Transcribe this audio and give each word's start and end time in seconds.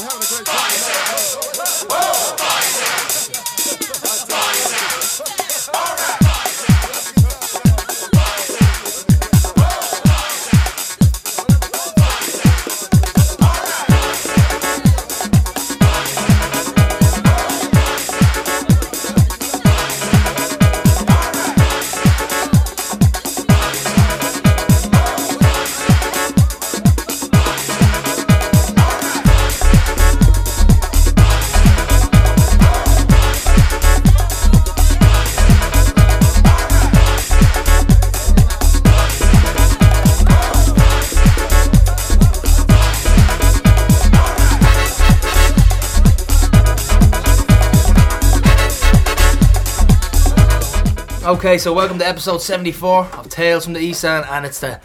We're 0.00 0.08
having. 0.08 0.40
Okay, 51.40 51.56
so 51.56 51.72
welcome 51.72 51.98
to 51.98 52.06
episode 52.06 52.42
74 52.42 53.06
of 53.14 53.30
Tales 53.30 53.64
from 53.64 53.72
the 53.72 53.80
East 53.80 54.04
End, 54.04 54.26
and 54.28 54.44
it's 54.44 54.60
the 54.60 54.78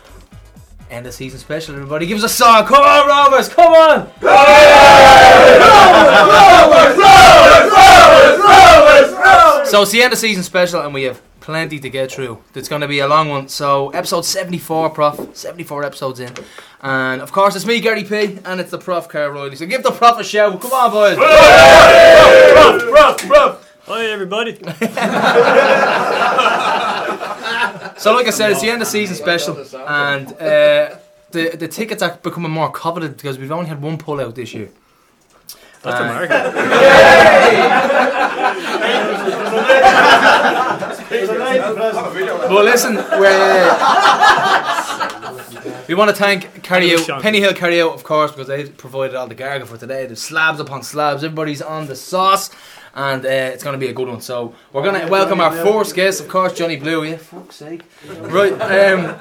end 0.90 1.06
of 1.06 1.14
season 1.14 1.38
special, 1.38 1.76
everybody. 1.76 2.06
Give 2.06 2.18
us 2.18 2.24
a 2.24 2.30
song! 2.30 2.66
Come 2.66 2.82
on, 2.82 3.08
Rovers! 3.10 3.50
Come 3.50 3.74
on! 3.74 4.08
So 9.66 9.82
it's 9.82 9.92
the 9.92 10.02
end 10.02 10.14
of 10.14 10.20
season 10.20 10.44
special, 10.44 10.80
and 10.80 10.94
we 10.94 11.04
have 11.04 11.22
plenty 11.42 11.78
to 11.78 11.90
get 11.90 12.10
through. 12.10 12.42
It's 12.54 12.70
going 12.70 12.80
to 12.80 12.88
be 12.88 13.00
a 13.00 13.08
long 13.10 13.28
one. 13.28 13.50
So, 13.50 13.90
episode 13.90 14.24
74, 14.24 14.92
Prof. 14.92 15.36
74 15.36 15.84
episodes 15.84 16.22
in. 16.22 16.32
And 16.82 17.22
of 17.22 17.34
course, 17.34 17.58
it's 17.58 17.66
me, 17.66 17.82
Gary 17.82 18.06
P, 18.06 18.40
and 18.46 18.62
it's 18.62 18.72
the 18.72 18.78
Prof, 18.78 19.10
Carl 19.10 19.32
Riley. 19.32 19.58
So, 19.58 19.66
give 19.66 19.84
the 19.84 19.92
Prof 19.92 20.22
a 20.22 20.24
shout. 20.24 20.62
Come 20.62 20.72
on, 20.72 20.92
boys! 20.92 21.18
Hi 23.88 24.08
everybody. 24.08 24.54
So, 27.98 28.14
like 28.14 28.28
I 28.28 28.32
said, 28.32 28.52
it's 28.52 28.62
the 28.62 28.70
end 28.70 28.82
of 28.82 28.88
season 28.88 29.16
special, 29.16 29.56
and 29.88 30.28
uh, 30.34 30.98
the 31.32 31.56
the 31.58 31.68
tickets 31.68 32.04
are 32.04 32.18
becoming 32.22 32.52
more 32.52 32.70
coveted 32.72 33.16
because 33.16 33.38
we've 33.40 33.52
only 33.52 33.68
had 33.68 33.82
one 33.82 33.98
pull 33.98 34.20
out 34.20 34.36
this 34.36 34.54
year. 34.54 34.70
That's 35.82 36.00
the 36.00 36.06
Uh, 36.06 36.14
market. 36.14 37.46
But 42.48 42.64
listen, 42.66 42.96
we're, 42.96 43.76
we 45.88 45.96
want 45.96 46.10
to 46.10 46.16
thank 46.16 46.62
Carry 46.64 46.90
Hello, 46.90 47.16
Out, 47.16 47.22
Penny 47.24 47.40
Hill 47.40 47.54
Carry 47.54 47.82
Out, 47.82 47.94
of 47.94 48.04
course, 48.04 48.32
because 48.32 48.48
they 48.48 48.66
provided 48.70 49.16
all 49.16 49.28
the 49.28 49.36
gargle 49.36 49.68
for 49.68 49.78
today. 49.78 50.06
There's 50.06 50.22
slabs 50.22 50.60
upon 50.60 50.84
slabs. 50.84 51.24
Everybody's 51.24 51.62
on 51.62 51.88
the 51.88 51.96
sauce, 51.96 52.50
and 52.96 53.26
uh, 53.26 53.30
it's 53.30 53.64
going 53.64 53.74
to 53.74 53.80
be 53.80 53.90
a 53.90 53.94
good 53.94 54.08
one. 54.08 54.22
So 54.22 54.56
we're 54.72 54.84
going 54.84 55.00
to 55.00 55.08
welcome 55.08 55.42
our 55.42 55.52
first 55.52 55.96
guest, 55.96 56.22
of 56.22 56.30
course, 56.30 56.54
Johnny 56.54 56.78
Blue. 56.78 57.04
Yeah, 57.04 57.18
fuck's 57.18 57.58
sake. 57.58 57.82
Right, 58.08 58.54
um, 58.54 59.16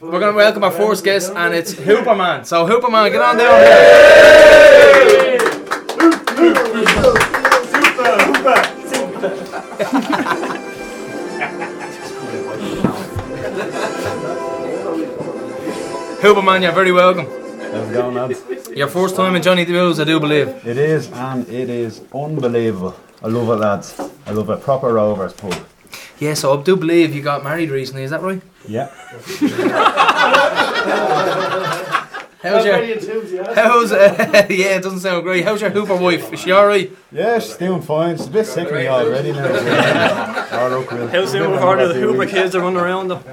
we're 0.00 0.20
going 0.20 0.32
to 0.32 0.36
welcome 0.36 0.62
our 0.62 0.70
first 0.70 1.04
guest, 1.04 1.32
and 1.34 1.54
it's 1.54 1.74
Hooperman. 1.74 2.44
So 2.44 2.66
Hooperman, 2.66 3.10
get 3.10 3.22
on 3.22 3.38
down 3.38 3.60
here. 3.60 5.38
Hooperman, 16.20 16.62
you're 16.62 16.72
very 16.72 16.92
welcome. 16.92 17.26
How's 17.26 17.90
it 17.90 17.92
going, 17.92 18.14
lads? 18.14 18.42
Your 18.70 18.88
first 18.88 19.14
time 19.14 19.36
in 19.36 19.42
Johnny 19.42 19.64
Blues, 19.64 20.00
I 20.00 20.04
do 20.04 20.18
believe. 20.18 20.48
It 20.66 20.78
is, 20.78 21.10
and 21.12 21.48
it 21.48 21.68
is 21.68 22.00
unbelievable. 22.14 22.94
I 23.24 23.28
love 23.28 23.48
it, 23.48 23.56
lads. 23.56 23.98
I 24.26 24.32
love 24.32 24.50
it. 24.50 24.60
Proper 24.60 24.92
Rovers 24.92 25.32
pub. 25.32 25.54
Yeah, 26.18 26.34
so 26.34 26.60
I 26.60 26.62
do 26.62 26.76
believe 26.76 27.14
you 27.14 27.22
got 27.22 27.42
married 27.42 27.70
recently. 27.70 28.02
Is 28.02 28.10
that 28.10 28.20
right? 28.20 28.42
Yeah. 28.68 28.88
How's 32.42 32.66
your? 32.66 33.54
How's 33.54 33.92
uh, 33.92 34.46
yeah? 34.50 34.76
It 34.76 34.82
doesn't 34.82 35.00
sound 35.00 35.22
great. 35.22 35.42
How's 35.42 35.62
your 35.62 35.70
Hooper 35.70 35.96
wife? 35.96 36.34
Is 36.34 36.40
she 36.40 36.52
alright? 36.52 36.94
Yeah, 37.10 37.38
she's 37.38 37.56
doing 37.56 37.80
fine. 37.80 38.18
She's 38.18 38.26
a 38.26 38.30
bit 38.30 38.44
sick 38.44 38.68
of 38.68 38.74
me 38.74 38.88
already 38.88 39.32
now. 39.32 40.46
All 40.52 40.68
look 40.68 40.92
real. 40.92 41.08
How 41.08 41.24
soon 41.24 41.50
before 41.50 41.76
the 41.76 41.94
Hooper 41.94 42.26
kids 42.26 42.54
are 42.54 42.60
running 42.60 42.78
around 42.78 43.08
them? 43.08 43.24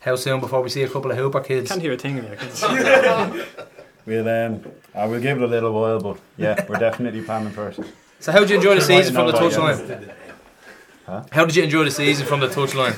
How 0.00 0.16
soon 0.16 0.40
before 0.40 0.62
we 0.62 0.68
see 0.68 0.82
a 0.82 0.88
couple 0.88 1.12
of 1.12 1.16
Hooper 1.16 1.42
kids? 1.42 1.70
Can't 1.70 1.80
hear 1.80 1.92
a 1.92 1.96
thing 1.96 2.18
in 2.18 2.24
here. 2.24 3.46
We'll 4.04 4.26
um, 4.26 4.64
I 4.94 5.04
will 5.04 5.20
give 5.20 5.36
it 5.36 5.42
a 5.42 5.46
little 5.46 5.70
while, 5.74 6.00
but 6.00 6.18
yeah, 6.38 6.64
we're 6.66 6.78
definitely 6.78 7.20
planning 7.20 7.52
for 7.52 7.68
it. 7.68 7.78
So 8.20 8.32
how 8.32 8.40
did 8.40 8.50
you 8.50 8.56
enjoy 8.56 8.74
the 8.74 8.80
season 8.80 9.14
from 9.14 9.26
the 9.26 9.32
Right 9.32 9.42
now, 9.42 9.48
touchline? 9.48 11.30
How 11.30 11.44
did 11.44 11.56
you 11.56 11.62
enjoy 11.62 11.84
the 11.84 11.90
season 11.90 12.26
from 12.26 12.40
the 12.40 12.48
touchline? 12.48 12.96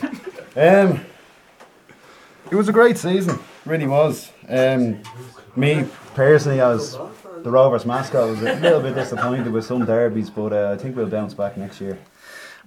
Um, 0.56 1.04
it 2.50 2.56
was 2.56 2.68
a 2.68 2.72
great 2.72 2.98
season, 2.98 3.38
really 3.64 3.86
was. 3.86 4.32
Um, 4.48 5.02
me 5.54 5.86
personally, 6.14 6.60
as 6.60 6.98
the 7.42 7.50
Rovers 7.50 7.84
mascot, 7.86 8.28
was 8.28 8.40
a 8.42 8.54
little 8.54 8.80
bit 8.80 8.94
disappointed 8.94 9.52
with 9.52 9.64
some 9.64 9.84
derbies, 9.84 10.30
but 10.30 10.52
uh, 10.52 10.72
I 10.72 10.76
think 10.76 10.96
we'll 10.96 11.06
bounce 11.06 11.34
back 11.34 11.56
next 11.56 11.80
year. 11.80 11.98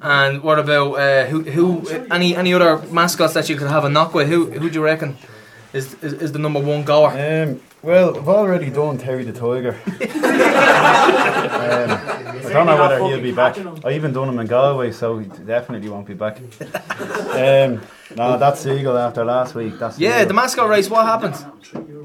And 0.02 0.42
what 0.44 0.60
about 0.60 0.94
uh, 0.94 1.26
who? 1.26 1.44
Who? 1.44 1.88
Any 2.12 2.36
any 2.36 2.54
other 2.54 2.78
mascots 2.92 3.34
that 3.34 3.50
you 3.50 3.56
could 3.56 3.68
have 3.70 3.86
a 3.86 3.90
knock 3.90 4.14
with? 4.14 4.28
Who? 4.28 4.52
Who 4.52 4.70
do 4.70 4.76
you 4.80 4.84
reckon 4.84 5.18
is 5.72 5.96
is, 6.04 6.14
is 6.14 6.32
the 6.32 6.40
number 6.40 6.60
one 6.60 6.84
goer? 6.84 7.10
Um, 7.10 7.62
well, 7.82 8.18
I've 8.18 8.28
already 8.28 8.70
done 8.70 8.98
Terry 8.98 9.24
the 9.24 9.34
Tiger. 9.34 9.74
um, 10.84 11.92
I 12.46 12.50
don't 12.54 12.66
know 12.66 12.78
whether 12.82 13.00
he'll 13.06 13.22
be 13.22 13.32
back. 13.32 13.58
I 13.86 13.92
even 13.94 14.12
done 14.14 14.30
him 14.30 14.40
in 14.40 14.48
Galway, 14.48 14.92
so 14.92 15.18
he 15.20 15.26
definitely 15.46 15.90
won't 15.90 16.06
be 16.08 16.14
back. 16.14 16.38
Um, 16.40 17.82
no, 18.16 18.38
that's 18.38 18.62
Seagull 18.62 18.98
after 18.98 19.24
last 19.26 19.56
week. 19.56 19.80
That's 19.80 19.98
Yeah, 19.98 20.12
Seagull. 20.20 20.28
the 20.28 20.34
mascot 20.34 20.70
race. 20.70 20.90
What 20.90 21.06
happened? 21.06 21.36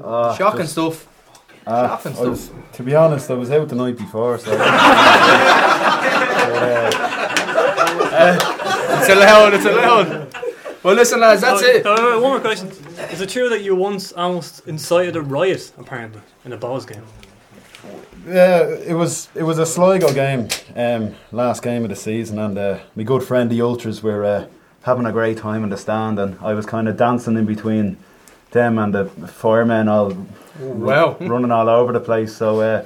Ah, 0.03 0.35
Shocking 0.35 0.61
just- 0.61 0.71
stuff. 0.73 1.07
ah, 1.67 1.97
shocking 2.01 2.17
I 2.17 2.29
was, 2.29 2.51
to 2.73 2.83
be 2.83 2.95
honest, 2.95 3.29
I 3.29 3.33
was 3.35 3.51
out 3.51 3.67
the 3.69 3.75
night 3.75 3.97
before, 3.97 4.37
so. 4.39 4.57
but, 4.57 4.67
uh, 8.13 8.55
It's 8.99 9.09
allowed. 9.09 9.53
It's 9.53 9.65
allowed. 9.65 10.33
Well, 10.83 10.95
listen, 10.95 11.19
lads. 11.19 11.41
That's 11.41 11.61
it. 11.61 11.85
uh, 11.85 12.17
one 12.19 12.31
more 12.31 12.39
question. 12.39 12.69
Is 13.11 13.21
it 13.21 13.29
true 13.29 13.49
that 13.49 13.61
you 13.61 13.75
once 13.75 14.11
almost 14.13 14.65
incited 14.67 15.15
a 15.15 15.21
riot, 15.21 15.71
apparently, 15.77 16.21
in 16.45 16.53
a 16.53 16.57
balls 16.57 16.85
game? 16.85 17.03
Yeah, 18.25 18.67
it 18.67 18.93
was 18.93 19.29
it 19.35 19.43
was 19.43 19.59
a 19.59 19.65
Sligo 19.65 20.13
game, 20.13 20.47
um, 20.75 21.15
last 21.31 21.63
game 21.63 21.83
of 21.83 21.89
the 21.89 21.95
season, 21.95 22.37
and 22.39 22.57
uh, 22.57 22.79
my 22.95 23.03
good 23.03 23.23
friend 23.23 23.49
the 23.49 23.61
Ultras 23.61 24.03
were 24.03 24.23
uh, 24.25 24.45
having 24.83 25.05
a 25.05 25.11
great 25.11 25.37
time 25.37 25.63
in 25.63 25.69
the 25.69 25.77
stand, 25.77 26.19
and 26.19 26.37
I 26.41 26.53
was 26.53 26.65
kind 26.65 26.87
of 26.87 26.97
dancing 26.97 27.37
in 27.37 27.45
between 27.45 27.97
them 28.51 28.77
and 28.77 28.93
the 28.93 29.05
firemen, 29.05 29.87
all 29.87 30.15
Wow. 30.59 31.15
running 31.21 31.51
all 31.51 31.69
over 31.69 31.93
the 31.93 32.01
place. 32.01 32.35
So 32.35 32.59
uh, 32.59 32.85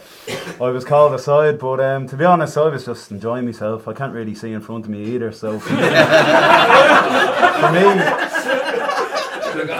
I 0.62 0.70
was 0.70 0.86
called 0.86 1.14
aside, 1.16 1.58
but 1.58 1.80
um, 1.80 2.08
to 2.08 2.16
be 2.16 2.24
honest, 2.24 2.56
I 2.56 2.68
was 2.70 2.86
just 2.86 3.10
enjoying 3.10 3.46
myself. 3.46 3.88
I 3.88 3.94
can't 3.94 4.14
really 4.14 4.36
see 4.36 4.52
in 4.52 4.62
front 4.62 4.86
of 4.86 4.92
me 4.92 5.04
either, 5.06 5.32
so 5.32 5.58
for 5.60 5.74
me, 5.74 5.80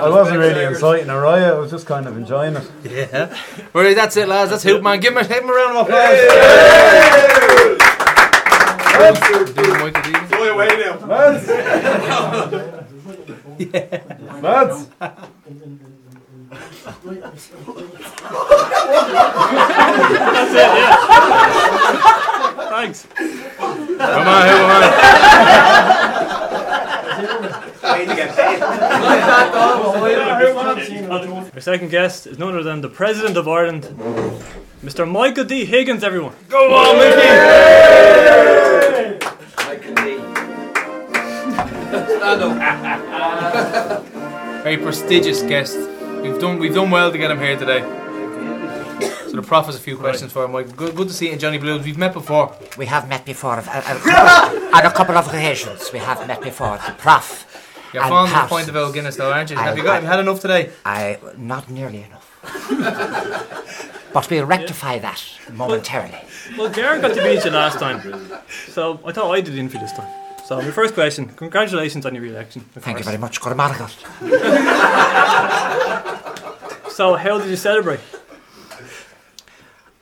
I 0.04 0.10
wasn't 0.10 0.40
really 0.40 0.66
inciting 0.66 1.10
a 1.10 1.18
riot. 1.18 1.54
I 1.54 1.58
was 1.58 1.72
just 1.72 1.86
kind 1.88 2.08
of 2.08 2.18
enjoying 2.18 2.56
it. 2.58 2.70
Yeah. 2.84 3.34
Well, 3.72 3.96
that's 3.96 4.18
it, 4.18 4.28
lads. 4.28 4.52
That's 4.52 4.64
Hoop 4.64 4.84
Man. 4.84 5.00
Give 5.00 5.14
him 5.14 5.20
a, 5.20 5.28
give 5.28 5.44
him 5.44 5.50
a 5.50 5.54
round 5.54 5.78
of 5.78 5.86
applause. 5.88 6.20
Do 9.54 9.64
the 9.64 9.74
Michael 9.80 10.02
Deegan. 10.02 10.30
Lads. 14.42 14.88
That's 20.24 20.54
it, 20.54 20.72
yeah. 20.78 21.00
Thanks. 22.70 23.00
Come 23.18 24.28
on, 24.28 24.44
Hoop 24.50 24.64
Man. 24.68 24.84
Our 31.54 31.60
second 31.60 31.90
guest 31.90 32.28
is 32.28 32.40
none 32.40 32.54
other 32.54 32.64
than 32.64 32.82
the 32.82 32.90
President 32.90 33.38
of 33.38 33.48
Ireland, 33.48 33.84
Mr. 34.84 35.08
Michael 35.10 35.44
D. 35.44 35.66
Higgins, 35.66 36.04
everyone. 36.04 36.34
Go 36.50 36.74
on, 36.74 36.98
Mickey. 36.98 37.28
Michael 39.58 39.96
D. 39.96 40.18
Very 44.64 44.78
prestigious 44.78 45.44
guest. 45.44 45.78
We've 46.22 46.40
done 46.40 46.58
we've 46.58 46.74
done 46.74 46.90
well 46.90 47.12
to 47.12 47.18
get 47.18 47.30
him 47.30 47.40
here 47.40 47.58
today. 47.60 48.03
So 49.34 49.42
the 49.42 49.48
prof 49.48 49.66
has 49.66 49.76
a 49.76 49.80
few 49.80 49.98
questions 49.98 50.32
for 50.32 50.46
him. 50.46 50.52
Mike. 50.52 50.76
Good, 50.78 50.96
good 50.96 51.08
to 51.08 51.14
see 51.14 51.32
you, 51.32 51.36
Johnny 51.38 51.58
Blues. 51.58 51.84
We've 51.84 51.98
met 51.98 52.14
before. 52.14 52.56
We 52.78 52.86
have 52.86 53.10
met 53.10 53.26
before, 53.26 53.54
uh, 53.56 53.64
uh, 53.68 54.70
on 54.76 54.86
a 54.86 54.92
couple 54.92 55.18
of 55.18 55.26
occasions. 55.28 55.92
We 55.92 55.98
have 55.98 56.28
met 56.28 56.40
before. 56.40 56.78
The 56.86 56.94
prof. 57.00 57.90
You're 57.96 58.04
and 58.04 58.12
fond 58.12 58.32
of 58.32 58.42
the 58.44 58.48
point 58.48 58.68
of 58.70 58.76
Ale 58.76 58.92
Guinness, 58.92 59.16
though, 59.16 59.34
aren't 59.34 59.50
you? 59.50 59.58
I- 59.58 59.64
Have 59.64 59.76
you 59.76 59.84
got? 59.84 59.96
Have 59.96 60.04
you 60.04 60.10
had 60.10 60.20
enough 60.20 60.40
today? 60.40 60.70
I 60.86 61.18
not 61.36 61.68
nearly 61.68 62.04
enough. 62.04 62.30
but 64.14 64.30
we'll 64.30 64.46
rectify 64.46 65.00
that 65.00 65.24
momentarily. 65.52 66.20
Well, 66.56 66.70
Gareth 66.70 67.02
got 67.02 67.16
to 67.16 67.24
beat 67.24 67.44
you 67.44 67.50
last 67.50 67.80
time, 67.80 68.02
so 68.68 69.00
I 69.04 69.12
thought 69.14 69.32
I 69.32 69.42
did 69.42 69.58
in 69.58 69.68
for 69.68 69.80
this 69.80 69.94
time. 69.94 70.12
So, 70.46 70.62
my 70.62 70.70
first 70.70 70.94
question: 70.94 71.28
Congratulations 71.30 72.06
on 72.06 72.14
your 72.14 72.22
re-election. 72.22 72.66
of 72.76 72.84
Thank 72.84 73.00
you 73.00 73.04
very 73.04 73.18
much. 73.18 73.42
Gormaragat. 73.42 73.96
So, 76.94 77.16
how 77.16 77.40
did 77.40 77.50
you 77.50 77.56
celebrate? 77.56 78.00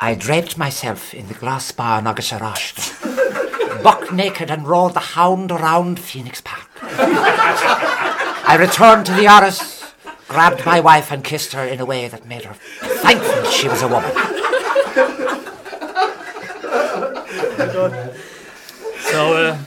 I 0.03 0.15
draped 0.15 0.57
myself 0.57 1.13
in 1.13 1.27
the 1.27 1.35
glass 1.35 1.71
bar 1.71 2.01
Nagasarashta, 2.01 3.83
buck 3.83 4.11
naked 4.11 4.49
and 4.49 4.67
rode 4.67 4.95
the 4.95 4.99
hound 4.99 5.51
around 5.51 5.99
Phoenix 5.99 6.41
Park. 6.41 6.67
I 6.81 8.57
returned 8.59 9.05
to 9.05 9.11
the 9.11 9.31
Oris, 9.31 9.93
grabbed 10.27 10.65
my 10.65 10.79
wife 10.79 11.11
and 11.11 11.23
kissed 11.23 11.53
her 11.53 11.63
in 11.63 11.79
a 11.79 11.85
way 11.85 12.07
that 12.07 12.25
made 12.25 12.45
her 12.45 12.55
thankful 13.03 13.43
she 13.51 13.67
was 13.67 13.83
a 13.83 13.87
woman. 13.87 14.11
So, 19.11 19.37
uh, 19.37 19.57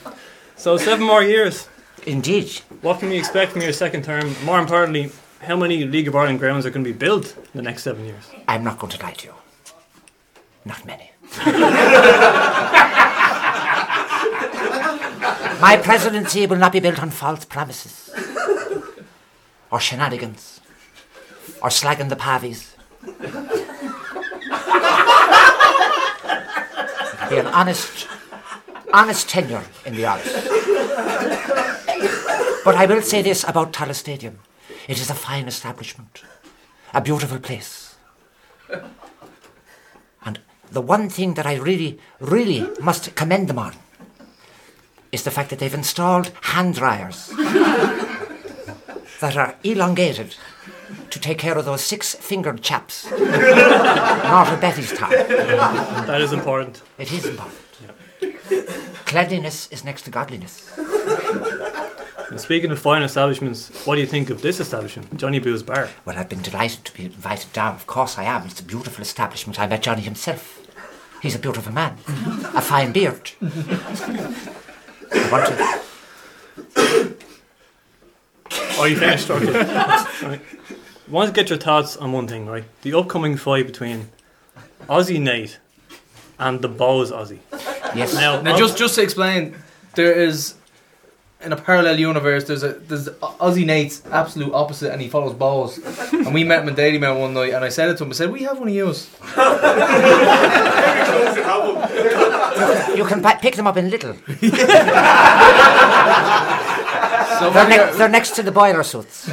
so 0.57 0.77
seven 0.77 1.07
more 1.07 1.23
years. 1.23 1.69
Indeed. 2.09 2.51
What 2.81 2.99
can 2.99 3.09
we 3.11 3.19
expect 3.19 3.53
from 3.53 3.63
your 3.63 3.73
second 3.73 4.03
term? 4.03 4.35
More 4.45 4.59
importantly, 4.59 5.13
how 5.43 5.55
many 5.57 5.85
League 5.85 6.09
of 6.09 6.17
Ireland 6.17 6.41
grounds 6.41 6.67
are 6.67 6.71
going 6.71 6.85
to 6.85 6.93
be 6.93 6.99
built 6.99 7.37
in 7.37 7.53
the 7.55 7.63
next 7.63 7.85
seven 7.85 8.05
years? 8.05 8.25
I'm 8.49 8.65
not 8.65 8.81
going 8.81 8.91
to 8.91 9.01
lie 9.01 9.13
to 9.13 9.29
you. 9.29 9.35
Not 10.65 10.85
many. 10.87 11.11
My 15.61 15.77
presidency 15.83 16.47
will 16.47 16.57
not 16.57 16.73
be 16.73 16.81
built 16.81 17.01
on 17.01 17.11
false 17.11 17.45
promises, 17.45 18.11
or 19.71 19.81
shenanigans, 19.81 20.61
or 21.63 21.69
slagging 21.69 22.09
the 22.09 22.17
pavies. 22.17 22.75
It'll 23.07 23.21
be 27.31 27.39
an 27.39 27.47
honest, 27.47 28.07
honest 28.93 29.29
tenure 29.29 29.65
in 29.87 29.95
the 29.95 30.07
arts. 30.07 30.33
But 32.65 32.77
I 32.77 32.87
will 32.87 33.03
say 33.03 33.23
this 33.23 33.45
about 33.45 33.73
Tallaght 33.73 33.97
Stadium: 33.97 34.41
it 34.89 34.99
is 35.01 35.11
a 35.11 35.15
fine 35.15 35.47
establishment, 35.47 36.23
a 36.93 37.01
beautiful 37.01 37.39
place. 37.39 37.97
And 40.67 40.75
the 40.75 40.81
one 40.81 41.09
thing 41.09 41.35
that 41.35 41.47
I 41.47 41.55
really, 41.55 41.99
really 42.21 42.69
must 42.81 43.15
commend 43.15 43.49
them 43.49 43.59
on 43.59 43.75
is 45.13 45.23
the 45.23 45.31
fact 45.31 45.51
that 45.51 45.59
they've 45.59 45.75
installed 45.75 46.33
hand 46.43 46.75
dryers 46.75 47.29
that 49.21 49.37
are 49.37 49.55
elongated 49.63 50.35
to 51.11 51.21
take 51.21 51.39
care 51.39 51.57
of 51.57 51.65
those 51.65 51.83
six 51.83 52.15
fingered 52.15 52.63
chaps 52.63 53.11
Not 53.11 54.53
of 54.53 54.61
Bettystown. 54.61 55.11
That 56.07 56.21
is 56.21 56.33
important. 56.33 56.83
It 56.99 57.13
is 57.13 57.27
important. 57.27 57.61
Cleanliness 59.07 59.69
is 59.71 59.85
next 59.85 60.03
to 60.03 60.11
godliness. 60.11 60.73
And 62.31 62.41
speaking 62.41 62.71
of 62.71 62.79
fine 62.79 63.03
establishments, 63.03 63.69
what 63.87 63.97
do 63.97 64.01
you 64.01 64.07
think 64.07 64.31
of 64.31 64.41
this 64.43 64.59
establishment, 64.61 65.17
Johnny 65.17 65.39
Boo's 65.39 65.63
Bar? 65.63 65.89
Well, 66.05 66.19
I've 66.19 66.29
been 66.29 66.43
delighted 66.43 66.85
to 66.87 66.93
be 66.95 67.05
invited 67.07 67.53
down. 67.53 67.75
Of 67.75 67.87
course 67.87 68.19
I 68.19 68.25
am. 68.25 68.47
It's 68.47 68.61
a 68.61 68.65
beautiful 68.65 69.03
establishment. 69.03 69.61
I 69.61 69.67
met 69.67 69.83
Johnny 69.83 70.03
himself. 70.03 70.61
He's 71.23 71.35
a 71.35 71.39
beautiful 71.39 71.73
man. 71.73 71.99
a 72.55 72.61
fine 72.61 72.93
beard. 72.93 73.31
I 73.43 75.29
want 75.31 75.47
to 75.47 77.15
Oh, 78.77 78.85
you 78.85 78.97
finished? 78.97 79.31
Okay. 79.31 79.53
right. 80.27 80.41
I 81.07 81.11
want 81.11 81.29
to 81.29 81.33
get 81.41 81.49
your 81.51 81.59
thoughts 81.59 81.97
on 81.97 82.13
one 82.13 82.27
thing, 82.27 82.47
right? 82.47 82.65
The 82.83 82.95
upcoming 82.95 83.37
fight 83.37 83.67
between 83.67 84.09
Ozzy 84.89 85.21
Nate 85.21 85.59
and 86.39 86.61
the 86.61 86.69
Bohs 86.69 87.13
Ozzy. 87.13 87.39
Yes. 87.95 88.15
Now, 88.15 88.41
Now, 88.41 88.57
just 88.57 88.77
just 88.77 88.97
to 88.97 89.03
explain, 89.03 89.55
there 89.95 90.13
is 90.13 90.55
in 91.45 91.53
a 91.53 91.57
parallel 91.57 91.99
universe. 91.99 92.45
There's 92.45 92.63
a 92.63 92.75
there's 92.75 93.09
Ozzy 93.41 93.65
Nate's 93.67 94.03
absolute 94.11 94.53
opposite, 94.53 94.93
and 94.93 95.01
he 95.03 95.09
follows 95.09 95.35
balls. 95.35 95.79
and 96.13 96.33
we 96.35 96.45
met 96.45 96.63
him 96.63 96.69
in 96.69 96.75
Daily 96.75 96.99
Mail 96.99 97.21
one 97.21 97.35
night, 97.35 97.53
and 97.53 97.65
I 97.65 97.69
said 97.69 97.89
it 97.91 97.99
to 97.99 98.05
him. 98.05 98.11
I 98.11 98.15
said, 98.15 98.31
"We 98.33 98.43
have 98.45 98.59
one 98.59 98.69
of 98.69 98.75
yours." 98.75 99.09
You 102.97 103.05
can 103.05 103.21
pi- 103.21 103.35
pick 103.37 103.57
them 103.57 103.67
up 103.67 103.77
in 103.77 103.91
little. 103.91 104.17
So 107.39 107.51
They're, 107.51 107.69
ne- 107.69 107.93
they're 107.99 108.09
next 108.09 108.37
to 108.37 108.43
the 108.45 108.53
boiler 108.53 108.85
suits. 108.85 109.17
so, 109.25 109.33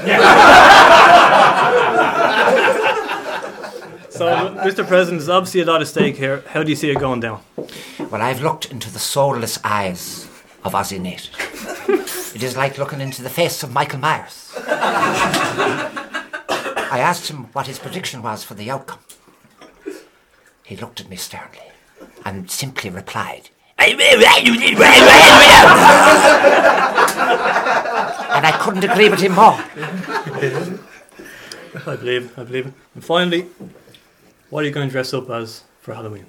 Mr. 4.66 4.86
President, 4.88 5.20
there's 5.20 5.30
obviously 5.30 5.62
a 5.62 5.66
lot 5.66 5.82
at 5.82 5.88
stake 5.88 6.18
here. 6.18 6.44
How 6.48 6.64
do 6.64 6.70
you 6.72 6.76
see 6.76 6.90
it 6.90 6.98
going 7.00 7.20
down? 7.20 7.42
Well, 8.10 8.22
I've 8.22 8.42
looked 8.42 8.66
into 8.72 8.92
the 8.92 8.98
soulless 8.98 9.60
eyes 9.64 10.28
of 10.64 10.74
Ozzy 10.74 11.00
Nate. 11.00 11.30
It 12.34 12.44
is 12.44 12.56
like 12.56 12.78
looking 12.78 13.02
into 13.02 13.22
the 13.22 13.30
face 13.30 13.62
of 13.62 13.74
Michael 13.74 14.00
Myers. 14.00 14.54
I 16.94 17.00
asked 17.00 17.28
him 17.30 17.48
what 17.52 17.68
his 17.68 17.78
prediction 17.78 18.22
was 18.24 18.42
for 18.46 18.54
the 18.54 18.72
outcome. 18.72 19.00
He 20.64 20.78
looked 20.78 21.02
at 21.02 21.10
me 21.10 21.18
sternly 21.18 21.60
and 22.24 22.50
simply 22.50 22.90
replied, 22.90 23.50
and 23.78 24.00
I 28.46 28.52
couldn't 28.62 28.86
agree 28.86 29.10
with 29.10 29.20
him 29.20 29.34
more. 29.34 29.60
I 31.86 31.96
believe, 31.98 32.38
I 32.40 32.44
believe. 32.44 32.68
it. 32.68 32.74
And 32.96 33.04
finally, 33.04 33.48
what 34.50 34.64
are 34.64 34.68
you 34.68 34.74
going 34.74 34.88
to 34.88 34.92
dress 34.92 35.14
up 35.14 35.30
as 35.30 35.64
for 35.82 35.94
Halloween? 35.94 36.28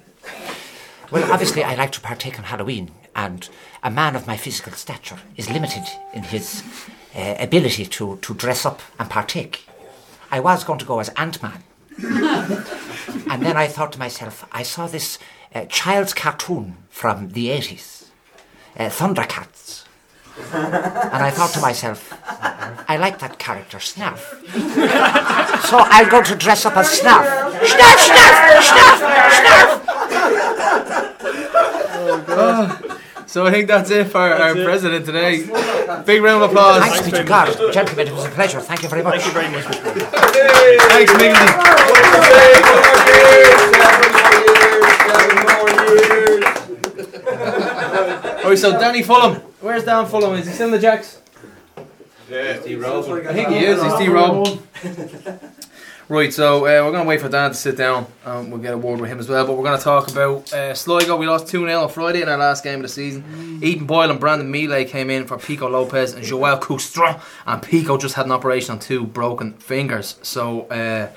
Well, 1.11 1.31
obviously, 1.31 1.63
I 1.63 1.75
like 1.75 1.91
to 1.93 2.01
partake 2.01 2.37
on 2.39 2.45
Halloween, 2.45 2.91
and 3.15 3.49
a 3.81 3.91
man 3.91 4.15
of 4.15 4.27
my 4.27 4.37
physical 4.37 4.73
stature 4.73 5.19
is 5.37 5.49
limited 5.49 5.83
in 6.13 6.23
his 6.23 6.63
uh, 7.15 7.35
ability 7.39 7.85
to, 7.85 8.17
to 8.17 8.33
dress 8.33 8.65
up 8.65 8.81
and 8.99 9.09
partake. 9.09 9.65
I 10.31 10.39
was 10.39 10.63
going 10.63 10.79
to 10.79 10.85
go 10.85 10.99
as 10.99 11.09
Ant 11.09 11.41
Man. 11.43 11.63
and 13.29 13.43
then 13.43 13.55
I 13.55 13.67
thought 13.67 13.91
to 13.93 13.99
myself, 13.99 14.47
I 14.51 14.63
saw 14.63 14.87
this 14.87 15.19
uh, 15.53 15.65
child's 15.65 16.13
cartoon 16.13 16.77
from 16.89 17.29
the 17.29 17.49
80s, 17.49 18.05
uh, 18.77 18.89
Thundercats. 18.89 19.85
And 20.51 21.23
I 21.23 21.29
thought 21.29 21.53
to 21.53 21.61
myself, 21.61 22.11
I 22.89 22.97
like 22.97 23.19
that 23.19 23.37
character, 23.37 23.77
Snarf. 23.77 24.17
so 25.69 25.77
I'm 25.77 26.09
going 26.09 26.23
to 26.25 26.35
dress 26.35 26.65
up 26.65 26.75
as 26.77 26.99
Snarf. 26.99 27.27
Snarf, 27.59 27.97
Snarf, 28.07 28.61
Snarf, 28.63 28.99
Snarf! 32.25 32.82
So 33.33 33.47
I 33.47 33.49
think 33.49 33.67
that's 33.67 33.89
it 33.89 34.11
for 34.11 34.19
our 34.19 34.55
it. 34.55 34.63
president 34.63 35.07
today. 35.07 35.37
Big 36.05 36.21
round 36.21 36.43
of 36.43 36.51
applause. 36.51 36.83
Thanks 36.83 37.01
be 37.01 37.09
to 37.17 37.23
God. 37.23 37.73
Gentlemen, 37.73 38.07
it 38.07 38.13
was 38.13 38.25
a 38.25 38.29
pleasure. 38.29 38.61
Thank 38.61 38.83
you 38.83 38.89
very 38.89 39.01
much. 39.01 39.23
Thank 39.23 39.25
you 39.25 39.41
very 39.41 39.49
much, 39.51 39.63
Mr. 39.65 39.81
President. 39.81 40.81
Thanks, 40.93 41.11
Miggly. 41.13 41.49
Oh, 48.45 48.53
so 48.55 48.79
Danny 48.79 49.01
Fulham. 49.01 49.41
Where's 49.61 49.83
Dan 49.83 50.05
Fulham? 50.05 50.35
Is 50.35 50.45
he 50.45 50.53
still 50.53 50.67
in 50.67 50.73
the 50.73 50.79
Jacks? 50.79 51.19
I 52.29 53.33
think 53.33 53.47
he 53.49 53.65
is. 53.65 53.81
He's 53.81 53.95
D 53.97 54.09
Rob. 54.09 54.59
Right, 56.09 56.33
so 56.33 56.57
uh, 56.57 56.83
we're 56.83 56.91
going 56.91 57.03
to 57.03 57.07
wait 57.07 57.21
for 57.21 57.29
Dan 57.29 57.51
to 57.51 57.55
sit 57.55 57.77
down. 57.77 58.07
Um, 58.25 58.49
we'll 58.49 58.59
get 58.59 58.73
a 58.73 58.77
word 58.77 58.99
with 58.99 59.09
him 59.09 59.19
as 59.19 59.29
well. 59.29 59.47
But 59.47 59.55
we're 59.55 59.63
going 59.63 59.77
to 59.77 59.83
talk 59.83 60.11
about 60.11 60.51
uh, 60.51 60.73
Sligo. 60.73 61.15
We 61.15 61.27
lost 61.27 61.47
2 61.47 61.65
0 61.65 61.81
on 61.81 61.89
Friday 61.89 62.21
in 62.21 62.27
our 62.27 62.37
last 62.37 62.61
game 62.61 62.75
of 62.75 62.81
the 62.81 62.89
season. 62.89 63.59
Ethan 63.63 63.85
Boyle 63.87 64.11
and 64.11 64.19
Brandon 64.19 64.51
Miele 64.51 64.83
came 64.85 65.09
in 65.09 65.25
for 65.25 65.37
Pico 65.37 65.69
Lopez 65.69 66.13
and 66.13 66.23
Joel 66.23 66.57
Coustrain. 66.57 67.21
And 67.45 67.61
Pico 67.61 67.97
just 67.97 68.15
had 68.15 68.25
an 68.25 68.33
operation 68.33 68.73
on 68.73 68.79
two 68.79 69.05
broken 69.05 69.53
fingers. 69.53 70.19
So 70.23 70.63
uh, 70.63 71.09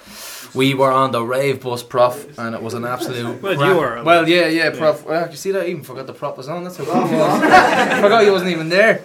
we 0.55 0.73
were 0.75 0.93
on 0.93 1.11
the 1.11 1.23
rave 1.23 1.62
bus, 1.62 1.83
prof, 1.83 2.38
and 2.38 2.55
it 2.55 2.62
was 2.62 2.75
an 2.75 2.85
absolute. 2.85 3.43
Well, 3.43 3.55
you 3.55 3.76
were. 3.76 4.05
Well, 4.05 4.28
yeah, 4.28 4.47
yeah, 4.47 4.71
prof. 4.71 5.05
Well, 5.05 5.28
you 5.28 5.37
see 5.37 5.50
that? 5.50 5.64
I 5.64 5.66
even 5.66 5.83
forgot 5.83 6.07
the 6.07 6.14
prop 6.14 6.37
was 6.37 6.49
on. 6.49 6.62
That's 6.62 6.76
how 6.76 6.85
cool 6.85 6.95
it 6.95 7.12
was. 7.12 7.43
I 7.43 8.00
forgot 8.00 8.23
he 8.23 8.31
wasn't 8.31 8.52
even 8.52 8.69
there. 8.69 9.02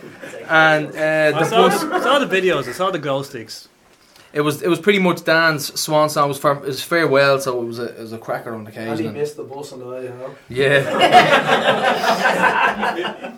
And 0.47 0.95
uh, 0.95 1.39
I 1.39 1.43
saw 1.43 1.69
bus. 1.69 1.81
the, 1.81 1.93
I 1.95 1.99
saw 2.01 2.19
the 2.19 2.27
videos, 2.27 2.67
I 2.67 2.71
saw 2.71 2.91
the 2.91 2.99
glow 2.99 3.23
sticks. 3.23 3.67
It 4.33 4.41
was 4.41 4.61
it 4.61 4.69
was 4.69 4.79
pretty 4.79 4.99
much 4.99 5.23
Dan's 5.23 5.77
swan 5.79 6.09
song. 6.09 6.25
It 6.25 6.27
was, 6.29 6.39
for, 6.39 6.53
it 6.53 6.61
was 6.61 6.81
farewell, 6.81 7.39
so 7.39 7.61
it 7.61 7.65
was 7.65 7.79
a 7.79 7.85
it 7.85 7.99
was 7.99 8.13
a 8.13 8.17
cracker 8.17 8.53
on 8.53 8.65
And 8.65 8.69
he 8.69 8.79
occasion. 8.79 9.07
And 9.07 9.15
missed 9.17 9.35
the 9.35 9.43
bus 9.43 9.73
on 9.73 9.79
the 9.79 9.87
way, 9.87 10.03
you 10.03 10.09
know. 10.09 10.35
yeah. 10.47 10.85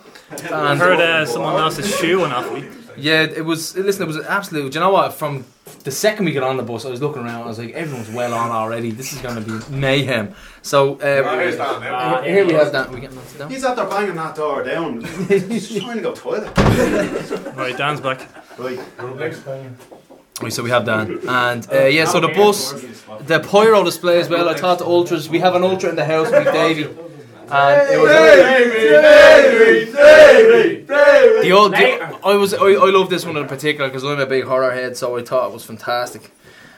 I 0.50 0.72
and 0.72 0.80
heard 0.80 1.00
uh, 1.00 1.26
someone 1.26 1.56
else's 1.56 1.94
shoe 1.96 2.20
went 2.20 2.32
off 2.32 2.52
me. 2.52 2.68
yeah, 2.96 3.22
it 3.22 3.44
was. 3.44 3.76
Listen, 3.76 4.04
it 4.04 4.06
was 4.06 4.18
absolute. 4.24 4.72
Do 4.72 4.78
you 4.78 4.84
know 4.84 4.90
what? 4.90 5.14
From 5.14 5.44
the 5.84 5.90
second 5.90 6.24
we 6.24 6.32
got 6.32 6.42
on 6.42 6.56
the 6.56 6.62
bus, 6.62 6.84
I 6.84 6.90
was 6.90 7.00
looking 7.00 7.22
around. 7.22 7.42
I 7.42 7.46
was 7.46 7.58
like, 7.58 7.72
everyone's 7.72 8.10
well 8.10 8.32
on 8.34 8.50
already. 8.50 8.90
This 8.90 9.12
is 9.12 9.20
going 9.20 9.36
to 9.36 9.40
be 9.40 9.74
mayhem. 9.74 10.34
So 10.62 10.94
uh, 10.96 11.36
here's 11.38 11.56
Dan 11.56 11.80
now. 11.80 12.22
here 12.22 12.34
here 12.34 12.46
we 12.46 12.52
have 12.54 12.72
that. 12.72 12.90
We 12.90 13.00
getting 13.00 13.16
that 13.16 13.38
down. 13.38 13.50
He's 13.50 13.64
out 13.64 13.76
there 13.76 13.86
banging 13.86 14.14
that 14.16 14.34
door 14.34 14.62
down. 14.62 15.04
He's 15.28 15.80
trying 15.80 15.96
to 15.96 16.02
go 16.02 16.14
toilet. 16.14 16.56
Right, 17.56 17.76
Dan's 17.76 18.00
back. 18.00 18.26
Right. 18.58 18.78
Right, 18.98 19.84
so 20.48 20.62
we 20.64 20.70
have 20.70 20.84
Dan, 20.84 21.20
and 21.28 21.66
uh, 21.72 21.84
yeah, 21.84 22.04
so 22.06 22.18
the 22.20 22.28
bus, 22.28 22.72
the 23.20 23.38
pyro 23.40 23.84
display 23.84 24.18
as 24.18 24.28
well. 24.28 24.48
I 24.48 24.54
thought 24.54 24.80
the 24.80 24.84
ultras. 24.84 25.28
We 25.28 25.38
have 25.38 25.54
an 25.54 25.62
ultra 25.62 25.90
in 25.90 25.96
the 25.96 26.04
house 26.04 26.28
with 26.30 26.52
Davey, 26.52 26.84
and 26.84 27.92
it 27.92 27.98
was 28.00 28.10
the 31.42 31.52
old. 31.52 31.72
The, 31.72 32.18
I 32.24 32.34
was 32.34 32.52
I, 32.52 32.66
I 32.66 32.90
love 32.90 33.10
this 33.10 33.24
one 33.24 33.36
in 33.36 33.46
particular 33.46 33.88
because 33.88 34.02
I'm 34.04 34.18
a 34.18 34.26
big 34.26 34.44
horror 34.44 34.72
head, 34.72 34.96
so 34.96 35.16
I 35.16 35.22
thought 35.22 35.50
it 35.50 35.52
was 35.52 35.64
fantastic. 35.64 36.32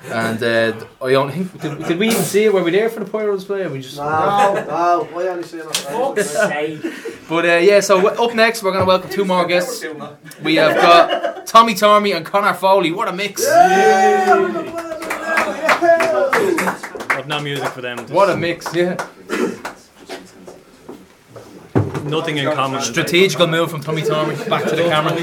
And 0.05 0.41
uh, 0.43 0.73
I 1.03 1.11
don't 1.13 1.31
think 1.33 1.61
did, 1.61 1.79
did 1.89 1.99
we 1.99 2.09
even 2.09 2.23
see 2.23 2.45
it? 2.45 2.53
Were 2.53 2.63
we 2.63 2.71
there 2.71 2.89
for 2.89 3.01
the 3.03 3.11
pyro 3.11 3.35
display? 3.35 3.63
Or 3.65 3.71
we 3.71 3.81
just 3.81 3.97
No, 3.97 4.05
no, 4.55 5.09
why 5.13 5.27
only 5.29 5.43
saying 5.43 5.65
that? 5.65 6.93
But 7.29 7.45
uh, 7.45 7.49
yeah, 7.57 7.81
so 7.81 8.01
w- 8.01 8.23
up 8.25 8.35
next 8.35 8.63
we're 8.63 8.71
going 8.71 8.85
to 8.85 8.87
welcome 8.87 9.11
two 9.11 9.25
more 9.25 9.45
guests. 9.47 9.85
We 10.45 10.55
have 10.57 10.77
got 10.77 11.47
Tommy 11.47 11.75
Tormey 11.75 12.15
and 12.17 12.25
Connor 12.25 12.55
Foley. 12.55 12.93
What 12.93 13.09
a 13.09 13.13
mix! 13.13 13.45
I've 17.09 17.27
no 17.27 17.41
music 17.41 17.69
for 17.69 17.81
them. 17.81 17.99
What 18.09 18.31
a 18.31 18.37
mix! 18.37 18.73
Yeah, 18.75 18.97
Nothing 22.05 22.37
in 22.39 22.53
common. 22.55 22.81
strategical 22.83 23.49
move 23.49 23.71
from 23.71 23.81
Tommy 23.81 24.03
Tormey. 24.03 24.37
Back 24.49 24.65
to 24.69 24.77
the 24.77 24.85
camera. 24.85 25.17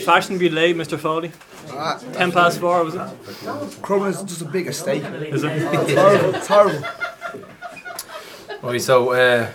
Fashion 0.00 0.38
be 0.38 0.48
late, 0.48 0.74
Mr. 0.76 0.98
Foley. 0.98 1.30
Ten 2.12 2.30
past 2.32 2.60
four, 2.60 2.84
was 2.84 2.94
it? 2.94 3.82
Crumble 3.82 4.06
is 4.06 4.22
just 4.22 4.42
a 4.42 4.44
big 4.44 4.66
estate. 4.68 5.02
Is 5.04 5.42
it? 5.44 5.50
It's 5.52 5.94
horrible. 5.94 6.34
It's 6.34 6.46
horrible. 6.46 6.84
Right, 8.62 8.80
so 8.80 9.10
uh, 9.12 9.50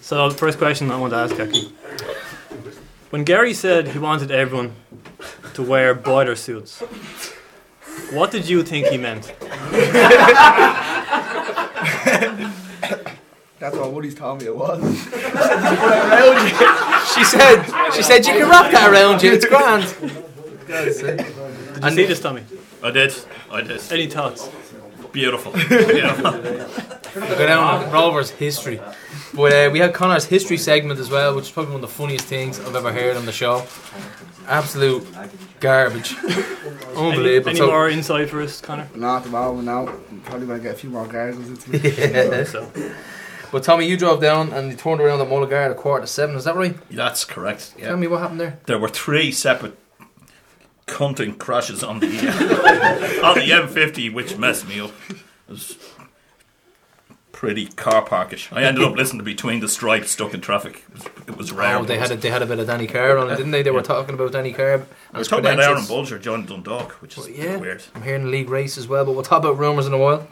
So 0.00 0.28
the 0.28 0.34
first 0.34 0.58
question 0.58 0.90
I 0.90 0.98
want 0.98 1.12
to 1.12 1.16
ask 1.18 1.38
actually. 1.38 1.72
When 3.10 3.24
Gary 3.24 3.54
said 3.54 3.88
he 3.88 3.98
wanted 3.98 4.30
everyone 4.30 4.74
to 5.54 5.62
wear 5.62 5.94
boiler 5.94 6.34
suits, 6.34 6.80
what 8.10 8.30
did 8.30 8.48
you 8.48 8.62
think 8.62 8.88
he 8.88 8.98
meant? 8.98 9.32
That's 13.60 13.76
what 13.76 13.92
Woody's 13.92 14.14
told 14.14 14.40
me 14.40 14.46
it 14.48 14.56
was. 14.56 14.82
she 17.14 17.24
said, 17.24 17.62
she 17.94 18.02
said 18.02 18.26
you 18.26 18.32
can 18.34 18.48
wrap 18.50 18.70
that 18.72 18.90
around 18.92 19.22
you. 19.22 19.32
It's 19.32 19.46
grand. 19.46 19.84
Did 20.66 20.86
you 21.84 21.90
see 21.90 22.04
this, 22.06 22.20
Tommy? 22.20 22.42
I 22.82 22.90
did. 22.90 23.14
I 23.50 23.60
did. 23.62 23.80
Any 23.92 24.06
thoughts? 24.06 24.48
Beautiful. 25.12 25.52
Beautiful. 25.52 26.32
Go 27.20 27.46
down 27.46 27.90
Rovers 27.92 28.30
history. 28.30 28.80
But 29.32 29.52
uh, 29.52 29.70
we 29.72 29.78
had 29.78 29.94
Connor's 29.94 30.24
history 30.24 30.56
segment 30.58 30.98
as 31.00 31.10
well, 31.10 31.34
which 31.34 31.46
is 31.46 31.50
probably 31.50 31.74
one 31.74 31.82
of 31.84 31.88
the 31.90 31.94
funniest 31.96 32.26
things 32.26 32.58
I've 32.60 32.74
ever 32.74 32.92
heard 32.92 33.16
on 33.16 33.24
the 33.26 33.32
show. 33.32 33.64
Absolute 34.46 35.06
garbage. 35.60 36.14
Unbelievable. 36.96 37.50
Any 37.50 37.58
So- 37.58 37.66
more 37.68 37.88
insight 37.88 38.30
for 38.30 38.42
us, 38.42 38.60
Connor? 38.60 38.88
Not 38.94 39.18
at 39.18 39.24
the 39.24 39.30
moment 39.30 39.64
now. 39.66 39.86
Probably 40.24 40.46
going 40.46 40.58
to 40.58 40.62
get 40.62 40.74
a 40.74 40.78
few 40.78 40.90
more 40.90 41.06
gargles 41.06 41.48
into 41.48 41.70
me. 41.70 41.78
Yeah. 41.98 42.44
So, 42.44 42.70
But 43.52 43.62
Tommy, 43.62 43.86
you 43.86 43.96
drove 43.96 44.20
down 44.20 44.52
and 44.52 44.70
you 44.70 44.76
turned 44.76 45.00
around 45.00 45.20
at 45.20 45.28
Mullingar 45.28 45.54
at 45.56 45.70
a 45.70 45.74
quarter 45.74 46.02
to 46.02 46.06
seven. 46.08 46.34
Is 46.36 46.44
that 46.44 46.56
right? 46.56 46.76
That's 46.90 47.24
correct. 47.24 47.74
Tell 47.78 47.96
me 47.96 48.06
what 48.08 48.20
happened 48.20 48.40
there. 48.40 48.58
There 48.66 48.78
were 48.78 48.88
three 48.88 49.30
separate 49.32 49.78
cunting 50.86 51.38
crashes 51.38 51.82
on 51.82 52.00
the 52.00 52.06
uh, 52.08 53.26
on 53.28 53.34
the 53.38 53.50
M50, 53.50 54.12
which 54.12 54.36
messed 54.36 54.66
me 54.68 54.80
up. 54.80 54.92
It 55.10 55.16
was 55.48 55.76
pretty 57.32 57.66
car 57.66 58.02
parkish. 58.02 58.48
I 58.52 58.62
ended 58.62 58.84
up 58.84 58.94
listening 58.96 59.18
to 59.18 59.24
Between 59.24 59.60
the 59.60 59.68
Stripes, 59.68 60.10
stuck 60.10 60.32
in 60.34 60.40
traffic. 60.40 60.84
It 60.88 60.94
was, 60.94 61.06
it 61.28 61.36
was 61.36 61.52
rare. 61.52 61.76
Oh, 61.78 61.84
they 61.84 61.98
had 61.98 62.10
a, 62.10 62.16
they 62.16 62.30
had 62.30 62.42
a 62.42 62.46
bit 62.46 62.58
of 62.58 62.66
Danny 62.66 62.86
Carr 62.86 63.18
on 63.18 63.28
it, 63.30 63.36
didn't 63.36 63.50
they? 63.50 63.62
They 63.62 63.70
were 63.70 63.82
talking 63.82 64.14
about 64.14 64.32
Danny 64.32 64.52
Carr. 64.52 64.74
and 64.74 64.86
I 65.12 65.18
was 65.18 65.28
talking 65.28 65.44
about 65.44 65.58
Aaron 65.58 65.74
credentials. 65.84 65.88
Bulger, 65.88 66.18
John 66.18 66.46
Dundalk, 66.46 66.92
which 67.02 67.18
is 67.18 67.24
Well, 67.26 67.34
yeah. 67.34 67.56
weird. 67.56 67.82
I'm 67.94 68.02
hearing 68.02 68.24
the 68.24 68.30
league 68.30 68.48
race 68.48 68.78
as 68.78 68.86
well, 68.88 69.04
but 69.04 69.12
we'll 69.12 69.24
talk 69.24 69.40
about 69.42 69.58
rumours 69.58 69.86
in 69.86 69.92
a 69.92 69.98
while. 69.98 70.26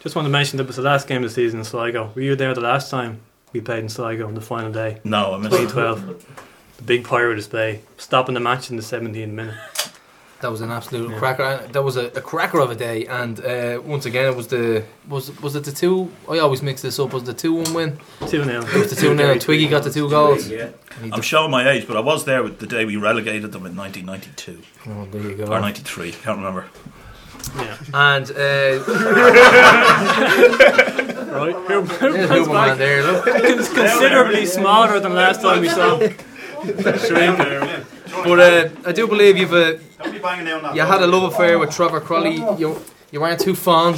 just 0.00 0.14
want 0.14 0.26
to 0.26 0.30
mention 0.30 0.58
that 0.58 0.64
it 0.64 0.66
was 0.66 0.76
the 0.76 0.82
last 0.82 1.08
game 1.08 1.24
of 1.24 1.30
the 1.30 1.34
season 1.34 1.58
in 1.60 1.64
Sligo. 1.64 2.12
Were 2.14 2.20
you 2.20 2.36
there 2.36 2.54
the 2.54 2.60
last 2.60 2.90
time 2.90 3.20
we 3.52 3.60
played 3.60 3.80
in 3.82 3.88
Sligo 3.88 4.26
on 4.28 4.34
the 4.34 4.40
final 4.42 4.70
day? 4.70 5.00
No, 5.04 5.34
I 5.34 5.38
missed 5.38 5.54
it. 5.54 5.68
2012. 5.70 6.44
The 6.78 6.82
big 6.84 7.04
pyro 7.04 7.34
display, 7.34 7.80
stopping 7.96 8.34
the 8.34 8.40
match 8.40 8.70
in 8.70 8.76
the 8.76 8.82
17th 8.82 9.28
minute. 9.30 9.54
That 10.40 10.52
was 10.52 10.60
an 10.60 10.70
absolute 10.70 11.10
Yeah. 11.10 11.18
cracker. 11.18 11.66
That 11.72 11.82
was 11.82 11.96
a, 11.96 12.06
a 12.14 12.20
cracker 12.20 12.60
of 12.60 12.70
a 12.70 12.76
day, 12.76 13.06
and 13.06 13.40
uh, 13.44 13.80
once 13.84 14.06
again, 14.06 14.26
it 14.26 14.36
was 14.36 14.46
the 14.46 14.84
was 15.08 15.32
was 15.42 15.56
it 15.56 15.64
the 15.64 15.72
two? 15.72 16.12
I 16.30 16.38
always 16.38 16.62
mix 16.62 16.80
this 16.80 17.00
up. 17.00 17.12
Was 17.12 17.24
the 17.24 17.34
two 17.34 17.54
one 17.54 17.74
win? 17.74 17.98
2 18.28 18.44
0. 18.44 18.60
It 18.62 18.74
was 18.74 18.90
the 18.90 18.94
two 18.94 19.16
0 19.16 19.38
Twiggy 19.38 19.66
got 19.66 19.82
the 19.82 19.90
two 19.90 20.08
goals. 20.08 20.48
And 20.48 20.72
he 21.02 21.10
I'm 21.12 21.22
showing 21.22 21.50
my 21.50 21.68
age, 21.68 21.88
but 21.88 21.96
I 21.96 22.00
was 22.00 22.24
there 22.24 22.44
with 22.44 22.60
the 22.60 22.68
day 22.68 22.84
we 22.84 22.94
relegated 22.96 23.50
them 23.50 23.66
in 23.66 23.74
1992 23.74 24.62
oh, 24.90 25.06
there 25.06 25.22
you 25.22 25.34
go. 25.34 25.52
or 25.52 25.58
93. 25.60 26.12
Can't 26.12 26.38
remember. 26.38 26.66
Yeah. 27.56 27.76
And 27.94 28.30
uh, 28.30 28.78
Right. 31.28 31.54
Here, 31.68 31.82
there's 31.82 32.30
Hooperman 32.30 32.78
there. 32.78 33.02
Look, 33.02 33.24
It's 33.26 33.68
considerably 33.72 34.46
smaller 34.46 35.00
than 35.00 35.14
last 35.14 35.40
time 35.42 35.60
we 35.62 35.68
saw. 35.68 35.98
Him. 36.62 37.86
but 38.24 38.40
uh, 38.40 38.68
I 38.86 38.92
do 38.92 39.06
believe 39.06 39.36
you've 39.36 39.52
a 39.52 39.78
Don't 39.98 40.12
be 40.12 40.18
banging 40.18 40.46
down 40.46 40.74
you 40.74 40.82
had 40.82 41.02
a 41.02 41.06
love 41.06 41.32
affair 41.32 41.58
with 41.58 41.70
Trevor 41.70 42.00
Croly. 42.00 42.58
You 42.58 42.80
you 43.10 43.20
weren't 43.20 43.40
too 43.40 43.54
fond 43.54 43.96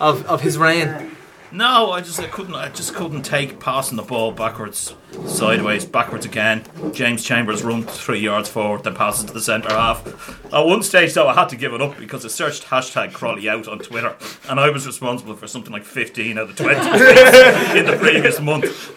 of, 0.00 0.26
of 0.26 0.42
his 0.42 0.58
reign. 0.58 1.10
No, 1.52 1.92
I 1.92 2.00
just 2.00 2.18
I 2.18 2.26
couldn't 2.26 2.56
I 2.56 2.68
just 2.68 2.94
couldn't 2.96 3.22
take 3.22 3.60
passing 3.60 3.96
the 3.96 4.02
ball 4.02 4.32
backwards, 4.32 4.92
sideways, 5.24 5.84
backwards 5.84 6.26
again. 6.26 6.64
James 6.92 7.22
Chambers 7.22 7.62
run 7.62 7.84
three 7.84 8.18
yards 8.18 8.48
forward, 8.48 8.82
then 8.82 8.96
passes 8.96 9.26
to 9.26 9.32
the 9.32 9.40
centre 9.40 9.68
half. 9.70 10.04
At 10.52 10.66
one 10.66 10.82
stage 10.82 11.14
though 11.14 11.28
I 11.28 11.34
had 11.34 11.48
to 11.50 11.56
give 11.56 11.72
it 11.72 11.80
up 11.80 11.96
because 11.96 12.24
I 12.24 12.28
searched 12.28 12.64
hashtag 12.64 13.12
Croly 13.12 13.48
out 13.48 13.68
on 13.68 13.78
Twitter 13.78 14.16
and 14.48 14.58
I 14.58 14.70
was 14.70 14.84
responsible 14.84 15.36
for 15.36 15.46
something 15.46 15.72
like 15.72 15.84
fifteen 15.84 16.38
out 16.38 16.50
of 16.50 16.56
twenty 16.56 16.80
in 17.78 17.86
the 17.86 17.98
previous 18.00 18.40
month. 18.40 18.90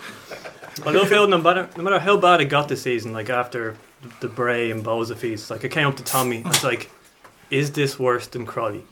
No 0.86 1.38
matter, 1.38 1.70
no 1.78 1.84
matter 1.84 2.00
how 2.00 2.18
bad 2.18 2.42
it 2.42 2.46
got 2.46 2.68
this 2.68 2.82
season, 2.82 3.14
like 3.14 3.30
after 3.30 3.76
the 4.20 4.28
Bray 4.28 4.72
and 4.72 4.84
Boza 4.84 5.16
feast, 5.16 5.50
like 5.50 5.64
I 5.66 5.68
came 5.68 5.88
up 5.88 5.98
to 5.98 6.04
Tommy, 6.04 6.44
I 6.44 6.50
was 6.50 6.64
like, 6.64 6.90
is 7.50 7.72
this 7.72 8.00
worse 8.00 8.28
than 8.28 8.46
Croly? 8.46 8.84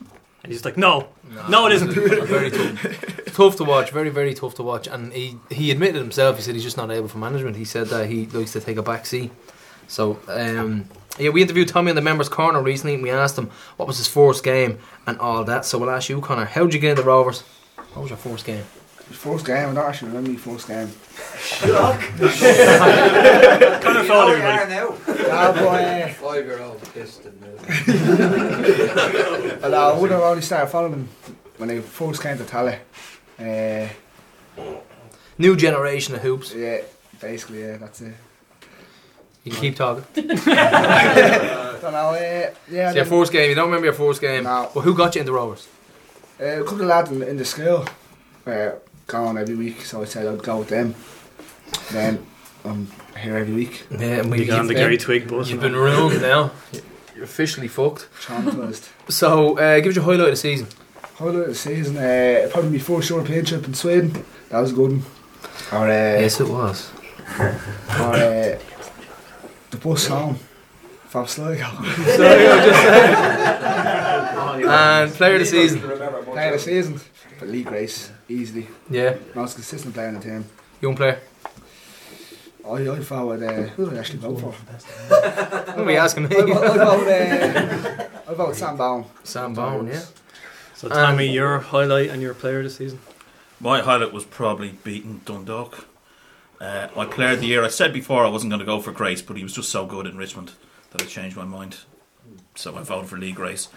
And 0.44 0.52
he's 0.52 0.64
like, 0.64 0.78
no, 0.78 1.08
no, 1.50 1.66
it 1.66 1.74
isn't. 1.74 1.92
very 1.92 2.52
tough. 2.52 3.34
tough 3.34 3.56
to 3.58 3.64
watch, 3.64 3.90
very 3.92 4.10
very 4.10 4.34
tough 4.34 4.56
to 4.56 4.64
watch. 4.64 4.88
And 4.88 5.12
he 5.12 5.38
he 5.50 5.72
admitted 5.72 5.96
himself. 5.96 6.38
He 6.38 6.44
said 6.44 6.54
he's 6.54 6.64
just 6.64 6.78
not 6.78 6.92
able 6.92 7.08
for 7.08 7.18
management. 7.18 7.56
He 7.58 7.66
said 7.66 7.88
that 7.88 8.08
he 8.10 8.28
likes 8.28 8.54
to 8.54 8.62
take 8.62 8.78
a 8.78 8.84
back 8.84 9.06
seat. 9.06 9.32
So 9.88 10.20
um, 10.28 10.88
yeah, 11.18 11.30
we 11.30 11.42
interviewed 11.42 11.68
Tommy 11.68 11.90
in 11.90 11.96
the 11.96 12.02
members' 12.02 12.30
corner 12.30 12.62
recently, 12.62 12.94
and 12.94 13.04
we 13.04 13.10
asked 13.10 13.38
him 13.38 13.50
what 13.78 13.88
was 13.88 13.98
his 13.98 14.08
first 14.08 14.44
game 14.44 14.80
and 15.08 15.18
all 15.20 15.44
that. 15.46 15.66
So 15.66 15.78
we'll 15.78 15.90
ask 15.90 16.10
you, 16.10 16.22
Connor, 16.22 16.46
how 16.46 16.66
did 16.66 16.74
you 16.74 16.80
get 16.80 16.92
into 16.92 17.04
Rovers? 17.04 17.42
What 17.94 18.02
was 18.02 18.10
your 18.10 18.18
first 18.18 18.46
game? 18.46 18.64
First 19.12 19.46
game, 19.46 19.70
I 19.70 19.74
don't 19.74 19.78
actually 19.78 20.10
remember 20.10 20.32
my 20.32 20.38
first 20.38 20.68
game. 20.68 20.90
Connor 23.82 24.04
Foley, 24.04 24.34
everybody. 24.34 24.74
Yeah, 24.74 25.52
but, 25.52 25.58
uh, 25.58 26.08
Five 26.10 26.46
year 26.46 26.60
old 26.60 26.82
pissed 26.94 27.26
and 27.26 27.42
well, 29.62 29.76
I 29.76 30.00
would 30.00 30.12
have 30.12 30.22
only 30.22 30.42
started 30.42 30.68
following 30.68 30.92
them 30.92 31.10
when 31.58 31.70
they 31.70 31.80
first 31.82 32.22
came 32.22 32.38
to 32.38 32.44
Tallaght. 32.44 32.80
Uh, 33.40 33.88
New 35.38 35.56
generation 35.56 36.16
of 36.16 36.22
hoops. 36.22 36.54
yeah, 36.54 36.82
basically, 37.22 37.62
yeah, 37.62 37.78
that's 37.78 38.02
it. 38.02 38.14
You 39.44 39.52
can 39.52 39.62
keep 39.62 39.76
talking. 39.76 40.04
don't 40.16 40.34
know, 40.46 42.10
uh, 42.10 42.52
yeah. 42.72 42.90
So 42.92 42.96
your 42.96 43.06
first 43.06 43.32
game, 43.32 43.50
you 43.50 43.56
don't 43.56 43.66
remember 43.66 43.86
your 43.86 43.94
first 43.94 44.22
game. 44.22 44.44
No. 44.46 44.72
Well, 44.74 44.84
who 44.84 44.96
got 44.96 45.14
you 45.16 45.22
into 45.22 45.34
Rovers? 45.34 45.68
uh, 46.40 46.46
a 46.46 46.64
couple 46.64 46.82
of 46.82 46.88
lads 46.88 47.12
in, 47.12 47.22
in 47.22 47.38
the 47.38 47.46
school 47.46 47.86
were 49.08 49.12
going 49.12 49.38
every 49.38 49.56
week, 49.56 49.82
so 49.82 50.02
I 50.02 50.06
said 50.06 50.28
I'd 50.28 50.44
go 50.44 50.58
with 50.60 50.70
them. 50.70 50.96
Then 51.92 52.26
I'm 52.64 52.88
here 53.20 53.38
every 53.38 53.54
week, 53.54 53.86
Yeah, 53.92 54.22
and 54.22 54.36
You 54.38 54.46
got 54.46 54.60
on 54.60 54.68
the 54.68 54.74
you've 54.74 54.80
Gary 54.82 54.98
Twigg 54.98 55.28
bus. 55.28 55.50
You've 55.50 55.62
been 55.62 55.76
ruined 55.76 56.22
now. 56.34 56.52
You're 57.16 57.24
officially 57.24 57.68
fucked. 57.68 58.08
traumatised. 58.22 58.90
So, 59.10 59.58
uh, 59.58 59.80
give 59.80 59.90
us 59.92 59.96
your 59.96 60.06
highlight 60.06 60.22
of 60.22 60.32
the 60.32 60.36
season. 60.36 60.68
Highlight 61.16 61.36
of 61.36 61.48
the 61.48 61.56
season, 61.56 61.98
uh, 61.98 62.50
probably 62.52 62.72
my 62.72 62.78
first 62.80 63.10
European 63.10 63.46
trip 63.46 63.66
in 63.66 63.74
Sweden. 63.74 64.26
That 64.50 64.60
was 64.60 64.72
a 64.72 64.76
good. 64.76 64.92
one. 64.92 65.04
Or, 65.72 65.86
uh, 65.88 66.20
Yes, 66.20 66.40
it 66.42 66.48
was. 66.50 66.92
or 67.40 67.46
uh, 67.46 68.60
the 69.72 69.78
bus 69.82 70.08
home 70.08 70.38
from 71.08 71.28
Sligo. 71.28 71.66
And 74.68 75.12
player 75.14 75.34
of 75.36 75.40
the 75.42 75.46
season. 75.46 75.80
Player 75.82 76.54
of 76.54 76.54
the 76.54 76.60
season, 76.60 77.00
but 77.40 77.48
Lee 77.50 77.64
Grace, 77.64 78.12
easily. 78.30 78.68
Yeah, 78.90 79.16
Most 79.36 79.56
consistent 79.56 79.94
player 79.94 80.10
in 80.10 80.16
the 80.16 80.22
team. 80.22 80.46
young 80.82 80.96
player. 80.96 81.20
I, 82.68 82.70
I 82.70 83.00
voted, 83.00 83.44
uh, 83.44 83.52
who 83.76 83.86
did 83.90 83.96
I 83.98 84.00
actually 84.00 84.20
vote 84.20 84.40
for? 84.42 84.52
What 84.52 85.78
are 85.80 85.84
we 85.84 85.98
asking 85.98 86.30
me? 86.30 86.36
I, 86.36 86.42
vo- 86.42 86.64
I 86.64 86.78
voted, 86.78 87.58
uh, 87.58 88.08
I 88.28 88.34
voted 88.34 88.56
Sam 88.56 88.76
Bone. 88.78 89.06
Sam 89.24 89.54
Bone, 89.54 89.88
yeah. 89.88 90.02
So, 90.74 90.90
Tommy, 90.90 91.28
Um, 91.30 91.34
your 91.36 91.60
highlight 91.60 92.10
and 92.10 92.22
your 92.22 92.34
player 92.34 92.64
this 92.64 92.78
season? 92.78 93.00
My 93.60 93.82
highlight 93.82 94.14
was 94.14 94.26
probably 94.26 94.72
beating 94.84 95.22
Dundalk. 95.26 95.86
Uh, 96.60 96.88
my 96.96 97.06
player 97.06 97.34
of 97.34 97.40
the 97.42 97.46
year, 97.48 97.64
I 97.64 97.68
said 97.68 97.94
before 97.94 98.26
I 98.26 98.30
wasn't 98.30 98.50
going 98.50 98.60
to 98.62 98.66
go 98.66 98.82
for 98.82 98.92
Grace, 98.92 99.22
but 99.22 99.38
he 99.38 99.44
was 99.44 99.54
just 99.54 99.70
so 99.70 99.86
good 99.86 100.08
in 100.08 100.18
Richmond 100.18 100.54
that 100.92 101.02
I 101.02 101.06
changed 101.06 101.38
my 101.38 101.46
mind. 101.46 101.78
So 102.56 102.76
I 102.76 102.82
voted 102.82 103.10
for 103.10 103.18
Lee 103.18 103.32
Grace. 103.32 103.68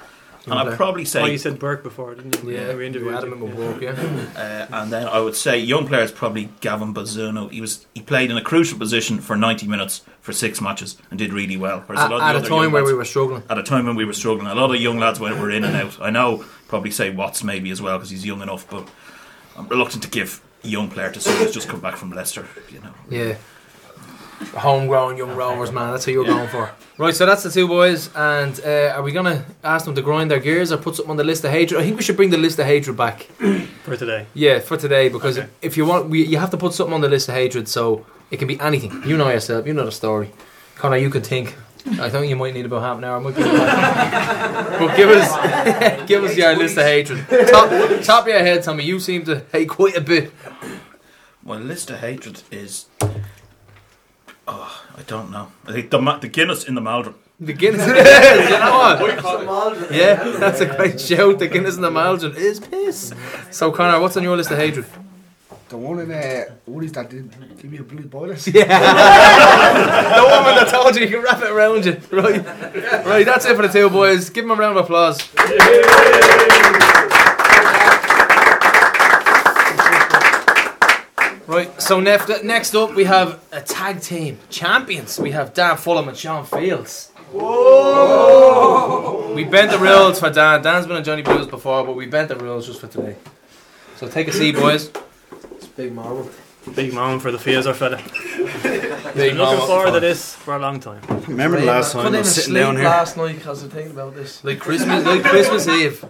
And 0.46 0.54
I'd 0.54 0.62
player. 0.64 0.76
probably 0.76 1.02
oh, 1.02 1.04
say, 1.04 1.30
you 1.32 1.38
said 1.38 1.58
Burke 1.58 1.82
before, 1.82 2.14
didn't 2.14 2.42
you? 2.42 2.50
Yeah, 2.52 2.68
we 2.70 2.76
we 2.76 2.86
interviewed 2.86 3.12
had 3.14 3.24
him 3.24 3.32
in 3.34 3.38
you. 3.48 3.54
walk, 3.54 3.80
yeah. 3.82 3.90
uh, 4.36 4.66
and 4.82 4.92
then 4.92 5.06
I 5.06 5.20
would 5.20 5.34
say 5.36 5.58
young 5.58 5.86
player 5.86 6.02
is 6.02 6.12
probably 6.12 6.48
Gavin 6.60 6.94
Bazunu. 6.94 7.50
He 7.50 7.60
was 7.60 7.86
he 7.94 8.00
played 8.02 8.30
in 8.30 8.36
a 8.36 8.42
crucial 8.42 8.78
position 8.78 9.18
for 9.20 9.36
90 9.36 9.66
minutes 9.66 10.02
for 10.20 10.32
six 10.32 10.60
matches 10.60 10.96
and 11.10 11.18
did 11.18 11.32
really 11.32 11.56
well. 11.56 11.82
Whereas 11.86 12.04
At, 12.04 12.10
a 12.10 12.14
lot 12.14 12.20
of 12.20 12.22
at 12.22 12.32
the 12.32 12.36
a 12.36 12.40
other 12.40 12.48
time 12.48 12.72
where 12.72 12.82
lads- 12.82 12.92
we 12.92 12.98
were 12.98 13.04
struggling. 13.04 13.42
at 13.50 13.58
a 13.58 13.62
time 13.62 13.86
when 13.86 13.96
we 13.96 14.04
were 14.04 14.12
struggling. 14.14 14.46
A 14.46 14.54
lot 14.54 14.74
of 14.74 14.80
young 14.80 14.98
lads 14.98 15.20
were, 15.20 15.34
were 15.34 15.50
in 15.50 15.64
and 15.64 15.76
out. 15.76 15.98
I 16.00 16.10
know, 16.10 16.44
probably 16.68 16.90
say 16.90 17.10
Watts 17.10 17.42
maybe 17.44 17.70
as 17.70 17.82
well 17.82 17.98
because 17.98 18.10
he's 18.10 18.24
young 18.24 18.40
enough, 18.42 18.68
but 18.70 18.88
I'm 19.56 19.68
reluctant 19.68 20.02
to 20.04 20.08
give 20.10 20.40
a 20.64 20.68
young 20.68 20.88
player 20.88 21.10
to 21.10 21.20
someone 21.20 21.44
who's 21.44 21.54
just 21.54 21.68
come 21.68 21.80
back 21.80 21.96
from 21.96 22.10
Leicester. 22.12 22.46
You 22.70 22.80
know, 22.80 22.94
Yeah. 23.10 23.36
Homegrown 24.56 25.16
young 25.16 25.34
rovers, 25.36 25.72
man. 25.72 25.90
That's 25.92 26.04
who 26.04 26.12
you're 26.12 26.24
going 26.24 26.48
for. 26.48 26.70
Right, 26.96 27.14
so 27.14 27.26
that's 27.26 27.42
the 27.42 27.50
two 27.50 27.66
boys. 27.68 28.10
And 28.14 28.58
uh, 28.64 28.94
are 28.96 29.02
we 29.02 29.12
going 29.12 29.26
to 29.26 29.44
ask 29.62 29.84
them 29.84 29.94
to 29.94 30.02
grind 30.02 30.30
their 30.30 30.40
gears 30.40 30.72
or 30.72 30.76
put 30.78 30.96
something 30.96 31.10
on 31.10 31.16
the 31.16 31.24
list 31.24 31.44
of 31.44 31.50
hatred? 31.50 31.80
I 31.80 31.84
think 31.84 31.96
we 31.96 32.02
should 32.02 32.16
bring 32.16 32.30
the 32.30 32.36
list 32.38 32.58
of 32.58 32.66
hatred 32.66 32.96
back. 32.96 33.22
for 33.84 33.96
today. 33.96 34.26
Yeah, 34.34 34.58
for 34.60 34.76
today 34.76 35.08
because 35.08 35.38
Okay. 35.38 35.48
if 35.62 35.76
you 35.76 35.84
want, 35.86 36.08
we, 36.08 36.24
you 36.24 36.38
have 36.38 36.50
to 36.50 36.56
put 36.56 36.72
something 36.74 36.94
on 36.94 37.00
the 37.00 37.08
list 37.08 37.28
of 37.28 37.34
hatred. 37.34 37.68
So 37.68 38.04
it 38.30 38.38
can 38.38 38.48
be 38.48 38.58
anything. 38.60 39.02
You 39.04 39.16
know 39.16 39.28
yourself. 39.28 39.66
You 39.66 39.74
know 39.74 39.84
the 39.84 39.92
story. 39.92 40.30
Connor, 40.76 40.96
you 40.98 41.10
could 41.10 41.26
think. 41.26 41.56
I 42.00 42.10
think 42.10 42.28
you 42.28 42.36
might 42.36 42.52
need 42.54 42.66
about 42.66 42.82
half 42.82 42.98
an 42.98 43.04
hour. 43.04 43.16
I 43.16 43.20
might 43.20 43.34
be 43.36 43.42
but 43.42 44.96
give 44.96 45.08
us, 45.08 46.06
give 46.08 46.22
us 46.24 46.36
your 46.36 46.54
list 46.56 46.76
of 46.76 46.84
hatred. 46.84 47.24
Top, 47.48 47.70
top 48.04 48.22
of 48.24 48.28
your 48.28 48.40
head, 48.40 48.62
Tommy. 48.62 48.84
You 48.84 49.00
seem 49.00 49.24
to 49.24 49.42
hate 49.52 49.68
quite 49.70 49.96
a 49.96 50.00
bit. 50.00 50.32
my 51.42 51.56
list 51.56 51.88
of 51.90 52.00
hatred 52.00 52.42
is. 52.50 52.86
Oh, 54.50 54.82
I 54.96 55.02
don't 55.02 55.30
know. 55.30 55.52
I 55.66 55.72
think 55.72 55.90
the, 55.90 55.98
the 56.22 56.28
Guinness 56.28 56.64
in 56.64 56.74
the 56.74 56.80
Maldron. 56.80 57.14
The 57.38 57.52
Guinness. 57.52 57.86
you 57.86 57.92
know 57.92 58.78
what? 58.78 59.92
Yeah, 59.92 60.14
that's 60.38 60.60
a 60.60 60.66
great 60.66 60.98
shout. 60.98 61.38
The 61.38 61.48
Guinness 61.48 61.76
in 61.76 61.82
the 61.82 61.90
Maldron 61.90 62.34
is 62.34 62.58
piss. 62.58 63.12
So, 63.50 63.70
Connor, 63.70 64.00
what's 64.00 64.16
on 64.16 64.22
your 64.22 64.36
list 64.38 64.50
of 64.50 64.56
hatred? 64.56 64.86
The 65.68 65.76
one 65.76 66.00
in 66.00 66.10
uh, 66.10 66.44
Woody's 66.66 66.92
that 66.92 67.10
did 67.10 67.30
give 67.60 67.70
me 67.70 67.76
a 67.76 67.82
blue 67.82 68.04
boilers. 68.06 68.46
Yeah. 68.54 68.64
the 70.16 70.22
woman 70.22 70.54
that 70.54 70.68
told 70.70 70.96
you 70.96 71.02
you 71.02 71.10
can 71.10 71.20
wrap 71.22 71.42
it 71.42 71.50
around 71.50 71.84
you. 71.84 72.00
Right. 72.10 72.42
Right, 73.04 73.26
that's 73.26 73.44
it 73.44 73.54
for 73.54 73.66
the 73.66 73.68
two 73.68 73.90
boys. 73.90 74.30
Give 74.30 74.44
them 74.44 74.52
a 74.52 74.54
round 74.54 74.78
of 74.78 74.84
applause. 74.84 75.18
Right, 81.48 81.80
so 81.80 81.98
next, 81.98 82.44
next 82.44 82.74
up 82.74 82.94
we 82.94 83.04
have 83.04 83.42
a 83.52 83.62
tag 83.62 84.02
team 84.02 84.38
champions. 84.50 85.18
We 85.18 85.30
have 85.30 85.54
Dan 85.54 85.78
Fulham 85.78 86.06
and 86.06 86.14
Sean 86.14 86.44
Fields. 86.44 87.10
Whoa! 87.32 89.32
We 89.34 89.44
bent 89.44 89.70
the 89.70 89.78
rules 89.78 90.20
for 90.20 90.28
Dan. 90.28 90.60
Dan's 90.60 90.86
been 90.86 90.96
on 90.96 91.04
Johnny 91.04 91.22
Blues 91.22 91.46
before, 91.46 91.86
but 91.86 91.96
we 91.96 92.04
bent 92.04 92.28
the 92.28 92.36
rules 92.36 92.66
just 92.66 92.82
for 92.82 92.86
today. 92.86 93.16
So 93.96 94.08
take 94.08 94.28
a 94.28 94.32
seat, 94.32 94.56
boys. 94.56 94.90
It's 95.52 95.66
Big 95.68 95.94
marble. 95.94 96.28
Big 96.74 96.92
moment 96.92 97.22
for 97.22 97.32
the 97.32 97.38
Fields 97.38 97.66
our 97.66 97.72
fella. 97.72 97.96
Big 99.14 99.34
Looking 99.34 99.66
forward 99.66 99.92
to 99.92 100.00
this 100.00 100.34
for 100.34 100.54
a 100.54 100.58
long 100.58 100.80
time. 100.80 101.00
Remember 101.28 101.58
the 101.58 101.64
last 101.64 101.92
time 101.92 102.14
I 102.14 102.18
was 102.18 102.34
sitting 102.34 102.52
down 102.52 102.76
here? 102.76 102.84
last 102.84 103.16
night 103.16 103.36
because 103.36 103.64
I 103.64 103.68
think 103.68 103.92
about 103.92 104.14
this. 104.14 104.44
Like 104.44 104.58
Christmas, 104.58 105.02
like 105.02 105.22
Christmas 105.22 105.66
Eve. 105.66 106.04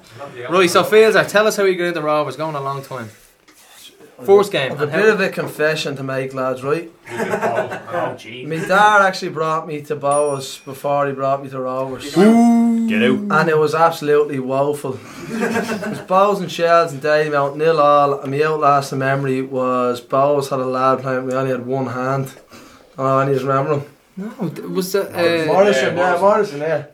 Right, 0.51 0.69
so 0.69 0.83
Fields, 0.83 1.17
tell 1.31 1.47
us 1.47 1.57
how 1.57 1.63
you 1.63 1.77
got 1.77 1.85
into 1.85 2.03
Rovers. 2.03 2.35
Going 2.35 2.57
a 2.57 2.61
long 2.61 2.83
time. 2.83 3.11
First 4.25 4.51
game. 4.51 4.73
I've 4.73 4.83
a 4.83 4.87
bit 4.87 5.09
of 5.09 5.21
a 5.21 5.29
confession 5.29 5.95
to 5.97 6.03
make, 6.03 6.35
lads, 6.35 6.65
right? 6.65 6.91
oh, 7.09 8.17
My 8.47 8.57
dad 8.67 9.03
actually 9.03 9.31
brought 9.31 9.67
me 9.69 9.81
to 9.83 9.95
Bohs 9.95 10.65
before 10.65 11.07
he 11.07 11.13
brought 11.13 11.43
me 11.43 11.49
to 11.51 11.61
Rovers. 11.61 12.15
Get 12.15 13.03
out. 13.03 13.41
And 13.41 13.49
it 13.49 13.57
was 13.57 13.77
absolutely 13.77 14.41
woeful. 14.41 14.95
it 14.95 15.01
was 15.89 16.01
Bohs 16.01 16.41
and 16.41 16.51
Shels 16.51 16.93
and 16.93 17.01
Dalymount 17.01 17.57
nil 17.57 17.79
all. 17.79 18.21
And 18.21 18.33
my 18.33 18.43
outlasting 18.43 18.99
memory 18.99 19.41
was 19.41 20.01
Bohs 20.01 20.51
had 20.51 20.59
a 20.59 20.67
lad 20.67 21.01
playing, 21.01 21.27
we 21.27 21.33
only 21.33 21.53
had 21.53 21.65
one 21.65 21.87
hand. 21.87 22.35
Oh, 22.99 23.21
and 23.21 23.29
he's 23.31 23.39
just 23.39 23.49
remember 23.49 23.79
him? 23.79 23.95
No, 24.17 24.47
it 24.49 24.69
was 24.69 24.93
that. 24.93 25.15
Uh, 25.15 25.47
Morrison, 25.47 25.97
yeah, 25.97 26.19
Morrison, 26.21 26.61
yeah. 26.61 26.87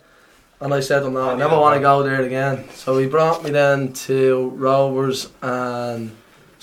And 0.60 0.74
I 0.74 0.80
said 0.80 1.00
to 1.00 1.06
him, 1.06 1.14
no, 1.14 1.30
I 1.30 1.36
never 1.36 1.58
want 1.58 1.76
to 1.76 1.80
go 1.80 2.02
there 2.02 2.22
again. 2.22 2.68
So 2.74 2.98
he 2.98 3.06
brought 3.06 3.42
me 3.42 3.50
then 3.50 3.94
to 3.94 4.50
Rovers 4.54 5.30
and 5.40 6.14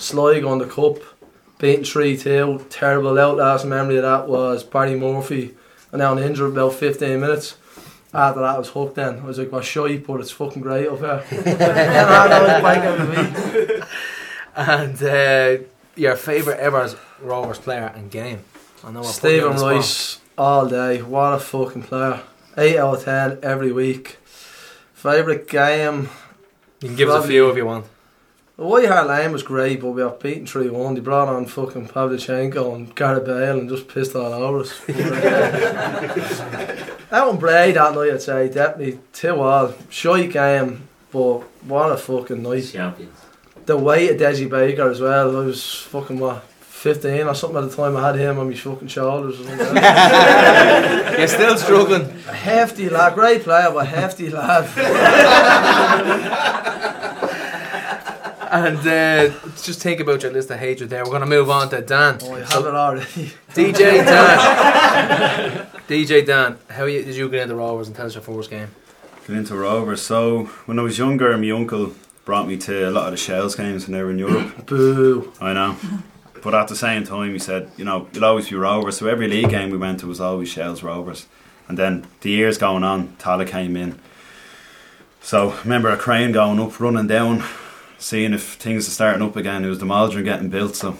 Sligo 0.02 0.48
on 0.48 0.58
the 0.58 0.66
cup, 0.66 0.96
beating 1.58 1.84
3 1.84 2.16
2. 2.16 2.66
Terrible 2.68 3.18
outlast 3.18 3.64
memory 3.64 3.96
of 3.96 4.02
that 4.02 4.28
was 4.28 4.64
Barry 4.64 4.96
Murphy, 4.96 5.54
and 5.90 6.00
now 6.00 6.18
injured 6.18 6.52
about 6.52 6.74
15 6.74 7.20
minutes. 7.20 7.56
After 8.14 8.40
that, 8.40 8.56
I 8.56 8.58
was 8.58 8.68
hooked 8.68 8.96
then. 8.96 9.20
I 9.20 9.24
was 9.24 9.38
like, 9.38 9.50
well, 9.50 9.62
shy, 9.62 9.96
but 9.96 10.20
it's 10.20 10.30
fucking 10.30 10.60
great 10.60 10.86
up 10.86 10.98
here. 10.98 11.24
and 11.30 11.62
I 11.62 12.40
was 12.40 12.62
back 12.62 12.84
every 12.84 13.78
week. 13.78 13.84
and 14.54 15.02
uh, 15.02 15.64
your 15.96 16.16
favourite 16.16 16.58
ever 16.58 16.90
Rovers 17.20 17.58
player 17.58 17.92
and 17.94 18.10
game. 18.10 18.40
I 18.84 18.90
know. 18.90 19.00
I 19.00 19.02
you 19.02 19.08
on 19.08 19.12
Stephen 19.12 19.52
the 19.52 19.58
spot. 19.58 19.72
Rice, 19.72 20.20
all 20.36 20.68
day. 20.68 21.00
What 21.00 21.34
a 21.34 21.38
fucking 21.38 21.84
player. 21.84 22.20
8 22.58 22.78
out 22.78 22.98
of 22.98 23.04
10 23.04 23.38
every 23.42 23.72
week. 23.72 24.18
Favourite 24.92 25.48
game. 25.48 26.10
You 26.80 26.88
can 26.88 26.96
give 26.96 27.08
us 27.08 27.24
a 27.24 27.28
few 27.28 27.48
if 27.48 27.56
you 27.56 27.64
want. 27.64 27.86
White 28.62 28.88
Hart 28.88 29.08
Lane 29.08 29.32
was 29.32 29.42
great, 29.42 29.80
but 29.80 29.90
we 29.90 30.02
got 30.02 30.20
beaten 30.20 30.46
3 30.46 30.70
1. 30.70 30.94
They 30.94 31.00
brought 31.00 31.28
on 31.28 31.46
fucking 31.46 31.88
Pavlyuchenko 31.88 32.74
and 32.74 32.94
Gareth 32.94 33.24
Bale 33.24 33.58
and 33.58 33.68
just 33.68 33.88
pissed 33.88 34.14
all 34.14 34.32
over 34.32 34.60
us. 34.60 34.78
that 34.86 36.88
one 37.10 37.38
Bray 37.38 37.72
that 37.72 37.94
night, 37.94 38.12
I'd 38.12 38.22
say, 38.22 38.48
definitely 38.48 39.00
2 39.12 39.40
all. 39.40 39.74
Shy 39.90 40.26
game, 40.26 40.88
but 41.10 41.38
what 41.64 41.90
a 41.90 41.96
fucking 41.96 42.42
night. 42.42 42.70
Champions. 42.72 43.16
The 43.66 43.76
weight 43.76 44.10
of 44.10 44.18
Dessie 44.18 44.48
Baker 44.48 44.90
as 44.90 45.00
well. 45.00 45.40
I 45.40 45.44
was 45.44 45.64
fucking, 45.64 46.18
what, 46.18 46.42
15 46.42 47.26
or 47.28 47.34
something 47.34 47.62
at 47.62 47.70
the 47.70 47.76
time. 47.76 47.96
I 47.96 48.06
had 48.06 48.16
him 48.16 48.38
on 48.38 48.48
my 48.48 48.54
fucking 48.54 48.88
shoulders. 48.88 49.40
Or 49.40 49.44
something. 49.44 49.58
You're 51.18 51.28
still 51.28 51.56
struggling. 51.56 52.02
a 52.02 52.32
hefty 52.32 52.88
lad, 52.88 53.14
great 53.14 53.42
player, 53.42 53.70
but 53.72 53.86
hefty 53.86 54.30
lad. 54.30 54.68
And 58.52 58.86
uh, 58.86 59.30
just 59.62 59.80
think 59.80 59.98
about 59.98 60.22
your 60.22 60.30
list 60.30 60.50
of 60.50 60.58
hatred 60.58 60.90
there. 60.90 61.04
We're 61.04 61.10
going 61.10 61.22
to 61.22 61.26
move 61.26 61.48
on 61.48 61.70
to 61.70 61.80
Dan. 61.80 62.18
Oh, 62.20 62.34
I 62.34 62.40
have 62.40 62.66
it 62.66 62.74
already. 62.74 63.06
DJ 63.54 64.04
Dan. 64.04 65.66
DJ 65.88 66.26
Dan, 66.26 66.58
how 66.68 66.84
you, 66.84 67.02
did 67.02 67.16
you 67.16 67.30
get 67.30 67.44
into 67.44 67.54
Rovers 67.54 67.86
and 67.86 67.96
tell 67.96 68.04
us 68.04 68.14
your 68.14 68.22
first 68.22 68.50
game? 68.50 68.68
Got 69.26 69.36
into 69.38 69.56
Rovers. 69.56 70.02
So 70.02 70.44
when 70.66 70.78
I 70.78 70.82
was 70.82 70.98
younger, 70.98 71.34
my 71.38 71.50
uncle 71.50 71.94
brought 72.26 72.46
me 72.46 72.58
to 72.58 72.90
a 72.90 72.90
lot 72.90 73.06
of 73.06 73.12
the 73.12 73.16
Shels 73.16 73.54
games 73.54 73.86
when 73.86 73.96
they 73.96 74.02
were 74.02 74.10
in 74.10 74.18
Europe. 74.18 74.66
Boo. 74.66 75.32
I 75.40 75.54
know. 75.54 75.78
But 76.42 76.52
at 76.52 76.68
the 76.68 76.76
same 76.76 77.04
time, 77.04 77.32
he 77.32 77.38
said, 77.38 77.70
you 77.78 77.86
know, 77.86 78.06
you'll 78.12 78.26
always 78.26 78.50
be 78.50 78.56
Rovers. 78.56 78.98
So 78.98 79.06
every 79.06 79.28
league 79.28 79.48
game 79.48 79.70
we 79.70 79.78
went 79.78 80.00
to 80.00 80.06
was 80.06 80.20
always 80.20 80.50
Shels 80.50 80.82
Rovers. 80.82 81.26
And 81.68 81.78
then 81.78 82.06
the 82.20 82.28
years 82.28 82.58
going 82.58 82.84
on, 82.84 83.16
Tallaght 83.16 83.48
came 83.48 83.78
in. 83.78 83.98
So 85.22 85.54
remember 85.64 85.88
a 85.88 85.96
crane 85.96 86.32
going 86.32 86.60
up, 86.60 86.78
running 86.78 87.06
down, 87.06 87.42
seeing 88.02 88.32
if 88.32 88.54
things 88.54 88.86
are 88.88 88.90
starting 88.90 89.22
up 89.22 89.36
again. 89.36 89.64
It 89.64 89.68
was 89.68 89.78
the 89.78 89.86
Maldron 89.86 90.24
getting 90.24 90.48
built, 90.50 90.76
so 90.76 90.96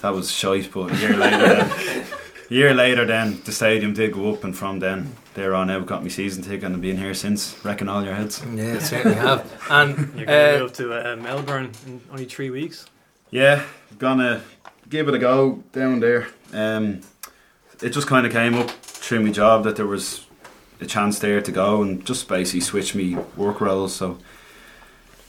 that 0.00 0.12
was 0.12 0.30
shite. 0.30 0.70
But 0.72 0.92
a 0.92 0.96
year 0.96 1.16
later, 1.16 1.38
then, 1.38 2.06
a 2.50 2.54
year 2.54 2.74
later, 2.74 3.04
then 3.06 3.40
the 3.44 3.52
stadium 3.52 3.94
did 3.94 4.12
go 4.12 4.32
up, 4.34 4.44
and 4.44 4.56
from 4.56 4.80
then 4.80 5.14
there 5.34 5.54
on 5.54 5.70
out, 5.70 5.86
got 5.86 6.04
me 6.04 6.10
season 6.10 6.42
ticket 6.42 6.64
and 6.64 6.74
I've 6.74 6.82
been 6.82 6.98
here 6.98 7.14
since. 7.14 7.56
Wrecking 7.64 7.88
all 7.88 8.04
your 8.04 8.14
heads. 8.14 8.42
Yeah, 8.54 8.78
certainly 8.80 9.16
have. 9.16 9.50
And 9.70 9.96
You're 10.14 10.26
going 10.26 10.26
to 10.26 10.56
uh, 10.56 10.58
move 10.60 10.72
to 10.74 11.12
uh, 11.12 11.16
Melbourne 11.16 11.72
in 11.86 12.00
only 12.10 12.26
three 12.26 12.50
weeks. 12.50 12.86
Yeah, 13.30 13.64
gonna 13.98 14.42
give 14.90 15.08
it 15.08 15.14
a 15.14 15.18
go 15.18 15.62
down 15.72 16.00
there. 16.00 16.28
Um, 16.52 17.00
it 17.80 17.90
just 17.90 18.06
kind 18.06 18.26
of 18.26 18.32
came 18.32 18.54
up 18.54 18.70
through 18.70 19.20
my 19.20 19.30
job 19.30 19.64
that 19.64 19.76
there 19.76 19.86
was 19.86 20.26
a 20.82 20.86
chance 20.86 21.18
there 21.18 21.40
to 21.40 21.50
go 21.50 21.80
and 21.80 22.04
just 22.04 22.28
basically 22.28 22.60
switch 22.60 22.94
me 22.94 23.16
work 23.36 23.62
roles. 23.62 23.94
So 23.96 24.18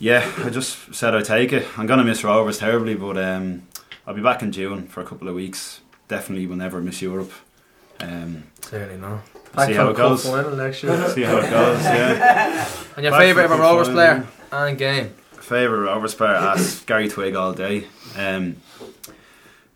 yeah, 0.04 0.30
I 0.40 0.50
just 0.50 0.94
said 0.94 1.16
I'd 1.16 1.24
take 1.24 1.54
it. 1.54 1.66
I'm 1.78 1.88
gonna 1.88 2.04
miss 2.04 2.26
Rovers 2.26 2.58
terribly, 2.58 2.94
but 2.94 3.18
um, 3.18 3.66
I'll 4.06 4.14
be 4.14 4.22
back 4.22 4.42
in 4.42 4.52
June 4.52 4.86
for 4.88 5.00
a 5.00 5.06
couple 5.06 5.30
of 5.30 5.36
weeks. 5.36 5.80
Definitely 6.10 6.46
will 6.46 6.58
never 6.58 6.82
miss 6.82 7.02
Europe. 7.02 7.32
Um, 8.02 8.44
certainly 8.60 8.98
no. 8.98 9.22
Back 9.56 9.70
see 9.70 9.76
how 9.76 9.88
it 9.92 9.96
goes. 9.96 10.26
final 10.26 10.58
next 10.58 10.84
year. 10.84 11.08
See 11.08 11.22
how 11.22 11.38
it 11.38 11.50
goes. 11.50 11.84
Yeah. 11.86 12.68
And 12.96 13.04
your 13.06 13.12
Back 13.12 13.22
favourite 13.22 13.46
ever 13.46 13.56
Rovers 13.56 13.88
final, 13.88 13.96
player 13.96 14.28
and 14.52 14.78
game? 14.78 15.14
Favourite 15.40 15.90
Rovers 15.90 16.14
player? 16.14 16.36
Ask 16.36 16.86
Gary 16.86 17.08
Twigg 17.08 17.36
all 17.36 17.54
day. 17.54 17.88
Um, 18.18 18.58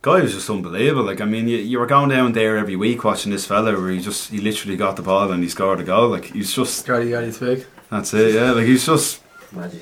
guy 0.01 0.21
was 0.21 0.33
just 0.33 0.49
unbelievable. 0.49 1.05
Like 1.05 1.21
I 1.21 1.25
mean, 1.25 1.47
you, 1.47 1.57
you 1.57 1.79
were 1.79 1.87
going 1.87 2.09
down 2.09 2.33
there 2.33 2.57
every 2.57 2.75
week 2.75 3.05
watching 3.05 3.31
this 3.31 3.45
fella 3.45 3.79
where 3.79 3.91
he 3.91 4.01
just 4.01 4.29
he 4.29 4.39
literally 4.39 4.75
got 4.75 4.97
the 4.97 5.03
ball 5.03 5.31
and 5.31 5.41
he 5.41 5.47
scored 5.47 5.79
a 5.79 5.83
goal. 5.83 6.09
Like 6.09 6.25
he's 6.25 6.53
just 6.53 6.85
Gary 6.85 7.09
Gary 7.09 7.31
Twigg. 7.31 7.65
that's 7.89 8.13
it. 8.13 8.35
Yeah, 8.35 8.51
like 8.51 8.65
he's 8.65 8.85
just 8.85 9.23
magic. 9.53 9.81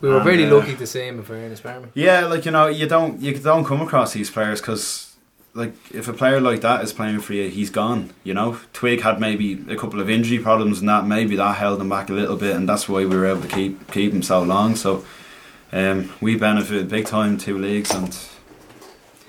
We 0.00 0.08
were 0.08 0.16
And, 0.16 0.24
very 0.24 0.44
uh, 0.44 0.54
lucky 0.54 0.76
to 0.76 0.86
see 0.86 1.06
him 1.06 1.18
in 1.18 1.24
fairness, 1.24 1.60
Barmy. 1.60 1.88
Yeah, 1.94 2.26
like 2.26 2.44
you 2.44 2.50
know, 2.50 2.66
you 2.66 2.86
don't 2.86 3.20
you 3.20 3.34
don't 3.38 3.64
come 3.64 3.80
across 3.80 4.12
these 4.12 4.30
players 4.30 4.60
because 4.60 5.16
like 5.54 5.74
if 5.92 6.08
a 6.08 6.12
player 6.12 6.40
like 6.40 6.60
that 6.60 6.82
is 6.84 6.92
playing 6.92 7.20
for 7.20 7.34
you, 7.34 7.48
he's 7.48 7.70
gone. 7.70 8.10
You 8.24 8.34
know, 8.34 8.58
Twigg 8.72 9.00
had 9.02 9.20
maybe 9.20 9.64
a 9.68 9.76
couple 9.76 10.00
of 10.00 10.08
injury 10.08 10.38
problems 10.38 10.80
and 10.80 10.88
that 10.88 11.06
maybe 11.06 11.36
that 11.36 11.56
held 11.56 11.80
him 11.80 11.88
back 11.88 12.10
a 12.10 12.12
little 12.12 12.36
bit, 12.36 12.54
and 12.56 12.68
that's 12.68 12.88
why 12.88 13.04
we 13.04 13.16
were 13.16 13.26
able 13.26 13.42
to 13.42 13.48
keep 13.48 13.90
keep 13.90 14.12
him 14.12 14.22
so 14.22 14.42
long. 14.42 14.76
So 14.76 15.04
um, 15.72 16.12
we 16.20 16.36
benefited 16.36 16.88
big 16.88 17.06
time 17.06 17.38
two 17.38 17.58
leagues 17.58 17.90
and 17.90 18.16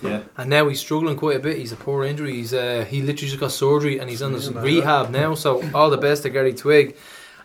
yeah. 0.02 0.22
And 0.38 0.50
now 0.50 0.68
he's 0.70 0.80
struggling 0.80 1.18
quite 1.18 1.38
a 1.38 1.40
bit. 1.40 1.58
He's 1.58 1.72
a 1.72 1.76
poor 1.76 2.04
injury. 2.04 2.34
He's 2.34 2.54
uh, 2.54 2.86
he 2.88 3.02
literally 3.02 3.30
just 3.30 3.40
got 3.40 3.52
surgery 3.52 4.00
and 4.00 4.10
he's 4.10 4.22
on 4.22 4.34
his 4.34 4.50
Yeah, 4.50 4.62
rehab 4.62 5.10
now. 5.10 5.36
So 5.36 5.70
all 5.74 5.90
the 5.90 5.98
best 5.98 6.24
to 6.24 6.30
Gary 6.30 6.54
Twigg. 6.54 6.96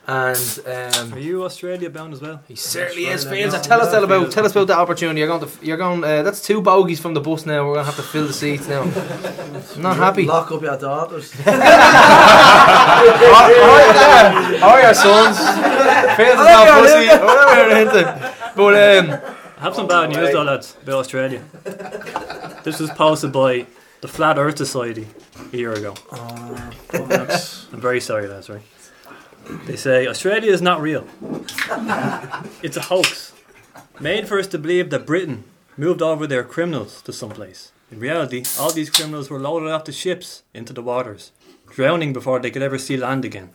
And 0.07 0.61
Are 0.67 1.01
um, 1.01 1.19
you 1.19 1.45
Australia 1.45 1.89
bound 1.89 2.13
as 2.13 2.21
well? 2.21 2.43
he 2.47 2.57
certainly 2.57 3.07
That's 3.07 3.23
is. 3.23 3.27
right, 3.27 3.37
Fields, 3.39 3.55
I 3.55 3.63
tell 3.63 3.81
us 3.81 3.91
tell 3.91 4.05
about 4.05 4.31
tell 4.31 4.45
us 4.45 4.53
about 4.53 4.67
that 4.67 4.77
opportunity. 4.79 5.21
You're 5.21 5.29
going 5.29 5.41
to 5.41 5.49
you're 5.65 5.79
going. 5.79 6.05
Uh, 6.05 6.23
that's 6.23 6.43
two 6.43 6.61
bogies 6.61 7.01
from 7.01 7.15
the 7.15 7.21
bus 7.23 7.47
now. 7.47 7.67
We're 7.67 7.75
going 7.75 7.87
to 7.87 7.91
have 7.93 7.97
to 7.97 8.03
fill 8.03 8.27
the 8.27 8.35
seats 8.35 8.69
now. 8.69 8.83
I'm 8.83 8.93
not 9.83 9.97
happy. 9.97 10.27
Lock 10.27 10.53
up 10.53 10.61
your 10.61 10.77
daughters. 10.77 11.33
How 14.61 14.69
are 14.69 14.83
your 14.83 14.95
sons? 14.95 15.39
Fields 16.17 16.41
is 16.41 16.47
not 16.47 16.81
pussy. 16.81 17.07
Whatever 17.25 17.55
you're 17.71 17.79
into. 17.81 18.35
But 18.57 18.75
um, 18.75 19.35
I 19.57 19.61
have 19.63 19.75
some 19.75 19.87
bad 19.89 20.11
news 20.11 20.33
though, 20.33 20.43
lads, 20.43 20.77
about 20.83 20.97
Australia. 20.97 21.43
This 22.63 22.79
was 22.79 22.91
posted 22.91 23.33
by 23.33 23.67
the 24.03 24.09
Flat 24.09 24.37
Earth 24.39 24.59
Society 24.59 25.07
a 25.53 25.57
year 25.57 25.73
ago. 25.73 25.95
Bollocks. 26.93 27.73
I'm 27.73 27.81
very 27.81 28.01
sorry, 28.01 28.27
lads, 28.29 28.51
right? 28.51 28.61
They 29.67 29.77
say 29.77 30.07
Australia 30.07 30.53
is 30.53 30.63
not 30.63 30.81
real. 30.81 31.07
It's 32.63 32.77
a 32.77 32.83
hoax. 32.83 33.33
Made 34.01 34.27
for 34.27 34.39
us 34.39 34.47
to 34.49 34.59
believe 34.59 34.91
that 34.91 35.07
Britain 35.07 35.45
moved 35.77 36.03
over 36.03 36.27
their 36.27 36.45
criminals 36.45 37.03
to 37.03 37.13
someplace. 37.13 37.73
In 37.91 38.01
reality, 38.01 38.45
all 38.59 38.73
these 38.73 38.91
criminals 38.91 39.31
were 39.31 39.39
loaded 39.39 39.71
off 39.71 39.85
the 39.85 39.93
ships 39.93 40.43
into 40.55 40.73
the 40.73 40.83
waters, 40.83 41.31
drowning 41.71 42.13
before 42.13 42.41
they 42.41 42.51
could 42.51 42.63
ever 42.63 42.79
see 42.79 42.97
land 42.97 43.25
again. 43.25 43.51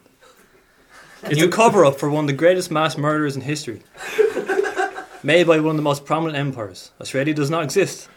It's 1.23 1.41
a 1.41 1.49
cover 1.49 1.84
up 1.84 1.99
for 1.99 2.10
one 2.10 2.25
of 2.25 2.28
the 2.28 2.34
greatest 2.34 2.71
mass 2.71 2.97
murders 2.97 3.36
in 3.36 3.41
history. 3.41 3.82
Made 5.23 5.47
by 5.47 5.60
one 5.60 5.71
of 5.71 5.75
the 5.75 5.82
most 5.82 6.06
prominent 6.06 6.38
empires. 6.38 6.91
Australia 7.02 7.34
does 7.34 7.49
not 7.49 7.63
exist. 7.63 8.08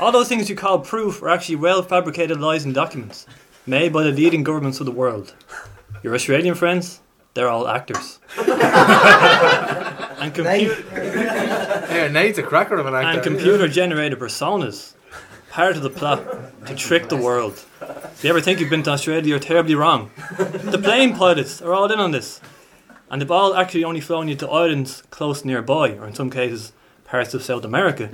All 0.00 0.10
those 0.10 0.28
things 0.28 0.50
you 0.50 0.56
call 0.56 0.80
proof 0.80 1.22
are 1.22 1.28
actually 1.28 1.56
well 1.56 1.82
fabricated 1.82 2.40
lies 2.40 2.64
and 2.64 2.74
documents, 2.74 3.26
made 3.66 3.92
by 3.92 4.02
the 4.02 4.10
leading 4.10 4.42
governments 4.42 4.80
of 4.80 4.86
the 4.86 4.92
world. 4.92 5.34
Your 6.02 6.14
Australian 6.14 6.56
friends, 6.56 7.00
they're 7.34 7.48
all 7.48 7.68
actors. 7.68 8.18
and, 8.36 8.46
compu- 10.34 10.92
yeah, 11.90 12.08
Nate's 12.08 12.38
a 12.38 12.42
cracker 12.42 12.76
of 12.76 12.86
an 12.86 12.94
actor. 12.94 13.08
and 13.08 13.22
computer 13.22 13.68
generated 13.68 14.18
personas, 14.18 14.94
part 15.50 15.76
of 15.76 15.82
the 15.82 15.90
plot 15.90 16.66
to 16.66 16.74
trick 16.74 17.08
the 17.08 17.16
world. 17.16 17.64
If 17.80 18.24
you 18.24 18.30
ever 18.30 18.40
think 18.40 18.60
you've 18.60 18.70
been 18.70 18.82
to 18.84 18.90
Australia, 18.90 19.28
you're 19.28 19.38
terribly 19.38 19.74
wrong. 19.74 20.10
The 20.38 20.78
plane 20.82 21.16
pilots 21.16 21.62
are 21.62 21.72
all 21.72 21.90
in 21.90 21.98
on 21.98 22.10
this. 22.10 22.40
And 23.10 23.20
they've 23.20 23.30
all 23.30 23.54
actually 23.56 23.82
only 23.82 24.00
flown 24.00 24.28
you 24.28 24.36
to 24.36 24.48
islands 24.48 25.02
close 25.10 25.44
nearby, 25.44 25.92
or 25.94 26.06
in 26.06 26.14
some 26.14 26.30
cases, 26.30 26.72
parts 27.04 27.34
of 27.34 27.42
South 27.42 27.64
America, 27.64 28.10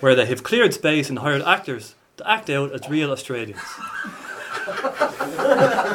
where 0.00 0.14
they 0.14 0.24
have 0.26 0.42
cleared 0.42 0.72
space 0.72 1.10
and 1.10 1.18
hired 1.18 1.42
actors 1.42 1.94
to 2.16 2.30
act 2.30 2.48
out 2.48 2.72
as 2.72 2.88
real 2.88 3.10
Australians. 3.10 3.60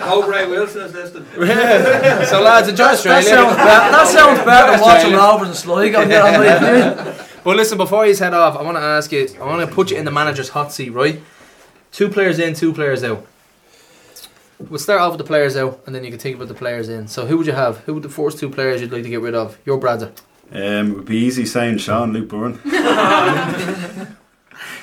Oh, 0.09 0.25
Ray 0.29 0.47
Wilson 0.47 0.81
is 0.83 0.93
listening. 0.93 1.25
so 1.35 2.41
lads, 2.41 2.69
enjoy 2.69 2.83
That 2.85 2.93
Australia. 2.93 3.23
sounds 3.23 3.55
better. 3.55 3.91
That 3.91 4.07
sounds 4.07 4.39
better 4.45 4.71
than 4.71 4.81
watching 4.81 5.13
Rovers 5.13 5.47
and 5.49 5.57
Sligo. 5.57 6.05
Get 6.07 7.27
But 7.43 7.55
listen, 7.57 7.77
before 7.77 8.05
you 8.05 8.15
head 8.15 8.33
off, 8.33 8.57
I 8.57 8.61
want 8.61 8.77
to 8.77 8.81
ask 8.81 9.11
you. 9.11 9.27
I 9.39 9.45
want 9.45 9.67
to 9.67 9.73
put 9.75 9.91
you 9.91 9.97
in 9.97 10.05
the 10.05 10.11
manager's 10.11 10.49
hot 10.49 10.71
seat, 10.71 10.89
right? 10.91 11.21
Two 11.91 12.09
players 12.09 12.39
in, 12.39 12.53
two 12.53 12.73
players 12.73 13.03
out. 13.03 13.25
We'll 14.59 14.79
start 14.79 15.01
off 15.01 15.11
with 15.11 15.19
the 15.19 15.23
players 15.27 15.55
out, 15.55 15.81
and 15.85 15.93
then 15.93 16.03
you 16.03 16.09
can 16.09 16.19
think 16.19 16.35
about 16.37 16.47
the 16.47 16.53
players 16.53 16.89
in. 16.89 17.07
So, 17.07 17.25
who 17.25 17.37
would 17.37 17.45
you 17.47 17.53
have? 17.53 17.79
Who 17.79 17.93
would 17.93 18.03
the 18.03 18.09
first 18.09 18.39
two 18.39 18.49
players 18.49 18.81
you'd 18.81 18.91
like 18.91 19.03
to 19.03 19.09
get 19.09 19.21
rid 19.21 19.35
of? 19.35 19.57
Your 19.65 19.77
brother. 19.77 20.11
Um, 20.51 20.91
it 20.91 20.95
would 20.95 21.05
be 21.05 21.17
easy 21.17 21.45
saying 21.45 21.77
Sean 21.79 22.11
Luke 22.13 22.29
Byrne. 22.29 22.59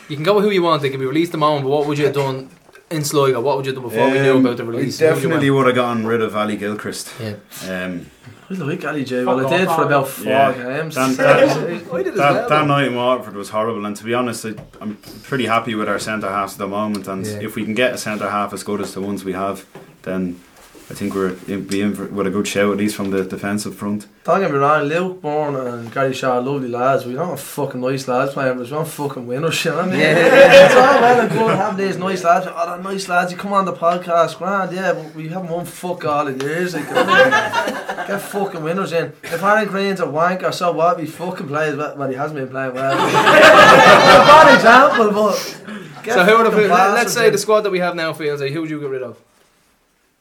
You 0.06 0.16
can 0.16 0.22
go 0.22 0.34
with 0.34 0.44
who 0.44 0.50
you 0.50 0.62
want. 0.62 0.82
They 0.82 0.90
can 0.90 1.00
be 1.00 1.06
released 1.06 1.32
tomorrow. 1.32 1.60
But 1.62 1.68
what 1.68 1.86
would 1.86 1.96
you 1.96 2.04
have 2.04 2.14
done 2.14 2.50
in 2.94 3.04
Sligo? 3.04 3.40
What 3.40 3.56
would 3.56 3.66
you 3.66 3.72
do 3.72 3.80
done 3.80 3.90
before 3.90 4.10
we 4.10 4.20
knew 4.20 4.36
Um, 4.36 4.44
about 4.46 4.56
the 4.56 4.64
release? 4.64 5.00
I 5.02 5.06
Who 5.06 5.10
would 5.14 5.16
you 5.22 5.28
definitely 5.28 5.50
want? 5.50 5.66
would 5.66 5.76
have 5.76 5.84
gotten 5.84 6.06
rid 6.06 6.22
of 6.22 6.36
Ali 6.36 6.56
Gilchrist. 6.56 7.08
Yeah. 7.20 7.34
Um, 7.68 8.06
I 8.50 8.54
like 8.54 8.84
Ali 8.84 9.04
J. 9.04 9.24
Well, 9.24 9.46
I 9.46 9.58
did 9.58 9.68
for 9.68 9.82
about 9.84 10.06
four 10.08 10.26
Yeah. 10.26 10.52
games. 10.52 10.94
Dan- 10.94 11.16
I 11.18 11.40
did 11.40 12.08
as 12.08 12.14
that, 12.16 12.32
well. 12.32 12.48
that 12.48 12.66
night 12.66 12.86
in 12.88 12.94
Watford 12.94 13.34
was 13.34 13.48
horrible, 13.50 13.84
and 13.86 13.96
to 13.96 14.04
be 14.04 14.14
honest, 14.14 14.44
I, 14.44 14.54
I'm 14.80 14.98
pretty 15.22 15.46
happy 15.46 15.74
with 15.74 15.88
our 15.88 15.98
centre 15.98 16.28
halves 16.28 16.52
at 16.54 16.58
the 16.58 16.66
moment. 16.66 17.08
And 17.08 17.26
Yeah. 17.26 17.38
if 17.40 17.54
we 17.56 17.64
can 17.64 17.74
get 17.74 17.94
a 17.94 17.98
centre 17.98 18.28
half 18.30 18.52
as 18.52 18.62
good 18.62 18.80
as 18.80 18.92
the 18.94 19.00
ones 19.00 19.24
we 19.24 19.32
have, 19.32 19.64
then 20.02 20.40
I 20.90 20.92
think 20.92 21.14
we're 21.14 21.34
in, 21.48 21.66
be 21.66 21.80
in 21.80 21.94
for, 21.94 22.04
with 22.06 22.26
a 22.26 22.30
good 22.30 22.46
shout 22.46 22.70
at 22.70 22.76
least 22.76 22.94
from 22.94 23.10
the 23.10 23.24
defensive 23.24 23.74
front. 23.74 24.06
Don't 24.24 24.40
get 24.40 24.50
me 24.50 24.58
wrong, 24.58 24.82
Luke 24.82 25.22
Byrne 25.22 25.56
and 25.56 25.90
Gary 25.90 26.12
Shaw 26.12 26.34
are 26.34 26.42
lovely 26.42 26.68
lads. 26.68 27.06
We 27.06 27.14
don't 27.14 27.30
have 27.30 27.40
fucking 27.40 27.80
nice 27.80 28.06
lads 28.06 28.34
playing, 28.34 28.58
but 28.58 28.66
we 28.66 28.72
want 28.72 28.88
fucking 28.88 29.26
winners, 29.26 29.64
you 29.64 29.70
know 29.70 29.78
what 29.78 29.86
I 29.86 29.90
mean? 29.90 30.00
Yeah. 30.00 30.16
it's 30.66 30.74
all 30.74 31.00
well 31.00 31.20
and 31.20 31.30
good 31.30 31.56
having 31.56 31.86
these 31.86 31.96
nice 31.96 32.22
lads. 32.22 32.46
Oh, 32.50 32.66
they're 32.66 32.92
nice 32.92 33.08
lads, 33.08 33.32
you 33.32 33.38
come 33.38 33.54
on 33.54 33.64
the 33.64 33.72
podcast, 33.72 34.36
grand, 34.36 34.72
yeah, 34.72 34.92
but 34.92 35.14
we 35.14 35.28
haven't 35.28 35.48
won 35.48 35.64
fuck 35.64 36.04
all 36.04 36.26
in 36.26 36.38
years. 36.40 36.74
Like, 36.74 36.86
you 36.86 36.94
know 36.94 37.04
what 37.04 37.32
I 37.32 37.70
mean? 37.70 38.06
Get 38.06 38.20
fucking 38.20 38.62
winners 38.62 38.92
in. 38.92 39.06
If 39.22 39.42
Aaron 39.42 39.66
Greene's 39.66 40.00
a 40.00 40.04
wanker, 40.04 40.52
so 40.52 40.70
what? 40.72 41.00
He 41.00 41.06
fucking 41.06 41.46
plays 41.46 41.76
well. 41.76 41.96
Well, 41.96 42.10
he 42.10 42.14
hasn't 42.14 42.38
been 42.38 42.50
playing 42.50 42.74
well. 42.74 42.92
a 42.92 44.26
bad 44.26 44.54
example, 44.54 45.10
but. 45.10 46.02
get 46.02 46.12
So, 46.12 46.24
who 46.24 46.36
would 46.36 46.44
have? 46.44 46.54
Let, 46.54 46.90
let's 46.90 47.14
say 47.14 47.28
in. 47.28 47.32
the 47.32 47.38
squad 47.38 47.62
that 47.62 47.70
we 47.70 47.78
have 47.78 47.96
now, 47.96 48.12
Fields. 48.12 48.42
Who 48.42 48.60
would 48.60 48.68
you 48.68 48.78
get 48.80 48.90
rid 48.90 49.02
of? 49.02 49.18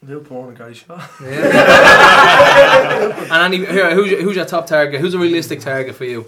Luke 0.07 0.27
Byrne 0.29 0.47
and 0.49 0.57
Gary 0.57 0.73
Shaw. 0.73 0.99
and 3.31 3.53
any, 3.53 3.65
here, 3.65 3.93
who's, 3.95 4.11
your, 4.11 4.21
who's 4.21 4.35
your 4.35 4.45
top 4.45 4.67
target? 4.67 5.01
Who's 5.01 5.13
a 5.13 5.19
realistic 5.19 5.59
target 5.61 5.95
for 5.95 6.05
you? 6.05 6.25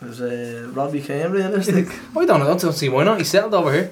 There's 0.00 0.20
uh, 0.20 0.68
Robbie 0.72 1.00
Keane, 1.00 1.30
realistic. 1.30 1.88
I 2.16 2.24
don't 2.24 2.40
know. 2.40 2.52
I 2.52 2.56
don't 2.56 2.72
see 2.72 2.88
why 2.88 3.04
not. 3.04 3.18
He's 3.18 3.28
settled 3.28 3.54
over 3.54 3.72
here. 3.72 3.90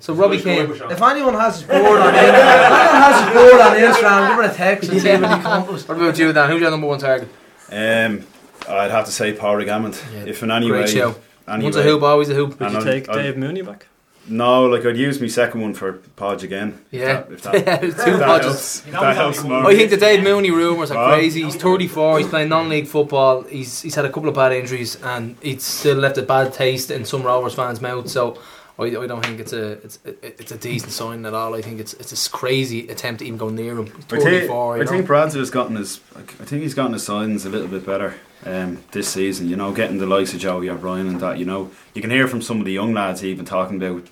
So 0.00 0.14
Robbie 0.14 0.40
Keane. 0.40 0.70
If 0.70 1.02
anyone 1.02 1.34
has 1.34 1.60
his 1.60 1.68
board 1.68 2.00
on 2.00 2.12
Instagram, 2.14 2.14
anyone 2.14 3.02
has 3.02 3.24
his 3.24 3.34
board 3.34 3.60
on 3.60 3.76
Instagram, 3.76 4.28
give 4.28 4.36
her 4.36 4.42
a 4.42 4.54
text 4.54 4.90
and 4.90 5.00
see 5.00 5.16
what 5.16 5.36
he 5.36 5.42
comes. 5.42 5.88
What 5.88 5.96
about 5.98 6.18
you, 6.18 6.32
Dan? 6.32 6.50
Who's 6.50 6.60
your 6.60 6.70
number 6.70 6.86
one 6.86 6.98
target? 6.98 7.28
Um, 7.70 8.26
I'd 8.68 8.90
have 8.90 9.04
to 9.06 9.12
say 9.12 9.32
Paul 9.32 9.62
Gammond. 9.64 10.00
Yeah, 10.14 10.24
if 10.26 10.42
in 10.42 10.50
any 10.50 10.68
Great 10.68 10.86
way, 10.86 10.90
show. 10.90 11.14
any 11.48 11.64
One's 11.64 11.76
way- 11.76 11.82
a 11.82 11.86
hoop, 11.86 12.02
always 12.02 12.28
a 12.30 12.34
hoop. 12.34 12.58
Would 12.60 12.72
you 12.72 12.82
take 12.84 13.08
I'll- 13.08 13.16
I'll- 13.16 13.22
Dave 13.22 13.36
Mooney 13.36 13.62
back? 13.62 13.86
No, 14.26 14.64
like 14.66 14.84
I'd 14.86 14.96
use 14.96 15.20
my 15.20 15.26
second 15.26 15.60
one 15.60 15.74
for 15.74 15.92
Podge 16.16 16.42
again. 16.44 16.78
if 16.90 17.00
Yeah. 17.00 17.22
that- 17.22 17.32
if 17.32 17.42
that, 17.42 17.80
Two 17.82 17.90
that 17.90 18.42
podges. 18.42 18.42
helps, 18.42 18.80
that 18.80 19.16
helps. 19.16 19.44
I 19.44 19.74
think 19.74 19.90
the 19.90 19.96
Dave 19.96 20.22
Mooney 20.22 20.50
rumours 20.50 20.90
are 20.90 20.96
Wow. 20.96 21.14
crazy. 21.14 21.42
He's 21.42 21.56
34. 21.56 22.18
He's 22.18 22.28
playing 22.28 22.48
non-league 22.48 22.86
football. 22.86 23.42
He's 23.42 23.82
he's 23.82 23.94
had 23.94 24.04
a 24.04 24.10
couple 24.10 24.28
of 24.28 24.34
bad 24.34 24.52
injuries, 24.52 24.96
and 25.02 25.36
it's 25.42 25.64
still 25.64 25.96
left 25.96 26.16
a 26.18 26.22
bad 26.22 26.52
taste 26.54 26.90
in 26.90 27.04
some 27.04 27.22
Rovers 27.22 27.54
fans' 27.54 27.80
mouth. 27.80 28.08
So. 28.08 28.38
I, 28.76 28.86
I 28.86 29.06
don't 29.06 29.24
think 29.24 29.38
it's 29.38 29.52
a 29.52 29.70
it's 29.84 30.00
it's 30.04 30.50
a 30.50 30.58
decent 30.58 30.90
sign 30.90 31.24
at 31.26 31.32
all. 31.32 31.54
I 31.54 31.62
think 31.62 31.78
it's 31.78 31.92
it's 31.94 32.26
a 32.26 32.30
crazy 32.30 32.88
attempt 32.88 33.20
to 33.20 33.24
even 33.24 33.38
go 33.38 33.48
near 33.48 33.78
him. 33.78 33.86
He's 33.86 33.94
I 33.94 34.08
think, 34.18 34.22
34, 34.24 34.76
you 34.78 34.82
I 34.82 34.86
think 34.86 35.06
Brad's 35.06 35.34
has 35.34 35.48
gotten 35.50 35.76
his. 35.76 36.00
I 36.16 36.22
think 36.44 36.62
he's 36.62 36.74
gotten 36.74 36.92
his 36.92 37.04
signs 37.04 37.46
a 37.46 37.50
little 37.50 37.68
bit 37.68 37.86
better 37.86 38.16
um, 38.46 38.82
this 38.92 39.08
season. 39.08 39.48
You 39.48 39.56
know, 39.56 39.72
getting 39.72 39.98
the 39.98 40.06
likes 40.06 40.32
of 40.34 40.40
Joey 40.40 40.68
O'Brien 40.70 41.06
and 41.06 41.20
that. 41.20 41.38
You 41.38 41.44
know, 41.44 41.70
you 41.94 42.00
can 42.02 42.10
hear 42.10 42.26
from 42.28 42.42
some 42.42 42.58
of 42.60 42.64
the 42.66 42.72
young 42.72 42.92
lads 42.94 43.24
even 43.24 43.44
talking 43.44 43.76
about 43.82 44.06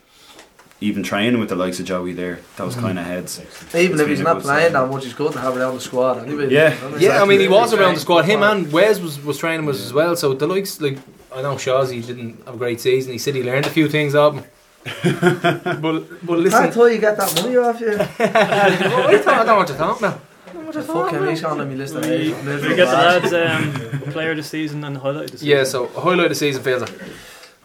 even 0.81 1.05
training 1.05 1.39
with 1.39 1.49
the 1.49 1.55
likes 1.55 1.79
of 1.79 1.87
Joey 1.87 2.13
there. 2.13 2.41
Those 2.57 2.75
Mm-hmm. 2.75 2.85
kind 2.87 2.99
of 2.99 3.05
heads. 3.07 3.39
Even 3.75 3.93
It's 3.93 4.01
if 4.01 4.09
he's 4.09 4.19
been 4.19 4.27
a 4.27 4.35
not 4.35 4.43
playing 4.43 4.73
sign. 4.73 4.73
that 4.73 4.89
much, 4.91 5.05
he's 5.05 5.15
good 5.15 5.33
to 5.33 5.39
have 5.39 5.57
around 5.57 5.75
the 5.75 5.81
squad 5.81 6.25
anyway. 6.27 6.51
Yeah. 6.51 6.75
Yeah, 6.99 7.23
I 7.23 7.25
mean 7.25 7.39
he 7.41 7.47
was 7.49 7.73
around 7.73 7.95
the 7.95 8.01
squad. 8.01 8.25
Him 8.25 8.43
and 8.43 8.73
Wes 8.73 8.99
was, 9.01 9.23
was 9.23 9.39
training 9.39 9.65
with 9.67 9.77
us 9.77 9.87
as 9.87 9.93
well. 9.93 10.17
So 10.17 10.35
the 10.35 10.47
likes 10.49 10.81
like 10.81 10.99
I 11.35 11.41
know 11.43 11.55
Shazzy 11.55 12.05
didn't 12.05 12.45
have 12.47 12.55
a 12.57 12.59
great 12.59 12.81
season. 12.81 13.13
He 13.13 13.19
said 13.19 13.35
he 13.37 13.43
learned 13.45 13.67
a 13.67 13.71
few 13.71 13.89
things 13.89 14.15
of 14.15 14.35
him. 14.39 14.45
but 14.85 15.81
but 15.81 16.01
Can't 16.27 16.39
listen, 16.41 16.73
tell 16.73 16.89
you 16.89 16.99
get 16.99 17.17
that 17.17 17.41
money 17.41 17.57
off 17.57 17.81
you. 17.81 17.93
I 18.19 18.77
don't, 18.81 19.29
I 19.29 19.37
don't 19.37 19.47
know 19.47 19.57
what 19.57 19.69
you're 20.75 20.83
talking 20.85 21.01
about. 21.01 21.11
Fuck 21.11 21.23
him, 21.23 21.29
he's 21.29 21.45
on 21.45 21.69
me 21.69 21.75
list 21.77 21.95
of 21.95 22.05
We, 22.05 22.33
names. 22.33 22.63
we 22.63 22.75
get 22.77 22.87
the 22.89 23.31
lads 23.31 23.33
um, 23.33 24.01
player 24.13 24.31
of 24.33 24.37
the 24.39 24.43
season 24.43 24.85
and 24.85 24.97
highlight 24.97 25.25
of 25.27 25.31
the 25.33 25.39
season. 25.39 25.49
Yeah, 25.57 25.65
so 25.65 25.87
highlight 25.89 26.25
of 26.27 26.29
the 26.31 26.35
season, 26.35 26.63
Fielder. 26.63 26.87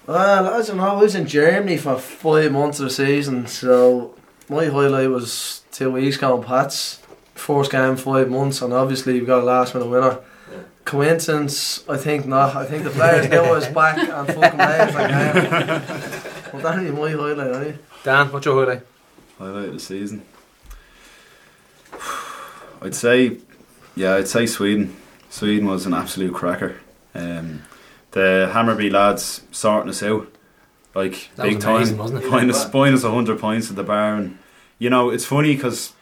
Well, 0.06 0.48
as 0.54 0.70
you 0.70 0.76
know, 0.76 0.84
I 0.88 0.94
was 1.02 1.16
in 1.16 1.28
Germany 1.28 1.78
for 1.78 1.98
five 1.98 2.52
months 2.52 2.80
of 2.80 2.86
the 2.86 2.90
season, 2.92 3.46
so 3.48 4.16
my 4.50 4.66
highlight 4.66 5.10
was 5.10 5.64
two 5.72 5.92
weeks 5.92 6.18
going 6.18 6.44
Pats. 6.44 7.02
First 7.36 7.72
game, 7.72 7.96
five 7.98 8.30
months, 8.30 8.62
and 8.62 8.74
obviously 8.74 9.20
we 9.20 9.26
got 9.26 9.42
a 9.44 9.46
last 9.46 9.74
minute 9.76 9.88
winner. 9.90 10.20
Coincidence? 10.86 11.88
I 11.90 11.98
think 11.98 12.26
not. 12.26 12.56
I 12.56 12.66
think 12.66 12.84
the 12.86 12.90
players 12.90 13.28
knew 13.30 13.38
I 13.38 13.52
was 13.52 13.68
back 13.68 13.98
and 13.98 14.28
fucking 14.28 14.58
played 14.58 14.92
for 14.92 14.98
the. 15.00 16.52
Well, 16.54 16.62
that'd 16.64 16.86
be 16.86 16.92
my 17.00 17.12
highlight, 17.12 17.68
eh? 17.68 17.74
Dan, 18.04 18.32
what's 18.32 18.46
your 18.46 18.66
highlight? 18.66 18.84
Highlight 19.38 19.66
of 19.68 19.74
the 19.74 19.80
season. 19.82 20.24
I'd 22.82 22.96
say, 22.96 23.38
yeah, 23.96 24.16
I'd 24.16 24.28
say 24.28 24.46
Sweden. 24.46 24.96
Sweden 25.30 25.68
was 25.68 25.86
an 25.86 25.94
absolute 25.94 26.34
cracker. 26.34 26.78
Um, 27.14 27.64
the 28.12 28.50
Hammarby 28.54 28.92
lads 28.92 29.42
sorting 29.52 29.90
us 29.90 30.02
out, 30.04 30.28
like 30.96 31.30
That 31.36 31.44
big 31.44 31.64
amazing, 31.64 31.96
time. 31.96 31.98
wasn't 31.98 32.24
it? 32.24 32.30
Point 32.30 32.50
us, 32.50 32.70
point 32.70 32.96
us 32.96 33.04
hundred 33.04 33.40
points 33.40 33.70
at 33.70 33.76
the 33.76 33.84
bar, 33.84 34.16
and 34.16 34.38
you 34.80 34.90
know 34.90 35.10
it's 35.10 35.26
funny 35.26 35.56
because 35.56 35.94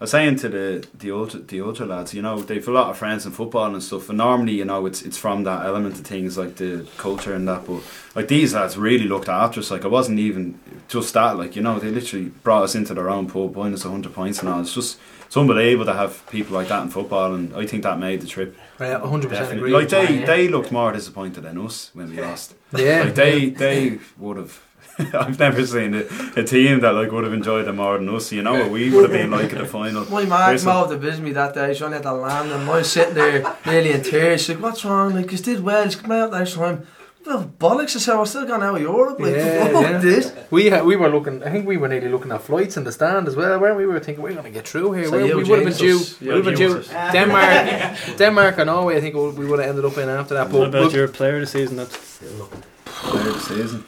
I 0.00 0.04
was 0.04 0.10
saying 0.12 0.36
to 0.36 0.48
the 0.48 0.86
the 0.94 1.10
ultra 1.10 1.40
the 1.40 1.60
ultra 1.60 1.84
lads, 1.86 2.14
you 2.14 2.22
know, 2.22 2.40
they've 2.40 2.66
a 2.66 2.70
lot 2.70 2.88
of 2.90 2.96
friends 2.98 3.26
in 3.26 3.32
football 3.32 3.72
and 3.72 3.82
stuff, 3.82 4.08
and 4.08 4.18
normally 4.18 4.52
you 4.52 4.64
know 4.64 4.86
it's 4.86 5.02
it's 5.02 5.18
from 5.18 5.42
that 5.44 5.66
element 5.66 5.96
of 5.98 6.06
things 6.06 6.38
like 6.38 6.56
the 6.56 6.86
culture 6.98 7.34
and 7.34 7.48
that, 7.48 7.66
but 7.66 7.82
like 8.14 8.28
these 8.28 8.54
lads 8.54 8.76
really 8.78 9.08
looked 9.08 9.28
after 9.28 9.58
us. 9.60 9.70
Like 9.72 9.84
I 9.84 9.88
wasn't 9.88 10.20
even 10.20 10.60
just 10.86 11.12
that, 11.14 11.36
like 11.36 11.56
you 11.56 11.62
know, 11.62 11.78
they 11.80 11.90
literally 11.90 12.26
brought 12.44 12.62
us 12.62 12.74
into 12.76 12.94
their 12.94 13.10
own 13.10 13.26
pub, 13.28 13.54
point 13.54 13.74
us 13.74 13.82
hundred 13.82 14.14
points 14.14 14.38
and 14.40 14.48
all. 14.48 14.60
It's 14.60 14.74
just 14.74 14.98
it's 15.28 15.36
unbelievable 15.36 15.84
to 15.86 15.92
have 15.92 16.28
people 16.30 16.54
like 16.58 16.66
that 16.68 16.82
in 16.82 16.90
football, 16.90 17.34
and 17.34 17.54
I 17.54 17.64
think 17.66 17.82
that 17.84 17.98
made 18.00 18.20
the 18.22 18.26
trip. 18.26 18.56
Right, 18.78 19.00
100% 19.00 19.52
agree. 19.52 19.70
Like 19.70 19.88
they 19.90 20.20
Yeah. 20.20 20.26
they 20.26 20.48
looked 20.48 20.72
more 20.72 20.90
disappointed 20.92 21.42
than 21.44 21.56
us 21.58 21.90
when 21.94 22.10
we 22.10 22.20
lost. 22.20 22.54
Yeah. 22.74 23.04
like 23.04 23.14
they 23.14 23.50
they 23.50 23.98
would 24.18 24.38
have. 24.38 24.60
I've 25.14 25.38
never 25.38 25.64
seen 25.64 25.94
a, 25.94 26.02
a 26.36 26.42
team 26.42 26.80
that 26.80 26.90
like 26.90 27.12
would 27.12 27.22
have 27.22 27.32
enjoyed 27.32 27.68
it 27.68 27.72
more 27.72 27.96
than 27.98 28.08
us. 28.08 28.32
You 28.32 28.42
know 28.42 28.54
what 28.54 28.70
we 28.70 28.90
would 28.90 29.04
have 29.08 29.12
been 29.12 29.30
like 29.30 29.52
at 29.52 29.58
the 29.58 29.66
final. 29.78 30.04
My 30.10 30.24
man 30.24 30.52
Listen, 30.52 30.66
came 30.72 30.76
out 30.76 30.88
to 30.90 30.96
visit 30.96 31.22
me 31.22 31.30
that 31.32 31.54
day, 31.54 31.72
showing 31.72 31.92
at 31.94 32.02
the 32.02 32.12
land, 32.12 32.50
and 32.50 32.68
I 32.68 32.76
was 32.78 32.90
sitting 32.90 33.14
there 33.14 33.56
nearly 33.64 33.92
in 33.92 34.02
tears. 34.02 34.40
She's 34.40 34.56
like, 34.56 34.62
what's 34.64 34.84
wrong? 34.84 35.14
Like, 35.14 35.30
you 35.30 35.38
did 35.38 35.62
well, 35.62 35.86
you 35.88 35.96
come 35.96 36.10
out 36.10 36.32
next 36.32 36.54
time. 36.54 36.84
Well, 37.26 37.52
bollocks, 37.58 37.94
I 37.96 37.98
said, 37.98 38.16
we're 38.16 38.24
still 38.26 38.46
going 38.46 38.62
out 38.62 38.76
of 38.76 38.80
Europe. 38.80 39.18
Like, 39.20 39.34
Yeah, 39.34 39.68
fuck 39.68 39.82
yeah. 39.82 39.98
this. 39.98 40.32
We 40.50 40.70
ha- 40.70 40.82
we 40.82 40.96
were 40.96 41.08
looking. 41.10 41.42
I 41.42 41.50
think 41.50 41.66
we 41.66 41.76
were 41.76 41.88
nearly 41.88 42.08
looking 42.08 42.32
at 42.32 42.40
flights 42.42 42.76
in 42.76 42.84
the 42.84 42.92
stand 42.92 43.28
as 43.28 43.36
well. 43.36 43.58
Weren't 43.60 43.76
we? 43.76 43.86
We 43.86 43.92
were 43.92 44.00
thinking 44.00 44.22
we're 44.22 44.32
going 44.32 44.44
to 44.44 44.50
get 44.50 44.66
through 44.66 44.92
here. 44.92 45.06
So 45.08 45.16
we 45.18 45.34
we 45.34 45.44
would 45.44 45.66
have 45.66 45.68
been 45.68 45.88
due. 45.88 46.00
We 46.20 46.26
would 46.28 46.36
have 46.36 46.44
been 46.44 46.54
due. 46.54 46.82
Denmark, 47.12 48.16
Denmark 48.16 48.58
or 48.58 48.64
Norway. 48.64 48.96
I 48.96 49.00
think 49.00 49.14
we 49.14 49.44
would 49.46 49.58
have 49.58 49.68
ended 49.68 49.84
up 49.84 49.98
in 49.98 50.08
after 50.08 50.34
that. 50.34 50.48
What 50.50 50.68
about 50.68 50.82
look, 50.84 50.92
your 50.94 51.08
player 51.08 51.34
of 51.34 51.40
the 51.42 51.46
season? 51.46 51.76
That 51.76 51.90
player 51.90 53.28
of 53.28 53.34
the 53.34 53.40
season. 53.40 53.84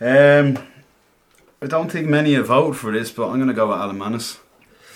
Um, 0.00 0.66
I 1.62 1.66
don't 1.66 1.92
think 1.92 2.08
many 2.08 2.32
have 2.34 2.46
voted 2.46 2.76
for 2.80 2.90
this, 2.90 3.10
but 3.12 3.28
I'm 3.28 3.36
going 3.36 3.48
to 3.48 3.54
go 3.54 3.68
with 3.68 3.78
Alan 3.78 3.98
Mannus. 3.98 4.38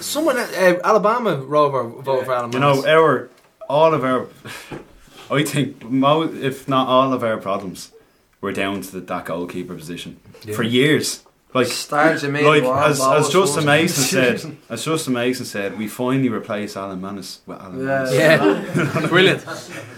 someone 0.00 0.38
uh, 0.38 0.78
Alabama 0.82 1.36
Rover 1.36 1.84
voted 1.84 2.24
for 2.26 2.34
Alan. 2.34 2.52
You 2.52 2.58
know, 2.60 2.70
Mannus. 2.82 2.86
our 2.86 3.28
all 3.68 3.92
of 3.94 4.02
our, 4.04 4.26
I 5.30 5.42
think, 5.42 5.82
mo- 5.88 6.22
if 6.22 6.68
not 6.68 6.86
all 6.88 7.12
of 7.12 7.22
our 7.24 7.36
problems, 7.38 7.92
were 8.40 8.52
down 8.52 8.82
to 8.82 8.92
the, 8.92 9.00
that 9.00 9.24
goalkeeper 9.26 9.74
position 9.74 10.20
Yeah. 10.44 10.54
for 10.54 10.62
years. 10.62 11.24
Like, 11.54 11.68
Stars, 11.68 12.24
you 12.24 12.30
mean, 12.30 12.44
like 12.44 12.64
as, 12.64 13.00
as 13.00 13.28
Justin 13.28 13.64
Mason 13.64 14.02
said, 14.02 14.56
as 14.68 14.84
Justin 14.84 15.12
Mason 15.12 15.46
said, 15.46 15.78
we 15.78 15.86
finally 15.86 16.28
replaced 16.28 16.76
Alan 16.76 17.00
Mannus 17.00 17.42
with 17.46 17.60
Alan 17.60 17.78
Yeah. 17.86 18.36
Mannus. 18.38 18.76
Yeah, 18.76 19.06
brilliant. 19.08 19.46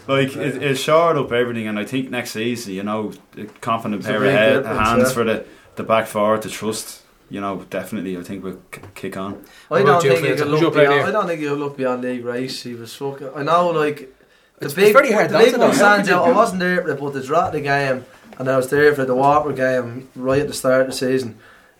Like 0.06 0.36
it, 0.36 0.62
it 0.62 0.74
shored 0.76 1.16
up 1.16 1.32
everything, 1.32 1.66
and 1.66 1.78
I 1.78 1.84
think 1.86 2.10
next 2.10 2.32
season, 2.32 2.74
you 2.74 2.82
know, 2.82 3.12
a 3.38 3.44
confident 3.62 4.00
It's 4.00 4.06
pair 4.06 4.22
of 4.22 4.30
head, 4.30 4.66
hands 4.66 5.08
yeah. 5.08 5.14
for 5.14 5.24
the 5.24 5.46
the 5.76 5.82
back 5.82 6.06
forward 6.06 6.42
to 6.42 6.50
trust. 6.50 7.02
You 7.30 7.40
know, 7.40 7.64
definitely, 7.70 8.16
I 8.18 8.22
think 8.22 8.44
we'll 8.44 8.60
k- 8.70 8.82
kick 8.94 9.16
on. 9.16 9.42
I 9.70 9.82
don't 9.82 10.04
you, 10.04 10.10
think 10.10 10.22
you 10.24 10.36
Flinton? 10.36 10.38
can 10.38 10.48
Who's 10.50 10.60
your 10.60 10.68
look 10.70 10.74
player 10.74 10.88
beyond. 10.90 11.08
I 11.08 11.10
don't 11.10 11.26
think 11.26 11.40
you 11.40 11.48
can 11.48 11.58
look 11.58 11.76
beyond 11.78 12.02
Lee 12.02 12.18
Grace. 12.18 12.62
He 12.62 12.74
was 12.74 12.94
fucking. 12.94 13.30
I 13.34 13.42
know, 13.42 13.70
like 13.70 14.14
the 14.58 14.66
It's- 14.66 14.74
big, 14.74 14.84
it's 14.86 14.92
very 14.92 15.12
hard 15.12 15.30
the 15.30 15.38
big 15.38 15.52
to 15.54 15.58
one 15.60 15.72
stands 15.74 16.08
out. 16.10 16.26
I 16.28 16.32
wasn't 16.32 16.60
there 16.60 16.82
for 16.82 16.94
but 16.94 17.12
the 17.12 17.50
the 17.52 17.60
game, 17.60 18.04
and 18.38 18.48
I 18.48 18.56
was 18.56 18.68
there 18.68 18.94
for 18.94 19.04
the 19.04 19.14
Water 19.14 19.52
game 19.52 20.08
right 20.16 20.40
at 20.40 20.48
the 20.48 20.54
start 20.54 20.82
of 20.82 20.86
the 20.88 20.92
season. 20.92 21.36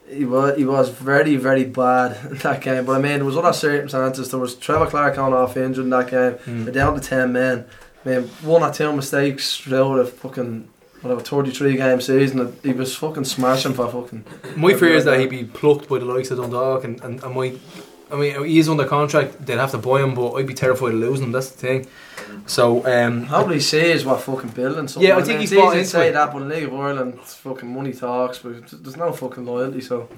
He 0.09 0.25
was 0.25 0.57
he 0.57 0.65
was 0.65 0.89
very 0.91 1.37
very 1.37 1.65
bad 1.65 2.17
in 2.31 2.37
that 2.39 2.61
game. 2.61 2.85
But 2.85 2.93
I 2.93 2.99
mean, 3.01 3.17
there 3.17 3.25
was 3.25 3.37
other 3.37 3.53
circumstances. 3.53 4.31
There 4.31 4.39
was 4.41 4.55
Trevor 4.55 4.87
Clark 4.87 5.19
on 5.19 5.33
off 5.33 5.57
injured 5.57 5.85
in 5.85 5.91
that 5.91 6.11
game. 6.11 6.35
Mm. 6.47 6.65
They're 6.65 6.75
down 6.75 6.95
to 6.95 7.01
ten 7.01 7.33
men. 7.33 7.65
I 8.05 8.09
mean, 8.09 8.29
one 8.43 8.63
or 8.63 8.73
two 8.73 8.93
mistakes 8.93 9.57
throughout 9.57 9.99
a 9.99 10.05
fucking 10.05 10.69
whatever 11.01 11.21
thirty 11.23 11.51
three 11.51 11.77
game 11.77 12.01
season. 12.01 12.57
He 12.63 12.73
was 12.73 12.95
fucking 12.95 13.25
smashing 13.25 13.75
for 13.75 13.89
fucking. 13.91 14.25
My 14.57 14.75
fear 14.75 14.95
is 14.95 15.05
that 15.07 15.19
he'd 15.19 15.31
be 15.31 15.45
plucked 15.45 15.89
by 15.89 15.99
the 15.99 16.05
likes 16.05 16.31
of 16.31 16.39
Dundalk, 16.39 16.85
and 16.85 17.01
and, 17.03 17.21
and 17.25 17.35
my, 17.35 17.55
I 18.13 18.15
mean, 18.17 18.45
he's 18.45 18.69
under 18.69 18.85
contract. 18.85 19.45
They'd 19.45 19.59
have 19.59 19.73
to 19.73 19.79
buy 19.79 20.03
him, 20.03 20.15
but 20.15 20.35
I'd 20.35 20.47
be 20.47 20.55
terrified 20.55 20.95
of 20.95 21.01
losing 21.01 21.27
him. 21.27 21.33
That's 21.33 21.51
the 21.51 21.59
thing. 21.59 21.87
So, 22.47 22.87
um, 22.87 23.27
Probably 23.27 23.61
says 23.61 24.05
what 24.05 24.21
fucking 24.21 24.51
building. 24.51 24.89
Something. 24.89 25.09
Yeah, 25.09 25.17
I 25.17 25.23
think 25.23 25.41
he's 25.41 25.53
it's 25.53 25.61
bought 25.61 25.69
easy 25.69 25.75
to 25.77 25.79
into 25.81 25.91
say 25.91 26.09
it. 26.09 26.13
that, 26.13 26.33
but 26.33 26.43
in 26.43 26.49
League 26.49 26.65
of 26.65 26.75
Ireland, 26.75 27.15
it's 27.21 27.35
fucking 27.35 27.73
money 27.75 27.93
talks, 27.93 28.39
but 28.39 28.67
there's 28.69 28.97
no 28.97 29.13
fucking 29.13 29.45
loyalty. 29.45 29.81
So 29.81 30.09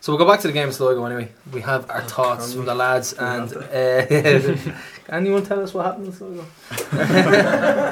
So 0.00 0.12
we'll 0.12 0.18
go 0.18 0.30
back 0.30 0.40
to 0.40 0.48
the 0.48 0.52
game 0.52 0.68
of 0.68 0.74
Sligo 0.74 1.04
anyway. 1.06 1.30
We 1.52 1.60
have 1.62 1.88
our 1.90 2.02
thoughts 2.02 2.52
from 2.54 2.66
the 2.66 2.74
lads 2.74 3.14
and 3.14 3.50
uh, 3.56 4.06
can 5.06 5.24
you 5.26 5.40
tell 5.40 5.62
us 5.62 5.72
what 5.72 5.86
happened 5.86 6.06
in 6.08 6.12
Sligo? 6.12 6.44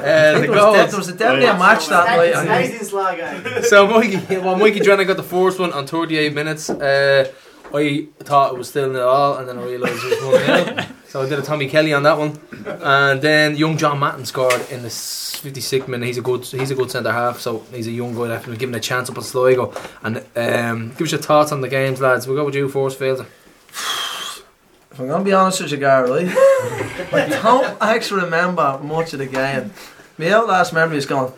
Uh, 0.03 0.39
think 0.39 0.47
the 0.47 0.51
there, 0.51 0.51
was 0.51 0.55
de- 0.55 0.55
goals. 0.55 0.89
there 0.91 0.97
was 0.99 1.07
definitely 1.13 1.45
a 1.45 1.57
match 1.57 1.87
that 1.87 2.05
night. 2.17 2.35
I 2.35 2.67
think. 2.67 3.65
So 3.65 3.87
Mikey, 3.87 4.37
well, 4.37 4.55
Mikey 4.57 4.79
Drennan 4.81 5.07
got 5.07 5.17
the 5.17 5.23
first 5.23 5.59
one 5.59 5.71
on 5.73 5.87
38 5.87 6.33
minutes. 6.33 6.69
Uh, 6.69 7.31
I 7.73 8.07
thought 8.19 8.53
it 8.53 8.57
was 8.57 8.69
still 8.69 8.89
nil 8.91 9.07
all, 9.07 9.37
and 9.37 9.47
then 9.49 9.57
I 9.57 9.63
realised 9.63 10.03
it 10.03 10.21
was 10.23 10.65
one 10.67 10.75
nil. 10.75 10.85
So 11.13 11.21
I 11.21 11.29
did 11.29 11.37
a 11.37 11.43
Tommy 11.43 11.69
Kelly 11.69 11.93
on 11.93 12.01
that 12.01 12.17
one, 12.17 12.39
and 12.65 13.21
then 13.21 13.55
young 13.55 13.77
John 13.77 13.99
Mahon 13.99 14.25
scored 14.25 14.67
in 14.71 14.81
the 14.81 14.87
56th 14.87 15.87
minute. 15.87 16.07
He's 16.07 16.17
a 16.17 16.23
good, 16.23 16.43
he's 16.43 16.71
a 16.71 16.75
good 16.75 16.89
centre 16.89 17.11
half, 17.11 17.39
so 17.39 17.59
he's 17.71 17.85
a 17.85 17.91
young 17.91 18.15
guy 18.15 18.21
left. 18.21 18.47
We're 18.47 18.55
giving 18.55 18.73
a 18.73 18.79
chance 18.79 19.11
up 19.11 19.19
at 19.19 19.23
Sligo. 19.23 19.71
And 20.01 20.25
um, 20.35 20.89
give 20.97 21.01
us 21.01 21.11
your 21.11 21.21
thoughts 21.21 21.51
on 21.51 21.61
the 21.61 21.67
games, 21.67 22.01
lads. 22.01 22.25
We'll 22.25 22.35
go 22.35 22.45
with 22.45 22.55
you 22.55 22.67
first, 22.67 22.97
Fielder. 22.97 23.27
If 23.69 24.99
I'm 24.99 25.07
gonna 25.07 25.23
be 25.23 25.33
honest 25.33 25.61
with 25.61 25.71
you, 25.71 25.77
Gary, 25.77 26.29
I 26.33 27.39
don't 27.43 27.79
actually 27.79 28.23
remember 28.23 28.79
much 28.81 29.13
of 29.13 29.19
the 29.19 29.27
game. 29.27 29.71
My 30.17 30.35
last 30.39 30.73
memory 30.73 30.97
is 30.97 31.05
gone. 31.05 31.31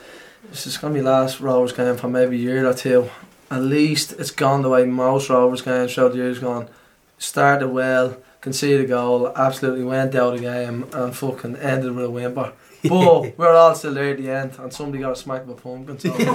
This 0.52 0.68
is 0.68 0.78
gonna 0.78 0.94
be 0.94 1.02
last 1.02 1.42
Rovers 1.42 1.74
game 1.74 1.98
for 1.98 2.08
maybe 2.08 2.38
a 2.38 2.40
year 2.40 2.66
or 2.66 2.74
two. 2.74 3.10
At 3.52 3.64
least 3.64 4.14
it's 4.14 4.32
gone 4.32 4.62
the 4.62 4.70
way 4.70 4.86
most 4.86 5.30
Rovers 5.30 5.62
games 5.62 5.94
throughout 5.94 6.14
the 6.14 6.20
years 6.20 6.40
gone. 6.40 6.70
Started 7.18 7.68
well, 7.68 8.16
conceded 8.46 8.86
a 8.86 8.88
goal, 8.88 9.34
absolutely 9.36 9.84
went 9.84 10.14
out 10.14 10.36
the 10.36 10.40
game, 10.40 10.86
and 10.94 11.16
fucking 11.16 11.56
ended 11.56 11.96
with 11.96 12.06
a 12.06 12.10
whimper. 12.12 12.54
But 12.84 12.92
we 12.92 13.34
we're 13.36 13.56
all 13.56 13.74
still 13.74 13.96
there 13.96 14.12
at 14.12 14.18
the 14.18 14.30
end, 14.30 14.52
and 14.60 14.72
somebody 14.72 15.02
got 15.02 15.14
a 15.14 15.16
smack 15.16 15.48
with 15.48 15.58
a 15.58 15.62
pumpkin. 15.62 15.98
So. 15.98 16.10
that 16.18 16.32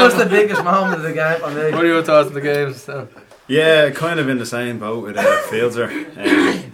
was 0.00 0.14
the 0.16 0.26
biggest 0.26 0.62
moment 0.62 0.94
of 0.94 1.02
the 1.02 1.12
game 1.12 1.40
for 1.40 1.50
me. 1.50 1.72
What 1.72 1.84
are 1.84 1.88
your 1.88 2.04
thoughts 2.04 2.28
on 2.28 2.34
the 2.34 2.40
game, 2.40 2.72
Stan? 2.72 3.08
Yeah, 3.48 3.90
kind 3.90 4.20
of 4.20 4.28
in 4.28 4.38
the 4.38 4.46
same 4.46 4.78
boat 4.78 5.02
with 5.02 5.16
uh, 5.16 5.42
Fielder. 5.48 5.90
Um, 6.16 6.72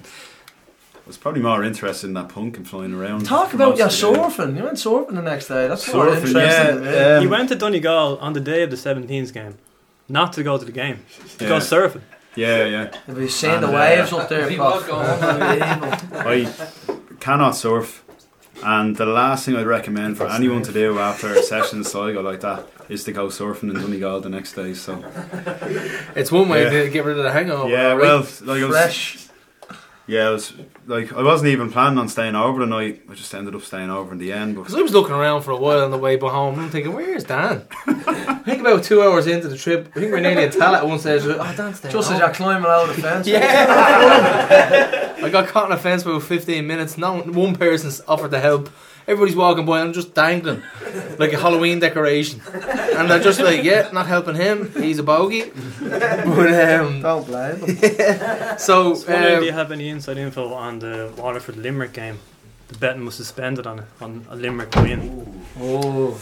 was 1.07 1.17
probably 1.17 1.41
more 1.41 1.65
interested 1.65 2.07
in 2.07 2.13
that 2.15 2.29
pumpkin 2.29 2.65
flying 2.65 2.93
around. 2.93 3.25
Talk 3.25 3.55
about 3.55 3.79
most 3.79 4.01
your 4.03 4.27
of 4.27 4.37
surfing. 4.37 4.57
You 4.59 4.63
went 4.63 4.77
surfing 4.77 5.15
the 5.15 5.23
next 5.23 5.49
day. 5.49 5.67
That's 5.67 5.93
more 5.93 6.09
interesting. 6.09 6.37
yeah, 6.43 6.71
to 6.71 6.81
me. 6.81 6.99
um, 6.99 7.23
he 7.23 7.27
went 7.27 7.49
to 7.49 7.57
Donegal 7.57 8.19
on 8.19 8.35
the 8.35 8.41
day 8.41 8.63
of 8.63 8.71
the 8.71 8.77
17s 8.77 9.33
game, 9.33 9.57
not 10.11 10.33
to 10.35 10.43
go 10.43 10.59
to 10.59 10.65
the 10.65 10.73
game, 10.73 10.99
to 11.39 11.47
go 11.49 11.59
surfing. 11.59 12.03
Yeah, 12.37 12.65
yeah. 12.65 12.97
Have 13.07 13.19
you 13.19 13.29
seen 13.29 13.61
the 13.61 13.67
And, 13.69 13.77
uh, 13.77 13.79
waves 13.79 14.13
up 14.13 14.29
there? 14.29 14.49
He 14.49 14.57
Prof? 14.57 14.75
was 14.75 14.85
going. 14.87 15.07
Unbelievable. 15.07 16.99
I 17.13 17.17
cannot 17.21 17.57
surf, 17.57 18.05
and 18.65 18.97
the 18.97 19.07
last 19.07 19.45
thing 19.45 19.57
I'd 19.57 19.67
recommend 19.67 20.17
for 20.17 20.27
anyone 20.29 20.63
to 20.63 20.73
do 20.73 20.99
after 20.99 21.35
a 21.35 21.43
session 21.43 21.79
in 21.79 21.85
Sligo 21.85 22.23
like 22.23 22.41
that 22.41 22.67
is 22.89 23.05
to 23.05 23.13
go 23.13 23.27
surfing 23.29 23.71
in 23.71 23.75
Donegal 23.81 24.21
the 24.21 24.29
next 24.29 24.53
day. 24.55 24.75
So 24.75 25.03
It's 26.17 26.31
one 26.33 26.49
way 26.49 26.65
Yeah. 26.65 26.71
to 26.85 26.91
get 26.91 27.05
rid 27.05 27.19
of 27.19 27.25
the 27.25 27.33
hangover. 27.33 27.69
yeah, 27.71 27.89
right? 27.93 27.99
well, 28.01 28.27
like 28.43 28.63
I 28.63 28.67
was, 28.67 28.77
Fresh. 28.77 29.19
Yeah, 30.11 30.27
I 30.27 30.31
was 30.31 30.53
like 30.87 31.13
I 31.13 31.23
wasn't 31.23 31.51
even 31.51 31.71
planning 31.71 31.99
on 31.99 32.09
staying 32.09 32.35
over 32.35 32.61
the 32.61 32.67
night. 32.67 33.03
I 33.09 33.15
just 33.15 33.33
ended 33.35 33.55
up 33.55 33.63
staying 33.63 33.91
over 33.91 34.13
in 34.13 34.19
the 34.19 34.33
end. 34.33 34.57
Because 34.57 34.75
I 34.75 34.81
was 34.83 34.93
looking 34.93 35.15
around 35.15 35.43
for 35.43 35.53
a 35.53 35.57
while 35.57 35.85
on 35.85 35.91
the 35.91 35.99
way 35.99 36.17
back 36.17 36.31
home, 36.33 36.55
and 36.55 36.63
I'm 36.65 36.71
thinking, 36.71 36.93
where's 36.93 37.25
Dan? 37.25 37.67
I 37.87 38.43
think 38.45 38.61
about 38.61 38.83
two 38.85 39.03
hours 39.03 39.27
into 39.27 39.49
the 39.49 39.57
trip, 39.57 39.89
I 39.95 40.01
think 40.01 40.13
we're 40.13 40.21
nearly 40.21 40.45
at 40.45 40.53
Tallaght 40.53 40.79
at 40.79 40.87
one 40.87 40.99
stage. 40.99 41.23
Oh, 41.25 41.37
Dan's 41.57 41.79
staying 41.79 41.93
Just 41.93 42.11
as 42.11 42.19
home. 42.19 42.19
you're 42.19 42.35
climbing 42.35 42.71
out 42.71 42.89
of 42.91 42.97
the 42.97 43.03
fence. 43.03 43.27
Yeah. 43.31 45.15
I 45.23 45.29
got 45.29 45.49
caught 45.49 45.67
in 45.67 45.73
a 45.73 45.79
fence 45.79 46.03
for 46.03 46.11
about 46.11 46.23
15 46.23 46.67
minutes. 46.67 46.97
No 46.99 47.21
one 47.21 47.55
person's 47.55 48.01
offered 48.09 48.31
to 48.33 48.41
help. 48.41 48.71
Everybody's 49.07 49.37
walking 49.37 49.67
by 49.67 49.81
and 49.81 49.89
I'm 49.89 49.93
just 49.95 50.15
dangling 50.15 50.63
like 51.19 51.33
a 51.33 51.39
Halloween 51.39 51.81
decoration. 51.81 52.41
And 52.53 53.11
they're 53.11 53.19
just 53.21 53.41
like, 53.41 53.65
yeah, 53.65 53.89
not 53.93 54.07
helping 54.07 54.35
him. 54.37 54.73
He's 54.73 54.99
a 54.99 55.03
bogey. 55.03 55.51
But, 55.81 56.55
um, 56.81 57.03
Don't 57.03 57.27
blame 57.27 57.59
them. 57.61 57.77
so, 58.59 58.95
So, 58.95 59.07
do 59.07 59.37
um, 59.39 59.45
you 59.45 59.53
have 59.53 59.73
any 59.73 59.89
inside 59.89 60.17
info 60.19 60.53
on 60.55 60.79
the 60.79 61.13
Waterford 61.17 61.57
Limerick 61.57 61.93
game? 61.93 62.19
The 62.69 62.79
betting 62.79 63.05
was 63.05 63.17
suspended 63.17 63.67
on 63.67 63.81
it, 63.81 63.85
on 64.01 64.25
a 64.31 64.37
Limerick 64.37 64.75
win. 64.77 65.43
oh, 65.59 66.17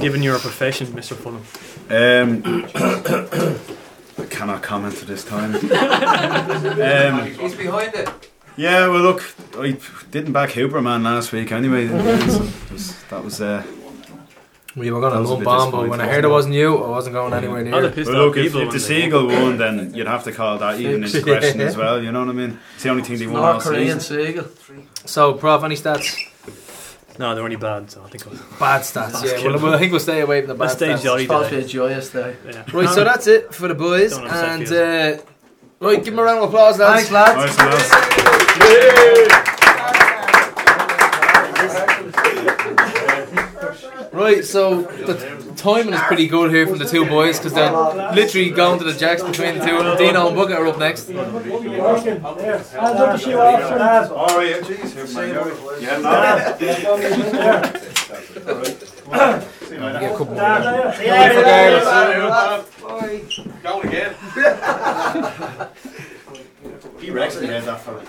Given 0.00 0.22
your 0.22 0.38
profession, 0.38 0.86
Mr. 0.88 1.14
Fulham. 1.14 1.44
um, 1.90 2.42
I 4.18 4.26
cannot 4.26 4.62
comment 4.62 4.94
at 5.02 5.06
this 5.06 5.24
time. 5.24 5.54
um, 5.56 7.26
He's 7.34 7.54
behind 7.54 7.94
it. 7.94 8.31
Yeah, 8.56 8.88
well, 8.88 9.00
look, 9.00 9.22
I 9.58 9.78
didn't 10.10 10.32
back 10.32 10.50
Hooperman 10.50 11.02
last 11.04 11.32
week 11.32 11.52
anyway. 11.52 11.88
So 12.28 12.42
it 12.42 12.72
was- 12.72 13.02
that 13.10 13.24
was 13.24 13.40
uh, 13.40 13.62
We 14.76 14.90
were 14.90 15.00
going 15.00 15.12
to 15.12 15.20
was 15.20 15.28
a 15.30 15.32
lump 15.34 15.44
bit 15.44 15.48
on, 15.48 15.70
but 15.70 15.88
when 15.88 16.00
I 16.00 16.06
heard 16.06 16.24
it 16.24 16.28
wasn't 16.28 16.54
you, 16.54 16.76
I 16.82 16.88
wasn't 16.88 17.14
going 17.14 17.32
anywhere 17.34 17.62
near. 17.62 17.74
have 17.82 17.98
it. 17.98 18.04
But 18.06 18.14
look, 18.14 18.36
if, 18.36 18.46
if 18.46 18.52
the 18.52 18.64
they- 18.72 18.78
seagull 18.78 19.26
won, 19.26 19.58
then 19.58 19.94
you'd 19.94 20.06
have 20.06 20.24
to 20.24 20.32
call 20.32 20.58
that 20.58 20.80
even 20.80 21.02
into 21.04 21.22
question 21.22 21.60
as 21.60 21.76
well. 21.76 22.02
You 22.02 22.12
know 22.12 22.20
what 22.20 22.28
I 22.30 22.32
mean? 22.32 22.58
It's 22.74 22.82
the 22.84 22.88
only 22.90 23.02
thing 23.02 23.18
they 23.18 23.26
won 23.26 23.36
all 23.42 23.52
North 23.52 23.64
Korean 23.64 24.00
season. 24.00 24.26
seagull. 24.26 24.46
So, 25.06 25.34
Prof, 25.34 25.64
any 25.64 25.74
stats? 25.76 26.28
No, 27.18 27.34
they're 27.34 27.44
only 27.44 27.56
bad, 27.56 27.90
so 27.90 28.02
I 28.02 28.08
think 28.08 28.26
I'll, 28.26 28.58
Bad 28.58 28.80
stats, 28.82 29.22
yeah. 29.22 29.46
Well, 29.46 29.58
well, 29.62 29.74
I 29.74 29.78
think 29.78 29.92
we'll 29.92 30.00
stay 30.00 30.20
away 30.20 30.40
from 30.40 30.48
the 30.48 30.54
bad 30.54 30.60
let's 30.60 30.74
stay 30.76 30.88
stats. 30.88 31.02
jolly 31.02 31.24
It's 31.24 31.30
supposed 31.30 31.50
to 31.50 31.56
be 31.56 31.62
today. 31.62 31.68
a 31.68 31.72
joyous 31.72 32.10
day. 32.10 32.36
Yeah. 32.46 32.64
Right, 32.72 32.88
so 32.88 33.04
that's 33.04 33.26
it 33.26 33.54
for 33.54 33.68
the 33.68 33.74
boys. 33.74 34.16
And, 34.16 34.66
uh, 34.72 35.18
right, 35.80 36.02
give 36.02 36.14
them 36.14 36.18
a 36.20 36.22
round 36.22 36.38
of 36.38 36.48
applause, 36.48 36.78
lads. 36.78 37.08
Thanks, 37.08 37.12
lads. 37.12 37.58
Nice, 37.58 37.90
lads. 37.90 38.21
Right, 44.12 44.44
so 44.44 44.82
the 44.82 45.14
timing 45.56 45.94
is 45.94 46.00
pretty 46.02 46.28
good 46.28 46.50
here 46.50 46.66
from 46.66 46.78
the 46.78 46.84
two 46.84 47.06
boys 47.06 47.38
because 47.38 47.54
they're 47.54 47.72
literally 48.14 48.50
going 48.50 48.78
to 48.78 48.84
the 48.84 48.92
jacks 48.92 49.22
between 49.22 49.58
the 49.58 49.64
two 49.64 49.76
of 49.76 49.84
them. 49.84 49.96
Dino 49.96 50.26
and 50.28 50.36
Bucket 50.36 50.58
are 50.58 50.66
up 50.66 50.78
next. 50.78 51.08
All 51.10 51.14
right, 54.36 54.50
yeah, 54.50 54.60
jeez. 54.60 54.94
Yeah, 55.80 55.98
no. 55.98 56.10
Yeah, 59.72 60.10
a 60.12 60.16
couple 60.16 60.34
more. 60.34 60.36
Going 63.62 63.88
again. 63.88 64.14
He 67.02 67.10
reckons 67.10 67.40
he 67.40 67.48
made 67.48 67.64
that 67.64 67.80
fella. 67.80 68.00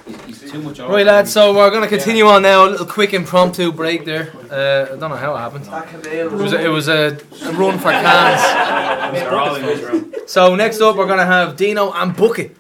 Too 0.52 0.62
much 0.62 0.80
over. 0.80 0.94
Right, 0.94 1.04
lads, 1.06 1.32
so 1.34 1.52
we're 1.56 1.72
going 1.72 1.82
to 1.82 1.88
continue 1.88 2.26
on 2.28 2.44
now. 2.44 2.68
A 2.68 2.70
little 2.70 2.86
quick 2.86 3.12
impromptu 3.16 3.72
break 3.72 4.06
there. 4.06 4.32
Uh, 4.52 4.94
I 4.94 4.98
don't 4.98 5.10
know 5.10 5.16
how 5.16 5.34
it 5.34 5.40
happened. 5.40 5.66
It 6.06 6.32
was 6.32 6.54
a, 6.54 6.64
it 6.64 6.68
was 6.68 6.88
a, 6.88 7.18
a 7.44 7.52
run 7.54 7.80
for 7.80 7.90
cans. 7.90 9.14
They're 9.16 9.36
all 9.36 9.56
in 9.56 9.66
this 9.66 9.82
room. 9.82 10.14
So 10.28 10.56
next 10.56 10.80
up, 10.80 10.96
we're 10.96 11.08
going 11.08 11.18
to 11.18 11.26
have 11.26 11.56
Dino 11.56 11.92
and 11.92 12.16
Bucket. 12.16 12.56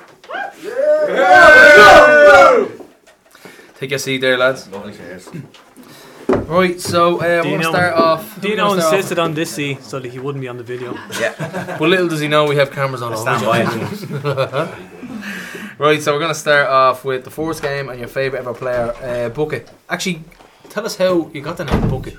Take 3.78 3.92
a 3.92 4.00
seat 4.00 4.18
there, 4.22 4.36
lads. 4.38 4.68
Right, 6.28 6.80
so 6.82 7.18
uh, 7.18 7.20
we're 7.20 7.44
going 7.44 7.60
to 7.60 7.66
start 7.66 7.94
off. 7.94 8.42
Dino 8.42 8.76
start 8.78 8.94
insisted 8.96 9.20
on 9.20 9.36
this 9.36 9.52
seat 9.54 9.84
so 9.84 10.00
that 10.00 10.12
he 10.12 10.18
wouldn't 10.18 10.42
be 10.42 10.48
on 10.48 10.58
the 10.58 10.64
video. 10.64 10.96
off- 10.96 11.78
But 11.80 11.82
little 11.82 12.08
does 12.08 12.22
he 12.22 12.28
know 12.28 12.46
we 12.46 12.56
have 12.56 12.72
cameras 12.72 13.04
on 13.04 13.14
all 13.14 13.22
Stand 13.22 13.42
the 13.42 13.46
by 13.46 13.64
time. 13.64 14.90
Right, 15.84 16.02
so 16.02 16.14
we're 16.14 16.20
going 16.20 16.32
to 16.34 16.40
start 16.40 16.70
off 16.70 17.04
with 17.04 17.26
the 17.26 17.30
first 17.30 17.62
game 17.62 17.90
and 17.90 18.00
your 18.00 18.08
favourite 18.08 18.40
ever 18.40 18.54
player, 18.54 18.94
uh, 19.02 19.28
Bucket. 19.28 19.70
Actually, 19.90 20.22
tell 20.70 20.86
us 20.86 20.96
how 20.96 21.30
you 21.34 21.42
got 21.42 21.58
the 21.58 21.66
name 21.66 21.90
Bucket. 21.90 22.18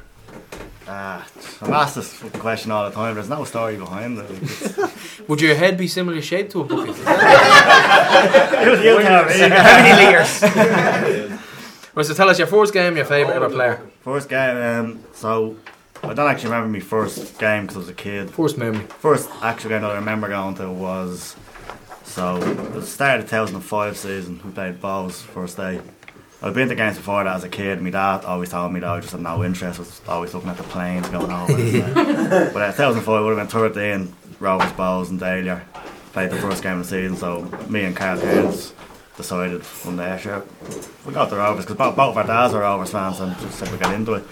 Ah, 0.87 1.27
I'm 1.63 1.73
asked 1.73 1.95
this 1.95 2.23
question 2.41 2.71
all 2.73 2.85
the 2.91 2.95
time. 2.95 3.15
There's 3.15 3.31
no 3.31 3.43
story 3.45 3.79
behind 3.79 4.19
it. 4.19 5.29
Would 5.29 5.41
your 5.41 5.55
head 5.55 5.79
be 5.79 5.89
similar 5.89 6.21
shaped 6.21 6.53
to 6.53 6.61
a 6.61 6.65
bucket? 6.65 6.89
you, 6.89 6.93
you 8.83 9.01
tell 9.01 9.25
me. 9.25 9.39
How 9.49 9.83
many 9.83 10.07
liters? 10.09 11.41
Right, 11.95 12.05
so 12.05 12.13
tell 12.13 12.29
us 12.29 12.39
your 12.39 12.49
first 12.49 12.75
game, 12.75 12.97
your 12.97 13.07
favourite 13.07 13.37
ever 13.37 13.49
player. 13.49 13.81
First 14.03 14.29
game. 14.29 14.57
Um, 14.59 15.05
so 15.15 15.57
I 16.03 16.13
don't 16.13 16.29
actually 16.31 16.51
remember 16.51 16.69
my 16.69 16.81
first 16.81 17.39
game 17.39 17.63
because 17.63 17.77
I 17.77 17.79
was 17.79 17.89
a 17.89 17.95
kid. 17.95 18.31
First 18.31 18.59
memory. 18.59 18.85
First 18.99 19.31
actual 19.41 19.71
game 19.71 19.81
that 19.81 19.91
I 19.91 19.95
remember 19.95 20.29
going 20.29 20.55
to 20.57 20.71
was 20.71 21.35
so 22.15 22.39
the 22.39 22.81
start 22.81 23.19
of 23.19 23.27
the 23.27 23.31
2005 23.31 23.97
season. 23.97 24.41
We 24.45 24.53
played 24.53 24.81
Bohs 24.81 25.15
first 25.15 25.57
day. 25.57 25.81
I'd 26.41 26.55
been 26.55 26.69
to 26.69 26.77
games 26.77 26.97
before 26.97 27.25
that 27.25 27.35
as 27.35 27.43
a 27.43 27.49
kid. 27.49 27.83
My 27.83 27.91
dad 27.91 28.25
always 28.25 28.51
told 28.51 28.73
me 28.73 28.79
that 28.79 28.89
I 28.89 29.01
just 29.01 29.11
had 29.11 29.21
no 29.21 29.43
interest. 29.43 29.81
I 29.81 29.81
was 29.81 30.01
always 30.07 30.33
looking 30.33 30.49
at 30.49 30.57
the 30.57 30.63
planes 30.63 31.09
going 31.09 31.33
over. 31.33 32.53
but 32.55 32.63
uh, 32.63 32.71
2005 32.71 33.07
would 33.25 33.37
have 33.37 33.39
been 33.39 33.47
third 33.49 33.75
day 33.75 33.95
in 33.95 34.15
Rovers 34.39 34.71
Bohs 34.75 35.11
and 35.11 35.19
Dahlia. 35.19 35.63
Played 36.13 36.31
the 36.31 36.37
first 36.37 36.63
game 36.63 36.79
of 36.79 36.89
the 36.89 36.91
season. 36.91 37.17
So 37.17 37.43
me 37.69 37.83
and 37.83 37.97
Carl 37.97 38.21
Haynes 38.21 38.73
decided 39.17 39.63
one 39.65 39.97
day, 39.97 40.17
sure, 40.23 40.45
we 41.05 41.13
got 41.13 41.31
the 41.31 41.37
Rovers 41.37 41.65
because 41.65 41.77
both, 41.77 41.97
both 41.97 42.11
of 42.11 42.19
our 42.19 42.27
dads 42.29 42.55
are 42.55 42.61
Rovers 42.61 42.91
fans 42.91 43.19
and 43.19 43.37
just 43.41 43.59
said 43.59 43.73
we 43.73 43.79
got 43.79 43.93
into 43.93 44.13
it. 44.13 44.25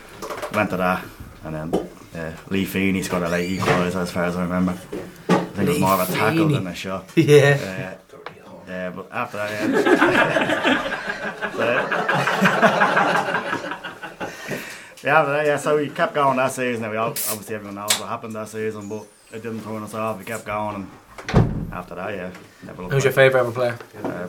Went 0.53 0.71
to 0.71 0.77
that 0.77 1.05
and 1.43 1.55
then 1.73 1.89
uh, 2.15 2.37
Lee 2.49 2.65
Feeney 2.65 3.03
scored 3.03 3.25
a 3.25 3.29
late 3.29 3.59
equaliser 3.59 3.97
as 3.97 4.13
far 4.13 4.25
as 4.27 4.37
I 4.37 4.45
remember. 4.45 4.79
I 5.53 5.55
think 5.55 5.69
it 5.69 5.73
was 5.73 5.81
more 5.81 6.01
of 6.01 6.09
a 6.09 6.13
tackle 6.13 6.49
than 6.49 6.67
a 6.67 6.75
shot. 6.75 7.11
Yeah. 7.17 7.25
Yeah, 7.27 7.95
yeah, 8.67 8.91
but 8.91 9.13
after 9.13 9.37
that, 9.37 9.51
yeah. 9.51 10.99
But, 11.53 11.59
yeah, 15.05 15.19
after 15.19 15.33
that, 15.33 15.45
yeah. 15.47 15.57
So 15.59 15.77
we 15.77 15.91
kept 15.91 16.15
going 16.15 16.39
that 16.39 16.53
season. 16.53 16.89
We 16.91 16.97
all, 16.97 17.09
obviously 17.11 17.55
everyone 17.55 17.75
knows 17.75 17.93
what 18.01 18.09
happened 18.09 18.35
that 18.35 18.49
season, 18.49 18.89
but 18.89 19.07
it 19.31 19.43
didn't 19.43 19.63
turn 19.63 19.83
us 19.83 19.93
off. 19.93 20.19
We 20.19 20.25
kept 20.25 20.47
going, 20.47 20.77
and 20.77 20.89
after 21.73 21.95
that, 21.97 22.15
yeah, 22.15 22.31
never 22.65 22.83
looked 22.83 22.95
Who's 22.95 23.05
your 23.05 23.13
favourite 23.13 23.43
ever 23.43 23.53
player? 23.53 23.79
Uh, 24.03 24.29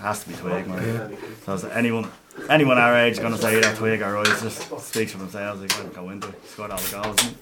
has 0.00 0.24
to 0.24 0.30
be 0.30 0.34
Twigg, 0.34 0.66
man. 0.66 1.16
So 1.44 1.68
anyone, 1.68 2.10
anyone 2.48 2.78
our 2.78 2.96
age 2.98 3.12
is 3.12 3.18
gonna 3.20 3.38
say 3.38 3.60
that 3.60 3.76
Twigg 3.76 4.02
or 4.02 4.12
Royce 4.14 4.42
just 4.42 4.68
speaks 4.80 5.12
for 5.12 5.18
themselves. 5.18 5.60
They 5.60 5.68
can't 5.68 5.94
go 5.94 6.10
into 6.10 6.26
it. 6.28 6.48
Scored 6.48 6.72
all 6.72 6.78
the 6.78 7.02
goals. 7.02 7.34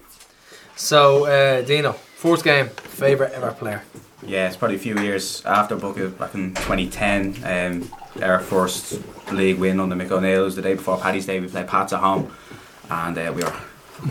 So, 0.75 1.25
uh, 1.25 1.61
Dino, 1.61 1.95
first 2.25 2.43
game, 2.43 2.69
favourite 2.69 3.31
ever 3.33 3.51
player. 3.51 3.83
Yeah, 4.25 4.47
it's 4.47 4.57
probably 4.57 4.77
a 4.77 4.79
few 4.79 4.97
years 4.97 5.45
after 5.45 5.75
Bucket, 5.75 6.17
back 6.17 6.33
in 6.33 6.55
2010. 6.55 7.43
Um, 7.45 7.91
our 8.23 8.39
first 8.39 8.99
league 9.31 9.59
win 9.59 9.79
under 9.79 9.95
Mick 9.95 10.09
O'Neill 10.09 10.45
was 10.45 10.55
the 10.55 10.63
day 10.63 10.73
before 10.73 10.97
Paddy's 10.97 11.27
Day. 11.27 11.39
We 11.39 11.47
played 11.47 11.67
Pats 11.67 11.93
at 11.93 11.99
home, 11.99 12.35
and 12.89 13.15
uh, 13.15 13.31
we 13.35 13.43
were 13.43 13.53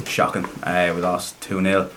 shocking. 0.07 0.45
Uh, 0.63 0.93
we 0.95 1.01
lost 1.01 1.41
2 1.41 1.61
0, 1.61 1.91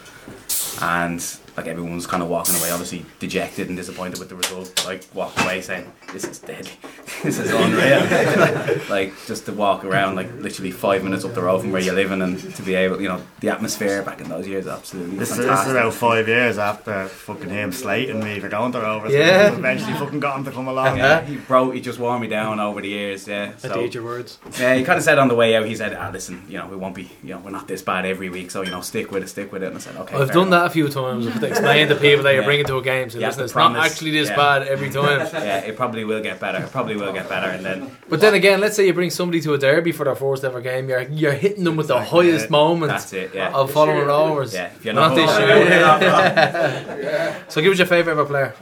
and 0.82 1.22
like 1.58 1.66
everyone 1.68 1.96
was 1.96 2.06
kind 2.06 2.22
of 2.22 2.30
walking 2.30 2.56
away, 2.56 2.70
obviously 2.70 3.04
dejected 3.20 3.68
and 3.68 3.76
disappointed 3.76 4.20
with 4.20 4.30
the 4.30 4.36
result. 4.36 4.86
Like, 4.86 5.04
walked 5.14 5.42
away 5.42 5.62
saying, 5.62 5.92
This 6.14 6.24
is 6.24 6.38
deadly. 6.38 6.72
this 7.24 7.40
is 7.40 7.52
unreal. 7.52 8.00
like, 8.40 8.90
like, 8.90 9.26
just 9.26 9.48
to 9.48 9.54
walk 9.54 9.84
around, 9.84 10.16
like, 10.16 10.32
literally 10.36 10.70
five 10.70 11.04
minutes 11.04 11.26
up 11.26 11.34
the 11.34 11.42
road 11.42 11.62
from 11.62 11.72
where 11.72 11.82
you're 11.82 11.96
living, 11.96 12.22
and 12.22 12.40
to 12.56 12.62
be 12.62 12.76
able, 12.76 13.02
you 13.02 13.08
know, 13.08 13.22
the 13.40 13.50
atmosphere 13.50 14.04
back 14.04 14.22
in 14.22 14.30
those 14.30 14.48
years, 14.48 14.68
absolutely 14.68 15.18
This, 15.18 15.32
is- 15.32 15.38
this 15.38 15.66
is 15.66 15.72
about 15.72 15.94
five 15.96 16.28
years 16.28 16.60
after 16.60 17.08
fucking 17.08 17.50
him 17.50 17.72
slating 17.72 18.24
me 18.24 18.40
for 18.40 18.50
going 18.50 18.72
to 18.74 18.80
Rovers. 18.80 19.12
Yeah. 19.12 19.52
Eventually 19.52 19.94
fucking 19.94 20.20
got 20.20 20.38
him 20.38 20.46
to 20.46 20.52
come 20.52 20.68
along. 20.68 20.98
Yeah, 20.98 21.22
he 21.26 21.38
broke. 21.38 21.74
He 21.74 21.82
just 21.82 21.98
wore 21.98 22.20
me 22.20 22.28
down 22.28 22.60
over 22.60 22.82
the 22.82 22.88
years. 22.90 23.28
Yeah, 23.28 23.54
I 23.64 23.68
did 23.70 23.96
your 23.96 24.04
words. 24.04 24.38
yeah, 24.60 24.76
he 24.76 24.84
kind 24.84 24.98
of 24.98 25.04
said 25.04 25.18
on 25.18 25.28
the 25.28 25.36
way 25.36 25.56
out. 25.56 25.66
He 25.66 25.76
said, 25.76 25.94
"Ah, 26.00 26.10
listen, 26.14 26.44
you 26.48 26.58
know, 26.58 26.68
we 26.68 26.76
won't 26.76 26.94
be, 26.96 27.10
you 27.24 27.34
know, 27.34 27.40
we're 27.40 27.50
not 27.52 27.68
this 27.68 27.82
bad 27.82 28.06
every 28.06 28.30
week. 28.30 28.52
So 28.52 28.62
you 28.62 28.70
know, 28.72 28.82
stick 28.82 29.12
with 29.12 29.24
it, 29.24 29.30
stick 29.30 29.52
with 29.52 29.64
it." 29.64 29.68
And 29.68 29.78
I 29.78 29.80
said, 29.80 29.96
"Okay." 29.96 30.16
I've 30.16 30.32
done 30.32 30.48
enough. 30.48 30.62
that 30.62 30.66
a 30.68 30.70
few 30.70 30.88
times. 30.90 31.26
I've 31.52 31.90
to 31.90 31.96
people 31.96 32.24
that 32.24 32.32
you're 32.34 32.42
Yeah. 32.42 32.46
bringing 32.46 32.66
to 32.66 32.78
a 32.78 32.82
game. 32.82 33.10
So 33.10 33.18
You 33.20 33.26
have 33.26 33.32
listen, 33.38 33.40
to 33.40 33.46
it's 33.46 33.56
not 33.56 33.76
actually 33.86 34.12
this 34.12 34.30
Yeah. 34.30 34.36
bad 34.36 34.68
every 34.68 34.90
time. 35.00 35.20
Yeah, 35.34 35.60
it 35.60 35.76
probably 35.76 36.04
will 36.04 36.22
get 36.22 36.40
better. 36.40 36.60
It 36.64 36.72
probably 36.72 36.96
will 36.96 37.14
get 37.14 37.28
better, 37.30 37.48
and 37.48 37.64
then 37.66 37.92
But 38.10 38.20
then 38.22 38.34
again, 38.34 38.60
let's 38.60 38.76
say 38.76 38.86
you 38.88 38.94
bring 38.94 39.10
somebody 39.10 39.42
to 39.42 39.54
a 39.54 39.58
derby 39.58 39.92
for 39.92 40.04
their 40.06 40.16
first 40.16 40.44
ever 40.44 40.62
game. 40.62 40.90
You're 40.90 41.02
you're 41.04 41.32
hitting 41.34 41.64
them 41.64 41.76
with 41.78 41.88
the 41.88 41.96
Exactly, 41.98 42.28
highest 42.30 42.46
yeah. 42.46 42.52
moments 42.52 42.94
that's 43.06 43.14
it. 43.14 43.32
Yeah, 43.34 43.52
of 43.54 43.72
following 43.72 44.06
Rovers. 44.08 44.54
yeah. 44.54 44.70
If 44.76 44.84
you're 44.86 44.94
Not 44.94 45.16
not, 45.16 45.16
this 45.16 45.32
hoping- 45.32 45.68
year. 45.68 47.36
So 47.50 47.62
give 47.62 47.72
us 47.72 47.78
your 47.78 47.88
favourite 47.88 48.12
ever 48.18 48.26
player. 48.26 48.54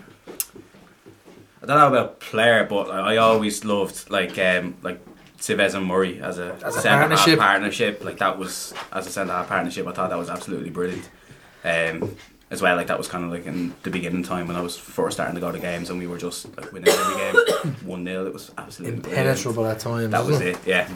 I 1.63 1.65
don't 1.67 1.77
know 1.77 1.87
about 1.87 2.19
player, 2.19 2.63
but 2.69 2.91
I 2.91 3.17
always 3.17 3.65
loved 3.65 4.09
like 4.11 4.37
um 4.37 4.75
like 4.83 4.99
Sives 5.39 5.73
and 5.75 5.85
Murray 5.85 6.19
as 6.21 6.37
a, 6.39 6.55
As 6.63 6.75
a 6.75 6.81
centre 6.81 6.99
partnership. 6.99 7.39
partnership. 7.39 8.03
Like 8.03 8.17
that 8.19 8.37
was 8.37 8.73
as 8.91 9.07
a 9.07 9.09
centre 9.11 9.33
half 9.33 9.47
partnership. 9.47 9.87
I 9.87 9.91
thought 9.91 10.09
that 10.09 10.17
was 10.19 10.29
absolutely 10.29 10.69
brilliant. 10.69 11.09
Um, 11.63 12.15
as 12.51 12.61
well, 12.61 12.75
like 12.75 12.87
that 12.87 12.97
was 12.97 13.07
kind 13.07 13.25
of 13.25 13.31
like 13.31 13.45
in 13.45 13.73
the 13.83 13.89
beginning 13.89 14.21
time 14.23 14.47
when 14.47 14.55
I 14.55 14.61
was 14.61 14.77
first 14.77 15.17
starting 15.17 15.35
to 15.35 15.41
go 15.41 15.51
to 15.51 15.57
games, 15.59 15.89
and 15.89 15.97
we 15.99 16.07
were 16.07 16.17
just 16.17 16.45
like 16.57 16.71
winning 16.71 16.89
every 16.89 17.15
game, 17.15 17.35
one 17.85 18.05
0 18.05 18.27
It 18.27 18.33
was 18.33 18.51
absolutely 18.57 18.99
brilliant. 18.99 19.27
Impenetrable 19.27 19.65
at 19.65 19.79
times. 19.79 20.11
That 20.11 20.21
was 20.25 20.31
wasn't 20.39 20.49
it. 20.49 20.59
Yeah, 20.65 20.87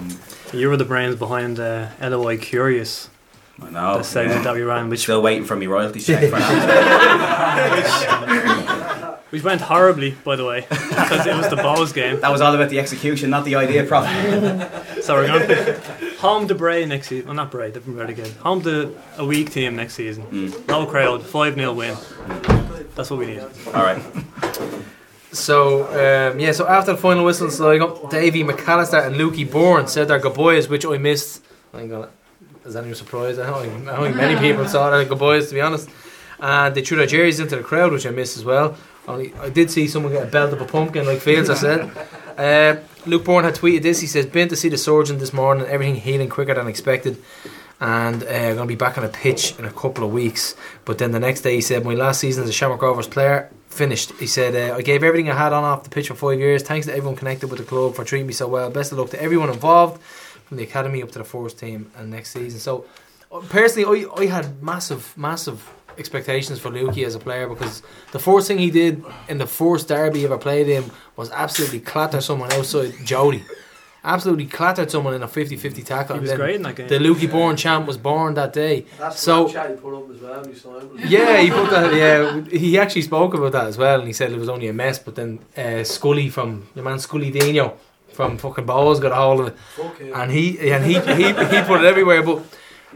You 0.53 0.69
were 0.69 0.77
the 0.77 0.85
brains 0.85 1.15
behind 1.15 1.59
uh, 1.59 1.88
LOI 2.01 2.38
Curious, 2.38 3.09
I 3.62 3.69
know. 3.71 3.97
the 3.97 4.03
segment 4.03 4.38
yeah. 4.39 4.43
that 4.43 4.53
we 4.55 4.62
ran, 4.62 4.89
which 4.89 5.01
Still 5.01 5.21
waiting 5.21 5.43
for 5.45 5.55
me 5.55 5.65
royalty 5.67 5.99
check 5.99 6.29
for 6.29 6.39
that. 6.39 7.59
which 9.31 9.43
went 9.43 9.62
horribly, 9.62 10.12
by 10.23 10.35
the 10.35 10.45
way, 10.45 10.65
because 10.69 11.25
it 11.25 11.35
was 11.35 11.50
the 11.50 11.56
Bohs 11.56 11.93
game. 11.93 12.19
that 12.21 12.31
was 12.31 12.41
all 12.41 12.54
about 12.54 12.69
the 12.69 12.79
execution, 12.79 13.29
not 13.29 13.45
the 13.45 13.56
idea. 13.56 13.83
probably. 13.85 15.02
So 15.02 15.15
we're 15.15 15.27
going 15.27 15.47
to 15.47 16.08
home 16.20 16.48
to 16.48 16.56
Bray 16.56 16.86
next 16.86 17.08
season. 17.08 17.28
Well, 17.28 17.36
not 17.36 17.52
Bray, 17.52 17.72
they've 17.72 17.84
been 17.84 17.96
relegated. 17.96 18.34
Home 18.38 18.62
to 18.63 18.96
a 19.17 19.26
weak 19.26 19.52
team 19.52 19.76
next 19.76 19.96
season. 19.96 20.26
Mm. 20.28 20.67
Low 20.67 20.86
crowd, 20.86 21.24
5 21.24 21.56
0 21.56 21.74
win. 21.74 21.98
That's 22.96 23.10
what 23.10 23.20
we 23.20 23.28
need. 23.28 23.42
All 23.74 23.84
right. 23.84 24.02
So 25.32 25.84
um, 25.90 26.40
yeah, 26.40 26.54
so 26.54 26.67
after 26.67 26.94
the 26.94 26.98
final 26.98 27.24
whistle 27.24 27.46
in 27.46 27.52
Sligo, 27.52 28.08
Davy 28.10 28.44
McAllister 28.44 29.06
and 29.06 29.15
Lukey 29.15 29.50
Byrne 29.50 29.86
said 29.86 30.08
their 30.08 30.17
goodbyes, 30.17 30.67
which 30.67 30.86
I 30.86 30.98
missed. 30.98 31.44
I 31.72 31.82
ain't 31.82 31.92
gonna. 31.92 32.10
Is 32.65 32.76
anyone 32.76 32.96
surprised? 32.96 33.40
I 33.40 33.46
don't, 33.46 33.62
think, 33.62 33.88
I 33.88 33.96
don't 33.96 34.06
think 34.06 34.15
many 34.15 34.40
people 34.40 34.67
saw 34.67 34.90
their 34.90 35.06
goodbyes, 35.06 35.50
to 35.50 35.54
be 35.54 35.62
honest. 35.62 35.88
And 36.40 36.74
they 36.74 36.82
threw 36.82 36.98
their 36.98 37.06
jerseys 37.06 37.40
into 37.40 37.58
the 37.58 37.62
crowd, 37.62 37.92
which 37.92 38.08
I 38.08 38.10
missed 38.10 38.38
as 38.38 38.44
well. 38.44 38.76
Only 39.10 39.33
I 39.35 39.49
did 39.49 39.71
see 39.71 39.87
someone 39.87 40.13
get 40.13 40.23
a 40.23 40.31
belt 40.31 40.53
of 40.53 40.62
a 40.62 40.65
pumpkin, 40.65 41.05
like 41.05 41.19
Fields. 41.19 41.49
I 41.49 41.55
said. 41.55 41.91
Uh, 42.37 42.79
Luke 43.05 43.25
Byrne 43.25 43.43
had 43.43 43.55
tweeted 43.55 43.81
this. 43.81 43.99
He 43.99 44.07
says, 44.07 44.25
"Been 44.25 44.47
to 44.49 44.55
see 44.55 44.69
the 44.69 44.77
surgeon 44.77 45.17
this 45.17 45.33
morning. 45.33 45.65
Everything 45.67 45.95
healing 45.95 46.29
quicker 46.29 46.53
than 46.53 46.67
expected." 46.67 47.17
and 47.81 48.23
uh, 48.23 48.53
going 48.55 48.57
to 48.57 48.65
be 48.65 48.75
back 48.75 48.97
on 48.97 49.05
a 49.05 49.10
pitch 49.10 49.57
in 49.57 49.65
a 49.65 49.71
couple 49.71 50.03
of 50.03 50.12
weeks. 50.12 50.53
But 50.85 50.97
then 50.97 51.12
the 51.12 51.19
next 51.19 51.41
day 51.41 51.55
he 51.55 51.62
said, 51.62 51.85
"My 51.85 51.93
last 51.93 52.19
season 52.19 52.43
as 52.43 52.49
a 52.49 52.53
Shamrock 52.53 52.81
Rovers 52.81 53.07
player 53.07 53.49
finished." 53.67 54.12
He 54.19 54.27
said, 54.27 54.55
uh, 54.55 54.75
"I 54.75 54.81
gave 54.81 55.03
everything 55.03 55.29
I 55.29 55.35
had 55.35 55.53
on 55.53 55.63
off 55.63 55.83
the 55.83 55.89
pitch 55.89 56.10
for 56.10 56.15
five 56.15 56.39
years. 56.39 56.62
Thanks 56.62 56.87
to 56.87 56.91
everyone 56.91 57.15
connected 57.15 57.49
with 57.49 57.60
the 57.60 57.65
club 57.65 57.95
for 57.95 58.03
treating 58.03 58.27
me 58.27 58.33
so 58.33 58.47
well. 58.47 58.69
Best 58.69 58.91
of 58.91 58.97
luck 58.97 59.10
to 59.12 59.21
everyone 59.21 59.49
involved, 59.49 60.01
from 60.45 60.57
the 60.57 60.63
academy 60.63 61.01
up 61.01 61.12
to 61.12 61.19
the 61.19 61.25
first 61.25 61.57
team 61.57 61.91
and 61.97 62.12
next 62.12 62.31
season." 62.31 62.60
So, 62.60 62.85
uh, 63.31 63.39
personally, 63.49 64.05
I, 64.05 64.21
I 64.21 64.25
had 64.25 64.62
massive, 64.62 65.17
massive 65.17 65.69
expectations 65.98 66.60
for 66.60 66.69
Lukey 66.69 67.06
as 67.06 67.15
a 67.15 67.19
player 67.19 67.48
because 67.48 67.81
the 68.12 68.19
first 68.19 68.48
thing 68.48 68.58
he 68.58 68.71
did 68.71 69.04
in 69.27 69.37
the 69.37 69.48
first 69.48 69.87
derby 69.87 70.23
ever 70.25 70.37
played 70.37 70.67
him 70.67 70.92
was 71.15 71.29
absolutely 71.31 71.79
clatter 71.79 72.21
someone 72.21 72.52
outside 72.54 72.94
Jody. 73.04 73.44
Absolutely 74.02 74.46
clattered 74.46 74.90
someone 74.90 75.13
in 75.13 75.21
a 75.23 75.27
50-50 75.27 75.85
tackle. 75.85 76.15
He 76.15 76.21
was 76.21 76.31
great 76.31 76.56
in 76.56 76.62
that 76.62 76.77
game. 76.77 76.87
The 76.87 77.00
Lukey 77.00 77.29
Byrne 77.29 77.58
champ 77.58 77.85
was 77.85 77.98
born 77.98 78.33
that 78.35 78.54
day. 78.54 78.85
That's 78.98 79.19
So- 79.19 79.48
so, 79.50 79.54
Snapchat 79.54 79.69
he 79.71 79.75
put 79.75 79.94
up 79.94 80.10
as 80.10 80.21
well. 80.21 80.48
You 80.48 80.56
saw 80.56 80.79
him. 80.79 80.90
Yeah, 81.06 81.42
he 81.42 81.50
put 81.52 81.69
that. 81.69 81.94
Yeah, 81.94 82.42
he 82.58 82.79
actually 82.79 83.02
spoke 83.02 83.33
about 83.33 83.52
that 83.52 83.65
as 83.65 83.77
well, 83.77 84.00
and 84.00 84.08
he 84.08 84.13
said 84.13 84.31
it 84.31 84.40
was 84.40 84.48
only 84.48 84.69
a 84.69 84.73
mess. 84.73 85.00
But 85.00 85.15
then 85.15 85.40
uh, 85.58 85.83
Scully 85.83 86.29
from 86.29 86.67
your 86.75 86.85
man 86.85 87.00
Scully 87.00 87.29
Dino 87.29 87.73
from 88.13 88.37
fucking 88.37 88.65
Bohs 88.65 89.02
got 89.02 89.12
a 89.12 89.15
hold 89.15 89.42
of 89.42 89.48
it, 89.48 89.56
Fuck 89.75 89.98
him. 90.00 90.13
and 90.15 90.31
he 90.31 90.71
and 90.71 90.85
he 90.85 90.94
he, 90.94 91.27
he 91.27 91.62
put 91.63 91.81
it 91.81 91.85
everywhere. 91.85 92.23
But 92.23 92.42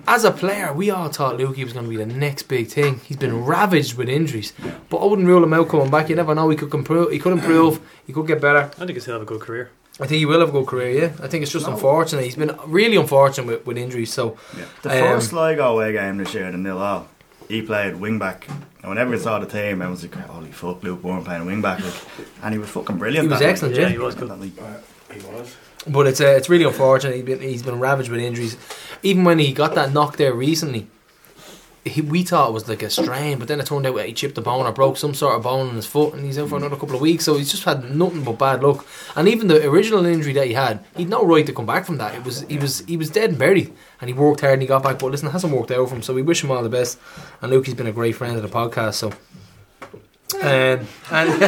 as 0.08 0.24
a 0.24 0.32
player, 0.32 0.74
we 0.74 0.90
all 0.90 1.10
thought 1.10 1.38
Lukey 1.38 1.64
was 1.64 1.74
going 1.74 1.86
to 1.86 1.90
be 1.90 1.98
the 1.98 2.06
next 2.06 2.44
big 2.44 2.68
thing. 2.68 3.00
He's 3.06 3.18
been 3.18 3.46
ravaged 3.46 3.96
with 3.96 4.10
injuries, 4.10 4.54
but 4.90 4.98
I 4.98 5.06
wouldn't 5.06 5.28
rule 5.28 5.44
him 5.44 5.54
out 5.54 5.70
coming 5.70 5.90
back. 5.92 6.10
You 6.10 6.16
never 6.16 6.34
know. 6.36 6.50
He 6.50 6.56
could 6.58 6.74
improve. 6.74 7.12
He 7.12 7.20
could 7.20 7.34
improve. 7.34 7.80
He 8.08 8.14
could 8.14 8.28
get 8.28 8.42
better. 8.42 8.60
I 8.74 8.86
think 8.86 8.92
he'll 8.92 9.02
still 9.02 9.14
have 9.14 9.22
a 9.22 9.26
good 9.26 9.42
career. 9.42 9.70
I 10.00 10.08
think 10.08 10.18
he 10.20 10.26
will 10.26 10.40
have 10.40 10.50
a 10.50 10.52
good 10.52 10.66
career. 10.66 10.92
Yeah, 11.04 11.12
I 11.24 11.28
think 11.28 11.44
it's 11.44 11.52
just 11.52 11.68
unfortunate. 11.68 12.24
He's 12.26 12.36
been 12.36 12.58
really 12.66 12.96
unfortunate 12.96 13.46
with, 13.46 13.66
with 13.68 13.78
injuries. 13.78 14.12
So 14.12 14.38
The 14.82 14.90
Um, 14.90 14.98
first 15.16 15.30
Sligo 15.30 15.74
away 15.74 15.94
game 15.94 16.18
this 16.18 16.34
year, 16.34 16.52
the 16.52 16.58
nil 16.58 16.80
all, 16.80 17.08
he 17.48 17.62
played 17.62 17.98
wing 17.98 18.18
back. 18.18 18.48
And 18.82 18.90
whenever 18.90 19.12
we 19.12 19.20
saw 19.20 19.38
the 19.38 19.46
team, 19.46 19.82
I 19.84 19.88
was 19.90 20.02
like, 20.02 20.16
holy 20.16 20.52
fuck, 20.52 20.82
Luke 20.84 21.04
Warren 21.04 21.24
playing 21.24 21.46
wing 21.46 21.62
back. 21.62 21.80
Like, 21.84 21.94
and 22.42 22.54
he 22.54 22.60
was 22.60 22.70
fucking 22.70 22.98
brilliant. 22.98 23.28
He 23.28 23.32
was 23.34 23.42
excellent, 23.42 23.76
night. 23.76 23.82
yeah. 23.84 23.90
he 23.90 23.98
was 24.00 24.16
good. 24.16 24.30
That 24.30 24.40
night. 24.40 24.54
He 25.14 25.20
was. 25.28 25.56
But 25.88 26.08
it's 26.08 26.22
uh, 26.22 26.28
it's 26.28 26.50
really 26.50 26.64
unfortunate. 26.64 27.16
He's 27.16 27.26
been 27.26 27.42
he's 27.42 27.64
been 27.64 27.80
ravaged 27.80 28.10
with 28.10 28.22
injuries. 28.22 28.58
Even 29.02 29.24
when 29.24 29.40
he 29.40 29.52
got 29.52 29.76
that 29.76 29.92
knock 29.92 30.18
there 30.18 30.34
recently, 30.34 30.88
he, 31.86 32.02
we 32.02 32.24
thought 32.24 32.50
it 32.50 32.54
was 32.54 32.70
like 32.70 32.82
a 32.84 32.90
strain, 32.90 33.40
but 33.40 33.48
then 33.48 33.60
it 33.60 33.66
turned 33.66 33.86
out 33.86 34.00
he 34.00 34.14
chipped 34.14 34.38
a 34.38 34.42
bone 34.42 34.66
or 34.66 34.72
broke 34.72 34.96
some 34.96 35.14
sort 35.14 35.36
of 35.36 35.44
bone 35.44 35.70
in 35.70 35.76
his 35.76 35.86
foot, 35.86 36.14
and 36.14 36.26
he's 36.26 36.38
out 36.38 36.48
for 36.50 36.56
another 36.56 36.78
couple 36.78 36.96
of 36.96 37.02
weeks. 37.02 37.26
So 37.26 37.36
he's 37.36 37.52
just 37.52 37.66
had 37.66 37.94
nothing 37.94 38.24
but 38.24 38.40
bad 38.40 38.64
luck. 38.64 38.86
And 39.16 39.28
even 39.28 39.48
the 39.48 39.68
original 39.68 40.06
injury 40.06 40.32
that 40.34 40.48
he 40.48 40.54
had, 40.54 40.84
he'd 40.96 41.10
no 41.10 41.26
right 41.26 41.46
to 41.46 41.54
come 41.54 41.66
back 41.66 41.86
from 41.86 41.98
that. 41.98 42.16
It 42.16 42.24
was 42.24 42.42
he 42.44 42.58
was 42.58 42.80
he 42.86 42.96
was 42.96 43.10
dead 43.10 43.32
and 43.32 43.40
buried, 43.40 43.74
and 44.00 44.10
he 44.10 44.14
worked 44.14 44.42
hard 44.42 44.54
and 44.54 44.62
he 44.62 44.68
got 44.68 44.84
back. 44.84 45.00
But 45.00 45.12
listen, 45.12 45.28
it 45.28 45.32
hasn't 45.32 45.54
worked 45.54 45.72
out 45.72 45.90
for 45.90 45.96
him. 45.96 46.02
So 46.02 46.14
we 46.14 46.22
wish 46.22 46.44
him 46.44 46.52
all 46.52 46.64
the 46.64 46.70
best. 46.70 46.98
And 47.42 47.52
Luke, 47.52 47.66
he's 47.66 47.76
been 47.76 47.88
a 47.88 47.92
great 47.92 48.16
friend 48.16 48.38
of 48.38 48.44
the 48.44 48.50
podcast. 48.50 48.94
So. 48.94 49.12
Um, 50.42 50.88
and 51.12 51.30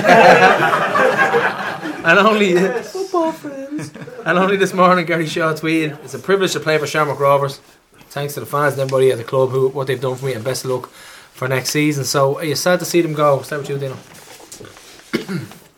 and 2.05 2.19
only 2.19 2.55
football 2.83 3.31
friends. 3.31 3.64
And 4.25 4.39
only 4.39 4.57
this 4.57 4.73
morning, 4.73 5.05
Gary 5.05 5.27
Shaw 5.27 5.53
tweeted, 5.53 6.03
"It's 6.03 6.13
a 6.13 6.19
privilege 6.19 6.53
to 6.53 6.59
play 6.59 6.77
for 6.77 6.87
Shamrock 6.87 7.19
Rovers. 7.19 7.59
Thanks 8.09 8.33
to 8.35 8.39
the 8.39 8.45
fans 8.45 8.73
and 8.73 8.81
everybody 8.81 9.11
at 9.11 9.17
the 9.17 9.23
club 9.23 9.49
who 9.49 9.67
what 9.69 9.87
they've 9.87 10.01
done 10.01 10.15
for 10.15 10.25
me, 10.25 10.33
and 10.33 10.43
best 10.43 10.65
of 10.65 10.71
luck 10.71 10.89
for 10.89 11.47
next 11.47 11.69
season." 11.69 12.05
So, 12.05 12.37
are 12.37 12.45
you 12.45 12.55
sad 12.55 12.79
to 12.79 12.85
see 12.85 13.01
them 13.01 13.13
go? 13.13 13.41
Start 13.41 13.61
with 13.61 13.69
you, 13.69 13.77
Dino. 13.77 13.97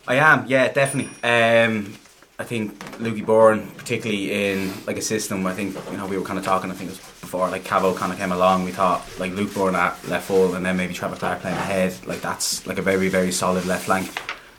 I 0.08 0.16
am, 0.16 0.46
yeah, 0.48 0.72
definitely. 0.72 1.12
Um, 1.24 1.96
I 2.40 2.44
think 2.44 2.78
Lukey 3.00 3.26
Byrne, 3.26 3.68
particularly 3.72 4.52
in 4.52 4.72
like 4.86 4.98
a 4.98 5.02
system, 5.02 5.46
I 5.46 5.54
think 5.54 5.76
you 5.92 5.98
know 5.98 6.06
we 6.06 6.18
were 6.18 6.24
kind 6.24 6.40
of 6.40 6.46
talking. 6.46 6.72
I 6.72 6.74
think 6.76 6.92
it 6.92 6.94
was 6.94 7.00
before 7.20 7.50
like 7.50 7.66
Cavo 7.66 7.94
kind 7.96 8.14
of 8.14 8.20
came 8.20 8.32
along. 8.32 8.64
We 8.64 8.72
thought 8.72 9.04
like 9.20 9.34
Luke 9.34 9.54
Byrne 9.54 9.76
at 9.76 10.08
left 10.08 10.28
full, 10.28 10.56
and 10.56 10.66
then 10.66 10.78
maybe 10.78 10.94
Trevor 10.94 11.16
Clark 11.16 11.42
playing 11.42 11.58
ahead. 11.58 11.98
Like 12.06 12.22
that's 12.22 12.66
like 12.68 12.78
a 12.78 12.84
very 12.84 13.10
very 13.10 13.32
solid 13.32 13.66
left 13.66 13.86
flank. 13.86 14.08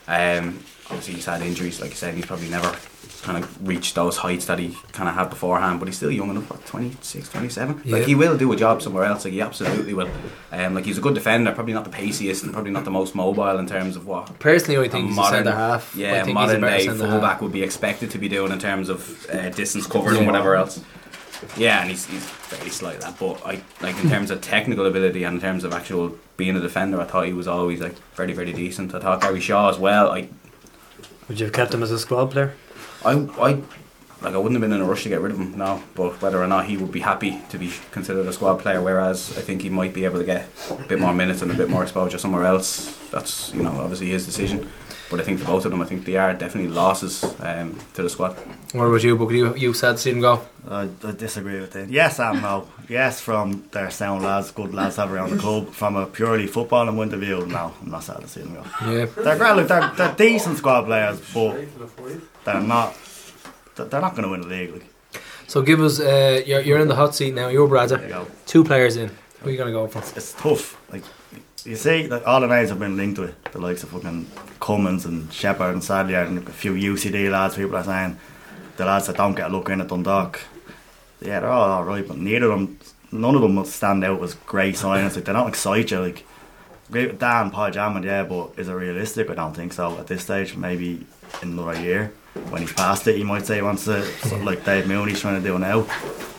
Um, 0.07 0.59
obviously 0.89 1.15
he's 1.15 1.25
had 1.25 1.41
injuries, 1.41 1.79
like 1.79 1.91
you 1.91 1.95
said. 1.95 2.13
He's 2.13 2.25
probably 2.25 2.49
never 2.49 2.75
kind 3.21 3.43
of 3.43 3.67
reached 3.67 3.95
those 3.95 4.17
heights 4.17 4.45
that 4.45 4.59
he 4.59 4.75
kind 4.91 5.09
of 5.09 5.15
had 5.15 5.29
beforehand. 5.29 5.79
But 5.79 5.87
he's 5.87 5.97
still 5.97 6.11
young 6.11 6.29
enough, 6.29 6.49
what 6.49 6.65
26, 6.65 7.29
27? 7.29 7.81
Yeah. 7.85 7.95
Like 7.97 8.05
he 8.05 8.15
will 8.15 8.37
do 8.37 8.51
a 8.51 8.55
job 8.55 8.81
somewhere 8.81 9.03
else. 9.03 9.25
Like 9.25 9.33
he 9.33 9.41
absolutely 9.41 9.93
will. 9.93 10.09
Um, 10.51 10.73
like 10.75 10.85
he's 10.85 10.97
a 10.97 11.01
good 11.01 11.13
defender, 11.15 11.51
probably 11.51 11.73
not 11.73 11.83
the 11.83 11.89
paciest 11.89 12.43
and 12.43 12.53
probably 12.53 12.71
not 12.71 12.85
the 12.85 12.91
most 12.91 13.15
mobile 13.15 13.57
in 13.59 13.67
terms 13.67 13.95
of 13.95 14.05
what 14.07 14.39
Personally, 14.39 14.85
I 14.85 14.89
think 14.89 15.09
he's 15.09 15.17
a 15.17 15.23
centre 15.23 15.51
half. 15.51 15.95
yeah, 15.95 16.21
I 16.21 16.23
think 16.23 16.33
modern 16.35 16.55
he's 16.55 16.57
a 16.85 16.87
better 16.87 16.97
day 16.99 17.09
fullback 17.11 17.31
half. 17.33 17.41
would 17.41 17.51
be 17.51 17.63
expected 17.63 18.11
to 18.11 18.17
be 18.17 18.29
doing 18.29 18.51
in 18.51 18.59
terms 18.59 18.89
of 18.89 19.29
uh, 19.29 19.49
distance 19.49 19.85
covered 19.87 20.11
Yeah. 20.13 20.17
and 20.19 20.27
whatever 20.27 20.55
else. 20.55 20.81
Yeah, 21.55 21.79
and 21.81 21.89
he's, 21.89 22.05
he's 22.05 22.25
very 22.49 22.69
slight 22.69 23.01
like 23.01 23.15
that. 23.17 23.19
But 23.19 23.45
I 23.45 23.61
like 23.81 24.01
in 24.03 24.09
terms 24.15 24.29
of 24.31 24.41
technical 24.41 24.85
ability 24.85 25.23
and 25.23 25.35
in 25.35 25.41
terms 25.41 25.63
of 25.63 25.71
actual 25.73 26.17
being 26.35 26.55
a 26.57 26.59
defender, 26.59 26.99
I 26.99 27.05
thought 27.05 27.25
he 27.27 27.33
was 27.33 27.47
always 27.47 27.79
like 27.79 27.95
very 28.15 28.33
very 28.33 28.51
decent. 28.53 28.93
I 28.93 28.99
thought 28.99 29.21
Gary 29.21 29.39
Shaw 29.39 29.69
as 29.69 29.77
well. 29.77 30.11
I 30.11 30.27
Would 31.27 31.39
you 31.39 31.45
have 31.45 31.53
kept 31.53 31.73
him 31.73 31.81
as 31.83 31.91
a 31.91 31.99
squad 31.99 32.31
player? 32.31 32.53
I 33.05 33.11
I 33.11 33.61
like 34.21 34.33
I 34.33 34.37
wouldn't 34.37 34.61
have 34.61 34.61
been 34.61 34.73
in 34.73 34.81
a 34.81 34.85
rush 34.85 35.03
to 35.03 35.09
get 35.09 35.21
rid 35.21 35.31
of 35.31 35.39
him 35.39 35.57
now, 35.57 35.81
but 35.95 36.21
whether 36.21 36.41
or 36.43 36.47
not 36.47 36.65
he 36.65 36.75
would 36.75 36.91
be 36.91 36.99
happy 36.99 37.41
to 37.49 37.57
be 37.57 37.71
considered 37.91 38.27
a 38.27 38.33
squad 38.33 38.59
player, 38.59 38.81
whereas 38.81 39.37
I 39.37 39.41
think 39.41 39.61
he 39.61 39.69
might 39.69 39.93
be 39.93 40.03
able 40.03 40.19
to 40.19 40.25
get 40.25 40.49
a 40.69 40.83
bit 40.83 40.99
more 40.99 41.13
minutes 41.13 41.41
and 41.41 41.51
a 41.51 41.53
bit 41.53 41.69
more 41.69 41.83
exposure 41.83 42.17
somewhere 42.17 42.45
else. 42.45 42.97
That's 43.11 43.53
you 43.53 43.63
know 43.63 43.71
obviously 43.71 44.09
his 44.09 44.25
decision. 44.25 44.69
But 45.09 45.19
I 45.19 45.23
think 45.23 45.39
for 45.39 45.45
both 45.45 45.65
of 45.65 45.71
them, 45.71 45.81
I 45.81 45.85
think 45.85 46.05
they 46.05 46.17
are 46.17 46.35
definitely 46.35 46.69
losses 46.69 47.23
um, 47.39 47.79
to 47.95 48.03
the 48.03 48.09
squad. 48.11 48.33
What 48.73 48.85
about 48.85 49.03
you, 49.03 49.17
Booker? 49.17 49.33
You, 49.33 49.55
you 49.55 49.73
sad 49.73 49.93
to 49.93 49.97
see 49.97 50.11
them 50.11 50.21
go? 50.21 50.41
I, 50.69 50.87
I 51.03 51.11
disagree 51.13 51.59
with 51.59 51.75
it. 51.75 51.89
Yes 51.89 52.19
and 52.19 52.43
no. 52.43 52.67
Yes, 52.87 53.19
from 53.19 53.63
their 53.71 53.89
sound 53.89 54.23
lads, 54.23 54.51
good 54.51 54.71
lads 54.71 54.97
have 54.97 55.11
around 55.11 55.31
the 55.31 55.37
club. 55.37 55.71
From 55.71 55.95
a 55.95 56.05
purely 56.05 56.47
footballing 56.47 56.93
point 56.93 57.13
of 57.13 57.21
view, 57.21 57.43
no, 57.47 57.73
I'm 57.81 57.89
not 57.89 58.03
sad 58.03 58.21
to 58.21 58.27
see 58.27 58.41
them 58.41 58.53
go. 58.53 58.63
Yeah. 58.85 59.05
They're 59.05 59.37
great, 59.37 59.55
look, 59.55 59.67
they're, 59.67 59.91
they're 59.97 60.13
decent 60.13 60.57
squad 60.57 60.85
players, 60.85 61.19
but 61.33 61.59
they're 62.43 62.61
not. 62.61 62.95
They're 63.75 64.01
not 64.01 64.11
going 64.11 64.23
to 64.23 64.29
win 64.29 64.41
the 64.41 64.47
league. 64.47 64.73
Like. 64.73 64.85
So 65.47 65.61
give 65.61 65.81
us. 65.81 65.99
Uh, 65.99 66.41
you're, 66.45 66.61
you're 66.61 66.79
in 66.79 66.87
the 66.87 66.95
hot 66.95 67.15
seat 67.15 67.33
now. 67.33 67.47
You're 67.47 67.67
go. 67.67 68.27
Two 68.45 68.63
players 68.63 68.97
in. 68.97 69.09
Who 69.41 69.49
are 69.49 69.51
you 69.51 69.57
gonna 69.57 69.71
go 69.71 69.87
for? 69.87 69.99
It's 70.17 70.33
tough. 70.33 70.77
Like 70.91 71.03
you 71.65 71.75
see, 71.75 72.07
like, 72.07 72.25
all 72.27 72.41
the 72.41 72.47
names 72.47 72.69
have 72.69 72.79
been 72.79 72.97
linked 72.97 73.17
to 73.17 73.23
it. 73.23 73.51
The 73.51 73.59
likes 73.59 73.83
of 73.83 73.89
fucking 73.89 74.29
Cummins 74.59 75.05
and 75.05 75.31
Shepard 75.31 75.73
and 75.73 75.83
Sadler 75.83 76.23
and 76.23 76.37
a 76.47 76.51
few 76.51 76.73
UCD 76.73 77.31
lads. 77.31 77.55
People 77.55 77.77
are 77.77 77.83
saying 77.83 78.17
the 78.77 78.85
lads 78.85 79.07
that 79.07 79.17
don't 79.17 79.35
get 79.35 79.49
a 79.49 79.53
look 79.53 79.69
in 79.69 79.81
at 79.81 79.87
Dundalk. 79.87 80.41
Yeah, 81.21 81.39
they're 81.39 81.49
all 81.49 81.69
alright, 81.69 82.07
but 82.07 82.17
neither 82.17 82.51
of 82.51 82.59
them, 82.59 82.79
none 83.11 83.35
of 83.35 83.41
them 83.41 83.55
will 83.55 83.65
stand 83.65 84.03
out 84.03 84.21
as 84.23 84.35
great 84.35 84.75
signings. 84.75 85.15
Like 85.15 85.25
they 85.25 85.33
don't 85.33 85.49
excite 85.49 85.91
you. 85.91 85.99
Like 85.99 86.15
with 86.15 86.28
Dan 86.91 87.51
Paul 87.51 87.71
Jammond, 87.71 88.05
yeah, 88.05 88.23
but 88.23 88.51
is 88.57 88.67
it 88.67 88.73
realistic? 88.73 89.29
I 89.29 89.35
don't 89.35 89.53
think 89.53 89.73
so 89.73 89.97
at 89.99 90.07
this 90.07 90.23
stage. 90.23 90.55
Maybe 90.55 91.05
in 91.41 91.51
another 91.59 91.79
year 91.79 92.13
when 92.49 92.61
he's 92.61 92.73
past 92.73 93.07
it, 93.07 93.15
he 93.17 93.23
might 93.23 93.45
say 93.45 93.55
he 93.55 93.61
wants 93.61 93.85
to, 93.85 94.03
sort 94.27 94.41
of 94.41 94.43
like 94.43 94.63
Dave 94.65 94.87
Mooney's 94.87 95.19
trying 95.19 95.41
to 95.41 95.47
do 95.47 95.57
now. 95.59 95.81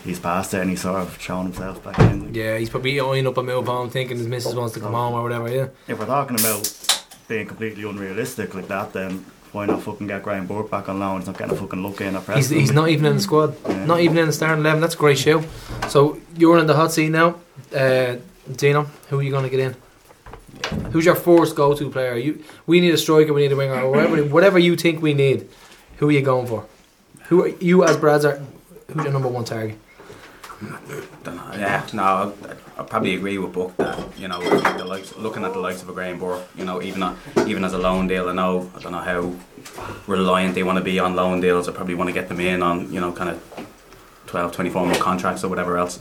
He's 0.03 0.19
past 0.19 0.53
it 0.53 0.61
and 0.61 0.69
he's 0.69 0.81
sort 0.81 1.01
of 1.01 1.21
shown 1.21 1.45
himself 1.45 1.83
back 1.83 1.99
in. 1.99 2.33
Yeah, 2.33 2.57
he's 2.57 2.69
probably 2.69 2.99
eyeing 2.99 3.27
up 3.27 3.37
a 3.37 3.43
move 3.43 3.67
home, 3.67 3.89
thinking 3.89 4.17
his 4.17 4.27
missus 4.27 4.55
wants 4.55 4.73
to 4.73 4.79
come 4.79 4.93
home 4.93 5.13
or 5.13 5.23
whatever. 5.23 5.49
Yeah. 5.49 5.67
if 5.87 5.99
we're 5.99 6.05
talking 6.05 6.39
about 6.39 6.97
being 7.27 7.47
completely 7.47 7.83
unrealistic 7.83 8.55
like 8.55 8.67
that, 8.67 8.93
then 8.93 9.25
why 9.51 9.65
not 9.65 9.83
fucking 9.83 10.07
get 10.07 10.23
Graham 10.23 10.47
Burke 10.47 10.71
back 10.71 10.89
on 10.89 10.99
loan? 10.99 11.19
He's 11.19 11.27
not 11.27 11.37
getting 11.37 11.55
a 11.55 11.59
fucking 11.59 11.83
look 11.83 12.01
in 12.01 12.15
at 12.15 12.23
He's, 12.35 12.49
he's 12.49 12.71
not 12.71 12.89
even 12.89 13.05
in 13.05 13.15
the 13.15 13.21
squad. 13.21 13.55
Yeah. 13.67 13.85
Not 13.85 13.99
even 13.99 14.17
in 14.17 14.27
the 14.27 14.33
starting 14.33 14.61
eleven. 14.61 14.81
That's 14.81 14.95
a 14.95 14.97
great 14.97 15.17
show. 15.17 15.43
So 15.89 16.19
you're 16.35 16.57
in 16.57 16.67
the 16.67 16.75
hot 16.75 16.93
seat 16.93 17.09
now, 17.09 17.35
uh, 17.75 18.15
Dino. 18.55 18.83
Who 19.09 19.19
are 19.19 19.23
you 19.23 19.31
going 19.31 19.43
to 19.43 19.49
get 19.49 19.59
in? 19.59 19.75
Who's 20.91 21.05
your 21.05 21.15
first 21.15 21.55
go-to 21.55 21.89
player? 21.89 22.17
You, 22.17 22.43
we 22.65 22.79
need 22.79 22.93
a 22.93 22.97
striker. 22.97 23.33
We 23.33 23.41
need 23.41 23.51
a 23.51 23.55
winger. 23.55 23.89
Whatever, 23.89 24.23
whatever 24.25 24.59
you 24.59 24.75
think 24.75 25.01
we 25.01 25.13
need. 25.13 25.47
Who 25.97 26.09
are 26.09 26.11
you 26.11 26.21
going 26.21 26.47
for? 26.47 26.65
Who 27.25 27.43
are 27.43 27.47
you 27.47 27.83
as 27.83 27.97
Brad's? 27.97 28.25
Are, 28.25 28.41
Who's 28.87 29.03
your 29.03 29.13
number 29.13 29.29
one 29.29 29.45
target? 29.45 29.77
Yeah, 31.55 31.87
no, 31.93 32.33
I 32.77 32.83
probably 32.83 33.15
agree 33.15 33.37
with 33.37 33.53
Buck 33.53 33.75
that 33.77 33.97
you 34.17 34.27
know 34.27 34.39
the 34.77 34.85
likes, 34.85 35.15
looking 35.15 35.43
at 35.43 35.53
the 35.53 35.59
likes 35.59 35.81
of 35.81 35.89
a 35.89 35.93
Graham 35.93 36.19
Burke, 36.19 36.43
you 36.55 36.65
know, 36.65 36.81
even 36.81 37.15
even 37.47 37.63
as 37.63 37.73
a 37.73 37.77
loan 37.77 38.07
deal, 38.07 38.29
I 38.29 38.33
know 38.33 38.69
I 38.75 38.79
don't 38.79 38.91
know 38.91 38.99
how 38.99 39.33
reliant 40.07 40.55
they 40.55 40.63
want 40.63 40.77
to 40.77 40.83
be 40.83 40.99
on 40.99 41.15
loan 41.15 41.41
deals. 41.41 41.67
I 41.67 41.71
probably 41.71 41.95
want 41.95 42.09
to 42.09 42.13
get 42.13 42.27
them 42.27 42.39
in 42.39 42.61
on 42.61 42.91
you 42.93 42.99
know 42.99 43.11
kind 43.11 43.29
of 43.29 43.67
12, 44.31 44.53
24 44.53 44.85
month 44.85 44.99
contracts 44.99 45.43
or 45.43 45.49
whatever 45.49 45.77
else. 45.77 45.99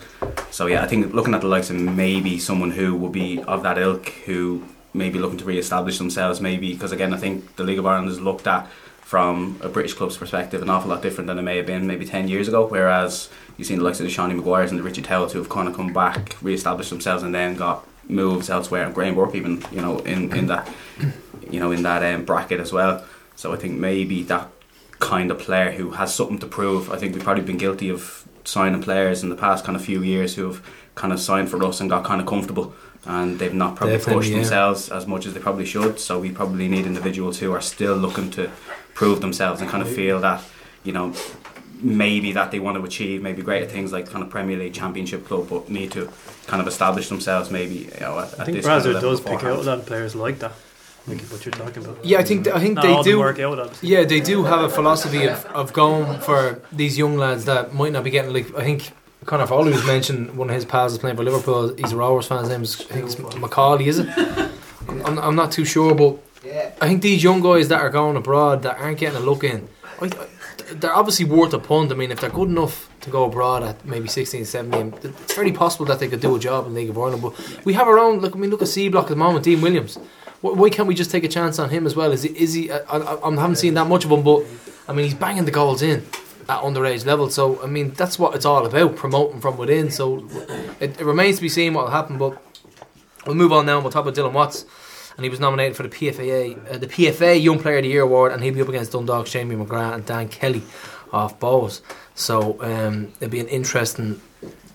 So 0.52 0.66
yeah, 0.66 0.84
I 0.84 0.86
think 0.86 1.12
looking 1.12 1.34
at 1.34 1.40
the 1.40 1.48
likes 1.48 1.68
of 1.68 1.76
maybe 1.76 2.38
someone 2.38 2.70
who 2.70 2.94
will 2.94 3.10
be 3.10 3.42
of 3.42 3.64
that 3.64 3.76
ilk, 3.76 4.08
who 4.24 4.64
maybe 4.94 5.18
looking 5.18 5.38
to 5.38 5.44
re-establish 5.44 5.98
themselves, 5.98 6.40
maybe 6.40 6.72
because 6.72 6.92
again 6.92 7.12
I 7.12 7.16
think 7.16 7.56
the 7.56 7.64
League 7.64 7.80
of 7.80 7.86
Ireland 7.86 8.08
is 8.08 8.20
looked 8.20 8.46
at 8.46 8.68
from 9.00 9.58
a 9.60 9.68
British 9.68 9.94
club's 9.94 10.16
perspective 10.16 10.62
an 10.62 10.70
awful 10.70 10.88
lot 10.88 11.02
different 11.02 11.26
than 11.26 11.36
it 11.36 11.42
may 11.42 11.56
have 11.56 11.66
been 11.66 11.84
maybe 11.84 12.06
10 12.06 12.28
years 12.28 12.46
ago 12.46 12.64
whereas 12.64 13.28
you've 13.56 13.66
seen 13.66 13.78
the 13.78 13.84
likes 13.84 13.98
of 13.98 14.06
the 14.06 14.12
Seani 14.12 14.36
Maguires 14.36 14.70
and 14.70 14.78
the 14.78 14.84
Richie 14.84 15.02
Towells 15.02 15.32
who 15.32 15.40
have 15.40 15.48
kind 15.48 15.66
of 15.66 15.74
come 15.74 15.92
back 15.92 16.36
re-established 16.40 16.90
themselves 16.90 17.24
and 17.24 17.34
then 17.34 17.56
got 17.56 17.84
moves 18.08 18.48
elsewhere 18.48 18.84
and 18.84 18.94
Graham 18.94 19.16
Burke 19.16 19.34
even 19.34 19.64
you 19.72 19.80
know 19.80 19.98
in, 19.98 20.32
in 20.36 20.46
that 20.46 20.72
you 21.50 21.58
know 21.58 21.72
in 21.72 21.82
that 21.82 22.04
um, 22.14 22.24
bracket 22.24 22.60
as 22.60 22.72
well 22.72 23.04
so 23.34 23.52
I 23.52 23.56
think 23.56 23.80
maybe 23.80 24.22
that 24.24 24.48
kind 25.00 25.30
of 25.30 25.38
player 25.38 25.72
who 25.72 25.92
has 25.92 26.14
something 26.14 26.38
to 26.38 26.46
prove 26.46 26.92
I 26.92 26.96
think 26.96 27.14
we've 27.14 27.24
probably 27.24 27.42
been 27.42 27.56
guilty 27.56 27.88
of 27.88 28.28
signing 28.44 28.82
players 28.82 29.22
in 29.22 29.28
the 29.28 29.36
past 29.36 29.64
kind 29.64 29.76
of 29.76 29.84
few 29.84 30.02
years 30.02 30.34
who 30.36 30.46
have 30.46 30.62
kind 30.94 31.12
of 31.12 31.20
signed 31.20 31.50
for 31.50 31.62
us 31.64 31.80
and 31.80 31.90
got 31.90 32.04
kind 32.04 32.20
of 32.20 32.26
comfortable. 32.26 32.74
And 33.06 33.38
they've 33.38 33.54
not 33.54 33.76
probably 33.76 33.96
Definitely, 33.96 34.20
pushed 34.20 34.30
yeah. 34.30 34.36
themselves 34.36 34.90
as 34.90 35.06
much 35.06 35.24
as 35.24 35.32
they 35.32 35.40
probably 35.40 35.64
should. 35.64 35.98
So 35.98 36.20
we 36.20 36.30
probably 36.30 36.68
need 36.68 36.86
individuals 36.86 37.38
who 37.38 37.52
are 37.52 37.60
still 37.60 37.96
looking 37.96 38.30
to 38.32 38.50
prove 38.92 39.22
themselves 39.22 39.60
and 39.60 39.70
kind 39.70 39.82
of 39.82 39.90
feel 39.90 40.20
that, 40.20 40.42
you 40.84 40.92
know, 40.92 41.14
maybe 41.82 42.32
that 42.32 42.50
they 42.50 42.60
want 42.60 42.76
to 42.76 42.84
achieve 42.84 43.22
maybe 43.22 43.40
greater 43.40 43.66
things 43.66 43.90
like 43.90 44.06
kind 44.10 44.22
of 44.22 44.28
Premier 44.28 44.58
League 44.58 44.74
Championship 44.74 45.26
club, 45.26 45.48
but 45.48 45.70
need 45.70 45.90
to 45.92 46.10
kind 46.46 46.60
of 46.60 46.68
establish 46.68 47.08
themselves 47.08 47.50
maybe 47.50 47.74
you 47.74 48.00
know 48.00 48.18
at, 48.18 48.38
I 48.38 48.44
think 48.44 48.56
this 48.58 48.66
kind 48.66 48.78
of 48.78 48.84
Brazil 48.84 49.00
does 49.00 49.20
pick 49.20 49.44
out 49.44 49.58
a 49.58 49.62
lot 49.62 49.78
of 49.78 49.86
players 49.86 50.14
like 50.14 50.40
that. 50.40 50.52
Like 51.06 51.20
what 51.22 51.44
you're 51.44 51.52
talking 51.52 51.84
about. 51.84 52.04
Yeah, 52.04 52.18
I 52.18 52.24
think 52.24 52.46
I 52.48 52.60
think 52.60 52.74
Not 52.74 52.82
they 52.82 52.92
all 52.92 53.02
do 53.02 53.18
work 53.18 53.38
out. 53.38 53.58
Obviously. 53.58 53.88
Yeah, 53.88 54.04
they 54.04 54.20
do 54.20 54.44
have 54.44 54.60
a 54.60 54.68
philosophy 54.68 55.26
of, 55.26 55.44
of 55.46 55.72
going 55.72 56.20
for 56.20 56.60
these 56.70 56.98
young 56.98 57.16
lads 57.16 57.46
that 57.46 57.74
might 57.74 57.92
not 57.92 58.04
be 58.04 58.10
getting 58.10 58.32
like 58.32 58.54
I 58.54 58.62
think 58.62 58.92
Conor 59.24 59.46
Foley 59.46 59.72
was 59.72 59.84
mentioned 59.86 60.36
one 60.36 60.48
of 60.48 60.54
his 60.54 60.64
pals 60.64 60.92
is 60.92 60.98
playing 60.98 61.16
for 61.16 61.24
Liverpool. 61.24 61.74
He's 61.74 61.92
a 61.92 61.96
Rovers 61.96 62.26
fan. 62.26 62.40
His 62.40 62.48
name 62.48 62.62
is 62.62 62.80
I 62.82 62.84
think 62.84 63.06
it's 63.06 63.36
Macaulay, 63.36 63.86
is 63.86 63.98
it? 63.98 64.08
I'm, 65.04 65.18
I'm 65.18 65.36
not 65.36 65.52
too 65.52 65.64
sure, 65.64 65.94
but 65.94 66.18
I 66.80 66.88
think 66.88 67.02
these 67.02 67.22
young 67.22 67.40
guys 67.40 67.68
that 67.68 67.80
are 67.80 67.90
going 67.90 68.16
abroad 68.16 68.62
that 68.62 68.78
aren't 68.78 68.98
getting 68.98 69.16
a 69.16 69.20
look 69.20 69.44
in, 69.44 69.68
I, 70.00 70.06
I, 70.06 70.26
they're 70.72 70.94
obviously 70.94 71.26
worth 71.26 71.52
a 71.52 71.58
punt. 71.58 71.92
I 71.92 71.94
mean, 71.94 72.10
if 72.10 72.20
they're 72.20 72.30
good 72.30 72.48
enough 72.48 72.88
to 73.02 73.10
go 73.10 73.24
abroad 73.24 73.62
at 73.62 73.84
maybe 73.84 74.08
16, 74.08 74.44
17, 74.44 74.94
it's 75.02 75.34
very 75.34 75.52
possible 75.52 75.86
that 75.86 76.00
they 76.00 76.08
could 76.08 76.20
do 76.20 76.34
a 76.36 76.38
job 76.38 76.66
in 76.66 76.74
League 76.74 76.90
of 76.90 76.98
Ireland. 76.98 77.22
But 77.22 77.64
we 77.64 77.74
have 77.74 77.86
our 77.86 77.98
own. 77.98 78.20
Look, 78.20 78.34
I 78.34 78.38
mean, 78.38 78.50
look 78.50 78.62
at 78.62 78.68
C 78.68 78.88
Block 78.88 79.04
at 79.04 79.10
the 79.10 79.16
moment. 79.16 79.44
Dean 79.44 79.60
Williams. 79.60 79.98
Why 80.40 80.70
can't 80.70 80.88
we 80.88 80.94
just 80.94 81.10
take 81.10 81.24
a 81.24 81.28
chance 81.28 81.58
on 81.58 81.68
him 81.68 81.86
as 81.86 81.94
well? 81.94 82.12
Is 82.12 82.22
he? 82.22 82.30
Is 82.30 82.54
he? 82.54 82.70
I, 82.70 82.78
I, 82.78 83.28
I 83.28 83.30
haven't 83.30 83.56
seen 83.56 83.74
that 83.74 83.86
much 83.86 84.04
of 84.04 84.10
him, 84.10 84.22
but 84.22 84.44
I 84.88 84.92
mean, 84.92 85.04
he's 85.04 85.14
banging 85.14 85.44
the 85.44 85.50
goals 85.50 85.82
in 85.82 86.06
at 86.48 86.62
underage 86.62 87.04
level. 87.04 87.28
So 87.28 87.62
I 87.62 87.66
mean, 87.66 87.90
that's 87.90 88.18
what 88.18 88.34
it's 88.34 88.46
all 88.46 88.64
about, 88.64 88.96
promoting 88.96 89.40
from 89.40 89.58
within. 89.58 89.90
So 89.90 90.26
it, 90.80 90.98
it 90.98 91.04
remains 91.04 91.36
to 91.36 91.42
be 91.42 91.48
seen 91.48 91.74
what 91.74 91.84
will 91.84 91.92
happen. 91.92 92.16
But 92.16 92.42
we'll 93.26 93.36
move 93.36 93.52
on 93.52 93.66
now. 93.66 93.76
and 93.76 93.84
We'll 93.84 93.92
talk 93.92 94.06
about 94.06 94.14
Dylan 94.14 94.32
Watts, 94.32 94.64
and 95.16 95.24
he 95.24 95.30
was 95.30 95.40
nominated 95.40 95.76
for 95.76 95.82
the 95.82 95.90
PFA, 95.90 96.74
uh, 96.74 96.78
the 96.78 96.86
PFA 96.86 97.42
Young 97.42 97.58
Player 97.58 97.78
of 97.78 97.82
the 97.82 97.90
Year 97.90 98.02
award, 98.02 98.32
and 98.32 98.42
he'll 98.42 98.54
be 98.54 98.62
up 98.62 98.68
against 98.68 98.92
Dundalk's 98.92 99.32
Jamie 99.32 99.56
McGrath 99.56 99.94
and 99.94 100.06
Dan 100.06 100.28
Kelly 100.28 100.62
off 101.12 101.38
Bohs. 101.38 101.82
So 102.14 102.56
um, 102.62 103.12
it'll 103.20 103.30
be 103.30 103.40
an 103.40 103.48
interesting 103.48 104.20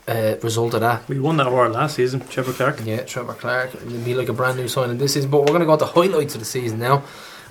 uh, 0.07 0.35
result 0.41 0.73
of 0.73 0.81
that. 0.81 1.07
We 1.09 1.19
won 1.19 1.37
that 1.37 1.47
award 1.47 1.71
last 1.71 1.95
season. 1.95 2.21
Trevor 2.27 2.53
Clark. 2.53 2.81
Yeah, 2.85 3.03
Trevor 3.03 3.33
Clark. 3.33 3.73
It'll 3.75 3.97
be 3.99 4.13
like 4.13 4.29
a 4.29 4.33
brand 4.33 4.57
new 4.57 4.67
signing 4.67 4.97
this 4.97 5.13
season. 5.13 5.31
But 5.31 5.41
we're 5.41 5.47
going 5.47 5.61
to 5.61 5.65
go 5.65 5.73
on 5.73 5.79
to 5.79 5.85
highlights 5.85 6.35
of 6.35 6.41
the 6.41 6.45
season 6.45 6.79
now. 6.79 7.03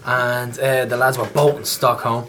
And 0.05 0.57
uh, 0.59 0.85
the 0.85 0.97
lads 0.97 1.19
were 1.19 1.27
both 1.27 1.57
in 1.57 1.65
Stockholm. 1.65 2.29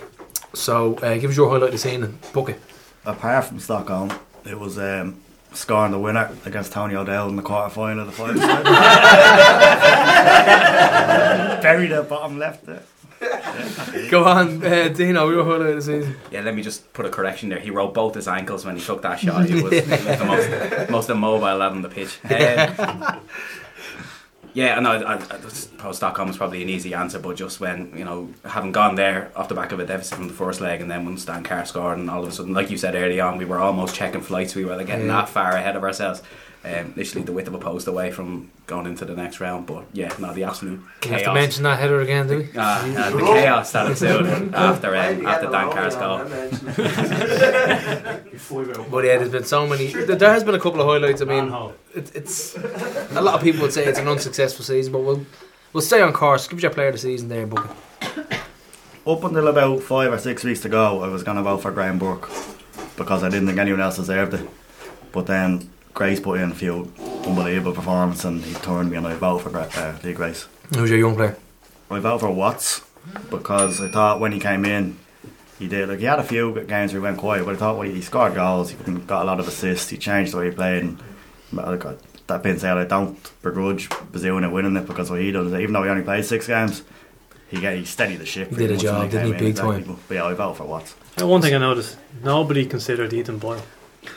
So 0.54 0.96
uh, 0.98 1.18
give 1.18 1.32
us 1.32 1.38
your 1.38 1.50
highlight 1.50 1.68
of 1.68 1.72
the 1.74 1.78
season 1.78 2.04
and 2.04 2.34
book 2.34 2.50
it. 2.50 2.60
Apart 3.06 3.46
from 3.46 3.60
Stockholm, 3.60 4.12
it 4.46 4.58
was 4.60 4.78
um, 4.80 5.22
scoring 5.54 5.92
the 5.92 6.00
winner 6.00 6.32
against 6.46 6.72
Tony 6.72 6.96
O'Dell 6.96 7.30
in 7.30 7.36
the 7.36 7.44
quarter 7.44 7.70
final 7.70 8.02
of 8.02 8.08
the 8.08 8.14
final. 8.14 8.42
Buried 11.62 11.92
at 11.92 12.10
bottom 12.10 12.40
left 12.40 12.66
there. 12.66 12.84
Go 14.10 14.24
on, 14.26 14.64
uh, 14.64 14.90
Dino, 14.90 15.30
your 15.30 15.44
highlight 15.44 15.70
of 15.70 15.76
the 15.76 15.82
season. 15.82 16.16
Yeah, 16.32 16.42
let 16.42 16.56
me 16.56 16.62
just 16.62 16.92
put 16.94 17.06
a 17.06 17.10
correction 17.10 17.50
there. 17.50 17.60
He 17.60 17.72
rolled 17.72 17.94
both 17.94 18.16
his 18.16 18.28
ankles 18.28 18.66
when 18.66 18.76
he 18.76 18.82
took 18.82 19.02
that 19.02 19.20
shot. 19.20 19.46
He 19.46 19.62
was, 19.62 19.72
the 19.86 20.26
most, 20.26 20.90
most 20.90 21.10
immobile 21.10 21.58
lad 21.58 21.72
on 21.72 21.82
the 21.82 21.90
pitch. 21.90 22.20
Um, 22.26 23.20
yeah, 24.54 24.80
no, 24.80 24.92
I, 24.92 25.16
I, 25.16 25.16
I 25.16 25.40
suppose 25.50 25.98
Stockholm 25.98 26.28
was 26.28 26.38
probably 26.38 26.62
an 26.62 26.70
easy 26.70 26.94
answer, 26.94 27.20
but 27.20 27.36
just 27.36 27.60
when, 27.60 27.96
you 27.98 28.06
know, 28.06 28.30
having 28.44 28.72
gone 28.72 28.96
there 28.96 29.32
off 29.36 29.50
the 29.50 29.56
back 29.56 29.72
of 29.72 29.80
a 29.80 29.86
deficit 29.86 30.18
from 30.18 30.28
the 30.28 30.34
first 30.34 30.62
leg 30.62 30.82
and 30.82 30.90
then 30.90 31.06
when 31.06 31.16
Dan 31.16 31.44
Carr 31.44 31.66
scored 31.66 31.98
and 31.98 32.10
all 32.10 32.24
of 32.24 32.30
a 32.30 32.32
sudden, 32.32 32.54
like 32.54 32.70
you 32.70 32.78
said 32.78 32.96
early 32.96 33.20
on, 33.20 33.38
we 33.38 33.46
were 33.46 33.60
almost 33.60 33.96
checking 33.96 34.22
flights. 34.22 34.56
We 34.56 34.66
were 34.66 34.76
like, 34.76 34.88
getting 34.88 35.08
that 35.08 35.30
far 35.30 35.52
ahead 35.52 35.76
of 35.76 35.84
ourselves. 35.84 36.22
Um, 36.66 36.94
literally 36.96 37.24
the 37.24 37.32
width 37.32 37.48
of 37.48 37.54
a 37.54 37.60
post 37.60 37.86
away 37.86 38.10
from 38.10 38.50
going 38.66 38.88
into 38.88 39.06
the 39.06 39.16
next 39.16 39.40
round. 39.40 39.68
But 39.68 39.86
yeah, 39.94 40.12
no, 40.18 40.34
the 40.34 40.46
absolute 40.46 40.82
You 41.04 41.12
have 41.12 41.24
to 41.26 41.34
mention 41.34 41.62
that 41.62 41.80
header 41.80 42.02
again, 42.02 42.28
do 42.28 42.40
we? 42.40 42.50
Ah, 42.58 42.82
uh, 42.82 43.10
the 43.12 43.20
chaos 43.20 43.72
that 43.74 43.86
ensued 43.86 44.26
after 44.56 44.96
um, 44.96 45.28
after 45.28 45.52
Dan 45.52 45.72
Carr's 45.72 45.96
goal. 45.96 46.26
But 48.90 49.06
yeah, 49.06 49.18
there's 49.18 49.30
been 49.30 49.44
so 49.44 49.68
many. 49.68 49.88
There 49.88 50.16
there 50.16 50.32
has 50.32 50.44
been 50.44 50.56
a 50.56 50.60
couple 50.60 50.82
of 50.82 50.88
highlights. 50.88 51.22
I 51.22 51.26
mean, 51.26 51.54
it, 51.94 52.16
it's 52.16 52.56
a 52.56 53.22
lot 53.22 53.36
of 53.36 53.44
people 53.44 53.62
would 53.62 53.74
say 53.74 53.86
it's 53.86 54.00
an 54.00 54.08
unsuccessful 54.08 54.66
season, 54.66 54.94
but 54.94 55.02
we'll 55.02 55.24
we'll 55.74 55.82
stay 55.82 56.02
on 56.02 56.14
course. 56.14 56.48
Give 56.48 56.58
us 56.58 56.64
your 56.64 56.72
player 56.72 56.88
of 56.88 56.94
the 56.94 57.00
season 57.00 57.30
there, 57.30 57.46
Booker. 57.46 57.70
Up 59.06 59.24
until 59.24 59.48
about 59.48 59.84
five 59.84 60.12
or 60.12 60.18
six 60.18 60.44
weeks 60.44 60.66
ago, 60.66 61.04
I 61.04 61.08
was 61.10 61.22
going 61.22 61.38
to 61.38 61.44
vote 61.44 61.62
for 61.62 61.72
Graham 61.72 62.00
Burke 62.00 62.28
because 62.98 63.24
I 63.24 63.30
didn't 63.30 63.46
think 63.48 63.60
anyone 63.60 63.82
else 63.82 63.98
deserved 63.98 64.34
it. 64.34 64.50
But 65.12 65.28
then 65.28 65.70
Grace 65.96 66.20
put 66.20 66.40
in 66.42 66.52
a 66.52 66.54
few 66.54 66.92
unbelievable 67.26 67.72
performances 67.72 68.26
and 68.26 68.44
he 68.44 68.54
turned 68.56 68.92
me 68.92 68.98
and 68.98 69.08
I 69.08 69.14
voted 69.16 69.44
for 69.44 69.50
Gra- 69.50 69.70
uh, 69.76 69.98
Lee 70.04 70.14
Grace. 70.14 70.46
Who's 70.76 70.90
your 70.90 71.00
young 71.00 71.16
player? 71.16 71.38
I 71.90 72.00
voted 72.00 72.20
for 72.20 72.32
Watts 72.32 72.82
because 73.30 73.82
I 73.82 73.88
thought 73.88 74.20
when 74.20 74.34
he 74.34 74.40
came 74.40 74.66
in, 74.66 75.00
he 75.58 75.68
did 75.70 75.88
like 75.88 76.00
he 76.00 76.06
had 76.06 76.20
a 76.20 76.24
few 76.24 76.54
games 76.68 76.92
where 76.92 77.00
he 77.00 77.04
went 77.04 77.18
quiet, 77.18 77.46
but 77.46 77.56
I 77.56 77.58
thought 77.58 77.78
when 77.78 77.96
he 77.96 78.02
scored 78.02 78.36
goals, 78.36 78.72
he 78.72 78.76
got 78.76 79.24
a 79.24 79.26
lot 79.26 79.40
of 79.40 79.48
assists, 79.48 79.90
he 79.90 79.98
changed 79.98 80.34
the 80.34 80.38
way 80.40 80.50
he 80.50 80.56
played. 80.56 80.84
And 80.84 81.00
like, 81.54 81.86
I- 81.86 81.96
that 82.28 82.44
being 82.44 82.58
said, 82.60 82.76
I 82.78 82.86
don't 82.86 83.18
begrudge 83.42 83.88
Bazunu 83.88 84.52
winning 84.52 84.76
it 84.76 84.88
because 84.88 85.10
what 85.12 85.22
he 85.22 85.32
does, 85.32 85.54
even 85.54 85.74
though 85.74 85.84
he 85.84 85.90
only 85.90 86.04
played 86.04 86.26
six 86.26 86.48
games, 86.48 86.82
he 87.48 87.62
get 87.62 87.78
he 87.78 87.86
steadied 87.86 88.20
the 88.20 88.26
ship. 88.26 88.50
He 88.50 88.56
did 88.56 88.72
a 88.72 88.74
much 88.74 88.84
when 88.84 88.94
job, 88.94 89.12
didn't 89.12 89.26
he? 89.28 89.32
came 89.32 89.34
in, 89.34 89.40
Big 89.40 89.50
exactly. 89.52 89.76
time. 89.78 89.84
But, 89.94 90.08
but 90.10 90.14
yeah, 90.16 90.26
I 90.26 90.34
voted 90.34 90.58
for 90.58 90.64
Watts. 90.66 90.96
And 91.18 91.30
one 91.30 91.42
thing 91.42 91.54
I 91.54 91.60
noticed: 91.60 91.98
nobody 92.24 92.66
considered 92.66 93.14
Ethan 93.14 93.38
Boyle 93.38 93.62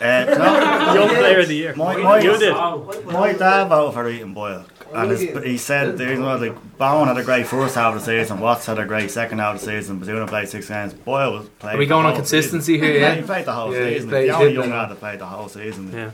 Uh, 0.01 0.25
no, 0.39 0.95
young 0.95 1.09
player 1.17 1.41
of 1.41 1.49
the 1.49 1.55
year. 1.55 1.75
My, 1.75 1.97
my, 1.97 2.19
you 2.21 2.39
did. 2.39 2.55
My 2.55 3.33
dad 3.33 3.65
voted 3.69 3.95
for 3.95 4.09
Ethan 4.09 4.35
Boyle. 4.35 4.65
And 4.95 5.11
his, 5.11 5.21
he 5.45 5.59
said 5.59 5.99
there 5.99 6.19
was 6.19 6.41
like 6.41 6.79
Bowen 6.79 7.09
had 7.09 7.19
a 7.19 7.23
great 7.23 7.47
first 7.47 7.75
half 7.75 7.95
of 7.95 8.01
the 8.01 8.07
season, 8.07 8.41
Watts 8.41 8.65
had 8.67 8.79
a 8.79 8.87
great 8.87 9.11
second 9.11 9.39
half 9.39 9.57
of 9.57 9.61
the 9.61 9.67
season, 9.67 10.01
Bazunu 10.01 10.27
played 10.27 10.49
six 10.49 10.69
games, 10.69 10.95
Boyle 10.95 11.33
was 11.33 11.49
playing. 11.59 11.77
Are 11.77 11.79
we 11.79 11.85
going 11.87 12.07
on 12.07 12.15
consistency 12.15 12.75
season. 12.79 12.87
here, 12.89 13.01
yeah? 13.01 13.15
he 13.15 13.21
played 13.23 13.45
the 13.45 13.53
whole 13.53 13.75
Yeah, 13.75 13.87
season. 13.89 14.09
played- 14.09 14.31
the 14.31 14.35
only 14.35 14.47
did 14.47 14.55
young 14.55 14.65
play. 14.69 14.73
lad 14.79 14.91
that 14.91 14.99
played 14.99 15.19
the 15.19 15.27
whole 15.27 15.49
season. 15.49 15.93
Yeah. 15.93 16.11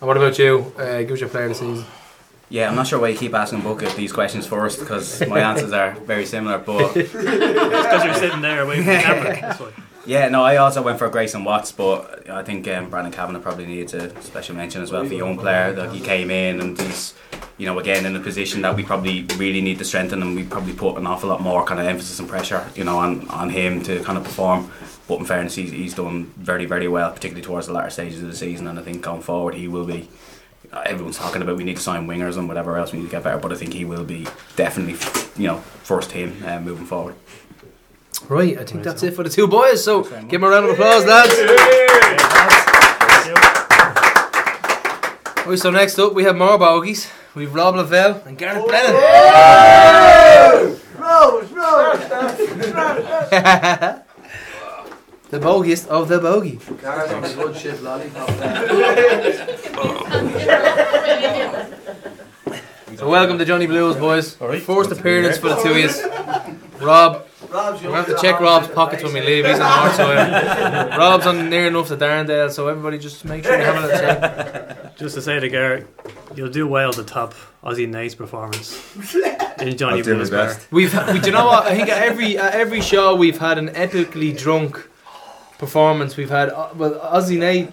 And 0.00 0.08
what 0.08 0.16
about 0.16 0.38
you? 0.38 0.72
Uh, 0.78 1.00
give 1.02 1.10
us 1.12 1.20
your 1.20 1.28
player 1.28 1.44
of 1.44 1.50
the 1.50 1.54
season. 1.56 1.84
Yeah, 2.48 2.70
I'm 2.70 2.74
not 2.74 2.86
sure 2.86 2.98
why 2.98 3.08
you 3.08 3.18
keep 3.18 3.34
asking 3.34 3.60
Bucket 3.60 3.94
these 3.96 4.12
questions 4.12 4.46
first 4.46 4.80
because 4.80 5.24
my 5.28 5.38
answers 5.50 5.72
are 5.72 5.92
very 5.92 6.24
similar. 6.24 6.58
But 6.58 6.94
Because 6.94 8.04
you're 8.04 8.14
sitting 8.14 8.40
there 8.40 8.62
away 8.62 8.76
from 8.76 8.86
the 8.86 8.98
camera. 8.98 9.76
Yeah, 10.06 10.28
no, 10.28 10.42
I 10.42 10.56
also 10.56 10.82
went 10.82 10.98
for 10.98 11.10
Grayson 11.10 11.44
Watts, 11.44 11.72
but 11.72 12.28
I 12.28 12.42
think 12.42 12.66
um, 12.68 12.88
Brandon 12.88 13.12
Kavanagh 13.12 13.40
probably 13.40 13.66
needs 13.66 13.92
a 13.92 14.10
special 14.22 14.56
mention 14.56 14.82
as 14.82 14.90
well 14.90 15.02
for 15.02 15.10
the 15.10 15.16
young 15.16 15.36
player. 15.36 15.74
Like 15.74 15.92
he 15.92 16.00
came 16.00 16.30
in 16.30 16.60
and 16.60 16.80
he's, 16.80 17.12
you 17.58 17.66
know, 17.66 17.78
again 17.78 18.06
in 18.06 18.16
a 18.16 18.20
position 18.20 18.62
that 18.62 18.74
we 18.74 18.82
probably 18.82 19.24
really 19.36 19.60
need 19.60 19.78
to 19.78 19.84
strengthen, 19.84 20.22
and 20.22 20.34
we 20.34 20.44
probably 20.44 20.72
put 20.72 20.96
an 20.96 21.06
awful 21.06 21.28
lot 21.28 21.42
more 21.42 21.64
kind 21.66 21.78
of 21.80 21.86
emphasis 21.86 22.18
and 22.18 22.28
pressure, 22.28 22.66
you 22.74 22.82
know, 22.82 22.98
on 22.98 23.28
on 23.28 23.50
him 23.50 23.82
to 23.82 24.02
kind 24.02 24.16
of 24.16 24.24
perform. 24.24 24.70
But 25.06 25.18
in 25.18 25.26
fairness, 25.26 25.54
he's, 25.54 25.70
he's 25.70 25.94
done 25.94 26.32
very 26.38 26.64
very 26.64 26.88
well, 26.88 27.12
particularly 27.12 27.44
towards 27.44 27.66
the 27.66 27.74
latter 27.74 27.90
stages 27.90 28.22
of 28.22 28.30
the 28.30 28.36
season, 28.36 28.68
and 28.68 28.78
I 28.78 28.82
think 28.82 29.02
going 29.02 29.22
forward 29.22 29.54
he 29.54 29.68
will 29.68 29.84
be. 29.84 30.08
Everyone's 30.72 31.18
talking 31.18 31.42
about 31.42 31.56
we 31.56 31.64
need 31.64 31.76
to 31.76 31.82
sign 31.82 32.06
wingers 32.06 32.36
and 32.36 32.46
whatever 32.46 32.76
else 32.76 32.92
we 32.92 33.00
need 33.00 33.06
to 33.06 33.10
get 33.10 33.24
better, 33.24 33.38
but 33.38 33.52
I 33.52 33.56
think 33.56 33.72
he 33.74 33.84
will 33.84 34.04
be 34.04 34.26
definitely, 34.54 34.94
you 35.36 35.48
know, 35.48 35.58
first 35.82 36.10
team 36.10 36.40
uh, 36.46 36.60
moving 36.60 36.86
forward. 36.86 37.16
Right, 38.28 38.58
I 38.58 38.64
think 38.64 38.84
that's 38.84 39.02
it 39.02 39.14
for 39.14 39.22
the 39.22 39.30
two 39.30 39.48
boys. 39.48 39.82
So 39.82 40.02
give 40.02 40.30
them 40.30 40.44
a 40.44 40.48
round 40.48 40.66
of 40.66 40.72
applause, 40.72 41.06
lads. 41.06 41.34
Right, 45.46 45.58
so 45.58 45.70
next 45.70 45.98
up 45.98 46.12
we 46.14 46.24
have 46.24 46.36
more 46.36 46.58
bogies. 46.58 47.08
We've 47.34 47.54
Rob 47.54 47.76
Lavelle 47.76 48.22
and 48.26 48.36
Gareth 48.36 48.66
Brennan. 48.66 48.92
Rose, 50.98 51.50
Rose. 51.50 51.50
the 55.30 55.38
bogiest 55.38 55.86
of 55.86 56.08
the 56.08 56.18
bogey. 56.18 56.58
Gareth 56.80 57.36
good 57.36 57.56
shit 57.56 57.80
lollipop. 57.82 58.28
So 62.96 63.08
welcome 63.08 63.38
to 63.38 63.44
Johnny 63.46 63.66
Blues, 63.66 63.96
boys. 63.96 64.34
First 64.34 64.92
appearance 64.92 65.38
for 65.38 65.48
the 65.48 65.56
two 65.62 65.70
of 65.70 65.78
you. 65.78 65.88
Rob, 66.86 67.26
Rob's 67.50 67.82
we 67.82 67.90
have 67.92 68.06
to 68.06 68.16
check 68.20 68.40
Rob's 68.40 68.68
pockets 68.68 69.02
when 69.02 69.12
we 69.12 69.20
leave. 69.20 69.44
He's 69.44 69.58
on 69.58 69.68
the 69.70 69.84
north 69.84 69.96
side. 69.96 70.98
Rob's 70.98 71.26
on 71.26 71.50
near 71.50 71.66
enough 71.66 71.88
to 71.88 71.96
Darndale, 71.96 72.50
so 72.50 72.68
everybody 72.68 72.98
just 72.98 73.24
make 73.24 73.44
sure 73.44 73.58
you 73.58 73.64
have 73.64 73.76
a 73.76 73.86
little 73.86 73.98
check. 74.00 74.96
Just 74.96 75.14
to 75.16 75.22
say 75.22 75.40
to 75.40 75.48
Garrett, 75.48 75.86
you'll 76.34 76.50
do 76.50 76.66
well 76.66 76.92
to 76.92 77.02
top 77.02 77.34
Ozzy 77.64 77.88
Nate's 77.88 78.14
performance 78.14 78.94
in 79.60 79.76
Johnny 79.76 79.98
I'll 79.98 80.02
do 80.04 80.10
my 80.12 80.16
Blues 80.18 80.30
Bar. 80.30 80.46
best. 80.46 80.72
We've, 80.72 80.92
we, 81.12 81.20
do 81.20 81.26
you 81.26 81.32
know 81.32 81.46
what? 81.46 81.66
I 81.66 81.74
think 81.76 81.88
at 81.88 82.02
every 82.02 82.38
at 82.38 82.54
every 82.54 82.80
show 82.80 83.14
we've 83.16 83.38
had 83.38 83.58
an 83.58 83.68
epically 83.70 84.36
drunk 84.36 84.88
performance. 85.58 86.16
We've 86.16 86.30
had 86.30 86.50
uh, 86.50 86.68
well, 86.74 86.98
Ozzy 87.00 87.38
Nate, 87.38 87.70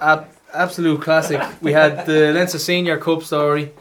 ab- 0.00 0.28
absolute 0.52 1.00
classic. 1.02 1.40
We 1.60 1.72
had 1.72 2.06
the 2.06 2.32
Leinster 2.32 2.58
Senior 2.58 2.98
Cup 2.98 3.22
story, 3.22 3.72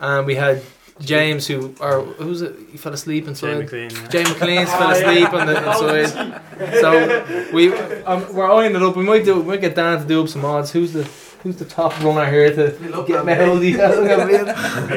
and 0.00 0.26
we 0.26 0.34
had 0.34 0.62
James, 1.00 1.46
who 1.46 1.74
or 1.80 2.02
who's 2.02 2.42
it? 2.42 2.54
He 2.70 2.78
fell 2.78 2.92
asleep 2.92 3.24
Jay 3.24 3.30
inside. 3.30 3.58
McLean. 3.58 3.90
Yeah. 3.90 4.08
Jay 4.08 4.24
McLean's 4.24 4.70
fell 4.70 4.90
asleep 4.96 5.32
on 5.32 5.46
the 5.46 5.56
inside. 5.56 6.80
So 6.80 7.50
we 7.52 7.72
um, 8.04 8.34
we're 8.34 8.50
eyeing 8.50 8.76
it 8.76 8.82
up. 8.82 8.96
We 8.96 9.04
might 9.04 9.24
do. 9.24 9.40
We 9.40 9.48
might 9.48 9.60
get 9.60 9.74
Dan 9.74 10.00
to 10.00 10.06
do 10.06 10.22
up 10.22 10.28
some 10.28 10.44
odds. 10.44 10.72
Who's 10.72 10.92
the 10.92 11.08
Who's 11.42 11.56
the 11.56 11.64
top 11.64 12.00
runner 12.04 12.30
here 12.30 12.54
to 12.54 13.04
get 13.04 13.26
me 13.26 13.32
healthy? 13.32 13.72
Look 13.72 14.08
at 14.08 14.28
me. 14.28 14.34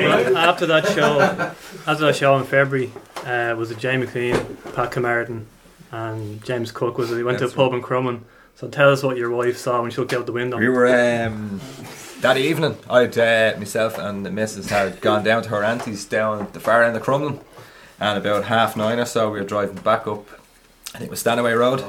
Well, 0.05 0.37
after 0.37 0.67
that 0.67 0.85
show, 0.85 1.19
after 1.87 2.05
that 2.05 2.15
show 2.15 2.37
in 2.37 2.43
February, 2.43 2.91
uh, 3.25 3.55
was 3.57 3.71
it 3.71 3.79
Jay 3.79 3.97
McLean, 3.97 4.35
Pat 4.75 4.91
Camerton, 4.91 5.45
and 5.91 6.43
James 6.43 6.71
Cook? 6.71 6.99
Was 6.99 7.11
it? 7.11 7.15
We 7.15 7.23
went 7.23 7.39
to 7.39 7.45
a 7.45 7.47
That's 7.47 7.55
pub 7.55 7.73
in 7.73 7.81
Crumlin. 7.81 8.21
So 8.53 8.67
tell 8.67 8.91
us 8.91 9.01
what 9.01 9.17
your 9.17 9.31
wife 9.31 9.57
saw 9.57 9.81
when 9.81 9.89
she 9.89 9.97
looked 9.97 10.13
out 10.13 10.27
the 10.27 10.33
window. 10.33 10.57
We 10.59 10.69
were 10.69 10.85
um, 11.25 11.59
that 12.21 12.37
evening. 12.37 12.77
I'd 12.89 13.17
uh, 13.17 13.53
myself 13.57 13.97
and 13.97 14.25
the 14.25 14.31
missus 14.31 14.69
had 14.69 15.01
gone 15.01 15.23
down 15.23 15.43
to 15.43 15.49
her 15.49 15.63
auntie's 15.63 16.05
down 16.05 16.41
at 16.41 16.53
the 16.53 16.59
far 16.59 16.83
end 16.83 16.95
of 16.97 17.03
Crumlin, 17.03 17.39
and 17.99 18.17
about 18.17 18.45
half 18.45 18.75
nine 18.75 18.99
or 18.99 19.05
so 19.05 19.29
we 19.31 19.39
were 19.39 19.45
driving 19.45 19.75
back 19.77 20.07
up. 20.07 20.27
I 20.93 20.97
think 20.99 21.09
it 21.09 21.11
was 21.11 21.23
Stannaway 21.23 21.57
Road. 21.57 21.83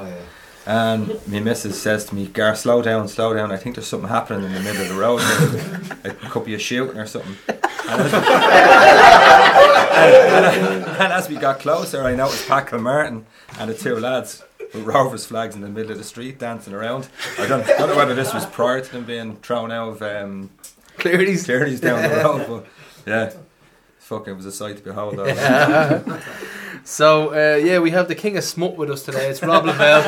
And 0.69 1.09
my 1.29 1.39
missus 1.39 1.81
says 1.81 2.07
to 2.07 2.15
me, 2.17 2.27
Gar, 2.27 2.57
slow 2.57 2.83
down, 2.83 3.07
slow 3.07 3.33
down. 3.33 3.53
I 3.53 3.57
think 3.57 3.77
there's 3.77 3.87
something 3.87 4.09
happening 4.09 4.43
in 4.45 4.53
the 4.53 4.61
middle 4.61 4.83
of 4.83 4.89
the 4.89 4.95
road 4.97 5.19
here. 5.19 5.81
It 6.05 6.19
could 6.31 6.45
be 6.45 6.55
a 6.55 6.59
shooting 6.59 6.99
or 6.99 7.07
something. 7.07 7.37
And 7.49 8.01
as, 8.01 8.13
and- 10.57 10.87
and 10.97 11.13
as 11.13 11.29
we 11.29 11.37
got 11.37 11.61
closer, 11.61 12.03
I 12.03 12.17
noticed 12.17 12.49
Pat 12.49 12.73
Martin 12.81 13.27
and 13.61 13.71
the 13.71 13.75
two 13.75 13.95
lads 13.97 14.43
with 14.77 14.87
Rovers 14.87 15.27
flags 15.27 15.55
in 15.55 15.61
the 15.61 15.69
middle 15.69 15.93
of 15.93 15.99
the 15.99 16.05
street 16.05 16.39
dancing 16.39 16.75
around. 16.75 17.09
I 17.39 17.47
don't, 17.47 17.67
don't 17.67 17.89
know 17.89 17.97
whether 17.97 18.15
this 18.15 18.33
was 18.35 18.47
prior 18.47 18.81
to 18.81 18.93
them 18.93 19.05
being 19.05 19.37
thrown 19.37 19.73
out 19.73 19.89
of 19.89 20.03
um, 20.03 20.51
clearties 20.99 21.81
down 21.81 22.03
the 22.03 22.09
road, 22.25 22.47
but 22.49 22.67
yeah. 23.11 23.33
Fucking, 23.99 24.35
it 24.35 24.37
was 24.37 24.47
a 24.47 24.53
sight 24.53 24.77
to 24.77 24.83
behold. 24.83 25.19
though. 26.87 26.93
So 26.97 27.31
uh, 27.35 27.57
yeah, 27.57 27.79
we 27.81 27.91
have 27.91 28.09
the 28.09 28.15
king 28.15 28.37
of 28.37 28.45
smut 28.45 28.77
with 28.77 28.91
us 28.91 29.03
today. 29.03 29.29
It's 29.29 29.43
Rob 29.43 29.65
Lavelle. 29.67 30.03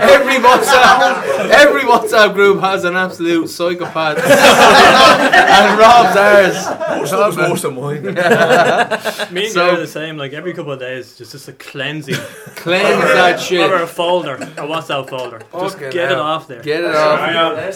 every 0.00 0.36
WhatsApp, 0.36 1.50
every 1.50 1.82
WhatsApp 1.82 2.34
group 2.34 2.60
has 2.60 2.84
an 2.84 2.96
absolute 2.96 3.48
psychopath, 3.48 4.18
and 4.24 5.78
Rob's 5.78 6.16
ours. 6.16 6.54
Most 7.00 7.12
of 7.12 7.36
worse 7.36 7.62
than 7.62 7.74
mine. 7.74 8.02
Me 9.34 9.44
and 9.44 9.52
So- 9.52 9.66
you 9.66 9.76
are 9.76 9.80
the 9.80 9.86
same. 9.86 10.16
Like 10.16 10.32
every 10.32 10.52
couple 10.54 10.72
of 10.72 10.78
days, 10.80 11.16
just 11.16 11.32
just 11.32 11.48
a 11.48 11.52
cleansing. 11.52 12.14
Cleanse 12.56 13.02
that 13.02 13.40
shit. 13.40 13.70
Or 13.70 13.82
a 13.82 13.86
folder, 13.86 14.34
a 14.36 14.66
WhatsApp 14.66 15.08
folder. 15.08 15.40
Just 15.52 15.74
Fucking 15.76 15.90
get 15.90 16.12
it 16.12 16.18
off 16.18 16.46
there. 16.46 16.62
Get 16.62 16.84
it 16.84 16.94
off. 16.94 17.20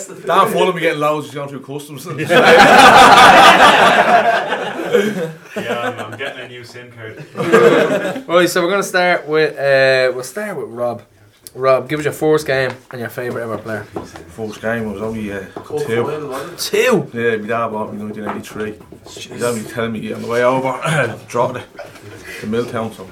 Dan 0.09 0.53
followed 0.53 0.75
me 0.75 0.81
getting 0.81 1.01
loads. 1.01 1.27
He's 1.27 1.35
going 1.35 1.49
through 1.49 1.63
customs. 1.63 2.07
Yeah, 5.57 5.79
I'm, 5.81 6.13
I'm 6.13 6.19
getting 6.19 6.45
a 6.45 6.49
new 6.49 6.65
SIM 6.65 6.91
card. 6.93 7.25
Right, 8.29 8.49
so 8.49 8.63
we're 8.63 8.71
gonna 8.71 8.83
start 8.83 9.27
with 9.27 9.53
uh, 9.57 10.13
we'll 10.15 10.25
start 10.25 10.57
with 10.57 10.69
Rob. 10.69 11.03
Rob, 11.55 11.89
give 11.89 12.01
us 12.01 12.05
your 12.05 12.13
first 12.15 12.47
game 12.49 12.73
and 12.91 13.01
your 13.01 13.09
favourite 13.11 13.45
ever 13.45 13.59
player. 13.59 13.85
First 13.85 14.61
game 14.61 14.91
was 14.93 15.01
only 15.01 15.33
uh, 15.33 15.47
two. 15.87 16.51
Two. 16.59 17.11
Yeah, 17.15 17.37
my 17.37 17.47
dad 17.47 17.69
bought 17.69 17.93
me 17.95 18.01
in 18.01 18.09
1983. 18.09 18.75
He's 19.35 19.43
only 19.43 19.63
telling 19.63 19.93
me 19.93 20.13
on 20.13 20.23
the 20.23 20.27
way 20.29 20.43
over, 20.43 21.17
dropped 21.29 21.59
it 21.59 21.67
to 22.41 22.47
Milltown. 22.49 22.93
So 22.93 23.09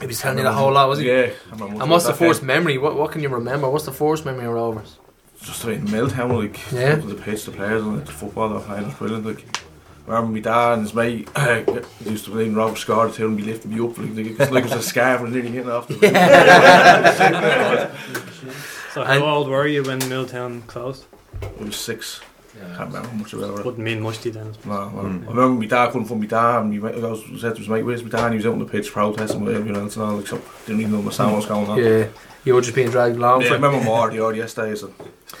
He 0.00 0.06
was 0.06 0.18
telling 0.20 0.36
you 0.38 0.44
the 0.44 0.52
whole 0.52 0.72
lot, 0.72 0.88
was 0.90 0.98
he? 0.98 1.06
Yeah. 1.08 1.30
I 1.50 1.52
remember 1.52 1.80
And 1.82 1.90
what's 1.90 2.04
the 2.04 2.12
that 2.12 2.18
game. 2.18 2.28
first 2.28 2.42
memory? 2.42 2.76
What 2.76 2.94
what 2.96 3.10
can 3.12 3.22
you 3.22 3.30
remember? 3.30 3.70
What's 3.70 3.86
the 3.86 3.92
first 3.92 4.26
memory 4.26 4.44
of 4.44 4.52
Rovers? 4.52 4.98
Just 5.42 5.64
in 5.64 5.90
Milltown, 5.90 6.36
like 6.36 6.58
Yeah. 6.70 6.96
the 6.96 7.14
pitch, 7.14 7.46
the 7.46 7.52
players, 7.52 7.82
and 7.82 8.04
the 8.04 8.12
football 8.12 8.48
they 8.50 8.54
were 8.56 8.60
playing 8.60 8.84
was 8.84 8.94
brilliant. 8.96 9.24
Like, 9.24 9.44
I 9.56 9.69
remember 10.10 10.32
my 10.32 10.40
dad 10.40 10.72
and 10.74 10.82
his 10.82 10.94
mate 10.94 11.28
used 12.04 12.24
to 12.24 12.30
play 12.32 12.46
in 12.46 12.54
Robert 12.54 12.78
Scar 12.78 13.08
to 13.10 13.26
and 13.26 13.36
be 13.36 13.42
lifting 13.42 13.72
me 13.74 13.80
up 13.80 13.96
like, 13.98 14.10
like, 14.10 14.26
it 14.26 14.38
was 14.38 14.50
like 14.50 14.64
it 14.64 14.70
was 14.70 14.78
a 14.78 14.82
scarf 14.82 15.20
and 15.22 15.32
nearly 15.32 15.50
hitting 15.50 15.70
off 15.70 15.88
the 15.88 15.94
So 18.92 19.04
how 19.04 19.24
old 19.24 19.48
were 19.48 19.66
you 19.68 19.84
when 19.84 20.00
Milltown 20.08 20.62
closed? 20.62 21.04
I 21.42 21.62
was 21.62 21.76
six. 21.76 22.20
Can't 22.76 22.92
remember 22.92 23.12
much 23.14 23.32
about 23.32 23.60
it. 23.60 23.64
Wouldn't 23.64 23.78
mean 23.78 24.00
much 24.00 24.18
to 24.20 24.28
you 24.28 24.32
then. 24.34 24.54
No, 24.64 24.90
no. 24.90 24.98
I 24.98 25.02
remember 25.02 25.48
my 25.60 25.66
dad 25.66 25.92
couldn't 25.92 26.08
find 26.08 26.20
my 26.20 26.26
dad, 26.26 26.60
and 26.62 26.70
my 26.78 26.90
mate, 26.90 27.02
I 27.02 27.06
was 27.06 27.22
said 27.40 27.54
to 27.54 27.58
his 27.60 27.68
mate, 27.68 27.84
"Where's 27.84 28.02
my 28.02 28.10
dad?" 28.10 28.24
And 28.24 28.34
he 28.34 28.36
was 28.38 28.46
out 28.46 28.52
on 28.54 28.58
the 28.58 28.64
pitch 28.64 28.90
protesting 28.92 29.44
with 29.44 29.54
everyone 29.56 29.80
else 29.82 29.96
and 29.96 30.04
all. 30.04 30.16
Like, 30.16 30.26
so 30.26 30.42
didn't 30.66 30.82
even 30.82 30.96
understand 30.96 31.30
what 31.30 31.36
was 31.36 31.46
going 31.46 31.68
on. 31.68 31.78
Yeah, 31.78 32.08
you 32.44 32.54
were 32.54 32.60
just 32.60 32.74
being 32.74 32.90
dragged 32.90 33.16
along. 33.16 33.42
Yeah, 33.42 33.50
I 33.50 33.52
remember 33.52 33.80
more 33.82 34.10
the 34.10 34.22
odd 34.22 34.36
yesterday. 34.36 34.74
So, 34.74 34.92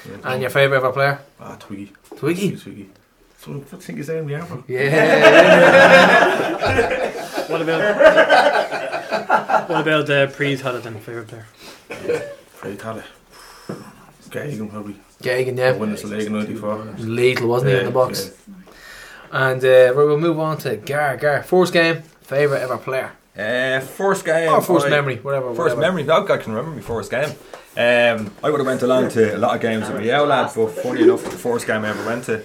yeah, 0.08 0.16
And 0.24 0.40
your 0.40 0.50
favourite 0.50 0.78
ever 0.78 0.92
player? 0.92 1.20
Ah, 1.40 1.56
Twiggy. 1.58 1.92
Twiggy. 2.16 2.56
Twiggy. 2.56 2.88
So, 3.40 3.52
what 3.52 3.70
do 3.70 3.76
you 3.76 3.82
think 3.82 3.98
he's 3.98 4.06
saying? 4.06 4.28
Yeah. 4.28 4.44
What 7.50 7.62
about 7.62 7.80
what 9.68 9.80
about 9.80 10.08
uh, 10.10 10.26
Preet 10.28 10.60
Halliday, 10.60 10.90
favourite 11.00 11.26
player? 11.26 11.46
Fred 12.52 12.78
Talley. 12.78 13.02
Geoghegan 14.28 14.70
probably. 14.70 14.94
Geoghegan, 15.20 15.58
yeah. 15.58 15.72
When 15.72 15.90
it's 15.90 16.02
the 16.02 16.08
league 16.08 16.26
in 16.28 16.32
'94. 16.32 16.84
He 16.84 16.90
was 16.92 17.08
lethal, 17.08 17.48
wasn't 17.48 17.72
he, 17.72 17.78
in 17.78 17.84
the 17.86 17.90
Yeah, 17.90 17.94
box? 17.94 18.30
And 19.32 19.64
uh, 19.64 19.92
we'll 19.96 20.16
move 20.18 20.38
on 20.38 20.58
to 20.58 20.76
Gar. 20.76 21.16
Gar, 21.16 21.42
first 21.42 21.72
game, 21.72 22.02
favourite 22.22 22.60
ever 22.62 22.78
player. 22.78 23.10
Uh, 23.36 23.80
first 23.80 24.24
game. 24.24 24.52
Or 24.52 24.62
first 24.62 24.86
I- 24.86 24.90
memory, 24.90 25.16
whatever. 25.16 25.48
First 25.48 25.58
whatever. 25.76 25.80
memory. 25.80 26.04
No, 26.04 26.24
I 26.24 26.36
can 26.36 26.52
remember 26.52 26.76
my 26.76 26.82
first 26.82 27.10
game. 27.10 27.30
Um, 27.76 28.32
I 28.44 28.50
would 28.50 28.60
have 28.60 28.66
went 28.66 28.82
along 28.82 29.08
to 29.10 29.36
a 29.36 29.38
lot 29.38 29.56
of 29.56 29.60
games 29.60 29.88
with 29.88 30.02
my 30.04 30.10
owl 30.12 30.26
lad, 30.26 30.52
but 30.54 30.68
funny 30.68 31.02
enough, 31.02 31.24
the 31.24 31.30
first 31.30 31.66
game 31.66 31.84
I 31.84 31.88
ever 31.88 32.06
went 32.06 32.24
to 32.24 32.42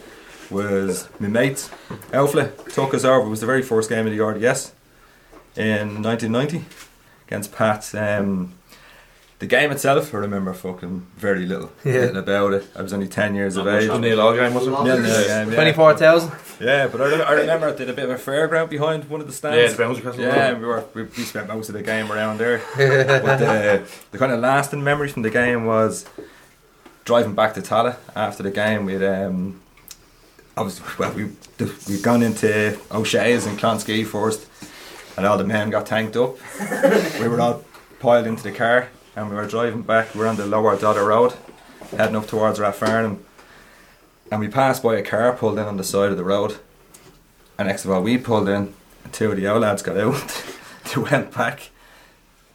was 0.52 1.08
my 1.20 1.28
mates. 1.28 1.70
Elfle 2.12 2.52
took 2.74 2.94
us 2.94 3.04
over. 3.04 3.26
It 3.26 3.30
was 3.30 3.42
the 3.42 3.46
very 3.46 3.62
first 3.62 3.90
game 3.90 4.06
of 4.08 4.14
the 4.16 4.24
RDS 4.24 4.72
in 5.56 6.02
1990 6.04 6.66
against 7.28 7.52
Pat. 7.52 7.94
Um, 7.96 8.54
the 9.40 9.48
game 9.48 9.70
itself, 9.72 10.14
I 10.14 10.18
remember 10.20 10.54
fucking 10.54 11.08
very 11.18 11.46
little, 11.46 11.70
Yeah. 11.84 12.06
about 12.18 12.54
it. 12.54 12.66
I 12.76 12.82
was 12.82 12.94
only 12.94 13.08
10 13.10 13.36
years 13.36 13.58
of 13.58 13.66
Not 13.66 13.74
much 13.74 13.84
age. 13.84 13.90
of 13.90 13.96
a 13.96 14.00
nil-all 14.00 14.34
game, 14.34 14.54
was 14.54 14.66
it? 14.66 14.70
Nil-nil 14.70 15.28
game, 15.28 15.50
yeah. 15.50 15.56
24,000? 15.56 16.32
Yeah, 16.62 16.88
but 16.88 17.02
I, 17.02 17.06
re- 17.06 17.22
I 17.22 17.32
remember 17.34 17.68
it 17.68 17.76
did 17.78 17.90
a 17.90 17.94
bit 17.94 18.10
of 18.10 18.12
a 18.12 18.16
fairground 18.32 18.70
behind 18.70 19.10
one 19.10 19.20
of 19.20 19.28
the 19.28 19.34
stands. 19.34 19.58
Yeah, 19.58 19.68
the 19.76 19.84
Bouncy 19.84 20.02
Castle. 20.04 20.22
Yeah, 20.22 20.54
we 20.58 20.66
were 20.66 20.86
we, 20.94 21.04
we 21.04 21.24
spent 21.24 21.50
most 21.50 21.68
of 21.68 21.74
the 21.76 21.84
game 21.84 22.10
around 22.10 22.38
there. 22.38 22.60
but 22.78 23.38
the, 23.40 23.84
the 24.12 24.18
kind 24.18 24.32
of 24.32 24.40
lasting 24.40 24.82
memory 24.82 25.10
from 25.10 25.24
the 25.24 25.30
game 25.30 25.66
was 25.66 26.06
driving 27.04 27.36
back 27.36 27.56
to 27.56 27.62
Tallaght 27.62 27.98
after 28.16 28.42
the 28.42 28.52
game. 28.52 28.86
We'd 28.86 29.04
um, 29.04 29.60
I 30.58 30.62
was 30.62 30.82
well, 30.98 31.12
we 31.12 31.32
we'd 31.88 32.02
gone 32.02 32.24
into 32.24 32.80
O'Shea's 32.90 33.46
and 33.46 33.60
Clonskeagh 33.60 34.06
first, 34.06 34.48
and 35.18 35.26
all 35.26 35.38
the 35.38 35.44
men 35.44 35.70
got 35.70 35.86
tanked 35.86 36.16
up. 36.16 36.38
we 37.20 37.28
were 37.28 37.42
all 37.42 37.66
piled 38.00 38.26
into 38.26 38.44
the 38.44 38.54
car, 38.54 38.88
and 39.18 39.30
we 39.30 39.36
were 39.36 39.48
driving 39.48 39.82
back. 39.82 40.14
We 40.14 40.22
were 40.22 40.28
on 40.28 40.38
the 40.38 40.46
lower 40.46 40.78
Dodder 40.78 41.04
Road, 41.04 41.34
heading 41.92 42.16
up 42.16 42.28
towards 42.28 42.58
Rathfarnham, 42.60 43.20
and 44.32 44.40
we 44.40 44.48
passed 44.48 44.82
by 44.82 44.96
a 44.96 45.04
car 45.04 45.34
pulled 45.34 45.60
in 45.60 45.66
on 45.66 45.76
the 45.76 45.84
side 45.84 46.12
of 46.12 46.18
the 46.18 46.24
road. 46.24 46.58
And 47.58 47.68
next 47.68 47.84
of 47.84 47.92
all, 47.92 48.02
we 48.02 48.18
pulled 48.18 48.48
in, 48.48 48.74
and 49.04 49.12
two 49.12 49.32
of 49.32 49.38
the 49.38 49.48
old 49.48 49.62
lads 49.62 49.82
got 49.82 49.98
out. 49.98 50.46
they 50.96 51.02
went 51.02 51.34
back. 51.34 51.70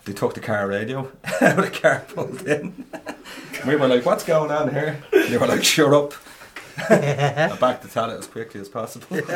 They 0.06 0.14
took 0.14 0.32
the 0.32 0.40
car 0.40 0.66
radio 0.66 1.12
out 1.42 1.58
of 1.58 1.64
the 1.66 1.70
car, 1.70 2.06
pulled 2.08 2.46
in. 2.48 2.86
we 3.66 3.76
were 3.76 3.88
like, 3.88 4.06
"What's 4.06 4.24
going 4.24 4.50
on 4.50 4.72
here?" 4.72 5.02
They 5.12 5.36
were 5.36 5.46
like, 5.46 5.64
"Shut 5.64 5.92
up." 5.92 6.14
and 6.90 7.58
back 7.60 7.80
to 7.82 7.88
tell 7.88 8.10
it 8.10 8.18
as 8.18 8.26
quickly 8.26 8.60
as 8.60 8.68
possible. 8.68 9.06
yeah, 9.10 9.20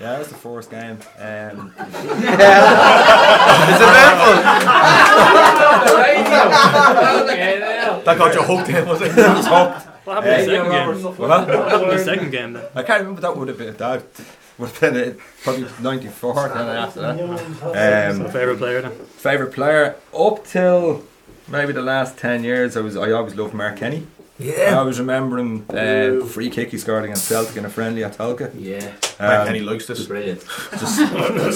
that 0.00 0.18
was 0.18 0.28
the 0.28 0.34
first 0.34 0.70
game. 0.70 0.98
Um, 1.18 1.72
It's 1.76 1.84
That 8.04 8.18
got 8.18 8.34
you 8.34 8.42
hooked 8.42 8.68
in, 8.68 8.86
was 8.86 9.00
it? 9.02 9.18
I 9.18 9.34
was 9.34 9.46
hooked. 9.46 9.86
What 10.06 10.22
happened 10.22 10.34
in 10.34 10.46
the 10.46 10.54
second 10.54 10.70
game? 10.70 11.02
What? 11.02 11.18
What 11.18 11.30
happened 11.30 11.82
in 11.90 11.96
the 11.96 12.04
second 12.04 12.30
game 12.30 12.52
then? 12.54 12.64
I 12.74 12.82
can't 12.82 13.00
remember 13.00 13.20
that 13.22 13.36
would 13.36 13.48
have 13.48 13.58
been 13.58 13.74
that 13.76 14.02
would 14.58 14.68
have 14.70 14.80
been 14.80 14.96
it, 14.96 15.18
probably 15.42 15.66
ninety 15.80 16.08
four 16.08 16.34
then 16.48 16.68
after 16.68 17.00
that. 17.00 17.16
So 17.60 18.24
Um, 18.26 18.30
favourite 18.30 18.58
player 18.58 18.82
then? 18.82 18.92
favorite 18.92 19.52
player 19.54 19.96
up 20.16 20.44
till 20.44 21.02
maybe 21.48 21.72
the 21.72 21.82
last 21.82 22.18
ten 22.18 22.44
years. 22.44 22.76
I 22.76 22.80
was 22.80 22.96
I 22.96 23.10
always 23.12 23.34
loved 23.34 23.54
Mark 23.54 23.76
Kenny. 23.78 24.06
Yeah. 24.38 24.80
I 24.80 24.82
was 24.82 24.98
remembering 24.98 25.64
uh, 25.70 26.24
free 26.26 26.50
kick 26.50 26.70
he 26.70 26.78
scored 26.78 27.04
against 27.04 27.28
Celtic 27.28 27.56
in 27.56 27.64
a 27.64 27.70
friendly 27.70 28.02
at 28.02 28.16
Tolka. 28.16 28.52
Yeah. 28.58 28.92
Mark 29.20 29.46
Kenny 29.46 29.60
likes 29.60 29.86
this. 29.86 30.06
Brilliant. 30.06 30.44
Just 30.72 30.96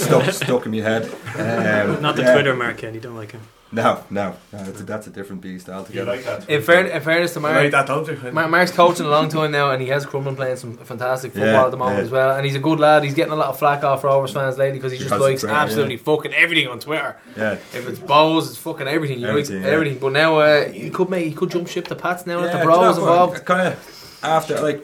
stuck 0.04 0.30
stuck 0.32 0.66
in 0.66 0.72
my 0.72 0.78
head. 0.78 1.10
Um, 1.38 2.02
Not 2.02 2.16
the 2.16 2.22
yeah. 2.22 2.32
Twitter 2.34 2.54
Mark 2.54 2.78
Kenny, 2.78 2.98
don't 2.98 3.16
like 3.16 3.32
him. 3.32 3.40
No, 3.70 4.02
no, 4.08 4.34
no 4.52 4.64
that's, 4.64 4.80
a, 4.80 4.84
that's 4.84 5.06
a 5.08 5.10
different 5.10 5.42
beast 5.42 5.68
altogether. 5.68 6.10
like 6.12 6.24
that? 6.24 6.48
In, 6.48 6.62
fair, 6.62 6.86
in 6.86 7.02
fairness 7.02 7.34
to 7.34 7.40
I 7.40 7.42
Mark, 7.42 7.54
like 7.56 7.70
that, 7.72 7.86
don't 7.86 8.08
you? 8.08 8.32
Mark, 8.32 8.50
Mark's 8.50 8.72
coaching 8.72 9.04
a 9.04 9.10
long 9.10 9.28
time 9.28 9.50
now, 9.50 9.72
and 9.72 9.82
he 9.82 9.88
has 9.88 10.06
Crumlin 10.06 10.36
playing 10.36 10.56
some 10.56 10.78
fantastic 10.78 11.32
football 11.32 11.52
Yeah, 11.52 11.64
at 11.66 11.70
the 11.70 11.76
moment 11.76 11.98
yeah. 11.98 12.04
as 12.04 12.10
well. 12.10 12.34
And 12.36 12.46
he's 12.46 12.54
a 12.54 12.60
good 12.60 12.80
lad. 12.80 13.04
He's 13.04 13.12
getting 13.12 13.32
a 13.32 13.36
lot 13.36 13.48
of 13.48 13.58
flack 13.58 13.84
off 13.84 14.02
Rovers 14.04 14.32
fans 14.32 14.56
lately 14.56 14.78
because 14.78 14.92
he 14.92 14.98
just 14.98 15.10
Because 15.10 15.20
likes 15.22 15.40
Twitter, 15.42 15.54
absolutely 15.54 15.98
fucking 15.98 16.32
everything 16.32 16.68
on 16.68 16.80
Twitter. 16.80 17.16
Yeah. 17.36 17.52
If 17.52 17.86
it's 17.88 17.98
Bohs, 17.98 18.48
it's 18.48 18.56
fucking 18.56 18.88
everything. 18.88 19.18
He 19.18 19.26
likes 19.26 19.50
Everything, 19.50 19.62
yeah. 19.62 19.68
everything. 19.68 19.98
But 19.98 20.12
now 20.12 20.38
uh, 20.38 20.68
he 20.70 20.88
could 20.88 21.10
make 21.10 21.26
he 21.26 21.32
could 21.34 21.50
jump 21.50 21.68
ship 21.68 21.88
to 21.88 21.94
Pats 21.94 22.26
now 22.26 22.38
Yeah, 22.40 22.46
if 22.46 22.52
the 22.52 22.58
do 22.58 22.58
you 22.60 22.64
bro 22.64 22.80
know 22.80 22.90
involved. 22.90 23.44
Kind 23.44 23.68
of 23.68 24.20
after 24.22 24.60
like 24.62 24.82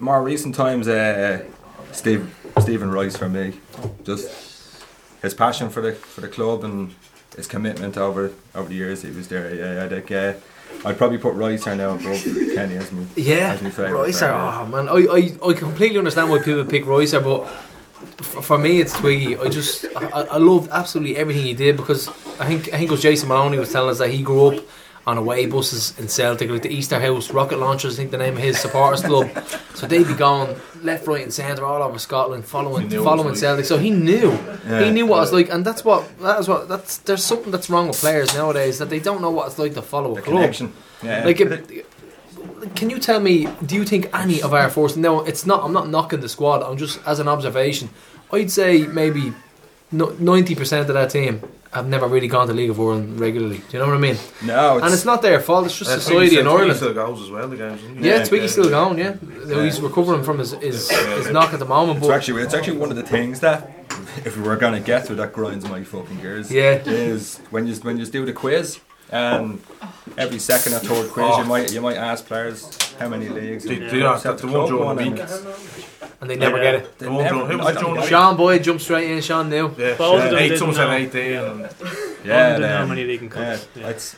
more 0.00 0.22
recent 0.22 0.54
times, 0.54 0.88
uh, 0.88 1.44
Steve 1.92 2.34
Stephen 2.58 2.90
Rice 2.90 3.16
for 3.18 3.28
me. 3.28 3.60
Just 4.04 4.30
his 5.20 5.34
passion 5.34 5.68
for 5.68 5.82
the 5.82 5.92
for 5.92 6.22
the 6.22 6.28
club 6.28 6.64
and 6.64 6.94
his 7.34 7.46
commitment 7.46 7.96
over 7.96 8.32
over 8.54 8.68
the 8.68 8.74
years 8.74 9.02
he 9.02 9.10
was 9.10 9.28
there. 9.28 9.54
Yeah, 9.54 9.84
I 9.84 9.88
think 9.88 10.10
uh, 10.12 10.34
I'd 10.84 10.98
probably 10.98 11.18
put 11.18 11.34
Rice 11.34 11.66
now 11.66 11.94
above 11.94 12.22
Kenny 12.54 12.76
as 12.76 12.92
me. 12.92 13.06
Yeah, 13.16 13.52
as 13.52 13.62
my 13.62 13.70
favourite. 13.70 14.22
Oh 14.22 14.66
man, 14.66 14.88
I, 14.88 14.92
I, 14.92 15.50
I 15.50 15.52
completely 15.54 15.98
understand 15.98 16.30
why 16.30 16.38
people 16.38 16.64
pick 16.64 16.84
Roycer, 16.84 17.22
but 17.22 17.46
for 18.22 18.58
me 18.58 18.80
it's 18.80 18.92
Twiggy. 18.98 19.36
I 19.36 19.48
just 19.48 19.86
I, 19.96 20.22
I 20.22 20.36
loved 20.38 20.70
absolutely 20.70 21.16
everything 21.16 21.44
he 21.44 21.54
did 21.54 21.76
because 21.76 22.08
I 22.38 22.46
think 22.46 22.68
I 22.68 22.78
think 22.78 22.84
it 22.84 22.90
was 22.90 23.02
Jason 23.02 23.28
Maloney 23.28 23.58
was 23.58 23.72
telling 23.72 23.90
us 23.90 23.98
that 23.98 24.10
he 24.10 24.22
grew 24.22 24.48
up 24.48 24.64
on 25.06 25.16
away 25.18 25.46
buses 25.46 25.96
in 26.00 26.08
Celtic, 26.08 26.50
like 26.50 26.62
the 26.62 26.68
Easter 26.68 26.98
House 26.98 27.30
Rocket 27.30 27.58
Launchers. 27.58 27.94
I 27.94 27.96
think 27.98 28.10
the 28.10 28.18
name 28.18 28.34
of 28.36 28.42
his 28.42 28.58
supporters 28.58 29.02
club. 29.02 29.30
So 29.74 29.86
they'd 29.86 30.06
be 30.06 30.14
going 30.14 30.56
left, 30.82 31.06
right, 31.06 31.22
and 31.22 31.32
centre 31.32 31.64
all 31.64 31.80
over 31.82 31.98
Scotland, 31.98 32.44
following 32.44 32.88
following 32.90 33.30
was 33.30 33.40
Celtic. 33.40 33.66
So 33.66 33.78
he 33.78 33.90
knew 33.90 34.32
Yeah. 34.68 34.82
he 34.84 34.90
knew 34.90 35.06
what 35.06 35.22
it's 35.22 35.32
like, 35.32 35.48
and 35.48 35.64
that's 35.64 35.84
what 35.84 36.08
that's 36.18 36.48
what 36.48 36.68
that's 36.68 36.98
there's 36.98 37.22
something 37.22 37.52
that's 37.52 37.70
wrong 37.70 37.86
with 37.88 37.98
players 38.00 38.34
nowadays 38.34 38.78
that 38.78 38.90
they 38.90 38.98
don't 38.98 39.20
know 39.22 39.30
what 39.30 39.46
it's 39.46 39.58
like 39.58 39.74
to 39.74 39.82
follow 39.82 40.12
a 40.12 40.14
The 40.16 40.22
club. 40.22 40.36
connection. 40.38 40.72
Yeah. 41.02 41.24
Like, 41.24 41.40
it, 41.40 41.86
can 42.74 42.90
you 42.90 42.98
tell 42.98 43.20
me? 43.20 43.46
Do 43.64 43.74
you 43.76 43.84
think 43.84 44.10
any 44.12 44.42
of 44.42 44.52
our 44.54 44.70
force? 44.70 44.96
No, 44.96 45.20
it's 45.20 45.46
not. 45.46 45.62
I'm 45.64 45.72
not 45.72 45.88
knocking 45.88 46.20
the 46.20 46.28
squad. 46.28 46.62
I'm 46.62 46.76
just 46.76 46.98
as 47.06 47.20
an 47.20 47.28
observation. 47.28 47.90
I'd 48.32 48.50
say 48.50 48.86
maybe 48.86 49.32
ninety 49.92 50.54
percent 50.54 50.88
of 50.88 50.94
that 50.94 51.10
team 51.10 51.40
have 51.72 51.86
never 51.88 52.06
really 52.08 52.28
gone 52.28 52.46
to 52.46 52.54
League 52.54 52.70
of 52.70 52.80
Ireland 52.80 53.20
regularly. 53.20 53.58
Do 53.58 53.64
you 53.72 53.78
know 53.80 53.86
what 53.86 53.96
I 53.96 54.00
mean? 54.00 54.16
no, 54.44 54.78
and 54.78 54.92
it's 54.94 55.04
not 55.04 55.20
their 55.20 55.40
fault. 55.40 55.66
It's 55.66 55.78
just 55.78 55.90
Uh, 55.90 55.98
society 56.00 56.38
in 56.38 56.46
Ireland. 56.46 56.76
still 56.76 56.94
goes 56.94 57.20
as 57.22 57.30
well, 57.30 57.48
the 57.48 57.56
games. 57.56 57.80
Yeah, 58.00 58.16
Yeah, 58.18 58.24
Twiggy's 58.24 58.56
yeah. 58.56 58.62
still 58.62 58.70
going. 58.70 58.98
Yeah, 58.98 59.14
Though 59.20 59.62
he's 59.64 59.80
recovering 59.80 60.22
from 60.24 60.38
his 60.38 60.52
his, 60.52 60.90
his 60.90 61.30
knock 61.30 61.52
at 61.52 61.58
the 61.58 61.66
moment. 61.66 61.98
It's 62.00 62.08
actually 62.08 62.42
it's 62.42 62.54
actually 62.54 62.78
one 62.78 62.90
of 62.90 62.96
the 62.96 63.02
things 63.02 63.40
that 63.40 63.70
if 64.24 64.36
we 64.36 64.42
were 64.42 64.56
gonna 64.56 64.80
get 64.80 65.06
to 65.06 65.14
that 65.16 65.32
grinds 65.32 65.68
my 65.68 65.82
fucking 65.84 66.20
gears. 66.20 66.50
Yeah. 66.50 66.82
Is 66.86 67.40
when 67.50 67.66
you 67.66 67.74
when 67.76 67.98
you 67.98 68.06
do 68.06 68.24
the 68.24 68.32
quiz 68.32 68.78
and 69.10 69.60
every 70.18 70.38
second 70.38 70.74
or 70.74 70.78
third 70.80 71.10
quiz 71.10 71.26
Oh. 71.28 71.38
you 71.40 71.44
might 71.46 71.72
you 71.72 71.80
might 71.80 71.96
ask 71.96 72.26
players 72.26 72.66
how 72.98 73.08
many 73.08 73.28
leagues. 73.28 73.64
They- 73.64 73.76
don't- 73.78 74.18
set 74.20 74.38
the 74.38 74.46
the 74.46 74.52
one 74.52 74.68
club 74.68 74.96
during 74.98 75.14
the 75.16 75.22
and- 75.22 75.46
week. 75.46 76.10
and 76.20 76.30
they 76.30 76.36
never 76.36 76.58
get 76.58 76.74
it. 76.76 76.98
They 76.98 77.06
The 77.06 77.12
one 77.12 77.24
never- 77.24 77.34
during- 77.36 77.50
who 77.52 77.58
was 77.58 77.66
I 77.66 77.70
it 77.70 77.74
don't 77.74 77.84
during 77.84 78.00
the. 78.00 78.06
Sean 78.08 78.36
Boyd 78.36 78.62
jumped 78.64 78.82
straight 78.82 79.10
in. 79.10 79.20
Sean 79.20 79.48
knew. 79.50 79.70
Yeah, 79.78 79.94
Both 79.94 80.32
yeah. 80.32 80.38
eight, 80.38 80.48
didn't 80.48 80.58
some 80.58 80.74
said 80.74 80.88
know. 80.88 80.94
18. 80.94 81.36
And 81.36 81.68
Yeah, 82.24 82.52
didn't 82.56 82.70
how 82.70 82.82
um, 82.82 82.88
many 82.88 83.04
league 83.04 83.22
and 83.22 83.32
yeah, 83.34 83.52
cups. 83.52 83.66
Yeah. 83.76 83.88
it's 83.88 84.16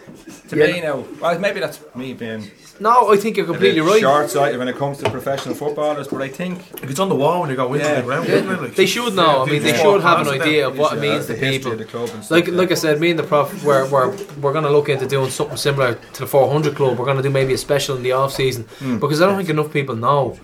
to 0.49 0.57
Yeah. 0.57 0.67
me 0.73 0.81
now. 0.81 1.05
Well, 1.21 1.39
maybe 1.39 1.61
that's 1.61 1.81
me 1.95 2.15
being 2.15 2.51
No, 2.81 3.13
I 3.13 3.17
think 3.17 3.37
you're 3.37 3.47
completely 3.47 3.81
right. 3.81 4.01
short-sighted 4.01 4.59
when 4.59 4.69
it 4.69 4.77
comes 4.77 4.99
to 4.99 5.11
professional 5.11 5.55
footballers, 5.55 6.07
but 6.09 6.23
I 6.23 6.29
think 6.29 6.61
if 6.83 6.89
it's 6.89 7.01
on 7.01 7.09
the 7.09 7.15
wall 7.17 7.41
when 7.41 7.51
you 7.51 7.57
go 7.57 7.73
into 7.75 7.85
Yeah. 7.87 7.97
the 7.97 8.03
ground, 8.03 8.29
Yeah, 8.29 8.35
isn't? 8.37 8.63
Like, 8.63 8.75
they 8.77 8.87
should 8.87 9.15
know. 9.17 9.43
I 9.43 9.47
mean, 9.47 9.63
they 9.63 9.71
just 9.71 9.83
should 9.83 10.01
have 10.03 10.21
an 10.21 10.25
past 10.27 10.35
it 10.37 10.39
then. 10.39 10.49
idea 10.49 10.69
of 10.69 10.79
what 10.79 10.93
it 10.97 11.01
means 11.01 11.27
to 11.27 11.35
people. 11.35 11.73
of 11.73 11.79
the 11.79 11.85
club 11.85 12.09
and 12.15 12.23
stuff. 12.25 12.31
Like, 12.31 12.47
yeah. 12.47 12.55
like 12.55 12.71
I 12.71 12.75
said, 12.75 13.01
me 13.01 13.11
and 13.11 13.19
the 13.19 13.25
prof, 13.25 13.65
we're, 13.65 13.87
we're, 13.89 14.11
we're 14.41 14.53
going 14.53 14.65
to 14.65 14.71
look 14.71 14.89
into 14.89 15.07
doing 15.07 15.31
something 15.31 15.57
similar 15.57 15.95
to 16.15 16.21
the 16.21 16.27
400 16.27 16.77
Club. 16.77 16.99
We're 16.99 17.05
going 17.05 17.17
to 17.17 17.23
do 17.23 17.31
maybe 17.31 17.53
a 17.53 17.59
special 17.59 17.97
in 17.97 18.03
the 18.03 18.13
off 18.13 18.33
season 18.33 18.65
Hmm. 18.79 18.99
because 18.99 19.21
I 19.21 19.27
don't 19.27 19.37
think 19.37 19.49
enough 19.51 19.73
people 19.73 19.97
know 19.97 20.39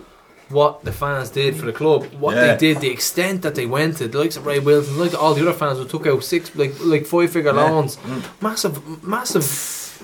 what 0.49 0.83
the 0.83 0.91
fans 0.91 1.29
did 1.31 1.55
for 1.55 1.65
the 1.65 1.73
club, 1.73 2.05
what 2.19 2.35
Yeah. 2.35 2.53
they 2.53 2.57
did, 2.73 2.81
the 2.81 2.91
extent 2.91 3.41
that 3.41 3.55
they 3.55 3.65
went 3.65 3.97
to. 3.97 4.07
The 4.07 4.19
likes 4.19 4.37
of 4.37 4.45
Ray 4.45 4.59
Wilson, 4.59 4.99
like 4.99 5.19
all 5.19 5.33
the 5.33 5.41
other 5.41 5.53
fans 5.53 5.79
who 5.79 5.85
took 5.85 6.05
out 6.05 6.23
six, 6.23 6.51
like 6.55 6.73
like 6.83 7.05
five 7.07 7.31
figure 7.31 7.51
Yeah. 7.55 7.63
loans, 7.63 7.97
massive, 8.41 9.03
massive 9.03 9.43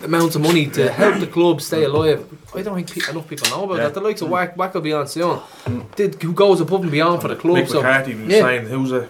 amounts 0.04 0.36
of 0.36 0.42
money 0.42 0.68
to 0.68 0.92
help 0.92 1.20
the 1.20 1.28
club 1.28 1.62
stay 1.62 1.84
alive. 1.84 2.26
I 2.56 2.62
don't 2.62 2.76
think 2.76 3.10
enough 3.10 3.28
people 3.28 3.50
know 3.50 3.64
about 3.64 3.78
Yeah. 3.78 3.84
that. 3.86 3.94
The 3.94 4.02
likes 4.02 4.22
of 4.22 4.28
mm. 4.28 4.32
Wack, 4.32 4.56
Wacko 4.56 4.84
Beyond 4.84 5.10
Sion 5.10 5.40
did 5.96 6.22
who 6.22 6.34
goes 6.34 6.62
above 6.62 6.82
and 6.82 6.92
beyond 6.92 7.22
for 7.22 7.28
the 7.28 7.36
club. 7.36 7.58
Mick 7.58 7.70
so 7.70 7.82
McCarthy 7.82 8.16
was 8.16 8.28
yeah. 8.28 8.42
saying 8.42 8.68
who's 8.68 8.92
a 8.92 9.10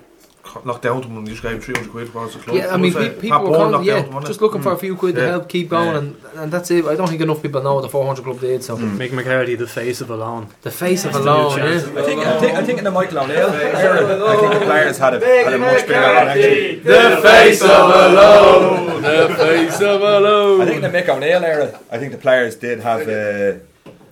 knocked 0.65 0.83
down 0.83 1.01
to 1.01 1.07
him 1.07 1.17
and 1.17 1.27
you 1.27 1.33
just 1.33 1.43
gave 1.43 1.53
him 1.53 1.61
300 1.61 1.91
quid 1.91 2.11
towards 2.11 2.33
the 2.33 2.39
club. 2.39 2.55
Yeah, 2.55 2.73
I 2.73 2.77
mean, 2.77 2.93
pe- 2.93 3.19
people 3.19 3.41
were 3.41 3.57
calling, 3.57 3.83
yeah, 3.83 3.95
down 3.95 4.01
to 4.03 4.07
him, 4.07 4.15
wasn't 4.15 4.27
just 4.27 4.39
it? 4.39 4.43
looking 4.43 4.61
for 4.61 4.71
a 4.73 4.77
few 4.77 4.95
quid 4.95 5.15
to 5.15 5.27
help 5.27 5.49
keep 5.49 5.69
going, 5.69 5.87
Yeah. 5.87 5.97
and, 5.97 6.15
and 6.35 6.51
that's 6.51 6.71
it. 6.71 6.85
I 6.85 6.95
don't 6.95 7.07
think 7.07 7.21
enough 7.21 7.41
people 7.41 7.61
know 7.61 7.75
what 7.75 7.81
the 7.81 7.89
400 7.89 8.23
Club 8.23 8.39
did. 8.39 8.63
So 8.63 8.77
mm. 8.77 8.97
Mick 8.97 9.11
McCarthy, 9.11 9.55
the 9.55 9.67
face 9.67 10.01
of 10.01 10.09
a 10.09 10.15
loan. 10.15 10.49
the 10.61 10.71
face 10.71 11.05
of 11.05 11.15
a 11.15 11.19
loan, 11.19 11.57
yeah. 11.57 11.65
I 11.65 12.03
think, 12.03 12.25
I 12.25 12.39
think, 12.39 12.55
I 12.57 12.63
think 12.63 12.77
in 12.79 12.83
the 12.83 12.91
Michael 12.91 13.19
O'Neill 13.19 13.49
era, 13.49 14.27
I 14.27 14.37
think 14.37 14.53
the 14.53 14.65
players 14.65 14.97
had 14.97 15.13
a, 15.13 15.19
had 15.19 15.53
a 15.53 15.57
much 15.57 15.81
bigger 15.81 16.01
connection. 16.01 16.83
The 16.83 17.19
face 17.21 17.61
of 17.61 17.69
a 17.69 18.09
loan, 18.13 19.01
the 19.01 19.35
face 19.37 19.81
of 19.81 20.01
a 20.01 20.19
loan. 20.19 20.61
I 20.61 20.65
think 20.65 20.83
in 20.83 20.91
the 20.91 20.97
Mick 20.97 21.09
O'Neill 21.09 21.43
era, 21.43 21.79
I 21.91 21.97
think 21.97 22.11
the 22.11 22.17
players 22.17 22.55
did 22.55 22.79
have 22.81 23.07
a, 23.07 23.61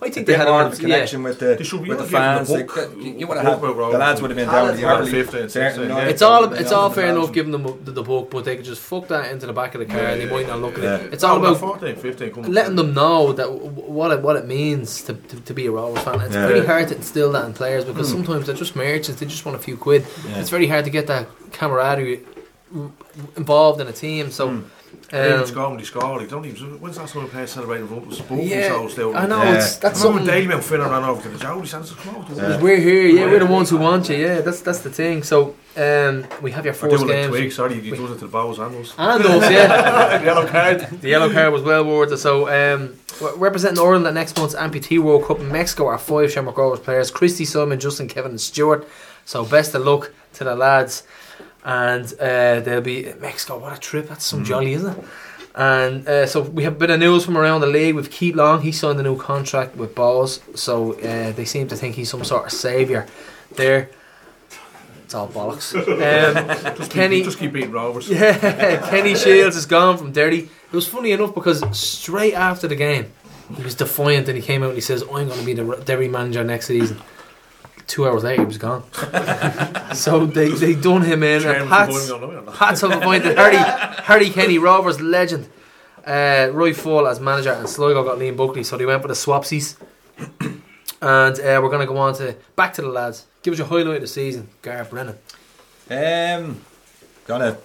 I 0.02 0.08
a 0.08 0.12
think 0.12 0.28
they 0.28 0.34
bit 0.34 0.40
had 0.40 0.48
more 0.48 0.62
a 0.62 0.66
of 0.68 0.74
a 0.74 0.76
connection 0.78 1.24
with 1.24 1.40
the 1.40 1.56
They 1.56 1.64
should 1.64 1.82
with 1.82 1.98
the 1.98 2.06
to 2.06 2.10
fans. 2.10 2.48
the 2.48 2.54
Like, 2.54 2.68
book. 2.68 2.92
you 2.98 3.12
you 3.20 3.28
would 3.28 3.38
have 3.38 3.46
book 3.46 3.62
had 3.62 3.70
about 3.72 3.92
the 3.92 3.98
lads 3.98 4.22
would 4.22 4.32
have 4.32 4.38
been 4.38 4.48
down 4.48 4.76
the 4.76 4.84
About 4.84 5.02
early 5.02 5.12
15, 5.12 5.50
16, 5.50 5.90
yeah. 5.90 5.98
It's 6.06 6.22
all 6.22 6.54
it's 6.54 6.72
all 6.72 6.90
fair 6.90 7.08
enough 7.08 7.34
giving 7.34 7.52
them 7.52 7.64
the, 7.84 7.92
the 7.92 8.04
book, 8.04 8.30
but 8.32 8.46
they 8.46 8.56
could 8.56 8.64
just 8.66 8.82
fuck 8.82 9.10
that 9.10 9.30
into 9.32 9.46
the 9.46 9.52
back 9.54 9.76
of 9.76 9.80
the 9.80 9.86
car 9.86 10.00
and 10.00 10.22
they 10.22 10.30
might 10.30 10.48
not 10.48 10.60
look 10.62 10.78
at 10.78 10.84
it. 11.02 11.14
It's 11.14 11.24
all 11.24 11.38
about 11.38 11.58
about 11.58 11.80
14, 11.82 11.96
15. 11.98 12.52
letting 12.52 12.76
them 12.78 12.94
know 12.94 13.34
that 13.34 13.52
what 13.52 14.12
it, 14.12 14.22
what 14.22 14.38
it 14.38 14.46
means 14.48 15.04
to, 15.04 15.14
to, 15.16 15.42
to 15.42 15.54
be 15.54 15.66
a 15.66 15.72
Rovers 15.72 16.04
fan. 16.04 16.22
It's 16.22 16.34
Yeah. 16.34 16.48
very 16.48 16.66
hard 16.66 16.88
to 16.90 16.96
instill 16.96 17.32
that 17.34 17.46
in 17.46 17.54
players 17.54 17.84
because 17.84 18.10
hmm. 18.10 18.18
sometimes 18.18 18.46
they're 18.46 18.56
just 18.56 18.76
merchants. 18.78 19.20
They 19.20 19.26
just 19.26 19.46
want 19.46 19.58
a 19.58 19.62
few 19.62 19.76
quid. 19.76 20.06
It's 20.30 20.50
very 20.50 20.68
hard 20.68 20.86
to 20.86 20.92
get 20.92 21.08
that 21.08 21.28
camaraderie 21.52 22.22
involved 23.36 23.82
in 23.82 23.88
a 23.88 23.94
team. 23.94 24.32
So. 24.32 24.50
Hmm. 24.50 24.62
Um, 25.12 25.72
when 25.72 25.80
he 25.80 25.86
scored. 25.86 26.22
He 26.22 26.28
don't 26.28 26.46
even. 26.46 26.80
When's 26.80 26.98
that 26.98 27.08
time 27.08 27.28
players 27.28 27.52
celebrating 27.52 27.88
front 27.88 28.08
with 28.08 28.18
spoons? 28.18 28.50
Yeah, 28.50 28.88
still. 28.88 29.16
I 29.16 29.26
know. 29.26 29.42
Yeah. 29.42 29.56
It's 29.56 29.78
that's 29.78 30.04
I 30.04 30.08
remember. 30.08 30.32
Daily 30.32 30.48
Mail 30.48 30.60
Finnan 30.60 30.92
ran 30.92 31.04
over 31.04 31.22
to 31.22 31.30
the 31.30 31.66
Sands. 31.66 31.92
Come 31.94 32.16
on, 32.18 32.36
Yeah. 32.36 32.62
We're 32.62 32.78
here, 32.80 33.08
yeah. 33.08 33.26
We're 33.26 33.40
the 33.40 33.46
ones 33.48 33.70
who 33.70 33.78
want 33.78 34.10
you, 34.10 34.18
yeah. 34.18 34.42
That's 34.42 34.62
that's 34.62 34.80
the 34.80 34.92
thing. 34.92 35.24
So 35.24 35.56
um, 35.76 36.28
we 36.42 36.52
have 36.52 36.66
your 36.66 36.74
first 36.74 36.96
do 36.98 37.06
like 37.08 37.32
games. 37.32 37.56
Sorry, 37.56 37.80
you 37.80 37.96
does 37.96 38.12
it 38.12 38.20
to 38.20 38.28
the 38.28 38.38
Bohs 38.38 38.60
and 38.60 38.76
us. 38.76 38.94
And 38.98 39.24
us, 39.26 39.52
yeah. 39.52 40.22
Yellow 40.30 40.48
card. 40.48 40.82
The 41.02 41.10
yellow 41.10 41.32
card 41.32 41.54
was 41.54 41.64
well 41.64 41.86
worth 41.86 42.12
it. 42.12 42.18
So, 42.18 42.48
um, 42.48 42.96
representing 43.38 43.80
Ireland 43.80 44.06
at 44.06 44.14
next 44.14 44.38
month's 44.38 44.56
Amputee 44.56 45.00
World 45.00 45.26
Cup 45.26 45.40
in 45.40 45.52
Mexico 45.52 45.88
are 45.88 45.98
five 45.98 46.32
Shamrock 46.32 46.58
Rovers 46.58 46.80
players 46.80 47.12
Christy, 47.12 47.46
Simon, 47.46 47.80
Justin, 47.80 48.08
Kevin, 48.08 48.32
and 48.32 48.42
Stuart. 48.42 48.88
So, 49.26 49.46
best 49.46 49.74
of 49.74 49.86
luck 49.86 50.12
to 50.34 50.44
the 50.44 50.56
lads. 50.56 51.04
And 51.64 52.06
uh, 52.20 52.62
they'll 52.62 52.82
be 52.82 53.14
Mexico. 53.20 53.58
What 53.58 53.76
a 53.76 53.80
trip! 53.80 54.08
That's 54.08 54.26
some 54.26 54.44
jolly, 54.46 54.74
isn't 54.74 54.98
it? 54.98 55.06
And 55.56 56.08
uh, 56.08 56.26
so 56.26 56.42
we 56.42 56.64
have 56.64 56.74
a 56.74 56.78
bit 56.78 56.90
of 56.90 57.00
news 57.00 57.26
from 57.26 57.38
around 57.38 57.62
the 57.62 57.68
league. 57.68 57.96
With 57.96 58.12
Keith 58.12 58.36
Long, 58.36 58.62
he 58.62 58.72
signed 58.72 59.00
a 59.00 59.04
new 59.04 59.18
contract 59.18 59.76
with 59.76 59.94
Bohs. 59.94 60.40
So 60.58 60.94
uh, 60.94 61.32
they 61.34 61.44
seem 61.46 61.68
to 61.68 61.76
think 61.76 61.96
he's 61.96 62.10
some 62.10 62.24
sort 62.24 62.46
of 62.46 62.52
saviour 62.52 63.08
there. 63.56 63.90
It's 65.04 65.14
all 65.16 65.28
bollocks. 65.28 65.74
Um, 66.70 66.76
Just 66.78 66.92
Kenny, 66.92 67.18
keep, 67.18 67.26
just 67.26 67.40
keep 67.40 67.52
beating 67.52 67.72
Rovers. 67.72 68.08
yeah, 68.10 68.88
Kenny 68.90 69.14
Shiels 69.16 69.56
is 69.56 69.66
gone 69.66 69.98
from 69.98 70.12
Derry. 70.12 70.42
It 70.72 70.72
was 70.72 70.88
funny 70.88 71.12
enough 71.12 71.34
because 71.34 71.62
straight 71.78 72.36
after 72.36 72.68
the 72.68 72.76
game, 72.76 73.12
he 73.58 73.64
was 73.64 73.74
defiant 73.76 74.28
and 74.30 74.38
he 74.38 74.44
came 74.44 74.62
out 74.62 74.68
and 74.70 74.76
he 74.78 74.82
says, 74.82 75.02
"I'm 75.02 75.28
going 75.28 75.40
to 75.40 75.46
be 75.46 75.54
the 75.54 75.76
Derry 75.84 76.08
manager 76.08 76.44
next 76.44 76.68
season." 76.68 77.02
Two 77.90 78.08
hours 78.08 78.24
later, 78.24 78.44
he 78.44 78.46
was 78.46 78.58
gone. 78.60 78.84
so 79.96 80.26
they 80.26 80.50
they 80.50 80.76
done 80.76 81.02
him 81.02 81.24
in. 81.24 81.42
Chairman 81.42 81.62
And 81.62 81.70
from 81.70 81.78
Pats, 81.88 82.12
on 82.12 82.22
the 82.22 82.28
way. 82.28 82.40
Pats 82.56 82.82
have 82.82 82.92
appointed 82.92 83.36
Harry 83.38 83.58
Harry 84.10 84.30
Kenny 84.30 84.58
Rovers 84.60 85.02
legend. 85.02 85.50
Uh, 86.06 86.50
Roy 86.54 86.74
Fall 86.74 87.08
as 87.08 87.20
manager 87.20 87.52
and 87.52 87.68
Sligo 87.68 88.04
got 88.04 88.18
Liam 88.20 88.38
Buckley, 88.38 88.64
so 88.64 88.78
they 88.78 88.86
went 88.86 89.02
for 89.02 89.08
the 89.10 89.16
swapsies. 89.16 89.76
and 91.02 91.40
uh, 91.40 91.60
we're 91.62 91.70
going 91.70 91.80
to 91.88 91.92
go 91.94 91.98
on 91.98 92.14
to 92.16 92.36
back 92.56 92.74
to 92.76 92.82
the 92.82 92.90
lads. 92.90 93.26
Give 93.42 93.54
us 93.54 93.58
your 93.58 93.68
highlight 93.68 93.96
of 93.96 94.02
the 94.02 94.08
season, 94.08 94.50
Gareth 94.62 94.90
Brennan. 94.92 95.18
Um, 95.90 96.62
gonna 97.26 97.58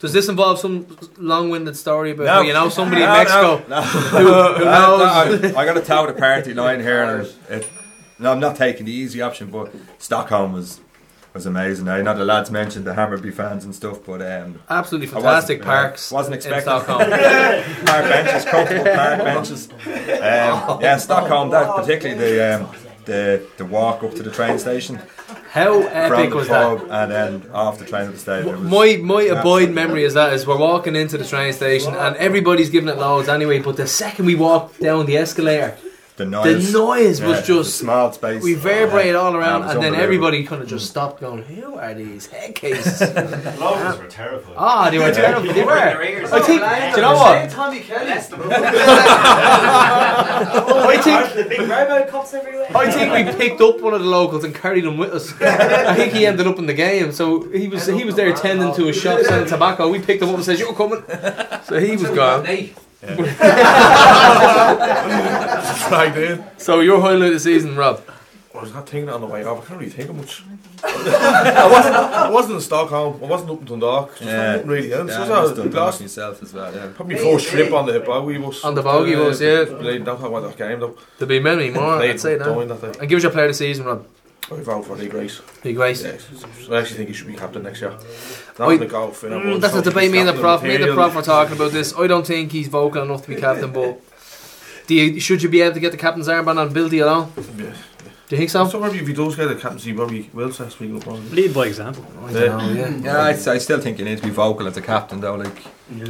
Does 0.00 0.12
this 0.12 0.28
involve 0.28 0.58
some 0.58 0.86
long-winded 1.18 1.76
story 1.76 2.10
about 2.12 2.24
No. 2.24 2.32
how 2.32 2.40
you 2.42 2.52
know 2.52 2.68
somebody 2.68 3.02
No, 3.02 3.12
in 3.12 3.18
Mexico? 3.18 3.62
no, 3.68 3.76
no. 3.76 3.82
Who, 3.82 4.18
who 4.18 4.32
Uh, 4.34 4.58
knows? 4.58 5.42
no, 5.42 5.58
I, 5.58 5.62
I 5.62 5.64
got 5.64 5.74
to 5.74 5.82
toe 5.82 6.06
the 6.06 6.14
party 6.14 6.54
line 6.54 6.80
here, 6.80 7.02
and 7.04 7.28
it, 7.48 7.68
no, 8.20 8.32
I'm 8.32 8.40
not 8.40 8.56
taking 8.56 8.86
the 8.86 8.92
easy 8.92 9.20
option, 9.22 9.50
but 9.50 9.72
Stockholm 9.98 10.52
was 10.52 10.80
was 11.32 11.46
amazing. 11.46 11.86
I 11.88 12.02
know 12.02 12.12
the 12.18 12.24
lads 12.24 12.50
mentioned 12.50 12.84
the 12.84 12.92
Hammarby 12.92 13.32
fans 13.32 13.64
and 13.64 13.72
stuff, 13.72 13.98
but 14.04 14.20
um, 14.20 14.60
Absolutely 14.68 15.06
I 15.08 15.14
wasn't- 15.14 15.22
fantastic 15.24 15.58
yeah, 15.60 15.64
parks. 15.64 16.10
wasn't 16.10 16.34
expecting 16.34 16.72
in 16.72 16.76
expecting 16.78 17.12
Stockholm. 17.14 17.84
park 17.86 18.04
benches, 18.04 18.44
comfortable 18.50 18.84
park 18.84 19.18
benches. 19.24 19.68
Um, 19.70 20.80
yeah, 20.82 20.96
Stockholm. 20.96 21.50
That 21.50 21.76
particularly 21.76 22.20
the 22.20 22.54
um, 22.60 22.68
the 23.04 23.46
the 23.58 23.64
walk 23.64 24.02
up 24.02 24.12
to 24.14 24.22
the 24.24 24.30
train 24.30 24.58
station 24.58 24.98
How 25.52 25.80
from 25.82 25.92
epic 25.92 26.30
the 26.30 26.36
was 26.36 26.48
that? 26.48 26.80
and 26.90 27.10
then 27.12 27.50
off 27.52 27.78
the 27.78 27.84
train 27.84 28.06
at 28.06 28.12
the 28.12 28.18
stadium. 28.18 28.68
My 28.68 28.98
my 29.00 29.22
abide 29.22 29.36
absolutely- 29.38 29.74
memory 29.74 30.04
is 30.04 30.14
that 30.14 30.32
is 30.32 30.46
we're 30.48 30.58
walking 30.58 30.96
into 30.96 31.16
the 31.16 31.24
train 31.24 31.52
station 31.52 31.94
and 31.94 32.16
everybody's 32.16 32.70
giving 32.70 32.88
it 32.88 32.98
loads 32.98 33.28
anyway. 33.28 33.60
But 33.60 33.76
the 33.76 33.86
second 33.86 34.26
we 34.26 34.34
walk 34.34 34.76
down 34.78 35.06
the 35.06 35.16
escalator, 35.16 35.76
the 36.20 36.26
noise. 36.26 36.72
The 36.72 36.78
noise 36.78 37.20
was 37.20 37.38
Yeah, 37.40 37.46
just 37.56 37.70
the 37.78 37.84
small 37.84 38.12
space. 38.12 38.42
reverberated 38.44 39.16
all 39.16 39.34
around, 39.34 39.62
and 39.70 39.82
then 39.82 39.94
everybody 39.94 40.44
kind 40.44 40.60
of 40.62 40.68
just 40.68 40.86
stopped, 40.88 41.20
going, 41.20 41.42
"Who 41.42 41.76
are 41.76 41.94
these 41.94 42.26
head 42.26 42.54
cases?" 42.54 43.00
Locals 43.58 43.98
were 44.02 44.06
terrified. 44.06 44.54
Ah, 44.56 44.90
they 44.90 44.98
were 44.98 45.12
terrible. 45.12 45.52
They 45.52 45.64
were. 45.70 45.72
I 45.72 46.40
think. 46.40 46.60
Do 46.60 47.00
you 47.00 47.02
know 47.06 47.14
what? 47.14 47.50
Tommy 47.50 47.80
Kelly. 47.80 48.10
I 49.72 50.98
think. 51.02 51.34
the 51.34 51.44
big 51.48 51.60
rainbow 51.60 52.06
cups 52.10 52.34
everywhere. 52.34 52.66
I 52.74 52.90
think 52.90 53.12
we 53.14 53.32
picked 53.36 53.60
up 53.60 53.80
one 53.80 53.94
of 53.94 54.00
the 54.00 54.06
locals 54.06 54.44
and 54.44 54.54
carried 54.54 54.84
him 54.84 54.96
with 54.98 55.12
us. 55.12 55.32
I 55.40 55.94
think 55.94 56.12
he 56.12 56.26
ended 56.26 56.46
up 56.46 56.58
in 56.58 56.66
the 56.66 56.74
game, 56.74 57.12
so 57.12 57.42
he 57.50 57.68
was 57.68 57.86
he 57.86 58.04
was 58.04 58.14
there 58.14 58.32
tending 58.34 58.74
to 58.74 58.84
his 58.86 58.96
shop 58.96 59.20
selling 59.20 59.48
tobacco. 59.48 59.88
We 59.90 59.98
picked 60.00 60.22
him 60.22 60.28
up 60.30 60.36
and 60.36 60.44
said, 60.44 60.58
"You're 60.58 60.74
coming," 60.74 61.02
so 61.64 61.78
he 61.80 61.92
was 61.92 62.10
gone. 62.10 62.46
Dragged 65.88 66.16
in. 66.18 66.44
So 66.58 66.80
your 66.80 67.00
highlight 67.00 67.28
of 67.28 67.34
the 67.34 67.40
season, 67.40 67.76
Rob? 67.76 68.02
I 68.54 68.60
was 68.60 68.74
not 68.74 68.88
thinking 68.88 69.08
on 69.08 69.20
the 69.20 69.26
way 69.28 69.44
off. 69.44 69.64
I 69.64 69.66
can't 69.68 69.78
really 69.80 69.92
think 69.92 70.10
of 70.10 70.16
much. 70.16 70.42
I 70.82 71.68
wasn't. 71.70 71.94
I 71.96 72.30
wasn't 72.30 72.54
in 72.56 72.60
Stockholm. 72.60 73.20
I 73.22 73.26
wasn't 73.26 73.50
up 73.52 73.60
in 73.60 73.64
Dundalk. 73.66 74.10
Just 74.18 74.22
Yeah. 74.22 74.52
nothing 74.56 74.66
really. 74.68 74.92
else. 74.92 75.08
Yeah, 75.10 75.18
Just, 75.18 75.30
I 75.30 75.40
was 75.42 75.52
done 75.52 75.70
lost. 75.70 76.00
myself 76.00 76.42
as 76.42 76.52
well. 76.52 76.74
Yeah. 76.74 76.88
Probably 76.94 77.14
first 77.16 77.46
trip 77.48 77.72
on 77.72 77.86
the 77.86 77.92
hip 77.92 78.06
bogey 78.06 78.38
bus. 78.38 78.64
On 78.64 78.74
the 78.74 78.82
bogey 78.82 79.14
Uh, 79.14 79.18
bus, 79.20 79.40
yeah. 79.40 79.64
Played, 79.66 80.04
don't 80.04 80.18
talk 80.18 80.28
about 80.28 80.42
that 80.42 80.56
game 80.58 80.80
though. 80.80 80.96
There'll 81.18 81.28
be 81.28 81.38
many 81.40 81.70
more. 81.70 82.00
I'd 82.00 82.20
say 82.20 82.38
Dublin 82.38 82.68
that. 82.68 82.80
that. 82.80 82.96
And 82.98 83.08
give 83.08 83.18
us 83.18 83.22
your 83.22 83.32
player 83.32 83.46
of 83.46 83.50
the 83.50 83.54
season, 83.54 83.86
Rob. 83.86 84.04
I 84.50 84.56
vote 84.62 84.84
for 84.84 84.96
Lee 84.96 85.06
Grace. 85.06 85.40
Lee 85.64 85.72
Grace. 85.74 86.02
Yeah, 86.02 86.10
I 86.74 86.80
actually 86.80 86.96
think 86.96 87.08
he 87.10 87.14
should 87.14 87.28
be 87.28 87.34
captain 87.34 87.62
next 87.62 87.80
year. 87.82 87.92
Not 88.60 88.68
I- 88.70 88.76
the 88.76 88.86
golf. 88.86 89.22
You 89.22 89.30
Mm, 89.30 89.60
that's 89.60 89.74
a 89.74 89.78
so 89.78 89.82
debate. 89.90 90.10
Me 90.12 90.18
and 90.18 90.28
the 90.28 90.32
captain 90.32 90.42
prof, 90.42 90.62
me 90.62 90.68
and 90.74 90.84
the 90.84 90.88
material. 90.88 90.96
prof 91.10 91.14
were 91.16 91.22
talking 91.22 91.56
about 91.56 91.72
this. 91.72 91.94
I 91.98 92.06
don't 92.06 92.26
think 92.26 92.52
he's 92.52 92.68
vocal 92.68 93.02
enough 93.02 93.22
to 93.22 93.28
be 93.28 93.36
captain, 93.36 93.72
but 93.72 94.00
do 94.86 94.94
you, 94.94 95.18
should 95.18 95.42
you 95.42 95.48
be 95.48 95.60
able 95.62 95.74
to 95.74 95.80
get 95.80 95.92
the 95.92 95.98
captain's 95.98 96.28
armband 96.28 96.58
on 96.58 96.72
Bildy 96.72 96.98
alone? 97.00 97.32
Yeah. 97.58 97.72
Do 98.28 98.36
you 98.36 98.40
think 98.42 98.50
so? 98.50 98.68
So 98.68 98.78
maybe 98.78 98.98
if 98.98 99.06
he 99.08 99.12
does 99.12 99.34
get 99.34 99.50
a 99.50 99.54
captaincy, 99.56 99.92
maybe 99.92 100.30
will 100.32 100.52
start 100.52 100.70
speaking 100.72 100.96
up 100.98 101.08
on 101.08 101.16
it. 101.16 101.32
Lead 101.32 101.52
by 101.54 101.66
example. 101.66 102.04
I 102.26 102.32
don't 102.32 102.58
know, 102.58 102.72
yeah. 102.80 102.96
Yeah, 103.02 103.16
I, 103.50 103.54
I 103.54 103.58
still 103.58 103.80
think 103.80 103.98
you 103.98 104.04
need 104.04 104.18
to 104.18 104.22
be 104.24 104.30
vocal 104.30 104.68
as 104.68 104.76
a 104.76 104.82
captain, 104.82 105.20
though. 105.20 105.34
Like, 105.34 105.58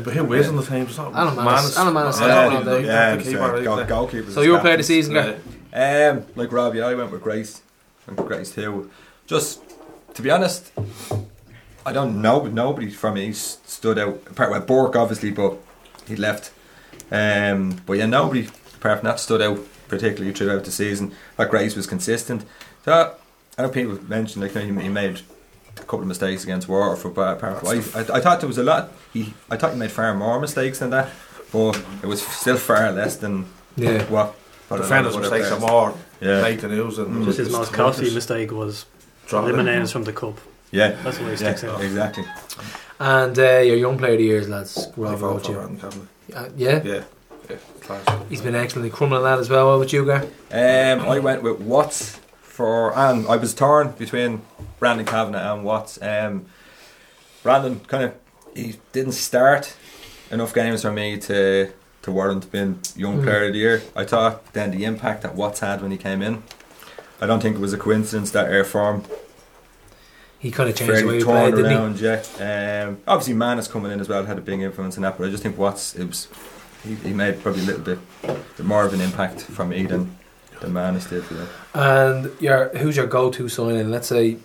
But 0.05 0.13
who 0.15 0.33
is 0.35 0.49
on 0.49 0.57
the 0.57 0.63
team? 0.63 0.83
It's 0.83 0.99
not 0.99 1.15
Alan 1.15 1.35
Mannus- 1.37 1.47
Mannus. 1.47 1.79
Alan 1.79 1.95
Mannus 1.95 2.21
Yeah, 2.21 2.27
said 2.27 2.29
yeah, 2.29 2.73
all 2.73 2.81
yeah, 2.83 3.17
the 3.17 3.25
so 3.25 3.31
keeper, 3.31 3.53
right 3.53 3.65
goal, 3.65 3.77
there. 3.77 3.87
goalkeepers. 3.87 4.33
So 4.35 4.41
as 4.41 4.47
your 4.47 4.59
player 4.61 4.75
of 4.75 4.87
the 4.87 4.95
captains. 4.95 5.07
season, 5.07 5.15
guy? 5.15 6.09
Um, 6.09 6.25
like 6.37 6.51
Robbie, 6.53 6.83
I 6.83 6.95
went 6.95 7.11
with 7.13 7.23
Grace. 7.23 7.63
and 8.07 8.17
Grace 8.19 8.51
too. 8.51 8.91
Just 9.27 9.61
to 10.15 10.21
be 10.21 10.31
honest, 10.31 10.73
I 11.87 11.93
don't 11.93 12.21
know. 12.21 12.41
but 12.41 12.53
Nobody 12.53 12.91
from 12.91 13.15
me 13.15 13.31
s- 13.31 13.59
stood 13.67 13.99
out. 13.99 14.21
Apart 14.31 14.51
well, 14.51 14.61
Burke 14.61 14.97
obviously, 14.97 15.31
but 15.31 15.57
he 16.07 16.17
left. 16.17 16.53
Um, 17.11 17.81
but 17.87 17.95
yeah, 17.95 18.07
nobody 18.07 18.49
apart 18.77 19.01
from 19.01 19.07
that 19.09 19.21
stood 19.21 19.43
out 19.43 19.59
particularly 19.89 20.33
throughout 20.33 20.65
the 20.65 20.71
season. 20.71 21.13
That 21.37 21.51
Grace 21.51 21.75
was 21.77 21.87
consistent. 21.87 22.45
So 22.85 23.15
I 23.59 23.63
know 23.63 23.69
people 23.69 23.99
mentioned 24.09 24.43
like 24.43 24.55
you 24.55 24.73
know, 24.73 24.79
he, 24.81 24.85
he 24.87 24.89
made 24.89 25.21
a 25.77 25.81
couple 25.81 26.01
of 26.01 26.07
mistakes 26.07 26.45
against 26.45 26.69
Waterford, 26.69 27.15
but 27.15 27.37
apart 27.39 27.61
from 27.61 27.69
I, 27.69 27.99
I, 28.15 28.19
I 28.19 28.21
thought 28.21 28.41
there 28.41 28.49
was 28.49 28.59
a 28.59 28.63
lot. 28.63 28.93
He, 29.13 29.35
I 29.51 29.57
thought 29.57 29.73
he 29.73 29.79
made 29.79 29.91
far 29.91 30.15
more 30.15 30.39
mistakes 30.41 30.79
than 30.79 30.91
that, 30.91 31.11
but 31.53 31.83
it 32.03 32.07
was 32.07 32.23
still 32.27 32.57
far 32.57 32.93
less 32.93 33.17
than 33.17 33.47
Yeah. 33.77 34.05
what. 34.05 34.35
what 34.69 34.77
Defenders' 34.79 35.15
what 35.15 35.23
mistakes 35.23 35.51
are 35.51 35.59
more 35.61 35.95
Yeah. 36.21 36.43
make 36.43 36.61
the 36.61 36.69
news 36.69 36.99
and 36.99 37.25
Just 37.25 37.39
his 37.39 37.51
most 37.51 37.73
costly 37.73 38.15
mistake 38.15 38.53
was 38.53 38.87
Dropping. 39.27 39.51
eliminating 39.55 39.87
from 39.89 40.05
the 40.05 40.13
cup. 40.13 40.39
Yeah, 40.73 40.91
That's 41.03 41.19
what 41.19 41.37
he 41.39 41.45
yeah, 41.45 41.51
out. 41.73 41.83
exactly. 41.83 42.25
And 43.01 43.39
uh, 43.39 43.59
your 43.59 43.77
young 43.77 43.99
player 43.99 44.13
of 44.13 44.19
the 44.19 44.25
years, 44.25 44.49
lads. 44.49 44.87
I 44.87 44.91
Rob, 45.01 45.19
vote 45.19 45.35
what 45.35 45.47
for 45.47 45.53
you? 45.53 45.59
Aaron 45.59 45.77
Cavanagh. 45.79 46.07
Uh, 46.35 46.49
yeah? 46.57 46.83
Yeah, 46.85 47.03
yeah, 47.49 47.57
class. 47.81 48.23
He's 48.29 48.41
been 48.43 48.55
excellent. 48.55 48.93
Criminal 48.93 49.23
lad 49.23 49.39
as 49.41 49.49
well. 49.51 49.67
What 49.69 49.75
about 49.75 49.93
you, 49.93 50.05
Gar? 50.05 50.23
Um, 50.53 51.09
I 51.09 51.19
went 51.19 51.43
with 51.43 51.61
Watts 51.61 52.21
for, 52.43 52.97
and 52.97 53.27
I 53.27 53.37
was 53.37 53.53
torn 53.55 53.93
between 53.93 54.43
Brandon 54.79 55.07
Kavanagh 55.07 55.55
and 55.55 55.65
Watts. 55.65 55.99
Um, 56.01 56.47
Brandon 57.43 57.81
kind 57.81 58.05
of 58.05 58.15
he 58.55 58.77
didn't 58.93 59.13
start 59.13 59.75
enough 60.31 60.53
games 60.55 60.83
for 60.83 60.93
me 60.93 61.19
to 61.21 61.73
to 62.03 62.13
warrant 62.13 62.51
being 62.53 62.79
young 62.97 63.19
Mm. 63.21 63.25
player 63.25 63.47
of 63.47 63.53
the 63.55 63.59
year. 63.59 63.83
I 63.97 64.05
thought 64.05 64.53
then 64.53 64.71
the 64.71 64.85
impact 64.85 65.23
that 65.23 65.35
Watts 65.35 65.61
had 65.61 65.83
when 65.83 65.91
he 65.91 65.97
came 65.97 66.23
in. 66.23 66.43
I 67.21 67.27
don't 67.27 67.41
think 67.41 67.57
it 67.57 67.61
was 67.61 67.73
a 67.73 67.79
coincidence 67.79 68.31
that 68.33 68.51
air 68.51 68.65
form 68.65 69.05
He 70.41 70.51
kind 70.51 70.71
of 70.71 70.75
changed 70.75 71.03
the 71.03 71.07
way 71.07 71.19
he 71.19 71.25
played, 71.25 71.55
didn't 71.55 71.71
he? 71.71 71.77
around. 71.77 72.01
Yeah, 72.01 72.87
um, 72.89 72.99
obviously 73.07 73.35
Mannus 73.35 73.69
coming 73.69 73.93
in 73.93 74.01
as 74.01 74.09
well 74.09 74.25
had 74.25 74.39
a 74.39 74.41
big 74.41 74.61
influence 74.61 74.97
in 74.97 75.03
that, 75.03 75.19
but 75.19 75.29
I 75.29 75.31
just 75.31 75.43
think 75.43 75.59
Watts 75.59 75.95
it 75.95 76.07
was 76.07 76.29
he, 76.83 76.95
he 76.95 77.13
made 77.13 77.43
probably 77.43 77.63
a 77.63 77.67
little 77.67 77.83
bit, 77.83 77.99
bit 78.23 78.67
more 78.67 78.85
of 78.85 78.95
an 78.95 79.03
impact 79.03 79.43
from 79.43 79.73
Eden 79.73 80.17
than 80.61 80.73
Mannus 80.73 81.07
did. 81.07 81.31
Know. 81.31 81.47
And 81.75 82.31
your 82.41 82.71
who's 82.79 82.97
your 82.97 83.07
go-to 83.07 83.49
signing? 83.49 83.91
Let's 83.91 84.09
say 84.09 84.39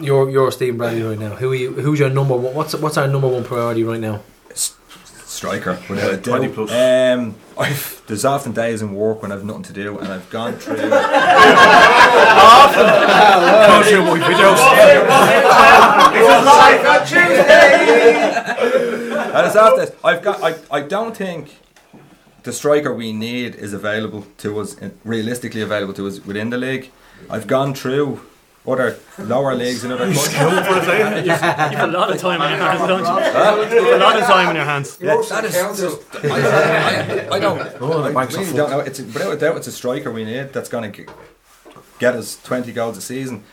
you're 0.00 0.30
you're 0.30 0.52
Stephen 0.52 0.78
Bradley 0.78 1.02
right 1.02 1.18
now. 1.18 1.34
Who 1.34 1.50
are 1.50 1.54
you, 1.54 1.72
who's 1.72 1.98
your 1.98 2.10
number 2.10 2.36
one? 2.36 2.54
What's 2.54 2.74
what's 2.76 2.96
our 2.96 3.08
number 3.08 3.28
one 3.28 3.44
priority 3.44 3.82
right 3.82 4.00
now? 4.00 4.22
Striker 5.40 5.80
without 5.88 6.12
a 6.12 6.16
doubt. 6.18 6.36
20 6.36 6.48
plus. 6.52 6.70
Um, 6.70 7.34
I've, 7.56 8.02
there's 8.06 8.26
often 8.26 8.52
days 8.52 8.82
in 8.82 8.94
work 8.94 9.22
when 9.22 9.32
I've 9.32 9.42
nothing 9.42 9.62
to 9.64 9.72
do, 9.72 9.98
and 9.98 10.08
I've 10.08 10.28
gone 10.28 10.52
through. 10.58 10.76
Can't 10.76 10.90
show 13.86 14.04
my 14.04 14.18
videos. 14.20 14.60
and 19.34 19.46
it's 19.46 19.56
after 19.56 19.94
I've 20.04 20.22
got. 20.22 20.42
I, 20.42 20.56
I 20.70 20.82
don't 20.82 21.16
think 21.16 21.56
the 22.42 22.52
striker 22.52 22.94
we 22.94 23.14
need 23.14 23.54
is 23.54 23.72
available 23.72 24.26
to 24.38 24.60
us, 24.60 24.76
realistically 25.04 25.62
available 25.62 25.94
to 25.94 26.06
us 26.06 26.20
within 26.20 26.50
the 26.50 26.58
league. 26.58 26.90
I've 27.30 27.46
gone 27.46 27.74
through 27.74 28.20
other 28.66 28.98
lower 29.18 29.54
leagues 29.54 29.84
in 29.84 29.92
other 29.92 30.04
countries. 30.12 30.32
You 30.34 31.32
have 31.32 31.88
a 31.88 31.92
lot 31.92 32.12
of 32.12 32.20
time 32.20 32.42
on 32.42 32.50
your 32.50 32.58
hands, 32.58 32.80
don't 32.88 33.00
you? 33.00 33.76
You 33.78 33.92
have 33.92 34.00
a 34.00 34.04
lot 34.04 34.16
of 34.20 34.24
time 34.24 34.48
on 34.48 34.56
your 34.56 34.64
hands. 34.64 34.98
Yeah, 35.00 35.22
that 35.28 35.44
is 35.44 35.54
just, 35.80 36.02
I, 36.24 37.28
I, 37.30 37.36
I 37.36 37.38
don't. 37.38 37.60
Oh, 37.80 38.02
the 38.02 38.18
I 38.18 38.24
really 38.24 38.52
don't 38.52 38.70
know. 38.70 38.80
It's 38.80 38.98
a, 38.98 39.04
without 39.04 39.32
a 39.32 39.36
doubt, 39.36 39.56
it's 39.56 39.66
a 39.66 39.72
striker 39.72 40.10
we 40.10 40.24
need 40.24 40.52
that's 40.52 40.68
going 40.68 40.92
to 40.92 41.06
get 41.98 42.14
us 42.14 42.40
twenty 42.42 42.72
goals 42.72 42.96
a 42.98 43.00
season. 43.00 43.44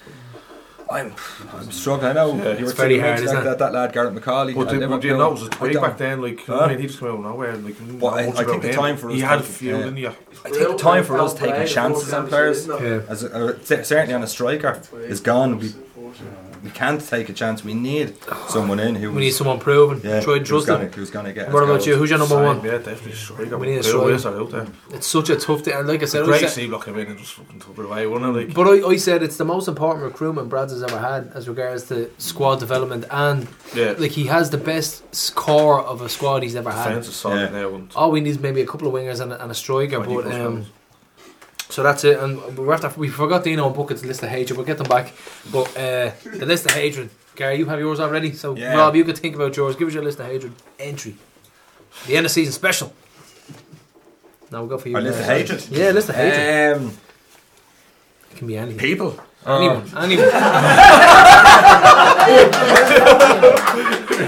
I'm, 0.92 1.14
I'm 1.54 1.72
struggling. 1.72 2.12
I 2.12 2.14
know 2.14 2.36
Yeah, 2.36 2.58
you 2.58 2.64
were 2.66 2.72
it's 2.72 2.74
very 2.74 3.00
hard, 3.00 3.16
like 3.20 3.24
isn't 3.26 3.38
it? 3.38 3.44
that, 3.44 3.60
that 3.60 3.74
lad 3.74 3.94
Garrett 3.94 4.14
McCauley. 4.16 4.56
But 4.56 4.68
at 4.68 4.70
did, 4.72 4.80
Liverpool. 4.80 5.00
do 5.00 5.08
you 5.08 5.18
know 5.18 5.32
was 5.32 5.42
a 5.44 5.46
I 5.46 5.50
twig 5.50 5.74
back 5.82 5.98
then? 5.98 6.22
Like, 6.22 6.46
Huh? 6.46 6.60
I 6.60 6.68
mean, 6.70 6.80
he 6.80 6.88
just 6.88 7.00
came 7.00 7.10
out 7.10 7.16
of 7.16 7.22
nowhere. 7.22 7.56
Like, 7.58 7.78
didn't 7.78 8.00
Well, 8.00 8.14
I- 8.14 8.20
I 8.20 8.24
think 8.32 8.36
about 8.48 8.62
the 8.62 8.68
him. 8.70 8.76
time 8.76 8.98
for 8.98 9.10
us 9.10 9.16
He 9.16 9.22
had 9.22 9.40
a 9.40 9.42
to- 9.42 9.48
few, 9.48 9.72
yeah. 9.72 9.78
didn't 9.84 9.98
you? 9.98 10.08
I 10.46 10.50
think 10.50 10.68
the 10.70 10.78
time 10.78 11.04
for 11.04 11.20
us 11.20 11.34
taking 11.34 11.66
chances 11.68 12.14
on 12.14 12.28
players, 12.28 12.58
isn't? 12.60 12.82
Yeah. 12.82 13.02
as 13.10 13.24
a, 13.24 13.48
uh, 13.50 13.54
certainly 13.64 14.14
on 14.14 14.24
a 14.24 14.28
striker, 14.28 14.82
is 15.00 15.20
gone. 15.20 15.60
We, 16.62 16.70
we 16.70 16.72
can't 16.76 17.02
take 17.02 17.30
a 17.30 17.34
chance. 17.34 17.64
We 17.64 17.74
need 17.74 18.16
someone 18.50 18.80
in 18.80 18.96
who 18.96 19.12
We 19.12 19.22
need 19.22 19.32
someone 19.32 19.60
proven. 19.60 20.02
yeah, 20.04 20.22
Try 20.22 20.40
to 20.40 20.44
who's 20.46 20.66
gonna, 20.66 20.86
who's 20.88 21.10
gonna 21.10 21.34
get. 21.34 21.52
What 21.52 21.64
about 21.64 21.74
goals. 21.78 21.88
you? 21.88 21.96
Who's 21.96 22.10
your 22.10 22.20
number 22.20 22.42
one? 22.44 22.64
Yeah, 22.64 22.78
definitely 22.78 23.14
striker. 23.14 23.58
We 23.58 23.68
need 23.68 23.78
a 23.78 23.84
striker. 23.84 24.28
Out 24.28 24.52
there. 24.52 24.68
It's 24.92 25.08
such 25.08 25.30
a 25.30 25.36
tough 25.36 25.62
thing. 25.62 25.74
And 25.76 25.88
like 25.88 26.02
I 26.02 26.06
said, 26.06 26.24
I 26.24 26.26
Great 26.26 26.42
said 26.42 26.50
C 26.50 26.68
block 26.68 26.86
came 26.86 26.98
in 26.98 27.08
and 27.08 27.18
just 27.20 27.34
fucking 27.34 27.60
took 27.60 27.78
it 27.78 27.86
away, 27.86 28.08
wasn't 28.08 28.36
it? 28.38 28.48
Like, 28.48 28.54
but 28.56 28.68
I, 28.68 28.88
I 28.88 28.96
said 28.98 29.24
it's 29.24 29.38
the 29.38 29.46
most 29.46 29.68
important 29.68 30.04
recruitment 30.06 30.50
Brad's 30.50 30.72
has 30.74 30.84
ever 30.84 31.00
had 31.00 31.32
as 31.34 31.48
regards 31.48 31.84
to 31.90 32.10
squad 32.18 32.60
development 32.60 33.06
and 33.12 33.48
yeah, 33.76 33.94
like 33.98 34.12
he 34.12 34.26
has 34.28 34.50
the 34.50 34.58
best 34.58 35.04
score 35.16 35.82
of 35.82 36.02
a 36.02 36.10
squad 36.10 36.44
he's 36.44 36.56
ever 36.56 36.72
had. 36.72 36.90
defense 36.90 37.08
is 37.08 37.16
solid 37.16 37.52
Yeah. 37.52 37.62
now. 37.62 37.82
All 37.96 38.12
we 38.12 38.22
need 38.22 38.30
is 38.32 38.40
maybe 38.40 38.62
a 38.62 38.66
couple 38.66 38.88
of 38.88 38.94
wingers 38.94 39.22
and 39.22 39.32
a, 39.34 39.42
and 39.42 39.52
a 39.52 39.56
striker. 39.56 40.00
But 40.00 40.26
um, 40.28 40.56
goals. 40.56 40.66
So 41.70 41.84
that's 41.84 42.04
it. 42.04 42.18
And 42.20 42.58
we 42.58 42.68
have 42.70 42.82
to, 42.82 42.94
we 43.00 43.10
forgot 43.10 43.44
Dino 43.44 43.66
and 43.68 43.76
Bucket's 43.76 44.04
list 44.06 44.24
of 44.24 44.30
hatred. 44.30 44.58
We'll 44.58 44.66
get 44.66 44.78
them 44.78 44.88
back. 44.88 45.14
But 45.52 45.68
uh, 45.78 46.12
the 46.24 46.46
list 46.46 46.66
of 46.66 46.72
hatred, 46.72 47.10
Gary, 47.36 47.58
you 47.58 47.66
have 47.66 47.80
yours 47.80 48.00
already. 48.00 48.34
So 48.34 48.56
Yeah. 48.56 48.76
Rob, 48.76 48.96
you 48.96 49.04
could 49.04 49.18
think 49.18 49.36
about 49.36 49.56
yours. 49.58 49.76
Give 49.76 49.88
us 49.88 49.94
your 49.94 50.04
list 50.04 50.20
of 50.20 50.26
hatred 50.28 50.54
entry. 50.80 51.16
The 52.06 52.16
end 52.18 52.26
of 52.26 52.32
season 52.32 52.54
special. 52.54 52.94
Now 54.52 54.60
we'll 54.62 54.70
go 54.70 54.78
for 54.78 54.88
you. 54.90 54.96
Our 54.96 55.02
list 55.02 55.20
of 55.20 55.26
Gary. 55.26 55.40
hatred? 55.40 55.68
Yeah, 55.70 55.92
list 55.92 56.10
of 56.10 56.16
hatred. 56.16 56.78
Um, 56.78 56.94
it 58.32 58.38
can 58.38 58.48
be 58.48 58.58
anything. 58.58 58.80
people. 58.80 59.20
Anyone. 59.46 59.84
Anyone. 59.98 60.30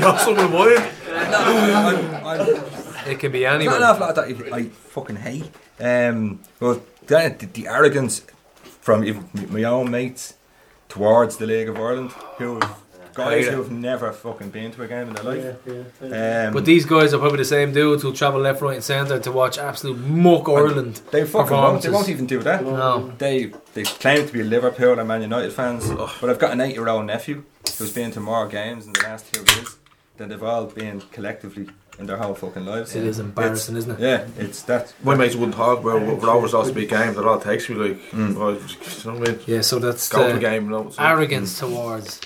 Got 0.01 0.19
someone 0.21 0.45
in 0.45 0.51
mind. 0.51 0.91
I'm, 1.11 2.25
I'm, 2.25 3.09
it 3.09 3.19
can 3.19 3.31
be 3.31 3.45
anyone. 3.45 3.79
not 3.79 3.99
an 3.99 4.03
awful 4.03 4.05
lot 4.07 4.15
that 4.15 4.53
I, 4.53 4.57
I 4.57 4.63
fucking 4.65 5.15
hate. 5.17 5.49
Um, 5.79 6.39
well, 6.59 6.81
the, 7.10 7.36
the, 7.39 7.45
the 7.47 7.68
arrogance 7.68 8.26
from 8.82 9.03
even 9.03 9.26
my 9.49 9.64
own 9.64 9.91
mates 9.91 10.36
towards 10.88 11.38
the 11.38 11.45
League 11.45 11.70
of 11.70 11.78
Ireland, 11.78 12.12
who 12.38 12.60
guys 13.14 13.45
Hate 13.45 13.53
who 13.53 13.62
have 13.62 13.72
never 13.72 14.12
fucking 14.12 14.49
been 14.49 14.72
to 14.72 14.84
a 14.84 14.88
game 14.88 15.10
in 15.10 15.14
their 15.14 15.24
life. 15.24 15.68
Um, 16.47 16.53
But 16.53 16.64
these 16.66 16.86
guys 16.86 17.14
are 17.14 17.20
probably 17.20 17.39
the 17.39 17.45
same 17.45 17.74
dudes 17.74 18.01
who'll 18.01 18.14
travel 18.14 18.39
left, 18.39 18.62
right, 18.62 18.76
and 18.76 18.84
centre 18.84 19.20
to 19.20 19.32
watch 19.32 19.57
absolute 19.57 19.97
muck 19.99 20.47
Ireland. 20.47 21.01
they 21.12 21.26
fucking 21.26 21.55
won't, 21.55 21.82
they 21.82 21.89
won't 21.89 22.10
even 22.10 22.26
do 22.28 22.39
that. 22.39 22.64
No. 22.64 23.12
They 23.18 23.51
they 23.74 23.84
claim 23.84 24.26
to 24.26 24.34
be 24.34 24.43
Liverpool 24.43 24.97
and 24.99 25.07
Man 25.07 25.22
United 25.22 25.51
fans, 25.53 25.89
but 26.22 26.30
I've 26.30 26.39
got 26.39 26.51
an 26.51 26.62
eight-year-old 26.62 27.05
nephew 27.05 27.43
who's 27.78 27.91
been 27.91 28.12
to 28.12 28.20
more 28.20 28.47
games 28.47 28.86
in 28.88 28.93
the 28.93 29.01
last 29.03 29.34
two 29.34 29.43
years 29.53 29.78
than 30.18 30.30
they've 30.30 30.43
all 30.43 30.66
been 30.66 31.01
collectively 31.12 31.68
in 32.00 32.06
their 32.06 32.18
whole 32.18 32.34
fucking 32.34 32.66
lives. 32.66 32.95
It 32.95 33.04
is 33.04 33.20
embarrassing, 33.20 33.76
isn't 33.76 33.91
it? 33.91 34.00
Yeah, 34.00 34.26
it's 34.38 34.62
that. 34.64 34.93
My 35.04 35.16
mates 35.16 35.36
wouldn't 35.36 35.56
talk 35.56 35.80
about 35.80 36.02
what 36.02 36.22
Rovers 36.24 36.54
lost 36.54 36.72
a 36.72 36.74
big 36.74 36.89
game. 36.89 37.14
That 37.14 37.26
all 37.26 37.38
it 37.39 37.43
takes 37.43 37.70
me 37.70 37.76
like, 37.76 37.97
Mm. 38.12 38.38
oh, 38.38 38.52
you 38.52 39.12
know 39.12 39.20
what 39.20 39.30
I 39.30 39.32
mean? 39.34 39.39
Yeah, 39.45 39.62
so 39.62 39.80
that's 39.80 40.08
Go 40.10 40.28
the 40.28 40.34
the 40.34 40.39
game, 40.39 40.64
you 40.66 40.70
know. 40.72 40.89
so- 40.89 41.04
arrogance 41.04 41.60
towards 41.60 42.22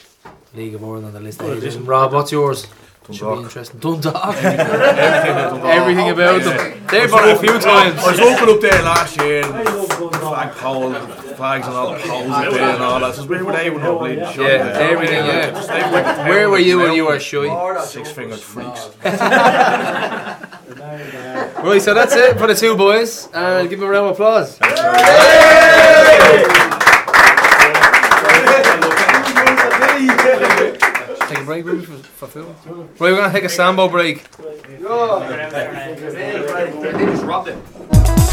League 0.56 0.76
of 0.76 0.84
Ireland. 0.84 1.14
The 1.14 1.20
list. 1.20 1.42
Well, 1.42 1.58
it 1.58 1.64
is. 1.64 1.78
Rob, 1.78 2.14
what's 2.14 2.32
yours? 2.32 2.68
Should 3.12 3.20
Dundalk. 3.20 3.38
be 3.40 3.44
interesting. 3.44 3.80
Dundalk. 3.82 4.36
Everything 4.44 4.60
about 4.62 5.50
Dundalk. 5.52 5.66
Everything 5.76 6.10
about 6.10 6.44
them. 6.44 6.88
They've 6.88 7.12
won 7.12 7.30
a 7.30 7.36
few 7.36 7.60
times. 7.60 8.00
I 8.00 8.12
was 8.12 8.20
walking 8.22 8.50
up 8.56 8.62
there 8.62 8.82
last 8.84 9.18
year, 9.20 9.44
and 9.44 9.54
flag 11.36 11.64
flags 11.64 11.68
and 11.68 11.76
all 11.76 11.94
the 11.94 12.00
poles 12.00 12.32
up 12.32 12.54
there 12.54 12.76
and 12.76 12.84
all 12.84 13.00
that. 13.00 13.16
So 13.16 13.26
where 13.26 13.44
were 13.44 13.52
they 13.52 13.70
when 13.70 13.82
they 13.82 13.90
were 13.90 14.00
bleeding? 14.00 14.20
Yeah, 14.20 14.90
everything, 14.92 15.26
yeah. 15.26 16.30
Where 16.30 16.50
were 16.50 16.60
you 16.60 16.80
when 16.80 16.94
you 16.94 17.06
were 17.06 17.20
shy? 17.20 17.82
Six 17.86 18.12
fingered 18.12 18.40
freaks. 18.40 18.90
Right, 21.64 21.82
so 21.82 21.94
that's 21.94 22.14
it 22.16 22.38
for 22.38 22.48
the 22.48 22.56
two 22.56 22.76
boys. 22.76 23.30
And 23.34 23.70
give 23.70 23.80
them 23.80 23.88
a 23.88 23.92
round 23.92 24.08
of 24.08 24.14
applause. 24.14 24.58
Take 31.30 31.40
a 31.40 31.44
break, 31.46 31.66
Ruby, 31.66 31.86
for, 31.86 31.98
for 31.98 32.28
food. 32.28 32.48
Right, 32.68 33.00
we're 33.00 33.16
going 33.16 33.32
to 33.32 33.34
take 33.34 33.46
a 33.46 33.50
Sambo 33.50 33.88
break. 33.88 34.26
just 37.06 38.33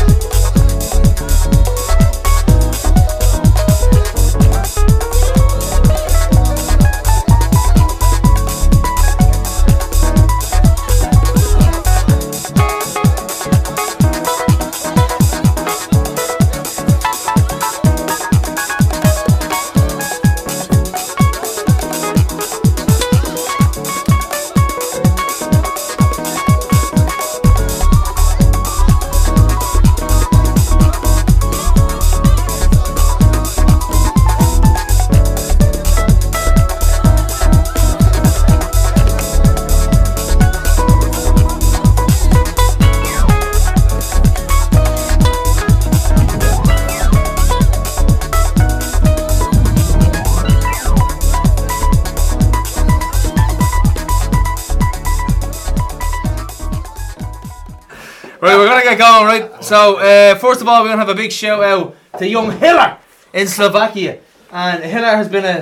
So, 59.70 59.98
uh, 59.98 60.34
first 60.34 60.60
of 60.60 60.66
all, 60.66 60.82
we're 60.82 60.88
gonna 60.88 60.98
have 60.98 61.08
a 61.10 61.14
big 61.14 61.30
shout 61.30 61.62
out 61.62 61.94
to 62.18 62.26
young 62.28 62.50
Hiller 62.58 62.96
in 63.32 63.46
Slovakia, 63.46 64.18
and 64.50 64.82
Hiller 64.82 65.14
has 65.14 65.28
been 65.28 65.44
a, 65.44 65.58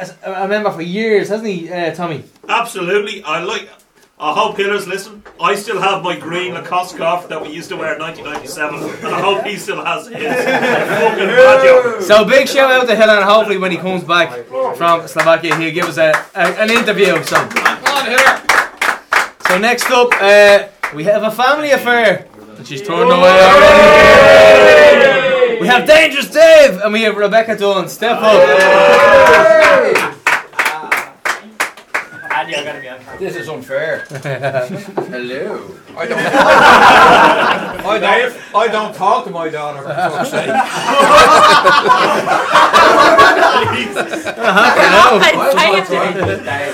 uh, 0.00 0.44
a 0.44 0.48
member 0.48 0.70
for 0.70 0.80
years, 0.80 1.28
hasn't 1.28 1.46
he, 1.46 1.70
uh, 1.70 1.94
Tommy? 1.94 2.24
Absolutely. 2.48 3.22
I 3.22 3.44
like. 3.44 3.68
I 4.18 4.32
hope 4.32 4.56
Hitters 4.56 4.88
listen. 4.88 5.22
I 5.38 5.56
still 5.56 5.78
have 5.78 6.02
my 6.02 6.16
green 6.16 6.54
Lacoste 6.54 6.94
scarf 6.94 7.28
that 7.28 7.42
we 7.42 7.50
used 7.50 7.68
to 7.68 7.76
wear 7.76 7.92
in 7.92 8.00
1997, 8.00 9.04
and 9.04 9.14
I 9.14 9.20
hope 9.20 9.44
he 9.44 9.58
still 9.58 9.84
has 9.84 10.06
his. 10.08 12.06
So, 12.08 12.24
big 12.24 12.48
shout 12.48 12.72
out 12.72 12.88
to 12.88 12.96
Hiller, 12.96 13.16
and 13.20 13.24
hopefully, 13.24 13.58
when 13.58 13.72
he 13.72 13.76
comes 13.76 14.04
back 14.04 14.32
from 14.78 15.06
Slovakia, 15.06 15.54
he'll 15.56 15.74
give 15.74 15.84
us 15.84 15.98
a, 15.98 16.12
a 16.34 16.44
an 16.64 16.70
interview. 16.70 17.22
So, 17.24 17.36
so 19.46 19.58
next 19.58 19.90
up, 19.90 20.08
uh, 20.16 20.68
we 20.94 21.04
have 21.04 21.24
a 21.24 21.30
family 21.30 21.72
affair 21.72 22.31
that 22.62 22.68
she's 22.68 22.86
turned 22.86 23.10
away 23.10 23.40
already. 23.42 24.60
We 25.60 25.66
have 25.66 25.84
Dangerous 25.86 26.30
Dave, 26.30 26.80
and 26.80 26.92
we 26.92 27.02
have 27.02 27.16
Rebecca 27.16 27.56
Dunn. 27.56 27.88
Step 27.88 28.18
up. 28.20 28.32
This 33.18 33.34
is 33.36 33.48
unfair. 33.48 34.04
Hello. 34.10 35.76
I 35.96 36.06
don't. 36.06 36.18
I 37.84 37.98
don't. 37.98 38.54
I 38.54 38.68
don't 38.68 38.94
talk 38.94 39.24
to 39.24 39.30
my 39.30 39.48
daughter. 39.48 39.82
For 39.82 39.88
fuck's 39.88 40.30
sake. 40.30 40.50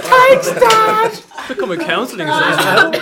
Thanks, 0.05 0.51
Dad. 0.51 1.21
Become 1.49 1.71
a 1.73 1.77
counselling 1.77 2.29
session. 2.29 2.95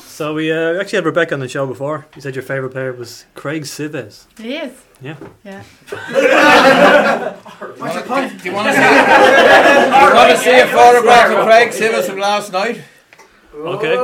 So 0.18 0.34
we 0.34 0.50
uh, 0.50 0.80
actually 0.80 0.96
had 0.96 1.04
Rebecca 1.04 1.34
on 1.34 1.38
the 1.38 1.46
show 1.46 1.64
before. 1.64 2.04
You 2.16 2.22
said 2.22 2.34
your 2.34 2.42
favourite 2.42 2.72
player 2.72 2.92
was 2.92 3.24
Craig 3.36 3.62
Sives. 3.62 4.26
It 4.40 4.46
is. 4.46 4.72
Yeah. 5.00 5.14
Yeah. 5.44 5.62
What's 7.78 7.94
your 7.94 8.02
point? 8.02 8.42
Do 8.42 8.48
you 8.48 8.52
want 8.52 8.66
to 8.66 8.72
see? 8.74 8.80
do 8.80 8.88
you 10.08 10.14
want 10.16 10.30
to 10.32 10.38
see 10.38 10.58
a 10.58 10.66
photograph 10.66 11.30
of 11.30 11.44
Craig 11.44 11.72
Simmons 11.72 12.06
from 12.08 12.18
last 12.18 12.50
night? 12.50 12.82
Okay. 13.54 13.94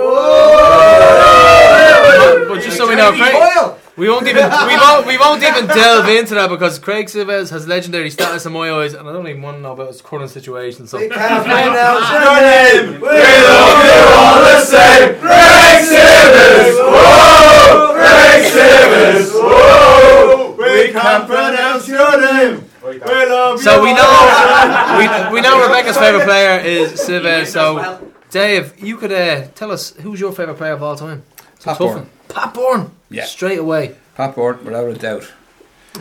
But 2.47 2.63
just 2.63 2.77
so 2.77 2.89
we 2.89 2.95
know, 2.95 3.11
Craig, 3.11 3.75
we 3.97 4.09
won't 4.09 4.27
even 4.27 4.45
we 4.45 4.77
won't 4.77 5.07
we 5.07 5.19
won't 5.19 5.43
even 5.43 5.67
delve 5.67 6.09
into 6.09 6.35
that 6.35 6.49
because 6.51 6.79
Craig 6.79 7.07
Silvez 7.07 7.51
has 7.51 7.67
legendary 7.69 8.11
status 8.11 8.45
in 8.45 8.53
my 8.53 8.71
eyes, 8.71 8.93
and 8.95 9.09
I 9.09 9.13
don't 9.13 9.29
even 9.29 9.43
want 9.43 9.59
to 9.59 9.61
know 9.63 9.73
about 9.73 9.89
his 9.89 10.03
current 10.03 10.31
situation. 10.31 10.87
So. 10.87 10.99
can't 10.99 11.45
pronounce 11.45 12.11
your 12.11 12.35
name. 12.43 13.01
We 13.01 13.09
love 13.09 13.85
you 13.87 14.03
all 14.19 14.41
the 14.43 14.61
same. 14.61 15.15
Craig 15.21 15.85
Simmons. 15.85 16.77
Whoa, 16.81 17.95
Craig 17.95 18.45
Simmons. 18.53 19.31
Whoa, 19.33 20.57
we 20.59 20.93
can't 20.93 21.27
pronounce 21.27 21.89
your 21.89 22.21
name. 22.21 22.65
We 22.83 22.99
love 22.99 23.61
So 23.61 23.77
you 23.77 23.83
we 23.85 23.91
all 23.91 23.97
know 23.97 24.99
the 24.99 25.31
we, 25.31 25.35
we 25.35 25.41
know 25.41 25.63
Rebecca's 25.63 25.97
favorite 25.97 26.25
player 26.25 26.59
is 26.61 26.93
Silvez. 26.95 27.47
So 27.47 28.11
Dave, 28.31 28.75
you 28.83 28.97
could 28.97 29.13
uh, 29.13 29.47
tell 29.55 29.71
us 29.71 29.93
who's 29.93 30.19
your 30.19 30.33
favorite 30.33 30.57
player 30.57 30.73
of 30.73 30.83
all 30.83 30.97
time. 30.97 31.23
It's 31.55 31.65
a 31.65 31.69
Pat 31.69 31.79
tough 31.79 31.95
Byrne. 31.95 32.11
Pat 32.29 32.55
Byrne. 32.55 32.91
Yeah. 33.15 33.25
Straight 33.27 33.59
away. 33.59 33.95
Pat 34.17 34.35
Byrne, 34.35 34.65
without 34.65 34.89
a 34.89 34.95
doubt. 34.95 35.33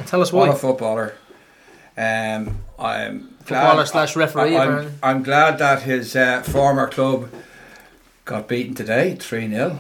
Tell 0.08 0.22
us 0.22 0.34
What 0.34 0.50
why. 0.50 0.56
a 0.56 0.58
footballer. 0.58 1.14
Um, 1.96 2.58
I'm 2.80 3.30
Footballer 3.44 3.76
glad, 3.76 3.88
slash 3.88 4.16
referee, 4.16 4.58
I, 4.58 4.66
am. 4.66 4.94
I'm 5.04 5.22
glad 5.22 5.60
that 5.60 5.84
his 5.84 6.16
uh, 6.16 6.42
former 6.42 6.88
club 6.88 7.30
got 8.26 8.48
beaten 8.48 8.74
today, 8.74 9.16
3 9.16 9.50
0. 9.50 9.80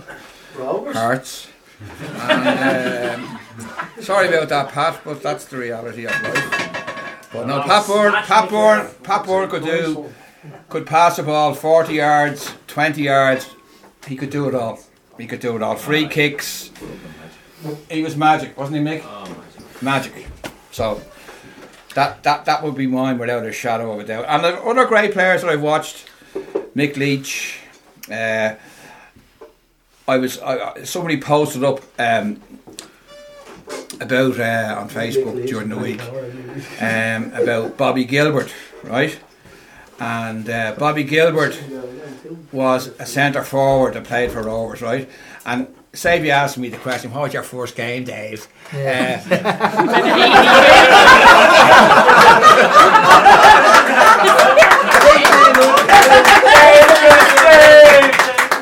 Hearts. 0.57 1.47
And, 1.99 3.19
um, 3.25 3.39
sorry 3.99 4.27
about 4.27 4.49
that, 4.49 4.69
Pat, 4.69 5.01
but 5.03 5.23
that's 5.23 5.45
the 5.45 5.57
reality 5.57 6.05
of 6.05 6.11
life. 6.21 7.29
But 7.33 7.47
no, 7.47 7.61
Pat 7.63 7.87
Byrne, 7.87 8.13
Pat 8.13 8.49
Byrne, 8.49 8.87
Pat 9.01 9.25
Byrne 9.25 9.49
could 9.49 9.63
do, 9.63 10.13
could 10.69 10.85
pass 10.85 11.15
the 11.17 11.23
ball 11.23 11.55
40 11.55 11.93
yards, 11.95 12.53
20 12.67 13.01
yards. 13.01 13.49
He 14.05 14.15
could 14.15 14.29
do 14.29 14.47
it 14.47 14.53
all. 14.53 14.79
He 15.17 15.25
could 15.25 15.39
do 15.39 15.55
it 15.55 15.63
all. 15.63 15.75
Free 15.75 16.07
kicks. 16.07 16.69
He 17.89 18.01
was 18.03 18.15
magic, 18.15 18.57
wasn't 18.57 18.77
he, 18.77 18.83
Mick? 18.83 19.03
Oh, 19.05 19.23
Magic. 19.81 20.13
magic. 20.15 20.27
So 20.71 21.01
that 21.95 22.23
that 22.23 22.45
that 22.45 22.63
would 22.63 22.75
be 22.75 22.87
mine 22.87 23.17
without 23.17 23.45
a 23.45 23.51
shadow 23.51 23.93
of 23.93 23.99
a 23.99 24.03
doubt. 24.03 24.25
And 24.27 24.43
the 24.43 24.61
other 24.61 24.85
great 24.85 25.11
players 25.13 25.41
that 25.41 25.49
I've 25.49 25.61
watched, 25.61 26.09
Mick 26.75 26.95
Leech. 26.97 27.59
Uh, 28.11 28.55
I 30.07 30.17
was 30.17 30.39
I, 30.39 30.71
I- 30.71 30.83
somebody 30.83 31.19
posted 31.21 31.63
up 31.63 31.79
um, 31.99 32.41
about 34.01 34.39
uh, 34.39 34.75
on 34.79 34.89
Facebook 34.89 35.47
during 35.47 35.69
the 35.69 35.77
week 35.77 36.01
um, 36.81 37.31
about 37.33 37.77
Bobby 37.77 38.03
Gilbert, 38.03 38.51
right? 38.83 39.17
And 39.99 40.49
uh, 40.49 40.75
Bobby 40.77 41.03
Gilbert 41.03 41.59
was 42.51 42.87
a 42.99 43.05
centre 43.05 43.43
forward 43.43 43.93
that 43.93 44.03
played 44.03 44.31
for 44.31 44.41
Rovers, 44.43 44.81
right? 44.81 45.09
And 45.45 45.67
say 45.93 46.17
if 46.17 46.25
you 46.25 46.31
asked 46.31 46.57
me 46.57 46.69
the 46.69 46.77
question, 46.77 47.11
"What 47.11 47.21
was 47.23 47.33
your 47.33 47.43
first 47.43 47.75
game, 47.75 48.03
Dave?" 48.03 48.47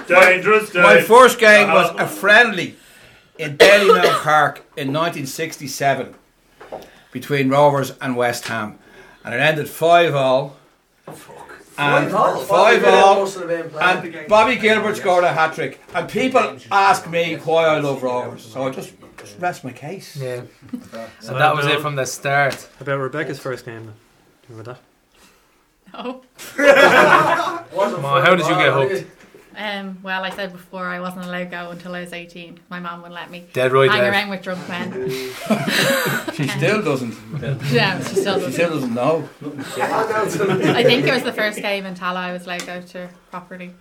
Dangerous 0.08 0.74
My 0.74 1.02
first 1.02 1.40
game 1.40 1.72
was 1.72 1.96
a 1.98 2.06
friendly 2.08 2.76
in 3.38 3.58
Dalymount 3.58 4.22
Park 4.24 4.58
in 4.76 4.92
1967 4.92 6.16
between 7.12 7.50
Rovers 7.50 7.94
and 8.02 8.16
West 8.16 8.48
Ham, 8.48 8.78
and 9.24 9.34
it 9.34 9.40
ended 9.40 9.70
five 9.70 10.14
all. 10.16 10.58
And 11.82 12.12
Five 12.12 12.14
all. 12.14 12.42
five 12.42 12.82
Bobby 12.84 12.96
all. 12.98 13.20
must 13.22 13.40
have. 13.40 13.76
And 13.76 14.28
Bobby 14.28 14.56
Gilbert 14.58 14.96
scored 14.98 15.24
a 15.24 15.34
hat 15.34 15.54
trick. 15.56 15.80
And 15.94 16.08
people 16.10 16.58
ask 16.72 17.10
me 17.10 17.36
why 17.36 17.66
I 17.66 17.80
love 17.80 18.04
Rovers. 18.04 18.44
So 18.46 18.68
I 18.68 18.70
just, 18.70 18.94
just 19.18 19.40
rest 19.40 19.64
my 19.64 19.72
case. 19.72 20.16
Yeah. 20.16 20.42
So 21.20 21.34
that 21.34 21.56
was 21.56 21.66
it 21.66 21.80
from 21.82 21.96
the 21.96 22.06
start. 22.06 22.68
About 22.80 23.00
Rebecca's 23.00 23.40
first 23.40 23.66
game. 23.66 23.86
Then. 23.86 23.94
Do 24.48 24.54
you 24.54 24.58
remember 24.58 24.74
that? 24.74 24.82
No. 26.04 26.22
Ma, 28.02 28.22
how 28.22 28.36
did 28.36 28.46
you 28.48 28.56
get 28.56 28.72
hooked? 28.74 29.06
Um, 29.58 30.00
well, 30.02 30.24
I 30.24 30.30
said 30.30 30.52
before 30.52 30.86
I 30.88 31.00
wasn't 31.00 31.26
allowed 31.26 31.40
to 31.40 31.46
go 31.46 31.72
until 31.72 31.94
I 31.94 32.02
was 32.02 32.14
18. 32.14 32.60
My 32.70 32.80
mum 32.80 33.02
wouldn't 33.02 33.14
let 33.14 33.30
me. 33.30 33.46
Dead 33.54 33.72
right, 33.72 33.90
Hang 33.90 34.02
Dev. 34.02 34.14
around 34.14 34.30
with 34.30 34.42
drunk 34.44 34.68
men. 34.70 34.92
She 36.34 36.48
still 36.48 36.82
doesn't. 36.82 37.14
Yeah, 37.72 38.00
she 38.00 38.16
still 38.16 38.36
doesn't. 38.40 38.50
She 38.50 38.54
still 38.54 38.70
doesn't 38.70 38.94
know. 38.94 39.28
I 39.46 40.84
think 40.84 41.06
it 41.06 41.14
was 41.14 41.24
the 41.24 41.34
first 41.34 41.62
game 41.62 41.86
in 41.86 41.94
Tallaght 41.94 42.16
I 42.16 42.34
was 42.34 42.46
allowed 42.46 42.62
to 42.62 42.66
go 42.66 42.82
to 42.82 43.10
properly. 43.30 43.74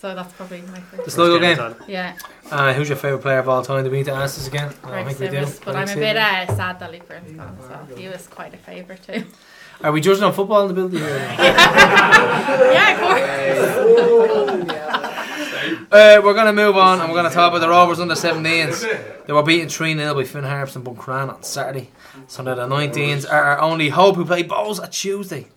So 0.00 0.14
that's 0.16 0.32
probably 0.34 0.62
my 0.62 0.80
first. 0.80 1.04
The 1.04 1.10
Sligo 1.12 1.38
game? 1.38 1.76
Yeah. 1.86 2.16
Uh, 2.50 2.72
who's 2.72 2.88
your 2.88 2.96
favourite 2.98 3.22
player 3.22 3.38
of 3.38 3.48
all 3.48 3.62
time? 3.62 3.84
Do 3.84 3.90
we 3.90 3.98
need 3.98 4.06
to 4.06 4.12
ask 4.12 4.34
this 4.36 4.48
again? 4.48 4.74
I 4.82 4.86
don't 4.88 5.06
Rex 5.06 5.18
think 5.18 5.20
we 5.20 5.26
do. 5.38 5.44
Davis, 5.44 5.60
but 5.64 5.76
I'm 5.76 5.82
Rex 5.82 5.92
a 5.92 5.96
bit 5.96 6.16
uh, 6.16 6.56
sad 6.56 6.80
that 6.80 6.90
Luke 6.90 7.08
Byrne's 7.08 7.32
gone, 7.32 7.56
so 7.60 7.94
he 7.96 8.08
was 8.08 8.26
quite 8.26 8.52
a 8.52 8.56
favourite 8.56 9.02
too. 9.04 9.24
Are 9.82 9.90
we 9.92 10.00
judging 10.00 10.22
on 10.22 10.32
football 10.32 10.62
in 10.62 10.68
the 10.68 10.74
building? 10.74 11.00
yeah, 11.02 12.92
of 12.92 13.00
course. 13.00 14.68
Uh, 15.92 16.20
we're 16.24 16.32
going 16.32 16.46
to 16.46 16.54
move 16.54 16.74
on 16.74 17.00
and 17.00 17.10
we're 17.10 17.18
going 17.18 17.28
to 17.28 17.34
talk 17.34 17.50
about 17.50 17.58
the 17.60 17.68
Rovers 17.68 18.00
under 18.00 18.14
17s. 18.14 19.26
They 19.26 19.32
were 19.32 19.42
beaten 19.42 19.68
3 19.68 19.94
0 19.94 20.14
by 20.14 20.24
Finn 20.24 20.42
Harps 20.42 20.74
and 20.74 20.82
Buncrana 20.82 21.34
on 21.34 21.42
Saturday. 21.42 21.90
So 22.28 22.42
now 22.42 22.54
the 22.54 22.66
19s 22.66 23.30
are 23.30 23.42
our 23.42 23.60
only 23.60 23.90
hope 23.90 24.16
who 24.16 24.24
play 24.24 24.42
Bohs 24.42 24.82
at 24.82 24.92
Tuesday. 24.92 25.48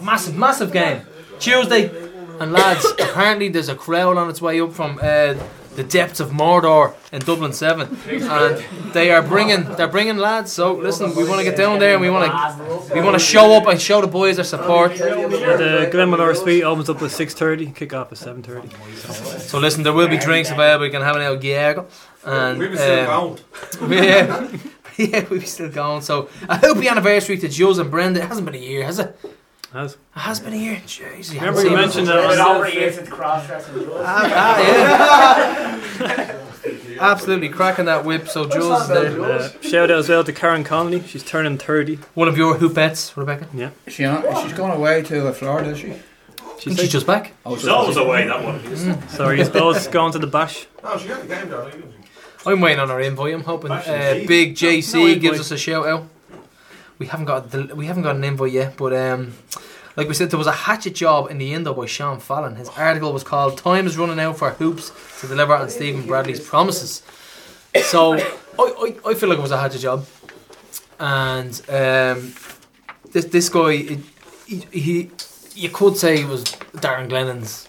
Massive, 0.00 0.36
massive 0.36 0.72
game. 0.72 1.02
Tuesday. 1.40 1.90
And 2.38 2.52
lads, 2.52 2.86
apparently 3.00 3.48
there's 3.48 3.68
a 3.68 3.74
crowd 3.74 4.16
on 4.16 4.30
its 4.30 4.40
way 4.40 4.60
up 4.60 4.72
from 4.72 5.00
uh, 5.02 5.34
the 5.76 5.84
depths 5.84 6.20
of 6.20 6.30
Mordor 6.30 6.94
in 7.12 7.20
Dublin 7.20 7.52
7. 7.52 7.96
And 8.08 8.92
they 8.92 9.10
are 9.10 9.22
bringing 9.22 9.64
they're 9.76 9.88
bringing 9.88 10.16
lads. 10.16 10.52
So 10.52 10.72
listen, 10.74 11.14
we 11.14 11.24
want 11.28 11.38
to 11.38 11.44
get 11.44 11.56
down 11.56 11.78
there 11.78 11.92
and 11.92 12.00
we 12.00 12.10
want 12.10 12.24
to 12.26 12.94
we 12.94 13.00
want 13.00 13.14
to 13.14 13.24
show 13.24 13.52
up 13.52 13.66
and 13.66 13.80
show 13.80 14.00
the 14.00 14.06
boys 14.06 14.38
our 14.38 14.44
support. 14.44 14.96
The 14.96 15.88
Glenmalure 15.92 16.34
Suite 16.36 16.64
opens 16.64 16.88
up 16.88 16.96
at 16.96 17.10
6.30, 17.10 17.74
kick 17.74 17.94
off 17.94 18.10
at 18.12 18.18
7.30. 18.18 19.38
So 19.40 19.58
listen, 19.58 19.82
there 19.82 19.92
will 19.92 20.08
be 20.08 20.18
drinks 20.18 20.50
available. 20.50 20.86
You 20.86 20.92
can 20.92 21.02
have 21.02 21.16
an 21.16 21.22
El 21.22 21.36
Giego. 21.36 21.86
And 22.24 22.58
We'll 22.58 22.70
be 22.70 22.76
still 22.76 23.10
um, 23.10 23.38
Yeah, 23.92 24.48
yeah, 24.96 25.24
we'll 25.30 25.40
be 25.40 25.46
still 25.46 25.70
going. 25.70 26.02
So 26.02 26.28
a 26.48 26.56
happy 26.56 26.88
anniversary 26.88 27.38
to 27.38 27.48
Jules 27.48 27.78
and 27.78 27.90
Brenda. 27.90 28.20
It 28.20 28.26
hasn't 28.26 28.46
been 28.46 28.54
a 28.56 28.58
year, 28.58 28.84
has 28.84 28.98
it? 28.98 29.16
Has. 29.76 29.92
It 29.94 29.98
has 30.14 30.40
been 30.40 30.54
a 30.54 30.56
year. 30.56 30.76
Jeez, 30.86 31.32
you 31.32 31.38
Remember 31.40 31.60
haven't 31.60 31.70
you 31.70 31.76
mentioned 31.76 32.06
that- 32.08 32.32
It 32.32 32.38
already 32.40 32.78
is, 32.78 32.96
it's 32.96 33.08
cross-dressing. 33.10 33.86
Ah, 33.96 34.58
yeah. 36.00 36.42
Absolutely 37.00 37.50
cracking 37.50 37.84
that 37.84 38.04
whip. 38.06 38.26
So 38.26 38.46
Jules 38.48 38.82
is 38.82 38.88
there. 38.88 39.20
Uh, 39.22 39.48
shout 39.60 39.90
out 39.90 39.98
as 39.98 40.08
well 40.08 40.24
to 40.24 40.32
Karen 40.32 40.64
Connolly. 40.64 41.02
She's 41.06 41.22
turning 41.22 41.58
30. 41.58 41.96
One 42.14 42.26
of 42.26 42.38
your 42.38 42.56
hoopettes, 42.56 43.14
Rebecca. 43.16 43.48
Yeah. 43.52 43.70
She 43.86 44.04
on, 44.06 44.22
she's 44.42 44.54
going 44.56 44.72
away 44.72 45.02
to 45.02 45.30
Florida, 45.34 45.70
is 45.70 45.78
she? 45.78 45.92
She's, 46.58 46.78
she's 46.80 46.90
just 46.90 47.06
back. 47.06 47.34
Oh, 47.44 47.56
She's 47.56 47.68
always 47.68 47.98
away, 47.98 48.26
that 48.26 48.42
one. 48.42 48.58
Mm. 48.60 49.10
Sorry, 49.10 49.36
he's 49.36 49.50
both 49.50 49.90
going 49.90 50.12
to 50.12 50.18
the 50.18 50.26
bash. 50.26 50.66
Oh, 50.82 50.96
she 50.96 51.06
got 51.08 51.20
the 51.20 51.28
game 51.28 51.50
down. 51.50 51.70
I'm 52.46 52.60
waiting 52.62 52.78
on 52.80 52.90
our 52.90 53.00
invite. 53.02 53.34
I'm 53.34 53.42
hoping 53.42 53.70
uh, 53.70 53.74
Actually, 53.74 54.26
Big 54.26 54.50
No 54.62 54.68
JC 54.70 54.94
invite. 55.02 55.20
gives 55.20 55.40
us 55.40 55.50
a 55.50 55.58
shout 55.58 55.86
out. 55.86 56.06
We 56.98 57.06
haven't 57.06 57.26
got 57.26 57.50
the, 57.50 57.74
we 57.74 57.86
haven't 57.86 58.02
got 58.02 58.16
an 58.16 58.24
invite 58.24 58.52
yet, 58.52 58.76
but 58.76 58.94
um, 58.94 59.34
like 59.96 60.08
we 60.08 60.14
said, 60.14 60.30
there 60.30 60.38
was 60.38 60.46
a 60.46 60.52
hatchet 60.52 60.94
job 60.94 61.30
in 61.30 61.38
the 61.38 61.52
Indo 61.52 61.74
by 61.74 61.86
Sean 61.86 62.20
Fallon. 62.20 62.56
His 62.56 62.68
article 62.70 63.12
was 63.12 63.22
called 63.22 63.58
"Time 63.58 63.86
is 63.86 63.98
running 63.98 64.20
out 64.20 64.38
for 64.38 64.50
hoops 64.50 64.92
to 65.20 65.26
deliver 65.26 65.54
on 65.54 65.68
Stephen 65.68 66.06
Bradley's 66.06 66.40
promises." 66.40 67.02
So 67.82 68.14
I, 68.14 68.18
I, 68.58 69.10
I 69.10 69.14
feel 69.14 69.28
like 69.28 69.38
it 69.38 69.42
was 69.42 69.50
a 69.50 69.58
hatchet 69.58 69.80
job, 69.80 70.06
and 70.98 71.52
um, 71.68 72.34
this 73.12 73.26
this 73.26 73.48
guy 73.48 73.76
he, 73.76 74.00
he, 74.46 74.56
he 74.72 75.10
you 75.54 75.70
could 75.70 75.96
say 75.96 76.18
he 76.18 76.24
was 76.24 76.44
Darren 76.44 77.08
Glennon's 77.08 77.68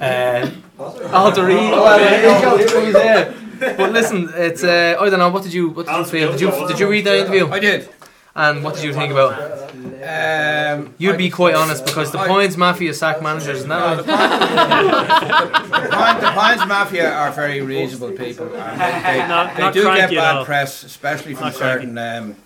uh, 0.00 0.50
alter 1.12 1.48
ego. 1.50 1.82
Well, 1.82 1.98
there 1.98 2.34
you 2.34 2.68
go, 2.68 2.80
he 2.80 2.86
was 2.86 2.94
there. 2.94 3.34
But 3.76 3.92
listen, 3.92 4.28
it's 4.34 4.64
uh, 4.64 4.96
I 5.00 5.08
don't 5.08 5.20
know. 5.20 5.30
What 5.30 5.44
did 5.44 5.52
you 5.52 5.70
what 5.70 5.86
did 5.86 5.96
you 5.96 6.04
feel? 6.04 6.32
Did 6.32 6.40
you 6.40 6.68
did 6.68 6.78
you 6.80 6.88
read 6.88 7.04
that 7.06 7.18
interview? 7.18 7.48
I 7.48 7.60
did. 7.60 7.88
And 8.34 8.64
what 8.64 8.74
did 8.74 8.84
you 8.84 8.94
think 8.94 9.12
about 9.12 9.38
it? 9.38 10.02
Um, 10.02 10.94
You'd 10.98 11.18
be 11.18 11.28
quite 11.28 11.54
honest 11.54 11.84
because 11.84 12.10
the 12.12 12.18
Pines 12.18 12.56
Mafia 12.56 12.94
sack 12.94 13.20
managers, 13.22 13.58
isn't 13.58 13.68
that 13.68 13.96
the, 14.06 14.12
right? 14.12 15.90
Pine, 15.90 16.20
the 16.20 16.30
Pines 16.30 16.66
Mafia 16.66 17.12
are 17.12 17.30
very 17.30 17.60
reasonable 17.60 18.16
people. 18.16 18.46
And 18.54 18.80
they 18.80 19.02
they, 19.20 19.28
Not- 19.28 19.54
they 19.56 19.62
not 19.62 19.74
do 19.74 19.82
get 19.84 20.10
bad 20.10 20.36
all. 20.36 20.44
press, 20.46 20.82
especially 20.82 21.34
from 21.34 21.46
Not 21.48 21.54
certain 21.56 21.98
um, 21.98 22.36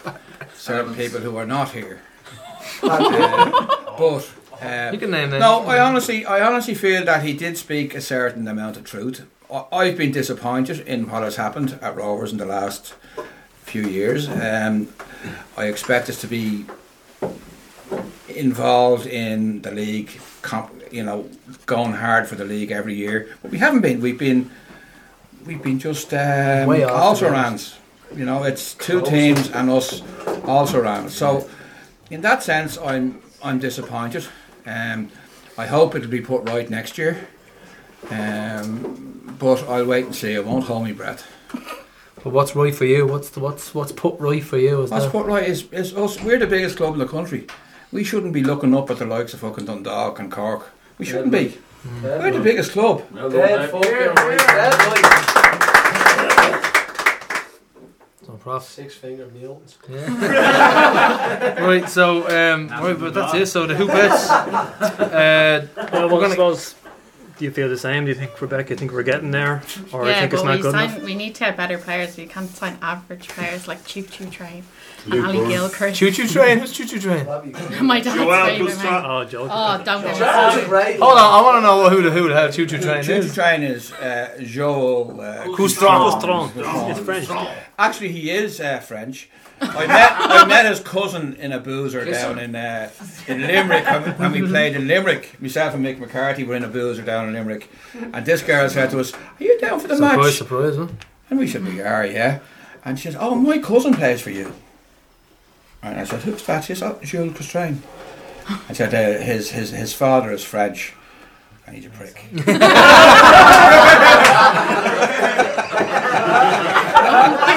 certain 0.54 0.94
people 0.94 1.20
who 1.20 1.36
are 1.36 1.46
not 1.46 1.70
here. 1.70 2.00
Uh, 2.82 3.94
but 3.98 4.30
uh, 4.60 4.90
You 4.92 4.98
can 4.98 5.10
name 5.10 5.30
them. 5.30 5.40
No, 5.40 5.60
I 5.66 5.78
honestly, 5.80 6.26
I 6.26 6.46
honestly 6.46 6.74
feel 6.74 7.04
that 7.06 7.22
he 7.22 7.32
did 7.32 7.56
speak 7.56 7.94
a 7.94 8.00
certain 8.02 8.46
amount 8.48 8.76
of 8.76 8.84
truth. 8.84 9.24
I- 9.50 9.64
I've 9.72 9.96
been 9.96 10.12
disappointed 10.12 10.80
in 10.80 11.08
what 11.08 11.22
has 11.22 11.36
happened 11.36 11.78
at 11.80 11.96
Rovers 11.96 12.32
in 12.32 12.38
the 12.38 12.44
last 12.44 12.94
few 13.64 13.86
years. 13.86 14.28
Um, 14.28 14.88
I 15.56 15.66
expect 15.66 16.08
us 16.08 16.20
to 16.20 16.26
be 16.26 16.64
involved 18.28 19.06
in 19.06 19.62
the 19.62 19.70
league, 19.70 20.10
comp, 20.42 20.72
you 20.92 21.02
know, 21.02 21.28
going 21.66 21.92
hard 21.92 22.26
for 22.28 22.34
the 22.34 22.44
league 22.44 22.70
every 22.70 22.94
year. 22.94 23.28
But 23.42 23.50
we 23.50 23.58
haven't 23.58 23.80
been. 23.80 24.00
We've 24.00 24.18
been, 24.18 24.50
we've 25.44 25.62
been 25.62 25.78
just 25.78 26.12
um, 26.14 26.68
also 26.88 27.30
rans. 27.30 27.76
You 28.14 28.24
know, 28.24 28.44
it's 28.44 28.74
two 28.74 29.00
Close. 29.00 29.10
teams 29.10 29.50
and 29.50 29.70
us 29.70 30.02
also 30.44 30.80
rans. 30.82 31.14
So, 31.14 31.48
in 32.10 32.20
that 32.20 32.42
sense, 32.42 32.78
I'm 32.78 33.20
I'm 33.42 33.58
disappointed. 33.58 34.26
Um, 34.64 35.10
I 35.58 35.66
hope 35.66 35.94
it'll 35.94 36.10
be 36.10 36.20
put 36.20 36.48
right 36.48 36.68
next 36.68 36.98
year. 36.98 37.28
Um, 38.10 39.36
but 39.38 39.62
I'll 39.68 39.86
wait 39.86 40.06
and 40.06 40.14
see. 40.14 40.36
I 40.36 40.40
won't 40.40 40.64
hold 40.64 40.84
my 40.84 40.92
breath. 40.92 41.26
But 42.26 42.32
what's 42.32 42.56
right 42.56 42.74
for 42.74 42.84
you? 42.84 43.06
What's 43.06 43.28
the, 43.30 43.38
what's 43.38 43.72
what's 43.72 43.92
put 43.92 44.18
right 44.18 44.42
for 44.42 44.58
you? 44.58 44.82
Is 44.82 44.90
What's 44.90 45.04
that? 45.04 45.12
put 45.12 45.26
right 45.26 45.44
is, 45.48 45.70
is 45.70 45.94
us. 45.96 46.20
We're 46.20 46.40
the 46.40 46.48
biggest 46.48 46.76
club 46.76 46.94
in 46.94 46.98
the 46.98 47.06
country. 47.06 47.46
We 47.92 48.02
shouldn't 48.02 48.32
be 48.32 48.42
looking 48.42 48.74
up 48.74 48.90
at 48.90 48.98
the 48.98 49.04
likes 49.06 49.32
of 49.32 49.38
fucking 49.38 49.66
Dundalk 49.66 50.18
and 50.18 50.28
Cork. 50.28 50.72
We 50.98 51.06
shouldn't 51.06 51.30
be. 51.30 51.56
We're 52.02 52.32
the 52.32 52.40
biggest 52.40 52.72
club. 52.72 53.04
Dead 53.14 53.70
fucking 53.70 53.92
right. 53.92 54.38
Dead 54.38 54.74
right. 54.74 55.04
No 58.26 58.34
prof. 58.34 58.64
Six 58.64 58.96
finger 58.96 59.28
mutants. 59.28 59.78
Yeah. 59.88 61.64
right. 61.64 61.88
So 61.88 62.26
um, 62.26 62.66
right, 62.70 62.98
but 62.98 63.14
that's 63.14 63.34
it. 63.34 63.46
So 63.46 63.68
the 63.68 63.74
hoopettes. 63.74 64.26
Uh, 65.16 65.66
Well, 65.92 66.08
we're 66.08 66.20
gonna. 66.22 66.30
suppose, 66.30 66.74
do 67.38 67.44
you 67.44 67.50
feel 67.50 67.68
the 67.68 67.76
same? 67.76 68.04
Do 68.04 68.10
you 68.10 68.14
think, 68.14 68.40
Rebecca, 68.40 68.70
you 68.70 68.76
think 68.76 68.92
we're 68.92 69.02
getting 69.02 69.30
there? 69.30 69.62
Or 69.92 70.04
you 70.04 70.10
yeah, 70.10 70.20
think 70.20 70.32
it's 70.32 70.42
not 70.42 70.56
we, 70.56 70.62
good 70.62 70.72
sign, 70.72 70.90
enough? 70.90 71.02
we 71.02 71.14
need 71.14 71.34
to 71.36 71.44
have 71.44 71.56
better 71.56 71.78
players. 71.78 72.16
We 72.16 72.26
can't 72.26 72.48
sign 72.50 72.78
average 72.80 73.28
players 73.28 73.68
like 73.68 73.84
Choo 73.86 74.02
Choo 74.02 74.26
Train 74.30 74.64
and 75.04 75.14
Luke 75.14 75.24
Ali 75.26 75.38
Burns. 75.38 75.48
Gilchrist. 75.48 75.98
Choo 75.98 76.10
choo 76.10 76.26
train. 76.26 76.58
Who's 76.58 76.72
choo 76.72 76.86
choo 76.86 77.00
train? 77.00 77.26
My 77.84 78.00
dad's 78.00 78.16
Joel 78.16 78.46
favourite 78.46 78.72
Cousteau. 78.72 79.04
Oh, 79.04 79.24
Joel 79.24 79.48
Oh, 79.50 79.82
don't 79.84 80.02
get 80.02 80.18
me 80.18 80.98
Hold 80.98 81.18
on, 81.18 81.18
I 81.18 81.42
want 81.42 81.56
to 81.58 81.60
know 81.60 81.88
who 81.88 82.02
the 82.02 82.10
who 82.10 82.28
the 82.28 82.34
hell 82.34 82.50
choo 82.50 82.66
choo 82.66 82.78
train 82.78 83.00
is. 83.00 83.06
Choo 83.06 83.34
Train 83.34 83.62
is 83.62 83.92
uh, 83.92 84.38
Joel 84.42 85.20
uh, 85.20 85.44
Cousteau. 85.46 86.20
Cousteau. 86.20 86.90
It's 86.90 87.00
French. 87.00 87.28
Actually, 87.78 88.12
he 88.12 88.30
is 88.30 88.60
uh, 88.60 88.78
French. 88.80 89.28
I 89.60 89.86
met 89.86 90.12
I 90.12 90.44
met 90.46 90.66
his 90.66 90.80
cousin 90.80 91.34
in 91.36 91.52
a 91.52 91.58
boozer 91.58 92.04
down 92.04 92.38
in 92.38 92.54
uh, 92.54 92.90
in 93.26 93.40
Limerick 93.42 93.84
when 93.86 94.02
we, 94.04 94.10
when 94.10 94.32
we 94.32 94.42
played 94.48 94.76
in 94.76 94.86
Limerick. 94.86 95.40
Myself 95.40 95.74
and 95.74 95.84
Mick 95.84 95.98
McCarthy 95.98 96.44
were 96.44 96.54
in 96.54 96.64
a 96.64 96.68
boozer 96.68 97.02
down 97.02 97.28
in 97.28 97.34
Limerick, 97.34 97.70
and 97.94 98.24
this 98.26 98.42
girl 98.42 98.68
said 98.68 98.90
to 98.90 99.00
us, 99.00 99.12
"Are 99.14 99.20
you 99.38 99.58
down 99.58 99.80
for 99.80 99.88
the 99.88 99.96
Surprise, 99.96 100.16
match?" 100.18 100.34
surprise, 100.34 100.76
huh? 100.76 100.88
And 101.30 101.38
we 101.38 101.46
said, 101.48 101.64
"We 101.64 101.80
are, 101.80 102.04
yeah." 102.06 102.40
And 102.84 102.98
she 102.98 103.10
said, 103.10 103.18
"Oh, 103.20 103.34
my 103.34 103.58
cousin 103.58 103.94
plays 103.94 104.20
for 104.20 104.30
you." 104.30 104.52
And 105.82 105.98
I 106.00 106.04
said, 106.04 106.22
"Who's 106.22 106.42
that?" 106.44 106.64
She 106.64 106.74
said, 106.74 106.92
oh, 106.92 107.04
"Jules 107.04 107.36
Coustrain." 107.36 107.82
I 108.68 108.72
said, 108.74 108.94
uh, 108.94 109.22
"His 109.22 109.50
his 109.50 109.70
his 109.70 109.92
father 109.94 110.30
is 110.32 110.44
French." 110.44 110.92
And 111.66 111.74
he's 111.74 111.86
a 111.86 111.90
prick. 111.90 112.24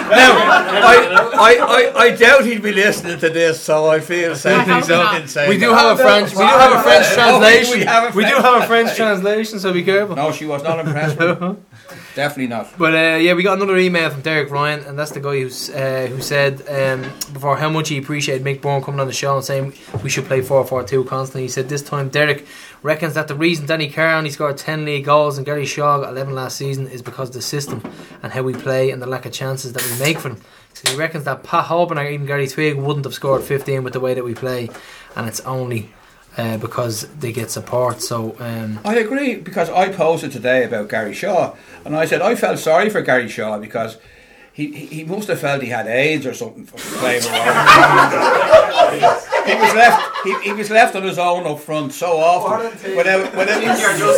Now, 0.10 0.32
I, 0.42 1.28
I, 1.34 1.52
I, 1.62 2.00
I 2.06 2.16
doubt 2.16 2.46
he'd 2.46 2.62
be 2.62 2.72
listening 2.72 3.20
to 3.20 3.30
this, 3.30 3.62
so 3.62 3.88
I 3.88 4.00
feel 4.00 4.36
something 4.36 4.82
something 4.84 5.28
saying 5.28 5.50
We 5.50 5.58
do 5.58 5.72
have 5.74 6.00
a 6.00 6.02
French. 6.02 6.32
We 6.32 6.38
do 6.38 6.44
have 6.44 6.80
a 6.80 6.84
French 6.84 7.08
translation. 7.08 7.80
we 7.80 7.86
have 7.86 8.14
a 8.14 8.18
We 8.18 8.26
do 8.26 8.36
have 8.36 8.64
a 8.64 8.68
French 8.68 8.96
translation, 8.96 9.60
so 9.60 9.74
be 9.74 9.84
careful. 9.84 10.16
No, 10.16 10.32
she 10.32 10.46
was 10.46 10.64
not 10.64 10.80
impressed 10.80 11.18
with 11.18 11.40
definitely 12.16 12.48
not. 12.48 12.78
But 12.78 12.94
uh, 12.94 13.18
yeah, 13.18 13.34
we 13.34 13.44
got 13.44 13.58
another 13.58 13.78
email 13.78 14.10
from 14.10 14.22
Derek 14.22 14.50
Ryan, 14.52 14.82
and 14.82 14.98
that's 14.98 15.12
the 15.12 15.20
guy 15.20 15.40
who's 15.42 15.70
uh, 15.70 16.08
who 16.10 16.22
said 16.22 16.54
um, 16.68 17.02
before 17.34 17.58
how 17.58 17.70
much 17.70 17.90
he 17.90 17.98
appreciated 17.98 18.46
Mick 18.46 18.62
Byrne 18.62 18.82
coming 18.82 19.00
on 19.00 19.08
the 19.08 19.14
show 19.14 19.36
and 19.36 19.46
saying 19.46 19.74
we 20.04 20.10
should 20.10 20.26
play 20.26 20.42
4-4-2 20.42 21.08
constantly. 21.08 21.44
He 21.44 21.48
said 21.50 21.70
this 21.70 21.82
time 21.82 22.10
Derek 22.10 22.46
reckons 22.82 23.14
that 23.14 23.28
the 23.28 23.36
reason 23.36 23.66
Danny 23.66 23.90
Carr 23.90 24.16
only 24.16 24.30
scored 24.30 24.58
10 24.58 24.86
league 24.86 25.06
goals 25.06 25.38
and 25.38 25.46
Gary 25.46 25.66
Shaw 25.66 26.00
got 26.00 26.10
11 26.10 26.34
last 26.34 26.58
season 26.58 26.88
is 26.88 27.02
because 27.02 27.30
of 27.30 27.36
the 27.36 27.42
system 27.42 27.82
and 28.24 28.32
how 28.32 28.42
we 28.44 28.54
play 28.54 28.92
and 28.92 29.02
the 29.02 29.08
lack 29.08 29.26
of 29.26 29.34
chances 29.34 29.74
that 29.74 29.86
we 29.86 30.00
make 30.00 30.20
for 30.20 30.30
them. 30.30 30.42
So 30.74 30.92
he 30.92 30.98
reckons 30.98 31.26
that 31.26 31.44
Pat 31.44 31.66
Hoban 31.66 31.98
or 31.98 32.08
even 32.08 32.26
Gary 32.26 32.48
Twigg 32.48 32.78
wouldn't 32.78 33.06
have 33.06 33.14
scored 33.14 33.44
15 33.44 33.84
with 33.84 33.94
the 33.94 34.00
way 34.00 34.14
that 34.14 34.24
we 34.24 34.34
play, 34.34 34.70
and 35.16 35.28
it's 35.28 35.42
only 35.42 35.92
uh, 36.38 36.58
because 36.58 37.08
they 37.20 37.32
get 37.32 37.52
support. 37.52 38.02
So 38.02 38.36
um, 38.40 38.80
I 38.86 38.96
agree 38.96 39.36
because 39.36 39.70
I 39.70 39.90
posted 39.92 40.32
today 40.32 40.64
about 40.64 40.88
Gary 40.88 41.14
Shaw, 41.14 41.56
and 41.84 41.96
I 41.96 42.06
said 42.06 42.22
I 42.22 42.36
felt 42.36 42.60
sorry 42.60 42.90
for 42.90 43.02
Gary 43.02 43.28
Shaw 43.28 43.58
because 43.58 43.98
he 44.54 44.72
he, 44.72 44.86
he 44.88 45.04
must 45.04 45.28
have 45.28 45.40
felt 45.40 45.62
he 45.62 45.70
had 45.70 45.88
AIDS 45.88 46.26
or 46.26 46.34
something 46.34 46.66
for 46.66 46.78
playing 47.00 47.24
around. 47.26 48.10
he 49.48 49.56
was 49.56 49.74
left 49.74 50.02
he, 50.24 50.40
he 50.42 50.54
was 50.54 50.70
left 50.70 50.96
on 50.96 51.04
his 51.04 51.18
own 51.18 51.46
up 51.48 51.60
front 51.60 51.94
so 51.94 52.18
often 52.18 52.72
without 52.96 53.36
without 53.36 53.62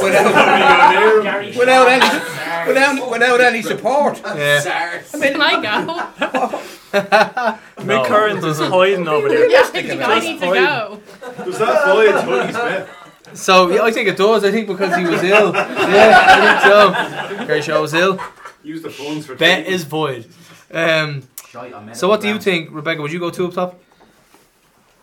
without, 0.03 1.57
without 1.57 1.87
any 1.87 2.67
without 2.67 3.09
without 3.11 3.41
any 3.41 3.61
support. 3.61 4.21
Yeah. 4.23 5.01
I 5.13 5.17
mean, 5.17 5.33
Can 5.33 5.41
I 5.41 5.61
go? 5.61 6.59
Mick 6.91 8.05
Curran 8.05 8.43
is 8.43 8.59
hiding 8.59 9.07
over 9.07 9.29
there. 9.29 9.49
Yeah, 9.49 9.59
I 9.59 9.63
think 9.63 10.01
I 10.01 10.19
need 10.19 10.39
to 10.39 10.45
go. 10.45 11.01
Does 11.45 11.59
that 11.59 11.85
void 11.85 12.11
Tony's 12.25 12.55
bet? 12.55 12.89
So 13.33 13.69
yeah, 13.69 13.83
I 13.83 13.91
think 13.91 14.09
it 14.09 14.17
does. 14.17 14.43
I 14.43 14.51
think 14.51 14.67
because 14.67 14.95
he 14.95 15.05
was 15.05 15.23
ill. 15.23 15.53
Yeah, 15.53 16.25
I 16.27 17.27
think 17.27 17.39
so. 17.39 17.45
Gary 17.47 17.61
Shaw 17.61 17.81
was 17.81 17.93
ill. 17.93 18.19
Use 18.63 18.81
the 18.81 18.89
funds 18.89 19.25
for 19.25 19.35
Bet 19.35 19.67
is 19.67 19.83
void. 19.83 20.27
Um, 20.71 21.23
so 21.93 22.07
what 22.07 22.21
do 22.21 22.27
you 22.27 22.39
think, 22.39 22.69
Rebecca? 22.71 23.01
Would 23.01 23.11
you 23.11 23.19
go 23.19 23.29
two 23.29 23.47
up 23.47 23.53
top? 23.53 23.81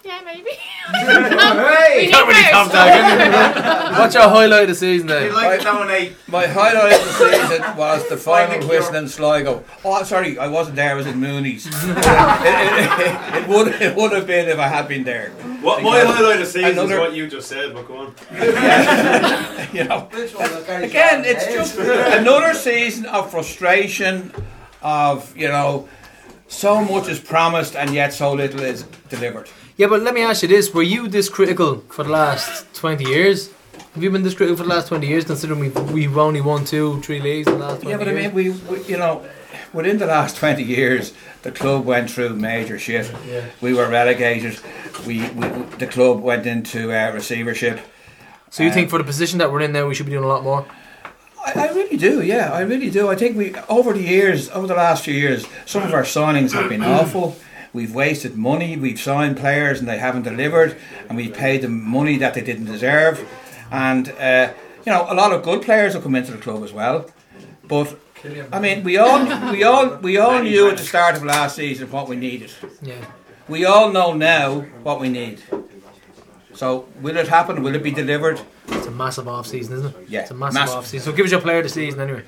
Yeah, 0.08 0.22
maybe. 0.24 0.50
Hey! 0.52 2.06
We 2.06 2.10
Can't 2.12 2.26
really 2.26 2.42
come 2.50 2.68
down. 2.70 3.92
What's 3.98 4.14
your 4.14 4.22
highlight 4.22 4.62
of 4.62 4.68
the 4.68 4.74
season 4.74 5.06
then? 5.06 5.32
my, 5.34 6.12
my 6.28 6.46
highlight 6.46 6.98
of 6.98 7.04
the 7.06 7.12
season 7.12 7.76
was 7.76 8.08
the 8.08 8.16
final 8.16 8.66
whistle 8.66 8.94
in 8.94 9.06
Sligo. 9.06 9.64
Oh, 9.84 10.02
sorry, 10.04 10.38
I 10.38 10.48
wasn't 10.48 10.76
there. 10.76 10.92
I 10.92 10.94
was 10.94 11.06
in 11.06 11.20
Mooney's. 11.20 11.66
it, 11.66 11.72
it- 11.74 13.00
it- 13.00 13.42
it 13.42 13.48
would 13.48 13.68
it 13.82 13.94
would 13.96 14.12
have 14.12 14.26
been 14.26 14.48
if 14.48 14.58
I 14.58 14.68
had 14.68 14.88
been 14.88 15.04
there. 15.04 15.28
What 15.60 15.82
my 15.82 16.00
highlight 16.00 16.36
of 16.36 16.40
the 16.40 16.46
season 16.46 16.70
another- 16.70 16.94
is 16.94 17.00
what 17.00 17.12
you 17.12 17.28
just 17.28 17.46
said, 17.48 17.74
but 17.74 17.86
go 17.86 17.98
on. 17.98 18.14
you 19.74 19.84
know, 19.84 20.08
again, 20.10 21.24
it's 21.26 21.44
just 21.52 21.76
another 21.78 22.54
season 22.54 23.04
of 23.04 23.30
frustration. 23.30 24.32
Of 24.80 25.36
you 25.36 25.48
know, 25.48 25.86
so 26.46 26.82
much 26.82 27.08
is 27.08 27.20
promised 27.20 27.76
and 27.76 27.92
yet 27.92 28.14
so 28.14 28.32
little 28.32 28.60
is 28.60 28.84
delivered. 29.10 29.50
Yeah, 29.78 29.86
but 29.86 30.02
let 30.02 30.12
me 30.12 30.22
ask 30.22 30.42
you 30.42 30.48
this: 30.48 30.74
Were 30.74 30.82
you 30.82 31.06
this 31.08 31.28
critical 31.28 31.76
for 31.88 32.02
the 32.04 32.10
last 32.10 32.66
twenty 32.74 33.04
years? 33.04 33.50
Have 33.94 34.02
you 34.02 34.10
been 34.10 34.24
this 34.24 34.34
critical 34.34 34.56
for 34.56 34.64
the 34.64 34.68
last 34.74 34.88
twenty 34.88 35.06
years? 35.06 35.24
Considering 35.24 35.60
we've 35.60 35.92
we've 35.92 36.18
only 36.18 36.40
won 36.40 36.64
two, 36.64 37.00
three 37.02 37.20
leagues 37.20 37.46
in 37.46 37.54
the 37.58 37.64
last 37.66 37.80
twenty 37.82 37.90
Yeah, 37.90 37.96
but 37.96 38.08
I 38.08 38.12
mean, 38.12 38.34
we, 38.34 38.50
we 38.50 38.82
you 38.84 38.96
know, 38.96 39.24
within 39.72 39.98
the 39.98 40.06
last 40.06 40.36
twenty 40.36 40.64
years, 40.64 41.12
the 41.42 41.52
club 41.52 41.84
went 41.84 42.10
through 42.10 42.30
major 42.34 42.76
shit. 42.78 43.10
Yeah. 43.26 43.44
We 43.60 43.72
were 43.72 43.88
relegated. 43.88 44.58
We, 45.06 45.28
we 45.30 45.46
the 45.78 45.86
club 45.86 46.20
went 46.22 46.44
into 46.44 46.92
uh, 46.92 47.12
receivership. 47.12 47.78
So 48.50 48.64
you 48.64 48.70
Um, 48.70 48.74
think 48.74 48.90
for 48.90 48.98
the 48.98 49.04
position 49.04 49.38
that 49.38 49.52
we're 49.52 49.60
in 49.60 49.72
now, 49.72 49.86
we 49.86 49.94
should 49.94 50.06
be 50.06 50.12
doing 50.12 50.24
a 50.24 50.28
lot 50.28 50.42
more? 50.42 50.66
I, 51.46 51.68
I 51.68 51.72
really 51.72 51.96
do, 51.96 52.20
yeah, 52.22 52.50
I 52.52 52.62
really 52.62 52.90
do. 52.90 53.08
I 53.08 53.14
think 53.14 53.36
we 53.36 53.54
over 53.68 53.92
the 53.92 54.02
years, 54.02 54.50
over 54.50 54.66
the 54.66 54.74
last 54.74 55.04
few 55.04 55.14
years, 55.14 55.46
some 55.66 55.82
of 55.84 55.94
our 55.94 56.02
signings 56.02 56.52
have 56.52 56.68
been 56.68 56.82
awful. 56.98 57.36
We've 57.72 57.94
wasted 57.94 58.36
money. 58.36 58.76
We've 58.76 58.98
signed 59.00 59.36
players 59.36 59.78
and 59.80 59.88
they 59.88 59.98
haven't 59.98 60.22
delivered, 60.22 60.76
and 61.08 61.16
we've 61.16 61.34
paid 61.34 61.62
them 61.62 61.82
money 61.84 62.16
that 62.18 62.34
they 62.34 62.40
didn't 62.42 62.66
deserve. 62.66 63.26
And 63.70 64.08
uh, 64.18 64.52
you 64.86 64.92
know, 64.92 65.06
a 65.08 65.14
lot 65.14 65.32
of 65.32 65.42
good 65.42 65.62
players 65.62 65.92
have 65.94 66.02
come 66.02 66.14
into 66.14 66.32
the 66.32 66.38
club 66.38 66.62
as 66.64 66.72
well. 66.72 67.06
But 67.64 67.98
I 68.52 68.58
mean, 68.58 68.82
we 68.84 68.96
all 68.96 69.52
we 69.52 69.62
all 69.64 69.96
we 69.96 70.16
all 70.18 70.42
knew 70.42 70.70
at 70.70 70.76
the 70.78 70.82
start 70.84 71.16
of 71.16 71.22
last 71.24 71.56
season 71.56 71.90
what 71.90 72.08
we 72.08 72.16
needed. 72.16 72.50
Yeah. 72.82 73.04
We 73.48 73.64
all 73.64 73.90
know 73.90 74.12
now 74.14 74.60
what 74.82 75.00
we 75.00 75.08
need. 75.08 75.42
So 76.54 76.88
will 77.00 77.16
it 77.16 77.28
happen? 77.28 77.62
Will 77.62 77.74
it 77.74 77.82
be 77.82 77.90
delivered? 77.92 78.40
It's 78.68 78.86
a 78.86 78.90
massive 78.90 79.28
off 79.28 79.46
season, 79.46 79.74
isn't 79.74 79.94
it? 79.94 80.08
Yeah, 80.08 80.20
It's 80.22 80.30
a 80.30 80.34
massive, 80.34 80.54
massive. 80.54 80.76
off 80.76 80.86
season. 80.86 81.04
So 81.12 81.16
give 81.16 81.24
us 81.26 81.30
your 81.32 81.40
player 81.40 81.58
of 81.58 81.64
the 81.64 81.68
season 81.70 82.00
anyway. 82.00 82.22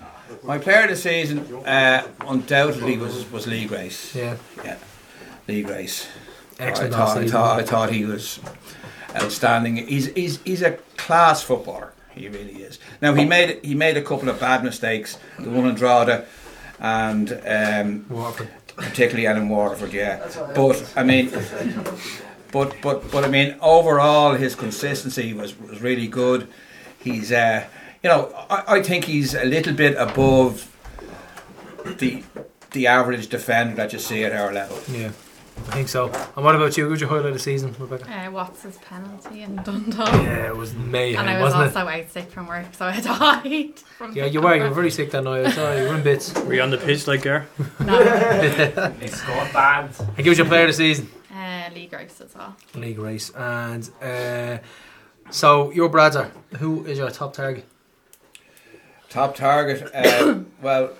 My 0.44 0.58
player 0.58 0.84
of 0.84 0.90
the 0.90 0.96
season, 0.96 1.40
uh, 1.66 2.06
undoubtedly, 2.26 2.96
was 2.96 3.30
was 3.32 3.46
Lee 3.46 3.66
Grace. 3.66 4.14
Yeah. 4.14 4.36
yeah, 4.64 4.76
Lee 5.48 5.62
Grace. 5.62 6.08
Excellent 6.58 6.94
I 6.94 6.96
thought, 6.96 7.16
I 7.18 7.26
thought, 7.26 7.60
I 7.60 7.62
thought 7.62 7.92
he 7.92 8.04
was 8.04 8.40
outstanding. 9.14 9.76
He's, 9.76 10.06
he's, 10.14 10.40
he's 10.42 10.62
a 10.62 10.72
class 10.96 11.42
footballer. 11.42 11.92
He 12.10 12.28
really 12.28 12.62
is. 12.62 12.78
Now 13.00 13.14
he 13.14 13.24
made 13.24 13.64
he 13.64 13.74
made 13.74 13.96
a 13.96 14.02
couple 14.02 14.28
of 14.28 14.40
bad 14.40 14.64
mistakes. 14.64 15.16
The 15.38 15.48
one 15.48 15.66
in 15.68 15.76
Drogheda, 15.76 16.26
and 16.80 17.40
um, 17.46 18.06
Waterford. 18.08 18.50
particularly 18.76 19.26
and 19.26 19.38
in 19.38 19.48
Waterford. 19.48 19.92
Yeah, 19.92 20.28
but 20.54 20.92
I 20.96 21.04
mean. 21.04 21.30
But, 22.52 22.74
but 22.82 23.12
but 23.12 23.24
I 23.24 23.28
mean 23.28 23.54
overall 23.62 24.34
his 24.34 24.56
consistency 24.56 25.32
was, 25.32 25.56
was 25.56 25.80
really 25.80 26.08
good. 26.08 26.48
He's 26.98 27.30
uh, 27.30 27.64
you 28.02 28.10
know 28.10 28.34
I, 28.50 28.78
I 28.78 28.82
think 28.82 29.04
he's 29.04 29.34
a 29.34 29.44
little 29.44 29.72
bit 29.72 29.94
above 29.96 30.68
the 31.84 32.24
the 32.72 32.88
average 32.88 33.28
defender 33.28 33.76
that 33.76 33.92
you 33.92 34.00
see 34.00 34.24
at 34.24 34.32
our 34.32 34.52
level. 34.52 34.78
Yeah, 34.90 35.12
I 35.68 35.72
think 35.74 35.88
so. 35.88 36.06
And 36.36 36.44
what 36.44 36.54
about 36.56 36.76
you? 36.76 36.88
Who's 36.88 37.00
your 37.00 37.08
highlight 37.10 37.26
of 37.26 37.32
the 37.34 37.38
season, 37.38 37.74
Rebecca? 37.78 38.10
Uh, 38.10 38.30
Watts' 38.30 38.78
penalty 38.84 39.42
in 39.42 39.56
Dundalk. 39.56 40.12
Yeah, 40.12 40.48
it 40.48 40.56
was 40.56 40.74
mayhem, 40.74 41.20
And 41.20 41.30
I 41.30 41.34
was 41.40 41.54
wasn't 41.54 41.62
it? 41.62 41.76
also 41.78 41.88
out 41.88 42.10
sick 42.10 42.30
from 42.30 42.46
work, 42.48 42.74
so 42.74 42.86
I 42.86 43.00
died. 43.42 43.78
From 43.96 44.12
Yeah, 44.16 44.24
you 44.26 44.40
were. 44.40 44.54
You 44.56 44.62
were 44.64 44.70
very 44.70 44.90
sick 44.90 45.10
that 45.12 45.22
night. 45.22 45.52
Sorry, 45.52 45.82
you 45.82 45.88
were 45.88 45.94
in 45.94 46.02
bits. 46.02 46.34
Were 46.42 46.54
you 46.54 46.62
on 46.62 46.70
the 46.70 46.78
pitch 46.78 47.06
like 47.06 47.22
Gar? 47.22 47.46
No. 47.80 47.98
he 49.00 49.06
scored 49.08 49.52
bad. 49.52 49.90
And 49.98 50.16
give 50.24 50.32
us 50.32 50.38
your 50.38 50.46
player 50.46 50.62
of 50.62 50.68
the 50.68 50.72
season. 50.74 51.08
Uh, 51.32 51.70
Lee 51.74 51.86
Grace 51.86 52.20
as 52.20 52.34
well. 52.34 52.56
Lee 52.74 52.94
Grace. 52.94 53.30
And 53.30 53.88
uh, 54.02 54.58
so 55.30 55.70
your 55.70 55.88
brother, 55.88 56.30
who 56.58 56.84
is 56.86 56.98
your 56.98 57.10
top 57.10 57.32
target? 57.32 57.64
Top 59.08 59.34
target. 59.36 59.88
Uh, 59.94 60.40
well, 60.62 60.90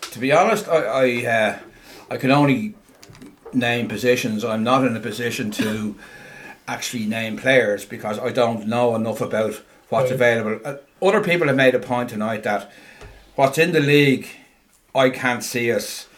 to 0.00 0.18
be 0.18 0.32
honest, 0.32 0.68
I 0.68 0.76
I, 0.76 1.26
uh, 1.26 1.58
I 2.10 2.16
can 2.16 2.30
only 2.30 2.74
name 3.52 3.88
positions. 3.88 4.44
I'm 4.44 4.62
not 4.62 4.84
in 4.84 4.96
a 4.96 5.00
position 5.00 5.50
to 5.52 5.96
actually 6.66 7.06
name 7.06 7.36
players 7.36 7.84
because 7.84 8.18
I 8.18 8.30
don't 8.30 8.66
know 8.66 8.94
enough 8.94 9.20
about 9.20 9.60
what's 9.88 10.10
available. 10.10 10.60
Uh, 10.64 10.76
other 11.02 11.22
people 11.22 11.48
have 11.48 11.56
made 11.56 11.74
a 11.74 11.78
point 11.78 12.10
tonight 12.10 12.42
that 12.44 12.70
what's 13.34 13.58
in 13.58 13.72
the 13.72 13.80
league, 13.80 14.28
I 14.94 15.10
can't 15.10 15.42
see 15.42 15.72
us. 15.72 16.08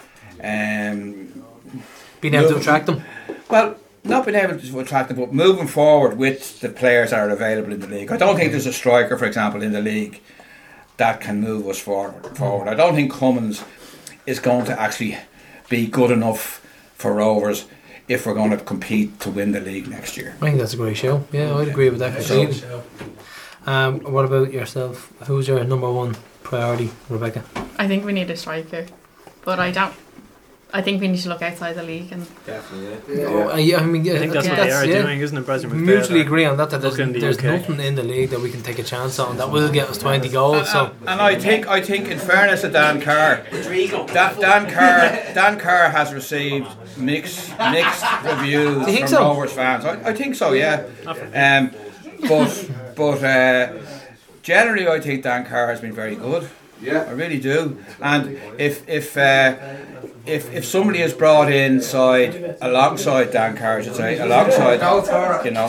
Um, 0.43 1.45
Being 2.21 2.35
able 2.35 2.51
to 2.51 2.57
attract 2.57 2.87
them? 2.87 3.03
Well, 3.49 3.77
not 4.05 4.27
being 4.27 4.37
able 4.37 4.59
to 4.59 4.81
attract 4.81 5.09
them, 5.09 5.19
but 5.19 5.33
moving 5.33 5.69
forward 5.69 6.19
with 6.19 6.61
the 6.61 6.69
players 6.69 7.11
that 7.11 7.21
are 7.21 7.31
available 7.31 7.73
in 7.73 7.81
the 7.81 7.87
league. 7.87 8.11
I 8.11 8.17
don't 8.17 8.37
think 8.37 8.51
there's 8.51 8.67
a 8.67 8.73
striker, 8.73 9.17
for 9.17 9.25
example, 9.25 9.63
in 9.63 9.73
the 9.73 9.81
league 9.81 10.21
that 10.97 11.21
can 11.21 11.41
move 11.41 11.69
us 11.69 11.79
forward. 11.79 12.37
Forward. 12.37 12.69
I 12.69 12.75
don't 12.75 12.95
think 12.95 13.13
Cummins 13.13 13.65
is 14.27 14.41
going 14.41 14.65
to 14.67 14.81
actually 14.81 15.19
be 15.69 15.87
good 15.87 16.11
enough 16.11 16.62
for 17.03 17.13
Rovers 17.13 17.67
if 18.09 18.27
we're 18.27 18.35
going 18.35 18.51
to 18.51 18.57
compete 18.57 19.21
to 19.21 19.31
win 19.31 19.53
the 19.53 19.61
league 19.61 19.89
next 19.89 20.17
year. 20.17 20.35
I 20.41 20.47
think 20.47 20.59
that's 20.59 20.75
a 20.75 20.77
great 20.77 20.97
show. 20.97 21.25
Yeah, 21.33 21.57
I'd 21.57 21.69
agree 21.69 21.91
with 21.91 21.99
that 21.99 22.17
completely. 22.17 22.63
Um, 23.67 24.01
what 24.01 24.25
about 24.25 24.53
yourself? 24.53 25.13
Who's 25.27 25.47
your 25.49 25.63
number 25.65 25.91
one 25.91 26.17
priority, 26.43 26.91
Rebecca? 27.09 27.45
I 27.79 27.87
think 27.87 28.05
we 28.05 28.13
need 28.13 28.31
a 28.31 28.37
striker, 28.37 28.87
but 29.45 29.59
I 29.59 29.71
don't. 29.71 29.95
I 30.75 30.81
think 30.81 31.03
we 31.03 31.09
need 31.09 31.21
to 31.21 31.29
look 31.29 31.43
outside 31.43 31.75
the 31.75 31.83
league 31.83 32.11
and 32.13 32.27
Definitely. 32.47 33.25
Oh, 33.25 33.49
I, 33.49 33.77
I 33.77 33.85
mean, 33.85 34.05
yeah, 34.07 34.15
I 34.15 34.19
think 34.21 34.33
that's 34.33 34.49
what 34.49 34.57
they 34.57 34.71
are 34.71 34.87
doing, 34.87 35.21
isn't 35.21 35.37
it, 35.37 35.45
Brazil? 35.45 35.69
Mutually 35.71 36.21
agree 36.21 36.47
on 36.47 36.57
that. 36.57 36.71
That 36.71 36.81
there's, 36.81 36.97
the 36.97 37.05
there's 37.05 37.43
nothing 37.43 37.79
in 37.81 37.95
the 37.95 38.03
league 38.03 38.31
that 38.31 38.41
we 38.41 38.51
can 38.51 38.63
take 38.63 38.79
a 38.79 38.83
chance 38.83 39.19
on 39.19 39.37
that 39.37 39.51
will 39.51 39.71
get 39.71 39.89
us 39.91 39.99
20 39.99 40.31
goals. 40.31 40.71
So 40.73 40.93
And 41.07 41.21
I 41.21 41.39
think, 41.39 41.69
I 41.69 41.83
think, 41.83 42.09
in 42.09 42.19
fairness 42.19 42.63
to 42.63 42.71
Dan 42.71 43.03
Carr, 43.03 43.45
Da- 43.51 44.33
Dan 44.35 44.71
Carr, 44.71 45.35
Dan 45.35 45.59
Carr 45.59 45.91
has 45.91 46.15
received 46.15 46.69
mixed 46.97 47.51
mixed 47.59 48.05
reviews 48.25 48.87
Do 48.87 48.91
you 48.91 48.97
think 48.97 49.01
from 49.01 49.09
so? 49.09 49.21
Rovers 49.21 49.53
fans. 49.53 49.85
I, 49.85 50.11
I 50.11 50.15
think 50.15 50.37
so, 50.37 50.53
yeah. 50.53 50.87
Um, 51.07 51.71
but 52.29 52.71
but 52.97 53.23
uh, 53.23 53.73
generally, 54.43 54.89
I 54.89 55.01
think 55.01 55.23
Dan 55.23 55.45
Carr 55.45 55.69
has 55.69 55.81
been 55.83 55.93
very 55.93 56.15
good. 56.17 56.49
Yeah, 56.83 57.07
I 57.09 57.13
really 57.13 57.39
do. 57.39 57.79
And 58.01 58.39
if 58.59 58.89
if 58.89 59.17
uh, 59.17 59.57
if 60.27 60.53
if 60.53 60.65
somebody 60.65 61.01
is 61.01 61.13
brought 61.15 61.51
inside 61.53 62.57
alongside 62.61 63.31
Dan 63.33 63.57
Carr, 63.57 63.79
I 63.79 63.83
should 63.83 63.95
say, 63.97 64.19
alongside, 64.19 65.45
you 65.45 65.51
know. 65.53 65.67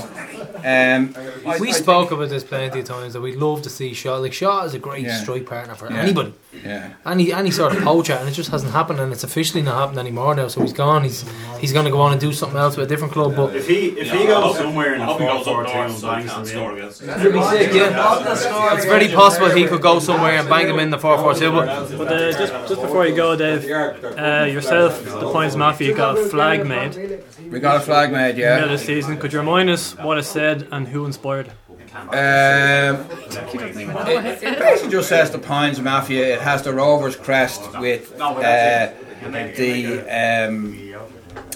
Um, 0.66 1.14
I- 1.46 1.58
we 1.60 1.70
I 1.70 1.72
spoke 1.72 2.12
about 2.12 2.30
this 2.30 2.44
plenty 2.44 2.80
of 2.80 2.86
times 2.86 3.14
that 3.14 3.22
we'd 3.22 3.36
love 3.36 3.62
to 3.64 3.70
see 3.70 3.94
Shaw. 3.94 4.18
Like 4.18 4.34
Shaw 4.34 4.64
is 4.66 4.74
a 4.74 4.80
great 4.80 5.06
Yeah. 5.06 5.22
strike 5.22 5.46
partner 5.46 5.76
for 5.76 5.92
Yeah. 5.92 6.02
anybody. 6.02 6.34
Yeah. 6.64 6.94
any 7.06 7.34
any 7.34 7.52
sort 7.52 7.76
of 7.76 7.84
poacher, 7.84 8.14
and 8.14 8.28
it 8.30 8.34
just 8.34 8.52
hasn't 8.52 8.72
happened, 8.72 9.00
and 9.00 9.12
it's 9.12 9.24
officially 9.24 9.62
not 9.62 9.76
happened 9.80 10.00
anymore 10.00 10.36
now. 10.36 10.48
So 10.48 10.62
he's 10.62 10.74
gone. 10.74 11.04
He's 11.04 11.26
he's 11.60 11.74
going 11.74 11.86
to 11.86 11.92
go 11.92 12.00
on 12.02 12.12
and 12.12 12.22
do 12.22 12.32
something 12.32 12.58
else 12.58 12.78
with 12.78 12.86
a 12.86 12.90
different 12.90 13.14
club. 13.14 13.36
But 13.36 13.56
If 13.56 13.68
he 13.68 13.88
if 13.90 14.12
he 14.12 14.24
Yeah, 14.26 14.38
I 14.38 14.42
goes 14.42 14.58
somewhere 14.58 14.94
in 14.96 15.02
I 15.02 15.06
the 15.06 15.12
hope 15.12 15.20
he 15.22 15.26
goes 15.28 15.46
four 15.46 15.64
up 15.66 15.72
four 15.72 15.84
and 15.86 15.94
so 15.94 16.10
he 16.10 16.16
bangs 16.16 16.32
can't 16.32 16.48
score 16.48 16.72
against 16.78 17.02
us. 17.04 17.24
Be 17.24 17.42
sick, 17.44 17.74
yeah. 17.74 18.74
it's 18.76 18.86
very 18.86 19.08
possible 19.10 19.50
he 19.50 19.66
could 19.68 19.82
go 19.82 20.00
somewhere 20.00 20.34
and 20.40 20.48
bang 20.50 20.68
him 20.68 20.80
in 20.80 20.90
the 20.90 21.00
four 21.00 21.18
four 21.18 21.34
two. 21.34 21.52
But 21.52 21.98
But 21.98 22.08
uh, 22.14 22.32
just, 22.32 22.54
just 22.70 22.82
before 22.82 23.08
you 23.08 23.16
go, 23.16 23.36
Dave, 23.36 23.66
uh, 23.70 24.46
yourself, 24.46 25.04
the 25.04 25.32
Pines 25.32 25.56
Mafia, 25.56 25.94
got 25.96 26.18
a 26.18 26.26
flag 26.26 26.66
made. 26.68 27.24
We 27.52 27.60
got 27.60 27.78
a 27.78 27.80
flag 27.82 28.12
made, 28.12 28.38
Yeah. 28.38 28.60
yeah. 28.60 28.66
the 28.68 28.78
season. 28.78 29.18
Could 29.18 29.34
you 29.34 29.40
remind 29.40 29.70
us 29.70 29.96
what 29.98 30.18
it 30.18 30.24
said 30.24 30.68
and 30.72 30.88
who 30.88 31.06
inspired 31.06 31.48
it? 31.48 31.54
Um, 31.96 33.06
it, 33.10 34.44
it 34.44 34.60
basically 34.60 34.92
just 34.92 35.10
says 35.10 35.30
the 35.32 35.38
Pines 35.40 35.80
Mafia. 35.80 36.36
It 36.36 36.42
has 36.42 36.64
the 36.64 36.74
Rovers 36.74 37.16
crest 37.16 37.62
with 37.80 38.20
uh, 38.20 38.90
the 39.22 40.00
um, 40.10 40.94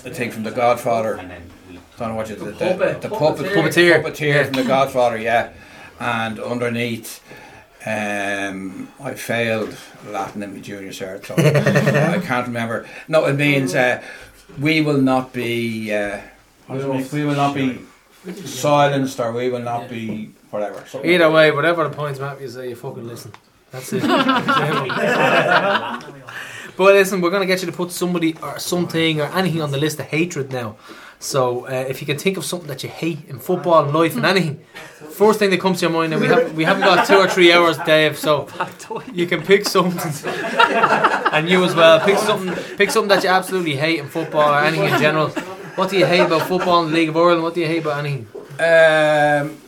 the 0.03 0.11
thing 0.13 0.31
from 0.31 0.43
the 0.43 0.51
Godfather. 0.51 1.15
Don't 1.97 2.09
know 2.09 2.15
what 2.15 2.29
you 2.29 2.35
the, 2.35 2.45
the, 2.45 2.51
puppet. 2.53 3.01
the 3.01 3.09
puppet, 3.09 3.45
Puppeteer. 3.51 4.03
puppeteer 4.03 4.45
from 4.45 4.53
the 4.53 4.63
Godfather, 4.63 5.17
yeah. 5.17 5.51
And 5.99 6.39
underneath, 6.39 7.23
um, 7.87 8.89
I 8.99 9.15
failed 9.15 9.75
Latin 10.07 10.43
in 10.43 10.53
my 10.53 10.59
junior 10.59 10.91
cert, 10.91 11.25
so 11.25 11.33
I 11.35 12.19
can't 12.23 12.45
remember. 12.45 12.87
No, 13.07 13.25
it 13.25 13.33
means 13.33 13.73
uh, 13.73 14.03
we 14.59 14.81
will 14.81 15.01
not 15.01 15.33
be. 15.33 15.91
Uh, 15.91 16.21
we 16.69 16.77
will- 16.77 17.03
we 17.11 17.25
will 17.25 17.35
not 17.35 17.55
be 17.55 17.79
silenced, 18.45 19.19
or 19.19 19.31
we 19.31 19.49
will 19.49 19.59
not 19.59 19.89
be 19.89 20.31
whatever. 20.49 20.83
something 20.87 21.09
either 21.09 21.29
way, 21.29 21.51
whatever 21.51 21.87
the 21.87 21.95
points 21.95 22.19
map 22.19 22.41
you 22.41 22.47
say, 22.47 22.69
you 22.69 22.75
fucking 22.75 23.07
listen. 23.07 23.31
That's 23.71 23.91
it. 23.93 24.01
but 26.77 26.77
listen, 26.77 27.21
we're 27.21 27.31
gonna 27.31 27.45
get 27.45 27.61
you 27.61 27.67
to 27.67 27.75
put 27.75 27.91
somebody 27.91 28.35
or 28.41 28.59
something 28.59 29.21
or 29.21 29.25
anything 29.25 29.61
on 29.61 29.71
the 29.71 29.77
list 29.77 29.99
of 29.99 30.07
hatred 30.07 30.51
now. 30.51 30.77
So 31.19 31.65
uh, 31.65 31.85
if 31.89 31.99
you 31.99 32.05
can 32.05 32.19
think 32.19 32.37
of 32.37 32.45
something 32.45 32.67
that 32.67 32.83
you 32.83 32.89
hate 32.89 33.27
in 33.27 33.39
football 33.39 33.83
and 33.83 33.93
life 33.93 34.15
and 34.15 34.25
anything, 34.25 34.63
first 35.09 35.39
thing 35.39 35.49
that 35.49 35.59
comes 35.59 35.79
to 35.79 35.87
your 35.87 35.91
mind. 35.91 36.11
Now 36.11 36.19
we 36.19 36.27
have 36.27 36.53
we 36.53 36.63
haven't 36.63 36.83
got 36.83 37.07
two 37.07 37.15
or 37.15 37.27
three 37.27 37.51
hours, 37.51 37.77
Dave. 37.79 38.17
So 38.17 38.47
you 39.13 39.25
can 39.25 39.41
pick 39.41 39.65
something, 39.65 40.31
and 41.33 41.49
you 41.49 41.63
as 41.65 41.75
well. 41.75 41.99
Pick 41.99 42.17
something. 42.19 42.53
Pick 42.77 42.91
something 42.91 43.09
that 43.09 43.23
you 43.23 43.29
absolutely 43.29 43.75
hate 43.75 43.99
in 43.99 44.07
football 44.07 44.53
or 44.53 44.59
anything 44.59 44.93
in 44.93 44.99
general. 44.99 45.33
What 45.77 45.91
do 45.91 45.97
you 45.97 46.07
hate 46.07 46.21
about 46.21 46.47
football 46.47 46.83
in 46.85 46.89
the 46.91 46.97
League 46.97 47.09
of 47.09 47.17
Ireland? 47.17 47.43
What 47.43 47.53
do 47.53 47.61
you 47.61 47.67
hate 47.67 47.83
about 47.83 48.03
anything? 48.03 48.27
Um, 48.59 49.61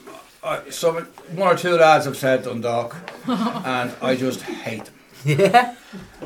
some 0.72 0.96
one 1.36 1.54
or 1.54 1.56
two 1.56 1.76
lads 1.76 2.06
have 2.06 2.18
said 2.18 2.44
Dundalk, 2.44 2.96
and 3.28 3.94
I 4.02 4.16
just 4.16 4.42
hate 4.42 4.86
them. 4.86 4.94
Yeah. 5.24 5.76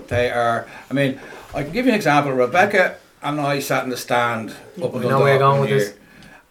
They 0.08 0.32
are. 0.32 0.68
I 0.90 0.94
mean, 0.94 1.20
I 1.54 1.64
can 1.64 1.74
give 1.74 1.86
you 1.86 1.92
an 1.92 1.98
example. 1.98 2.32
Rebecca 2.32 2.96
and 3.22 3.42
I 3.42 3.60
sat 3.60 3.84
in 3.84 3.90
the 3.90 3.98
stand 3.98 4.52
up 4.82 4.94
in 4.94 5.02
We 5.02 5.08
know 5.10 5.20
where 5.20 5.38
Dundalk 5.38 5.40
going 5.40 5.62
with 5.62 5.70
year, 5.72 5.80
this. 5.80 5.94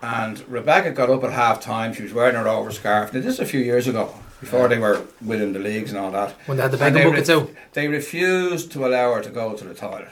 and 0.03 0.47
Rebecca 0.49 0.91
got 0.91 1.09
up 1.09 1.25
at 1.25 1.33
half 1.33 1.59
time. 1.61 1.95
She 1.95 2.03
was 2.03 2.13
wearing 2.13 2.35
her 2.35 2.45
overscarf. 2.45 3.15
Now 3.15 3.21
this 3.21 3.35
is 3.35 3.41
a 3.41 3.47
few 3.47 3.61
years 3.61 3.89
ago, 3.89 4.15
before 4.41 4.69
they 4.69 4.79
were 4.79 5.07
within 5.25 5.55
the 5.55 5.59
leagues 5.59 5.91
and 5.91 5.99
all 5.99 6.11
that. 6.11 6.33
When 6.45 6.59
they 6.59 6.65
had 6.65 6.73
the 6.73 6.85
And 6.85 6.95
bacon 6.95 7.09
they 7.09 7.11
buckets 7.11 7.31
out. 7.31 7.49
They 7.73 7.89
refused 7.89 8.73
to 8.73 8.85
allow 8.87 9.15
her 9.15 9.23
to 9.23 9.31
go 9.31 9.55
to 9.55 9.65
the 9.65 9.73
toilet. 9.75 10.09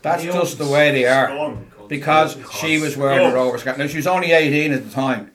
That's 0.00 0.22
just 0.22 0.56
the 0.58 0.66
way 0.66 0.92
they 0.92 1.04
are. 1.06 1.58
Because 1.88 2.36
she 2.60 2.78
was 2.80 2.96
wearing 2.96 3.26
a 3.26 3.30
her 3.30 3.36
overscarf. 3.36 3.78
Now 3.78 3.86
she 3.86 3.96
was 3.96 4.06
only 4.06 4.32
18 4.32 4.72
at 4.72 4.84
the 4.84 4.90
time. 4.90 5.30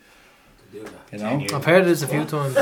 You 0.74 1.20
know? 1.20 1.46
I've 1.54 1.66
heard 1.66 1.86
this 1.86 2.02
a 2.02 2.08
few 2.08 2.26
times. 2.26 2.56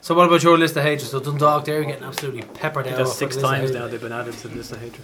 so 0.00 0.14
what 0.14 0.26
about 0.26 0.42
your 0.42 0.56
list 0.56 0.76
of 0.76 0.82
hatred? 0.82 1.08
So 1.08 1.20
Dundalk, 1.20 1.64
they're 1.66 1.84
getting 1.84 2.04
absolutely 2.04 2.42
peppered 2.42 2.86
out. 2.86 2.96
That's 2.96 3.10
for 3.12 3.16
six 3.16 3.36
the 3.36 3.42
list 3.42 3.52
of 3.52 3.58
times 3.60 3.70
now 3.72 3.88
they've 3.88 4.00
been 4.00 4.12
added 4.12 4.34
to 4.34 4.48
the 4.48 4.56
list 4.56 4.72
of 4.72 4.80
hatred. 4.80 5.02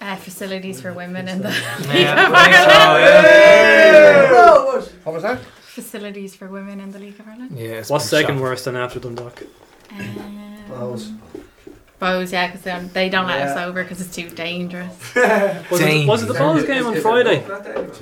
Uh, 0.00 0.16
facilities 0.16 0.80
for 0.80 0.92
women 0.94 1.28
in 1.28 1.42
the 1.42 1.48
League 1.92 2.06
of 2.06 2.18
I 2.18 2.44
think 2.44 2.54
so, 2.56 2.70
Ireland. 2.70 3.26
yeah. 3.26 5.04
What 5.04 5.14
was 5.14 5.22
that? 5.24 5.40
Facilities 5.40 6.34
for 6.34 6.48
women 6.48 6.80
in 6.80 6.90
the 6.90 6.98
League 6.98 7.18
of 7.20 7.26
Ireland. 7.28 7.58
Yeah, 7.58 7.82
What's 7.88 8.06
second 8.06 8.28
shocking. 8.36 8.40
worst 8.40 8.64
than 8.64 8.76
after 8.76 8.98
Dundalk? 9.00 9.42
Um, 10.72 11.20
Bohs, 12.00 12.32
yeah, 12.32 12.50
because 12.50 12.92
they 12.92 13.10
don't 13.10 13.26
let 13.26 13.42
us 13.48 13.58
over 13.58 13.82
because 13.82 14.00
it's 14.00 14.14
too 14.16 14.30
dangerous. 14.30 14.94
Was 15.70 15.80
it, 15.82 16.08
was 16.08 16.22
it 16.22 16.26
the 16.26 16.34
Bohs 16.34 16.66
game 16.66 16.86
on 16.86 16.94
Friday 17.00 17.40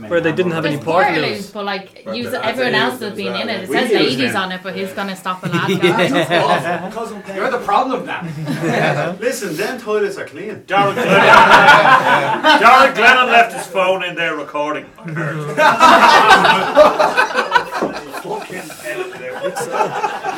where 0.08 0.20
they 0.20 0.30
didn't 0.32 0.52
have 0.52 0.64
any 0.64 0.76
There's 0.76 0.84
party 0.84 1.20
Waterloo, 1.20 1.42
but 1.52 1.64
like 1.64 2.04
But 2.04 2.16
you, 2.16 2.30
the- 2.30 2.44
everyone 2.44 2.72
that's 2.72 2.92
else 2.92 3.02
it 3.02 3.08
has 3.08 3.16
been 3.16 3.34
in 3.34 3.48
it. 3.48 3.62
It 3.64 3.68
We 3.68 3.74
says 3.76 3.90
use 3.90 4.00
ladies 4.00 4.32
them. 4.34 4.42
on 4.42 4.52
it, 4.52 4.60
but 4.62 4.74
who's 4.76 4.92
going 4.92 5.08
to 5.08 5.16
stop 5.16 5.42
a 5.44 5.48
lad? 5.48 5.70
Yeah. 5.82 6.90
going? 6.94 7.22
You're 7.36 7.50
the 7.50 7.58
problem 7.58 8.06
now. 8.06 8.22
Listen, 9.20 9.56
them 9.56 9.80
toilets 9.80 10.16
are 10.16 10.26
clean. 10.26 10.62
Darren 10.62 10.94
Glennon, 10.94 12.58
Darren 12.60 12.94
Glennon 12.94 13.26
left 13.26 13.52
his 13.54 13.66
phone 13.66 14.04
in 14.04 14.14
there 14.14 14.36
recording. 14.36 14.86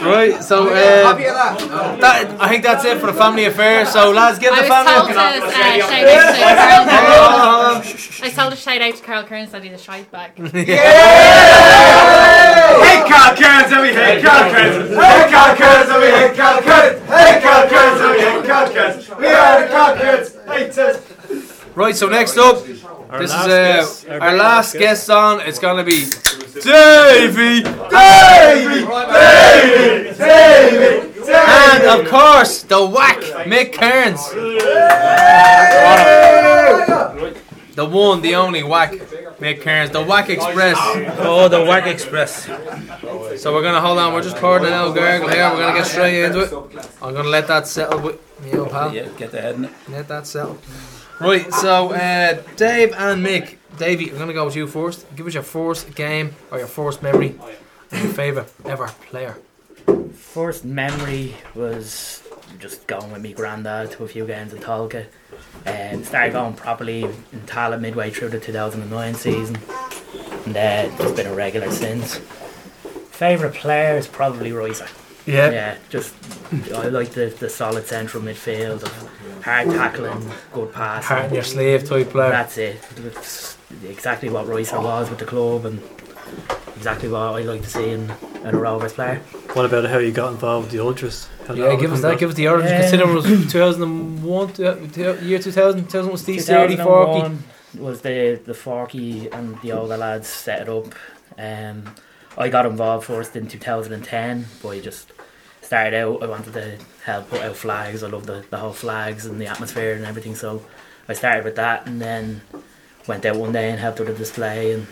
Right, 0.01 0.43
so 0.43 0.69
uh, 0.69 1.13
that, 1.13 2.37
I 2.41 2.49
think 2.49 2.63
that's 2.63 2.85
it 2.87 2.99
for 2.99 3.07
the 3.07 3.13
family 3.13 3.45
affair. 3.45 3.85
So 3.85 4.11
lads, 4.13 4.39
give 4.39 4.53
I 4.53 4.63
the 4.63 4.69
family. 4.69 4.93
told 4.93 5.09
to 5.11 5.19
uh, 5.19 5.51
shout 5.51 5.81
out 5.81 5.91
to 5.91 5.95
Carl 6.57 8.23
I 8.23 8.31
told 8.31 8.51
to 8.53 8.57
shout 8.65 8.81
out 8.81 8.95
to 8.97 9.03
Carl 9.03 9.25
Kearns 9.25 9.51
that 9.53 9.63
he's 9.63 9.73
a 9.73 9.79
shite 9.79 10.11
bag. 10.11 10.37
Hey, 10.37 10.77
Carl 13.09 13.37
Kearns, 13.37 13.73
and 13.73 13.83
we 13.83 13.93
hate 13.93 14.25
Carl 14.25 14.51
Kearns. 14.51 14.89
Hey, 14.89 15.29
Carl 15.31 15.57
Kearns, 15.57 15.91
and 15.91 16.01
we 16.01 16.09
hate 16.11 16.35
Carl 16.37 16.63
Kearns. 16.63 17.01
Hey, 17.07 17.41
Carl 17.43 17.69
Kearns, 17.69 18.01
and 18.01 18.11
we 18.11 18.19
hate 18.21 18.45
Carl 18.49 18.69
Kearns. 18.73 19.09
We 19.19 19.27
are 19.27 19.61
the 19.63 19.69
Carl 19.69 19.97
Kearns. 19.97 20.37
Haters. 20.49 20.97
Right, 21.77 21.95
so 21.97 22.09
next 22.09 22.37
up, 22.37 22.57
Our 23.11 23.19
this 23.21 23.31
is 23.31 23.37
uh, 23.37 23.47
guest, 23.47 24.09
our 24.09 24.21
our 24.21 24.37
last 24.37 24.39
last 24.39 24.79
guest 24.79 25.11
on. 25.11 25.41
It's 25.41 25.59
gonna 25.59 25.85
be 25.85 26.07
Davey, 26.55 27.63
Davey, 27.63 28.87
Davey, 29.13 30.19
Davey, 30.19 31.33
and 31.33 31.83
of 31.85 32.09
course 32.09 32.63
the 32.65 32.87
whack 32.87 33.19
Mick 33.47 33.73
Kearns. 33.73 34.21
The 37.77 37.87
one, 37.87 38.21
the 38.21 38.35
only 38.35 38.63
whack 38.63 38.93
Mick 39.39 39.63
Kearns, 39.63 39.91
the 39.91 40.03
Whack 40.03 40.29
Express. 40.29 40.77
Oh, 41.21 41.49
the 41.49 41.65
Whack 41.65 41.87
Express. 41.87 42.45
So 43.41 43.55
we're 43.55 43.63
gonna 43.63 43.81
hold 43.81 43.99
on. 43.99 44.13
We're 44.13 44.23
just 44.23 44.37
pouring 44.37 44.65
an 44.67 44.73
little 44.73 44.93
gargle 44.93 45.29
here. 45.29 45.49
We're 45.51 45.61
gonna 45.61 45.79
get 45.79 45.87
straight 45.87 46.25
into 46.25 46.41
it. 46.41 46.53
I'm 47.01 47.15
gonna 47.15 47.29
let 47.29 47.47
that 47.47 47.67
settle 47.67 48.01
with 48.01 48.21
you, 48.45 48.67
pal. 48.67 48.93
Yeah, 48.95 49.09
get 49.17 49.31
the 49.31 49.41
head 49.41 49.55
in 49.55 49.65
it. 49.67 49.73
Let 49.89 50.09
that 50.09 50.27
settle. 50.27 50.59
Right, 51.21 51.51
so 51.55 51.93
uh, 51.93 52.43
Dave 52.57 52.93
and 52.93 53.25
Mick. 53.25 53.57
Davey, 53.81 54.11
I'm 54.11 54.19
gonna 54.19 54.35
go 54.35 54.45
with 54.45 54.57
you 54.57 54.67
first. 54.67 55.07
Give 55.17 55.27
us 55.27 55.33
your 55.33 55.43
first 55.43 55.95
game 55.95 56.35
or 56.51 56.59
your 56.59 56.67
first 56.67 57.03
memory 57.03 57.35
and 57.91 58.05
your 58.05 58.13
favourite 58.13 58.47
ever 58.67 58.89
player. 59.09 59.39
First 60.13 60.67
memory 60.67 61.35
was 61.55 62.23
just 62.59 62.87
going 62.87 63.11
with 63.11 63.23
me 63.23 63.33
granddad 63.33 63.93
to 63.93 64.05
a 64.05 64.09
few 64.09 64.27
games 64.27 64.53
in 64.53 64.59
Tolka. 64.61 65.07
Um, 65.65 66.05
started 66.05 66.35
going 66.35 66.53
properly 66.53 67.05
in 67.05 67.41
Tallaght 67.47 67.81
midway 67.81 68.11
through 68.11 68.29
the 68.29 68.39
2009 68.39 69.15
season, 69.15 69.57
and 70.45 70.55
uh, 70.55 70.95
just 70.99 71.17
been 71.17 71.27
a 71.27 71.35
regular 71.35 71.71
since. 71.71 72.17
Favourite 73.13 73.55
player 73.55 73.97
is 73.97 74.07
probably 74.07 74.53
Ricer. 74.53 74.89
Yeah. 75.25 75.51
Yeah, 75.51 75.79
just 75.89 76.15
I 76.75 76.89
like 76.89 77.13
the, 77.13 77.35
the 77.39 77.49
solid 77.49 77.87
central 77.87 78.23
midfield 78.23 78.83
of 78.83 79.43
hard 79.43 79.69
tackling, 79.71 80.31
good 80.53 80.71
passing. 80.71 81.17
Heart 81.17 81.29
in 81.29 81.35
your 81.35 81.45
sleeve 81.45 81.89
type 81.89 82.11
player. 82.11 82.31
That's 82.31 82.59
it. 82.59 82.79
It's 82.99 83.57
exactly 83.87 84.29
what 84.29 84.47
Ricer 84.47 84.81
was 84.81 85.11
with 85.11 85.19
the 85.19 85.25
club 85.25 85.65
and 85.67 85.81
exactly 86.77 87.09
what 87.09 87.21
I 87.21 87.43
like 87.43 87.63
to 87.63 87.69
see 87.69 87.91
in, 87.91 88.11
in 88.45 88.55
a 88.55 88.59
Rovers 88.59 88.93
player. 88.95 89.17
What 89.55 89.65
about 89.67 89.85
how 89.91 89.99
you 89.99 90.13
got 90.13 90.33
involved 90.33 90.67
with 90.67 90.73
the 90.73 90.81
Ultras? 90.81 91.29
How 91.47 91.55
did 91.55 91.59
Yeah, 91.65 91.77
give 91.77 91.93
us 91.93 92.01
come 92.01 92.03
that. 92.03 92.09
about? 92.09 92.21
Give 92.21 92.29
us 92.31 92.35
the 92.37 92.49
origin. 92.49 92.73
Um, 92.75 92.81
Consider 92.81 93.11
it 93.11 93.15
was 93.15 93.53
2001, 93.53 94.53
to- 94.55 94.89
to- 94.89 95.25
year 95.25 95.39
2000. 95.39 95.85
2000 95.85 96.13
was 96.13 96.21
Steve 96.23 96.41
Sturdy, 96.43 96.77
Forky. 96.77 97.21
2001 97.21 97.45
was 97.79 98.01
the 98.01 98.41
the 98.45 98.55
Forky 98.55 99.29
and 99.31 99.61
the 99.63 99.73
older 99.73 99.97
lads 99.97 100.29
set 100.29 100.63
it 100.63 100.69
up. 100.69 100.87
Um, 101.39 101.95
I 102.39 102.49
got 102.49 102.67
involved 102.67 103.07
first 103.07 103.35
in 103.37 103.47
2010, 103.49 104.47
but 104.63 104.69
I 104.71 104.81
just 104.81 105.13
started 105.63 105.95
out. 105.97 106.23
I 106.23 106.27
wanted 106.27 106.53
to 106.55 106.79
help 107.05 107.29
put 107.31 107.43
out 107.43 107.57
flags. 107.57 108.03
I 108.03 108.09
love 108.09 108.27
the, 108.27 108.45
the 108.51 108.57
whole 108.59 108.73
flags 108.73 109.27
and 109.27 109.41
the 109.41 109.47
atmosphere 109.47 109.95
and 109.95 110.05
everything. 110.05 110.35
So 110.37 110.63
I 111.09 111.13
started 111.15 111.45
with 111.45 111.57
that, 111.57 111.87
and 111.87 112.01
then 112.01 112.41
went 113.07 113.25
out 113.27 113.37
one 113.37 113.53
day 113.53 113.71
and 113.71 113.79
helped 113.81 113.99
with 113.99 114.09
the 114.09 114.15
display. 114.15 114.73
And 114.73 114.87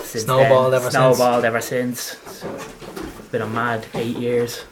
since 0.00 0.24
Snowballed 0.24 0.72
then, 0.72 0.80
ever 0.80 0.90
since. 0.90 1.16
snowballed 1.16 1.44
ever 1.44 1.60
since. 1.60 2.00
So 2.26 2.54
it's 2.54 3.28
been 3.28 3.42
a 3.42 3.46
mad 3.46 3.86
eight 3.94 4.16
years. 4.16 4.64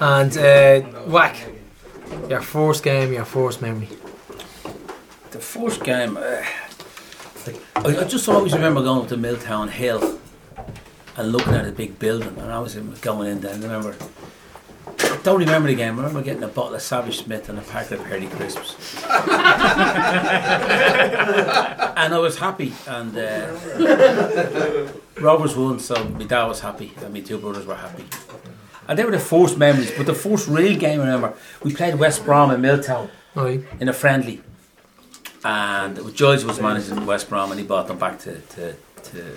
And 0.00 0.36
uh, 0.36 0.80
Whack, 1.06 1.36
your 2.28 2.40
first 2.40 2.82
game, 2.82 3.12
your 3.12 3.24
first 3.24 3.62
memory. 3.62 3.88
The 5.30 5.38
first 5.38 5.82
game, 5.82 6.16
uh, 6.16 6.42
I, 7.76 7.96
I 7.96 8.04
just 8.04 8.28
always 8.28 8.52
remember 8.52 8.82
going 8.82 9.02
up 9.02 9.08
to 9.08 9.16
Milltown 9.16 9.68
Hill 9.68 10.18
and 11.16 11.32
looking 11.32 11.54
at 11.54 11.66
a 11.66 11.72
big 11.72 11.98
building, 11.98 12.36
and 12.38 12.52
I 12.52 12.58
was 12.58 12.74
going 12.74 13.28
in 13.28 13.40
there. 13.40 13.54
And 13.54 13.64
I 13.64 13.66
remember 13.66 13.96
don't 15.22 15.38
remember 15.38 15.68
the 15.68 15.74
game. 15.74 15.94
I 15.94 15.96
remember 16.02 16.22
getting 16.22 16.42
a 16.42 16.48
bottle 16.48 16.74
of 16.74 16.82
Savage 16.82 17.24
Smith 17.24 17.48
and 17.48 17.58
a 17.58 17.62
pack 17.62 17.90
of 17.90 18.02
Perri 18.04 18.26
Crisps. 18.26 18.96
and 19.04 19.30
I 22.14 22.18
was 22.18 22.38
happy. 22.38 22.72
And 22.86 23.16
uh, 23.16 24.88
Rovers 25.20 25.56
won, 25.56 25.78
so 25.78 26.02
my 26.04 26.24
dad 26.24 26.46
was 26.46 26.60
happy, 26.60 26.92
and 27.02 27.12
my 27.14 27.20
two 27.20 27.38
brothers 27.38 27.66
were 27.66 27.74
happy. 27.76 28.04
And 28.88 28.98
they 28.98 29.04
were 29.04 29.10
the 29.12 29.18
first 29.18 29.56
memories. 29.58 29.92
But 29.96 30.06
the 30.06 30.14
first 30.14 30.48
real 30.48 30.76
game 30.78 31.00
I 31.00 31.04
remember, 31.04 31.34
we 31.62 31.74
played 31.74 31.94
West 31.96 32.24
Brom 32.24 32.50
in 32.50 32.60
Milltown 32.60 33.08
Right. 33.34 33.62
in 33.80 33.88
a 33.88 33.92
friendly. 33.92 34.42
And 35.44 36.14
George 36.14 36.44
was 36.44 36.60
managing 36.60 37.04
West 37.06 37.28
Brom, 37.28 37.50
and 37.50 37.60
he 37.60 37.66
brought 37.66 37.88
them 37.88 37.98
back 37.98 38.18
to, 38.20 38.38
to, 38.40 38.74
to 39.04 39.36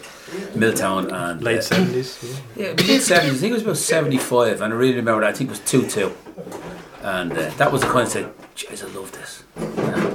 Milltown. 0.58 1.12
And 1.12 1.42
Late 1.42 1.60
uh, 1.60 1.62
70s. 1.62 2.40
yeah, 2.56 2.68
late 2.88 3.02
seventies. 3.02 3.34
I 3.38 3.38
think 3.38 3.52
it 3.52 3.54
was 3.54 3.64
about 3.64 3.78
seventy-five, 3.78 4.62
and 4.62 4.74
I 4.74 4.78
really 4.78 4.96
remember 4.96 5.22
that. 5.22 5.30
I 5.30 5.34
think 5.34 5.50
it 5.50 5.52
was 5.52 5.60
two-two, 5.62 6.14
and 7.02 7.32
uh, 7.34 7.50
that 7.58 7.72
was 7.72 7.82
the 7.82 7.88
kind 7.88 8.02
of 8.06 8.10
said, 8.10 8.34
"Jeez, 8.56 8.84
I 8.84 8.94
love 8.98 9.12
this." 9.12 9.44
Yeah. 9.78 10.12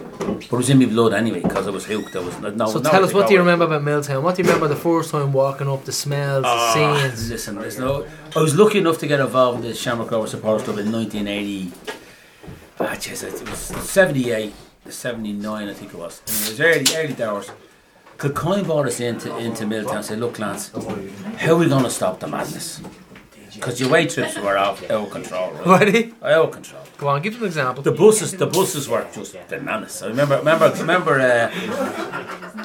But 0.49 0.57
it 0.57 0.59
was 0.63 0.71
in 0.71 0.79
my 0.79 0.87
blood 0.87 1.13
anyway 1.13 1.41
because 1.41 1.67
I 1.67 1.71
was 1.71 1.85
hooked. 1.85 2.15
I 2.17 2.21
was 2.21 2.39
no. 2.41 2.67
so 2.67 2.79
no 2.79 2.91
tell 2.91 3.05
us, 3.05 3.13
what 3.13 3.27
do 3.29 3.35
you 3.35 3.41
remember 3.41 3.65
about 3.67 3.83
Milltown? 3.83 4.23
What 4.23 4.37
do 4.37 4.43
you 4.43 4.47
remember 4.49 4.69
the 4.69 4.77
first 4.81 5.11
time 5.11 5.33
walking 5.33 5.69
up, 5.69 5.85
the 5.85 5.93
smells, 5.93 6.43
the 6.45 6.49
Ah, 6.49 6.73
scenes? 7.03 7.31
Listen, 7.31 7.59
listen. 7.61 7.85
no- 7.85 8.07
I 8.35 8.41
was 8.41 8.55
lucky 8.57 8.79
enough 8.79 8.99
to 8.99 9.07
get 9.07 9.21
involved 9.21 9.63
in 9.65 9.71
the 9.71 9.75
Shamrock 9.77 10.11
Rovers 10.11 10.31
Supporters 10.31 10.63
Club 10.65 10.79
in 10.79 10.91
1980. 10.93 11.73
Ah, 12.81 12.95
jeez, 12.97 13.23
it 13.23 13.49
was 13.51 13.59
78, 13.59 14.55
79, 14.89 15.69
I 15.69 15.75
think 15.75 15.93
it 15.93 15.99
was. 15.99 16.23
And 16.27 16.37
it 16.37 16.49
was 16.51 16.61
early, 16.61 16.85
early 16.97 17.15
doors. 18.21 18.35
Kilcoyne 18.35 18.65
brought 18.65 18.87
us 18.87 19.01
into 19.01 19.37
into 19.39 19.67
Milltown 19.67 19.97
and 19.97 20.05
said, 20.05 20.19
"Look, 20.21 20.39
lads, 20.39 20.71
how 21.39 21.53
are 21.53 21.57
we 21.57 21.69
going 21.69 21.85
to 21.85 21.91
stop 21.91 22.21
the 22.21 22.27
madness?" 22.27 22.81
Because 23.55 23.81
your 23.81 23.91
way 23.91 24.07
trips 24.07 24.39
were 24.39 24.57
out, 24.57 24.83
out 24.85 24.91
of 24.91 25.11
control. 25.11 25.51
Right? 25.67 25.93
They? 25.93 26.13
Out 26.23 26.45
of 26.47 26.51
control. 26.53 26.83
Go 26.97 27.09
on, 27.09 27.21
give 27.21 27.37
an 27.41 27.47
example. 27.47 27.83
The 27.83 27.93
buses, 27.93 28.33
the 28.33 28.47
buses 28.47 28.89
were 28.89 29.07
just 29.13 29.37
bananas. 29.49 30.03
I 30.03 30.07
remember, 30.09 30.39
remember, 30.39 30.73
remember. 30.79 31.21
Uh, 31.21 31.51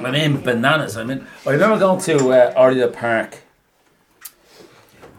I 0.05 0.11
mean, 0.11 0.41
bananas. 0.41 0.95
I 0.95 1.03
mean, 1.03 1.25
I 1.45 1.49
remember 1.49 1.79
going 1.79 2.01
to 2.01 2.31
uh, 2.31 2.53
Oriel 2.55 2.89
Park. 2.89 3.39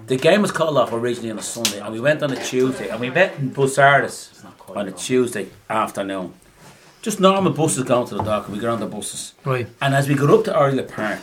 The 0.06 0.16
game 0.16 0.42
was 0.42 0.52
called 0.52 0.78
off 0.78 0.92
originally 0.92 1.30
on 1.32 1.38
a 1.38 1.42
Sunday, 1.42 1.80
and 1.80 1.92
we 1.92 2.00
went 2.00 2.22
on 2.22 2.30
a 2.32 2.42
Tuesday, 2.42 2.88
and 2.88 3.00
we 3.00 3.10
met 3.10 3.38
in 3.38 3.50
Busáras 3.50 4.44
on 4.74 4.86
a 4.86 4.92
Tuesday 4.92 5.48
afternoon. 5.68 6.32
Just 7.06 7.20
normal 7.20 7.52
buses 7.52 7.84
going 7.84 8.04
to 8.08 8.16
the 8.16 8.22
dock, 8.24 8.48
and 8.48 8.56
we 8.56 8.60
got 8.60 8.70
on 8.72 8.80
the 8.80 8.86
buses. 8.86 9.34
Right. 9.44 9.68
And 9.80 9.94
as 9.94 10.08
we 10.08 10.16
got 10.16 10.28
up 10.28 10.42
to 10.46 10.58
Oriel 10.60 10.82
Park, 10.82 11.20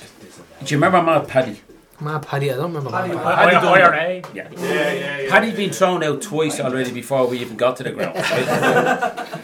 do 0.63 0.73
you 0.73 0.77
remember 0.77 1.01
Matt 1.01 1.27
Paddy? 1.27 1.59
Matt 1.99 2.21
Paddy, 2.21 2.51
I 2.51 2.55
don't 2.55 2.73
remember 2.73 2.89
Paddy. 2.89 3.13
Paddy 3.13 3.51
done- 3.51 3.65
IRA. 3.65 4.21
Yeah. 4.33 5.29
Paddy'd 5.29 5.57
been 5.57 5.71
thrown 5.71 6.01
out 6.01 6.21
twice 6.21 6.61
already 6.61 6.93
before 6.93 7.27
we 7.27 7.39
even 7.39 7.57
got 7.57 7.75
to 7.75 7.83
the 7.83 7.91
ground. 7.91 8.15
Right? 8.15 8.47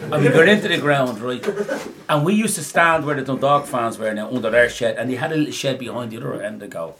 and 0.00 0.24
we 0.24 0.30
got 0.30 0.48
into 0.48 0.68
the 0.68 0.78
ground, 0.78 1.20
right? 1.20 1.46
And 2.08 2.24
we 2.24 2.32
used 2.32 2.54
to 2.54 2.64
stand 2.64 3.04
where 3.04 3.16
the 3.16 3.22
Dundalk 3.22 3.66
fans 3.66 3.98
were 3.98 4.14
now 4.14 4.30
under 4.34 4.48
their 4.48 4.70
shed, 4.70 4.96
and 4.96 5.10
they 5.10 5.16
had 5.16 5.32
a 5.32 5.36
little 5.36 5.52
shed 5.52 5.78
behind 5.78 6.10
the 6.10 6.16
other 6.16 6.42
end 6.42 6.54
of 6.54 6.60
the 6.60 6.68
goal. 6.68 6.96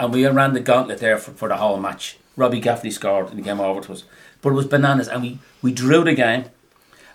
And 0.00 0.12
we 0.12 0.26
ran 0.26 0.54
the 0.54 0.60
gauntlet 0.60 0.98
there 0.98 1.18
for, 1.18 1.30
for 1.30 1.48
the 1.48 1.58
whole 1.58 1.76
match. 1.78 2.18
Robbie 2.34 2.58
Gaffney 2.58 2.90
scored 2.90 3.28
and 3.28 3.38
he 3.38 3.44
came 3.44 3.60
over 3.60 3.80
to 3.80 3.92
us. 3.92 4.02
But 4.40 4.48
it 4.50 4.54
was 4.54 4.66
bananas, 4.66 5.06
and 5.06 5.22
we, 5.22 5.38
we 5.62 5.70
drew 5.70 6.02
the 6.02 6.14
game, 6.14 6.46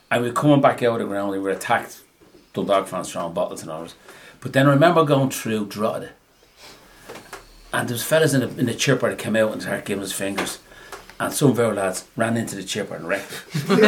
and 0.09 0.21
we 0.21 0.29
were 0.29 0.33
coming 0.33 0.61
back 0.61 0.81
out 0.83 0.99
of 0.99 0.99
the 0.99 1.05
ground, 1.05 1.31
we 1.31 1.39
were 1.39 1.49
attacked, 1.49 2.01
Dundalk 2.53 2.87
fans 2.87 3.11
throwing 3.11 3.33
bottles 3.33 3.61
and 3.61 3.71
ours. 3.71 3.95
But 4.39 4.53
then 4.53 4.67
I 4.67 4.71
remember 4.71 5.03
going 5.03 5.29
through 5.29 5.67
Drogheda, 5.67 6.11
and 7.73 7.89
there 7.89 7.93
was 7.93 8.03
fellas 8.03 8.33
in 8.33 8.41
the, 8.41 8.59
in 8.59 8.65
the 8.67 8.73
chipper 8.73 9.09
that 9.09 9.19
came 9.19 9.35
out 9.35 9.51
and 9.51 9.61
started 9.61 9.85
giving 9.85 10.03
us 10.03 10.13
fingers. 10.13 10.59
And 11.19 11.33
some 11.33 11.49
of 11.49 11.59
our 11.59 11.73
lads 11.73 12.05
ran 12.15 12.37
into 12.37 12.55
the 12.55 12.61
chipper 12.63 12.93
and 12.95 13.07
wrecked 13.07 13.31
it. 13.31 13.55
Rovers! 13.69 13.81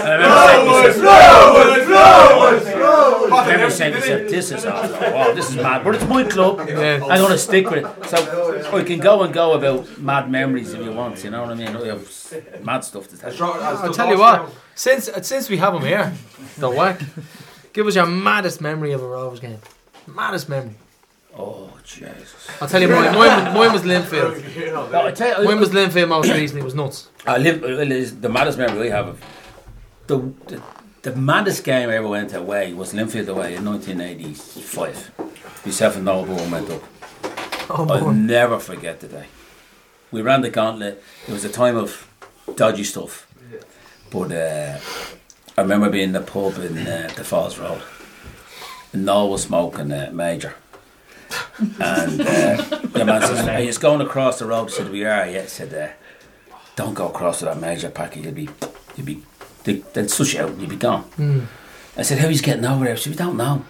And 0.00 0.24
I 0.24 0.56
remember 0.58 0.92
saying 0.92 0.94
to 0.94 1.02
Rovers! 1.02 1.86
Rovers! 1.86 2.64
Rovers! 2.74 3.32
I 3.32 3.34
remember 3.52 3.70
saying 3.70 3.92
to 3.92 4.00
myself, 4.00 4.30
this 4.30 4.50
is 4.50 4.64
awesome. 4.64 5.12
Wow, 5.12 5.32
this 5.34 5.50
is 5.50 5.56
mad. 5.56 5.84
But 5.84 5.96
it's 5.96 6.06
my 6.06 6.24
club. 6.24 6.60
I'm 6.60 6.66
going 6.68 7.32
to 7.32 7.36
stick 7.38 7.68
with 7.68 7.84
it. 7.84 8.06
So 8.08 8.76
I 8.78 8.82
can 8.82 8.98
go 9.00 9.22
and 9.22 9.34
go 9.34 9.52
about 9.52 9.98
mad 9.98 10.30
memories 10.30 10.72
if 10.72 10.82
you 10.82 10.92
want, 10.92 11.22
you 11.22 11.28
know 11.30 11.42
what 11.42 11.50
I 11.50 11.54
mean? 11.54 11.68
I 11.68 11.86
have 11.88 12.64
mad 12.64 12.82
stuff 12.84 13.06
to 13.08 13.18
tell. 13.18 13.52
I'll 13.52 13.92
tell 13.92 14.08
you 14.08 14.18
what. 14.18 14.50
Since 14.74 15.08
uh, 15.08 15.20
since 15.20 15.50
we 15.50 15.58
have 15.58 15.74
him 15.74 15.82
here, 15.82 16.10
the 16.56 16.70
whack. 16.70 17.02
Give 17.74 17.86
us 17.86 17.94
your 17.94 18.06
maddest 18.06 18.62
memory 18.62 18.92
of 18.92 19.02
a 19.02 19.06
Rovers 19.06 19.40
game. 19.40 19.58
Maddest 20.06 20.48
memory. 20.48 20.74
Oh 21.36 21.70
Jesus! 21.84 22.48
I'll 22.60 22.68
tell 22.68 22.80
you 22.82 22.88
mine. 22.88 23.14
Mine, 23.14 23.54
mine 23.54 23.72
was 23.72 23.82
Linfield. 23.82 24.90
No, 24.92 25.06
I 25.06 25.12
tell 25.12 25.42
you- 25.42 25.48
mine 25.48 25.60
was 25.60 25.70
Linfield 25.70 26.08
most 26.08 26.28
recently. 26.30 26.60
It 26.62 26.64
was 26.64 26.74
nuts. 26.74 27.08
I 27.26 27.38
live, 27.38 27.62
it's 27.64 28.12
the 28.12 28.28
maddest 28.28 28.58
memory 28.58 28.90
I 28.92 28.96
have 28.96 29.08
of 29.08 29.24
the, 30.06 30.18
the 30.48 30.62
the 31.02 31.16
maddest 31.16 31.64
game 31.64 31.88
I 31.88 31.94
ever 31.96 32.08
went 32.08 32.34
away 32.34 32.72
was 32.74 32.92
Linfield 32.92 33.28
away 33.28 33.54
in 33.54 33.64
1985. 33.64 35.12
Myself 35.64 35.96
and 35.96 36.04
Noel 36.04 36.24
went 36.50 36.68
up. 36.70 36.82
Oh, 37.70 37.86
I'll 37.88 38.00
boy. 38.04 38.10
never 38.12 38.58
forget 38.58 39.00
the 39.00 39.06
day. 39.08 39.26
We 40.10 40.22
ran 40.22 40.40
the 40.42 40.50
gauntlet. 40.50 41.02
It 41.28 41.32
was 41.32 41.44
a 41.44 41.48
time 41.48 41.76
of 41.76 42.08
dodgy 42.56 42.82
stuff, 42.84 43.26
but 44.10 44.32
uh, 44.32 44.78
I 45.56 45.60
remember 45.62 45.88
being 45.88 46.04
in 46.08 46.12
the 46.12 46.20
pub 46.20 46.58
in 46.58 46.76
uh, 46.78 47.10
the 47.14 47.22
Falls 47.24 47.58
Road. 47.58 47.82
And 48.92 49.04
Noel 49.04 49.30
was 49.30 49.44
smoking 49.44 49.92
uh, 49.92 50.10
major. 50.12 50.54
And 51.58 52.20
uh, 52.20 52.56
the 52.92 53.04
man 53.04 53.22
says, 53.22 53.46
Are 53.46 53.60
you 53.60 53.72
going 53.78 54.00
across 54.00 54.38
the 54.38 54.46
road? 54.46 54.68
I 54.68 54.72
said, 54.72 54.90
We 54.90 55.04
are, 55.04 55.26
yeah. 55.28 55.42
He 55.42 55.48
said, 55.48 55.72
uh, 55.74 56.54
Don't 56.76 56.94
go 56.94 57.08
across 57.08 57.40
to 57.40 57.44
that 57.46 57.60
major 57.60 57.90
packet, 57.90 58.24
you'll 58.24 58.32
be, 58.34 58.48
you'll 58.96 59.06
be, 59.06 59.22
they, 59.64 59.74
they'll 59.92 60.08
sush 60.08 60.34
you 60.34 60.40
out 60.42 60.50
and 60.50 60.60
you'll 60.60 60.70
be 60.70 60.76
gone. 60.76 61.04
Mm. 61.18 61.46
I 61.96 62.02
said, 62.02 62.18
How 62.18 62.28
he's 62.28 62.40
getting 62.40 62.64
over 62.64 62.84
there? 62.84 62.94
I 62.94 62.96
said, 62.96 63.10
We 63.12 63.16
don't 63.16 63.36
know. 63.36 63.64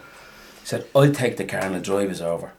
He 0.60 0.66
said, 0.66 0.86
I'll 0.94 1.12
take 1.12 1.36
the 1.36 1.44
car 1.44 1.60
and 1.60 1.74
the 1.74 1.80
drive 1.80 2.10
us 2.10 2.20
over. 2.20 2.52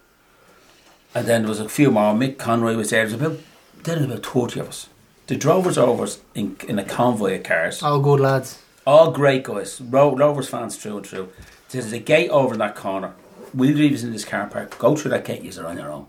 And 1.14 1.28
then 1.28 1.42
there 1.42 1.50
was 1.50 1.60
a 1.60 1.70
few 1.70 1.92
more. 1.92 2.14
Mick 2.14 2.38
Conroy 2.38 2.76
was 2.76 2.90
there. 2.92 3.08
There 3.08 3.18
was 3.18 3.28
about, 3.28 3.44
then 3.84 4.04
about 4.04 4.26
30 4.26 4.60
of 4.62 4.70
us. 4.70 4.88
They 5.28 5.36
drove 5.36 5.68
us 5.68 5.78
over 5.78 6.08
in, 6.36 6.58
in 6.68 6.80
a 6.80 6.84
convoy 6.84 7.38
of 7.38 7.44
cars. 7.44 7.82
All 7.84 8.00
good 8.02 8.20
lads. 8.20 8.60
All 8.86 9.12
great 9.12 9.44
guys. 9.44 9.80
Ro- 9.80 10.16
Rovers 10.16 10.50
fans 10.50 10.76
through 10.78 10.98
and 10.98 11.06
through. 11.08 11.30
There's 11.70 11.92
a 11.94 12.00
gate 12.00 12.30
over 12.30 12.54
in 12.54 12.60
that 12.60 12.76
corner. 12.76 13.14
We'll 13.54 13.76
leave 13.76 13.94
us 13.94 14.04
in 14.04 14.12
this 14.12 14.26
car 14.26 14.48
park. 14.48 14.78
Go 14.78 14.96
through 14.96 15.12
that 15.12 15.26
gate. 15.26 15.44
You're 15.44 15.68
on 15.68 15.78
your 15.78 15.92
own. 15.92 16.08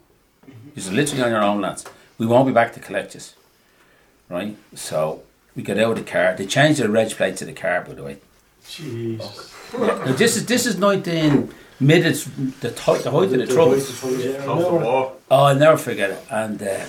You're 0.75 0.93
literally 0.93 1.23
on 1.23 1.31
your 1.31 1.43
own, 1.43 1.61
lads. 1.61 1.85
We 2.19 2.27
won't 2.27 2.47
be 2.47 2.53
back 2.53 2.73
to 2.75 2.81
collect 2.81 3.15
you. 3.15 3.21
Right? 4.29 4.57
So 4.75 5.23
we 5.55 5.63
got 5.63 5.79
out 5.79 5.99
of 5.99 6.05
the 6.05 6.11
car. 6.11 6.35
They 6.37 6.47
changed 6.47 6.81
the 6.81 6.89
reg 6.89 7.11
plate 7.11 7.37
to 7.39 7.45
the 7.45 7.53
car, 7.53 7.83
by 7.83 7.95
the 7.95 8.03
way. 8.03 8.19
Jeez. 8.65 9.19
Now, 9.79 10.13
this 10.13 10.37
is 10.37 10.47
this 10.47 10.67
is 10.67 10.79
19 10.79 11.53
mid 11.81 12.07
it's 12.07 12.25
the, 12.25 12.71
t- 12.71 12.99
the 12.99 13.11
height 13.11 13.33
of 13.33 13.39
the 13.39 13.47
troubles. 13.47 14.01
Oh, 14.47 15.17
I'll 15.31 15.57
never 15.57 15.77
forget 15.77 16.11
it. 16.11 16.25
And 16.31 16.63
uh, 16.63 16.85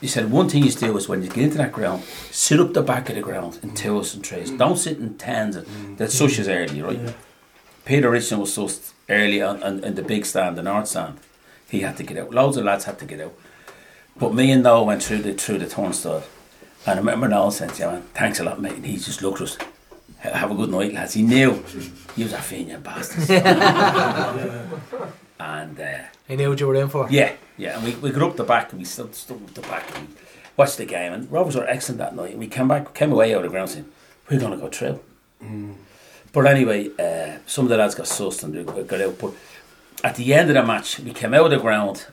he 0.00 0.06
said 0.06 0.30
one 0.30 0.48
thing 0.48 0.64
you 0.64 0.70
do 0.72 0.96
is 0.96 1.08
when 1.08 1.22
you 1.22 1.28
get 1.30 1.44
into 1.44 1.58
that 1.58 1.72
ground, 1.72 2.02
sit 2.30 2.60
up 2.60 2.74
the 2.74 2.82
back 2.82 3.08
of 3.08 3.14
the 3.14 3.22
ground 3.22 3.58
in 3.62 3.74
twos 3.74 4.14
and 4.14 4.26
threes. 4.26 4.50
Don't 4.50 4.76
sit 4.76 4.98
in 4.98 5.16
tens. 5.16 5.56
And, 5.56 5.98
that 5.98 6.10
sush 6.10 6.38
is 6.38 6.48
early, 6.48 6.82
right? 6.82 7.14
Peter 7.84 8.10
Richardson 8.10 8.40
was 8.40 8.54
sussed 8.54 8.92
early 9.08 9.42
on, 9.42 9.62
on, 9.62 9.84
in 9.84 9.94
the 9.94 10.02
big 10.02 10.26
stand, 10.26 10.56
the 10.58 10.62
north 10.62 10.88
stand. 10.88 11.18
He 11.68 11.80
had 11.80 11.96
to 11.96 12.02
get 12.02 12.18
out. 12.18 12.30
Loads 12.30 12.56
of 12.56 12.64
lads 12.64 12.84
had 12.84 12.98
to 13.00 13.04
get 13.04 13.20
out. 13.20 13.34
But 14.16 14.34
me 14.34 14.50
and 14.50 14.62
Noel 14.62 14.86
went 14.86 15.02
through 15.02 15.18
the 15.18 15.34
through 15.34 15.58
the 15.58 15.68
turnstile. 15.68 16.24
And 16.86 16.94
I 16.94 16.98
remember 17.02 17.28
Noel 17.28 17.50
saying, 17.50 17.72
yeah, 17.78 17.92
man, 17.92 18.02
thanks 18.14 18.40
a 18.40 18.44
lot, 18.44 18.60
mate. 18.60 18.74
And 18.74 18.86
he 18.86 18.96
just 18.96 19.22
looked 19.22 19.40
at 19.40 19.48
us. 19.48 19.58
Have 20.20 20.50
a 20.50 20.54
good 20.54 20.70
night, 20.70 20.94
lads. 20.94 21.14
He 21.14 21.22
knew 21.22 21.62
he 22.14 22.22
was 22.22 22.32
a 22.32 22.38
Fenian 22.38 22.80
bastard. 22.82 23.28
and 25.40 25.80
uh, 25.80 25.98
He 26.26 26.36
knew 26.36 26.48
what 26.50 26.60
you 26.60 26.66
were 26.66 26.74
in 26.76 26.88
for. 26.88 27.06
yeah, 27.10 27.32
yeah. 27.56 27.76
And 27.76 27.84
we, 27.84 27.94
we 27.96 28.10
got 28.10 28.22
up 28.30 28.36
the 28.36 28.44
back 28.44 28.72
and 28.72 28.78
we 28.78 28.84
stood, 28.84 29.14
stood 29.14 29.36
up 29.42 29.54
the 29.54 29.60
back 29.62 29.96
and 29.98 30.08
watched 30.56 30.78
the 30.78 30.86
game. 30.86 31.12
And 31.12 31.30
Rovers 31.30 31.56
were 31.56 31.66
excellent 31.68 31.98
that 31.98 32.16
night. 32.16 32.30
And 32.30 32.40
we 32.40 32.48
came 32.48 32.68
back, 32.68 32.94
came 32.94 33.12
away 33.12 33.34
out 33.34 33.38
of 33.38 33.42
the 33.44 33.48
ground 33.50 33.70
saying, 33.70 33.86
we're 34.30 34.40
going 34.40 34.52
to 34.52 34.58
go 34.58 34.68
through. 34.68 35.00
But 36.32 36.46
anyway, 36.46 36.90
uh, 36.98 37.38
some 37.46 37.64
of 37.64 37.68
the 37.70 37.76
lads 37.76 37.94
got 37.94 38.06
sussed 38.06 38.42
and 38.42 38.54
they 38.54 38.62
got 38.82 39.00
out. 39.00 39.18
But 39.18 39.32
at 40.04 40.16
the 40.16 40.34
end 40.34 40.50
of 40.50 40.54
the 40.54 40.62
match, 40.64 40.98
we 41.00 41.12
came 41.12 41.34
out 41.34 41.46
of 41.46 41.50
the 41.50 41.58
ground 41.58 42.06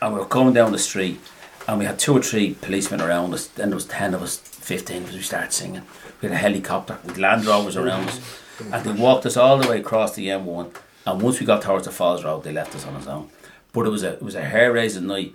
and 0.00 0.14
we 0.14 0.20
were 0.20 0.26
coming 0.26 0.54
down 0.54 0.72
the 0.72 0.78
street 0.78 1.20
and 1.66 1.78
we 1.78 1.84
had 1.84 1.98
two 1.98 2.16
or 2.16 2.22
three 2.22 2.54
policemen 2.54 3.00
around 3.00 3.34
us. 3.34 3.46
Then 3.48 3.70
there 3.70 3.76
was 3.76 3.84
10 3.86 4.14
of 4.14 4.22
us, 4.22 4.36
15 4.38 5.04
as 5.04 5.14
we 5.14 5.20
started 5.22 5.52
singing. 5.52 5.82
We 6.22 6.28
had 6.28 6.34
a 6.36 6.38
helicopter 6.38 6.98
with 7.04 7.18
Land 7.18 7.44
Rovers 7.44 7.76
around 7.76 8.08
us. 8.08 8.20
And 8.72 8.84
they 8.84 8.92
walked 8.92 9.24
us 9.26 9.36
all 9.36 9.58
the 9.58 9.68
way 9.68 9.78
across 9.80 10.14
the 10.14 10.28
M1. 10.28 10.74
And 11.06 11.22
once 11.22 11.38
we 11.38 11.46
got 11.46 11.62
towards 11.62 11.84
the 11.84 11.92
Falls 11.92 12.24
Road, 12.24 12.42
they 12.42 12.52
left 12.52 12.74
us 12.74 12.84
on 12.86 12.96
our 12.96 13.08
own. 13.14 13.28
But 13.72 13.86
it 13.86 13.90
was 13.90 14.02
a 14.02 14.14
it 14.14 14.22
was 14.22 14.34
a 14.34 14.42
hair 14.42 14.72
raising 14.72 15.06
night. 15.06 15.32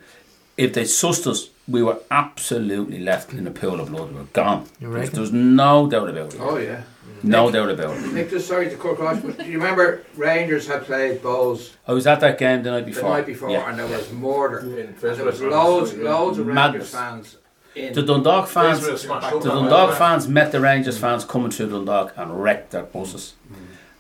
If 0.58 0.74
they 0.74 0.84
sussed 0.84 1.26
us, 1.26 1.50
we 1.68 1.82
were 1.82 2.00
absolutely 2.12 3.00
left 3.00 3.32
in 3.32 3.48
a 3.48 3.52
pool 3.52 3.80
of 3.80 3.90
blood. 3.90 4.10
We 4.12 4.18
were 4.18 4.24
gone. 4.34 4.64
You 4.80 4.88
There 4.88 4.90
was, 4.90 4.98
reckon? 5.00 5.14
there 5.14 5.22
was 5.22 5.32
no 5.32 5.88
doubt 5.90 6.10
about 6.10 6.34
it. 6.34 6.40
Oh, 6.42 6.58
yeah. 6.58 6.82
No 7.24 7.46
Nick- 7.46 7.54
doubt 7.54 7.70
about 7.70 7.98
it. 7.98 8.14
Nick, 8.14 8.30
just 8.30 8.48
sorry 8.48 8.70
to 8.70 8.76
cut 8.76 8.92
across, 8.94 9.20
but 9.22 9.38
do 9.38 9.46
you 9.46 9.58
remember 9.58 10.04
Rangers 10.18 10.68
had 10.68 10.84
played 10.84 11.22
Bohs 11.22 11.72
I 11.88 11.94
was 11.94 12.06
at 12.06 12.20
that 12.20 12.38
game 12.38 12.64
the 12.64 12.72
night 12.72 12.86
before. 12.86 13.02
the 13.02 13.02
before. 13.02 13.18
night 13.18 13.26
before 13.26 13.50
Yeah. 13.52 13.70
and 13.70 13.80
there 13.80 13.88
was 13.88 14.12
murder. 14.12 14.58
And 14.60 14.96
there 14.98 15.10
was 15.10 15.20
Elizabeth 15.20 15.42
loads, 15.52 15.94
loads 15.96 16.38
of 16.40 16.48
Madness. 16.48 16.94
Rangers 16.94 17.36
fans 17.36 17.96
The 17.96 18.02
Dundalk 18.04 18.48
fans, 18.48 18.86
Israel 18.88 19.20
the 19.40 19.50
Dundalk 19.50 19.92
way. 19.92 19.96
fans 19.98 20.28
met 20.28 20.52
the 20.52 20.60
Rangers 20.60 20.98
fans 20.98 21.24
coming 21.26 21.50
through 21.52 21.70
Dundalk 21.70 22.14
and 22.18 22.44
wrecked 22.44 22.72
their 22.72 22.84
buses. 22.84 23.34
Mm. 23.52 23.56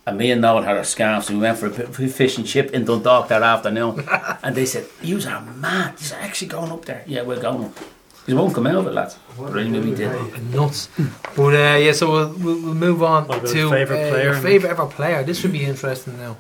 And 0.05 0.17
me 0.17 0.31
and 0.31 0.41
Noel 0.41 0.63
had 0.63 0.75
our 0.75 0.83
scarves 0.83 1.29
and 1.29 1.37
we 1.39 1.43
went 1.43 1.57
for 1.57 1.67
a 1.67 1.69
bit 1.69 1.87
of 1.87 2.13
fish 2.13 2.37
and 2.37 2.45
chip 2.45 2.71
in 2.71 2.83
Dundalk 2.83 3.29
that 3.29 3.41
afternoon. 3.41 4.05
and 4.43 4.53
they 4.53 4.65
said, 4.65 4.85
You 5.01 5.17
are 5.27 5.41
mad. 5.41 5.93
You're 6.01 6.19
actually 6.19 6.49
going 6.49 6.71
up 6.73 6.83
there. 6.85 7.03
Yeah, 7.07 7.21
we're 7.21 7.39
going 7.39 7.63
up. 7.65 7.77
You 8.25 8.37
won't 8.37 8.53
come 8.55 8.67
out 8.67 8.75
of 8.75 8.87
it, 8.87 8.93
lads. 8.93 9.17
Really, 9.37 9.79
we 9.81 9.93
did. 9.95 10.11
Nuts. 10.53 10.87
But 11.35 11.53
uh, 11.55 11.77
yeah, 11.77 11.91
so 11.91 12.09
we'll, 12.11 12.29
we'll, 12.33 12.61
we'll 12.61 12.73
move 12.75 13.03
on 13.03 13.27
What 13.27 13.39
about 13.39 13.49
to 13.51 13.69
favourite 13.69 14.03
uh, 14.07 14.09
player? 14.11 14.23
your 14.23 14.35
favourite 14.35 14.71
ever 14.71 14.85
player. 14.85 15.23
This 15.23 15.39
should 15.41 15.51
be 15.51 15.65
interesting 15.65 16.17
now. 16.17 16.37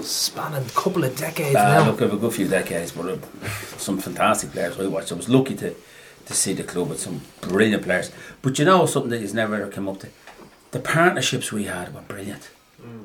Spanning 0.00 0.64
a 0.64 0.70
couple 0.70 1.02
of 1.04 1.16
decades 1.16 1.56
Uh, 1.56 1.64
now. 1.84 1.90
look, 1.90 2.00
I've 2.02 2.12
a 2.12 2.16
good 2.16 2.32
few 2.32 2.46
decades, 2.48 2.92
but 2.92 3.06
uh, 3.08 3.16
some 3.78 3.98
fantastic 3.98 4.52
players 4.52 4.78
I 4.78 4.86
watched. 4.86 5.10
I 5.12 5.16
was 5.16 5.28
lucky 5.28 5.54
to, 5.56 5.74
to 6.26 6.34
see 6.34 6.52
the 6.54 6.62
club 6.62 6.88
with 6.90 7.00
some 7.00 7.20
brilliant 7.40 7.82
players. 7.82 8.10
But 8.40 8.58
you 8.58 8.64
know 8.64 8.86
something 8.86 9.10
that 9.10 9.20
has 9.20 9.34
never 9.34 9.56
ever 9.56 9.68
come 9.70 9.88
up 9.88 9.98
to? 10.00 10.08
The 10.70 10.78
partnerships 10.80 11.52
we 11.52 11.64
had 11.64 11.92
were 11.94 12.00
brilliant. 12.02 12.48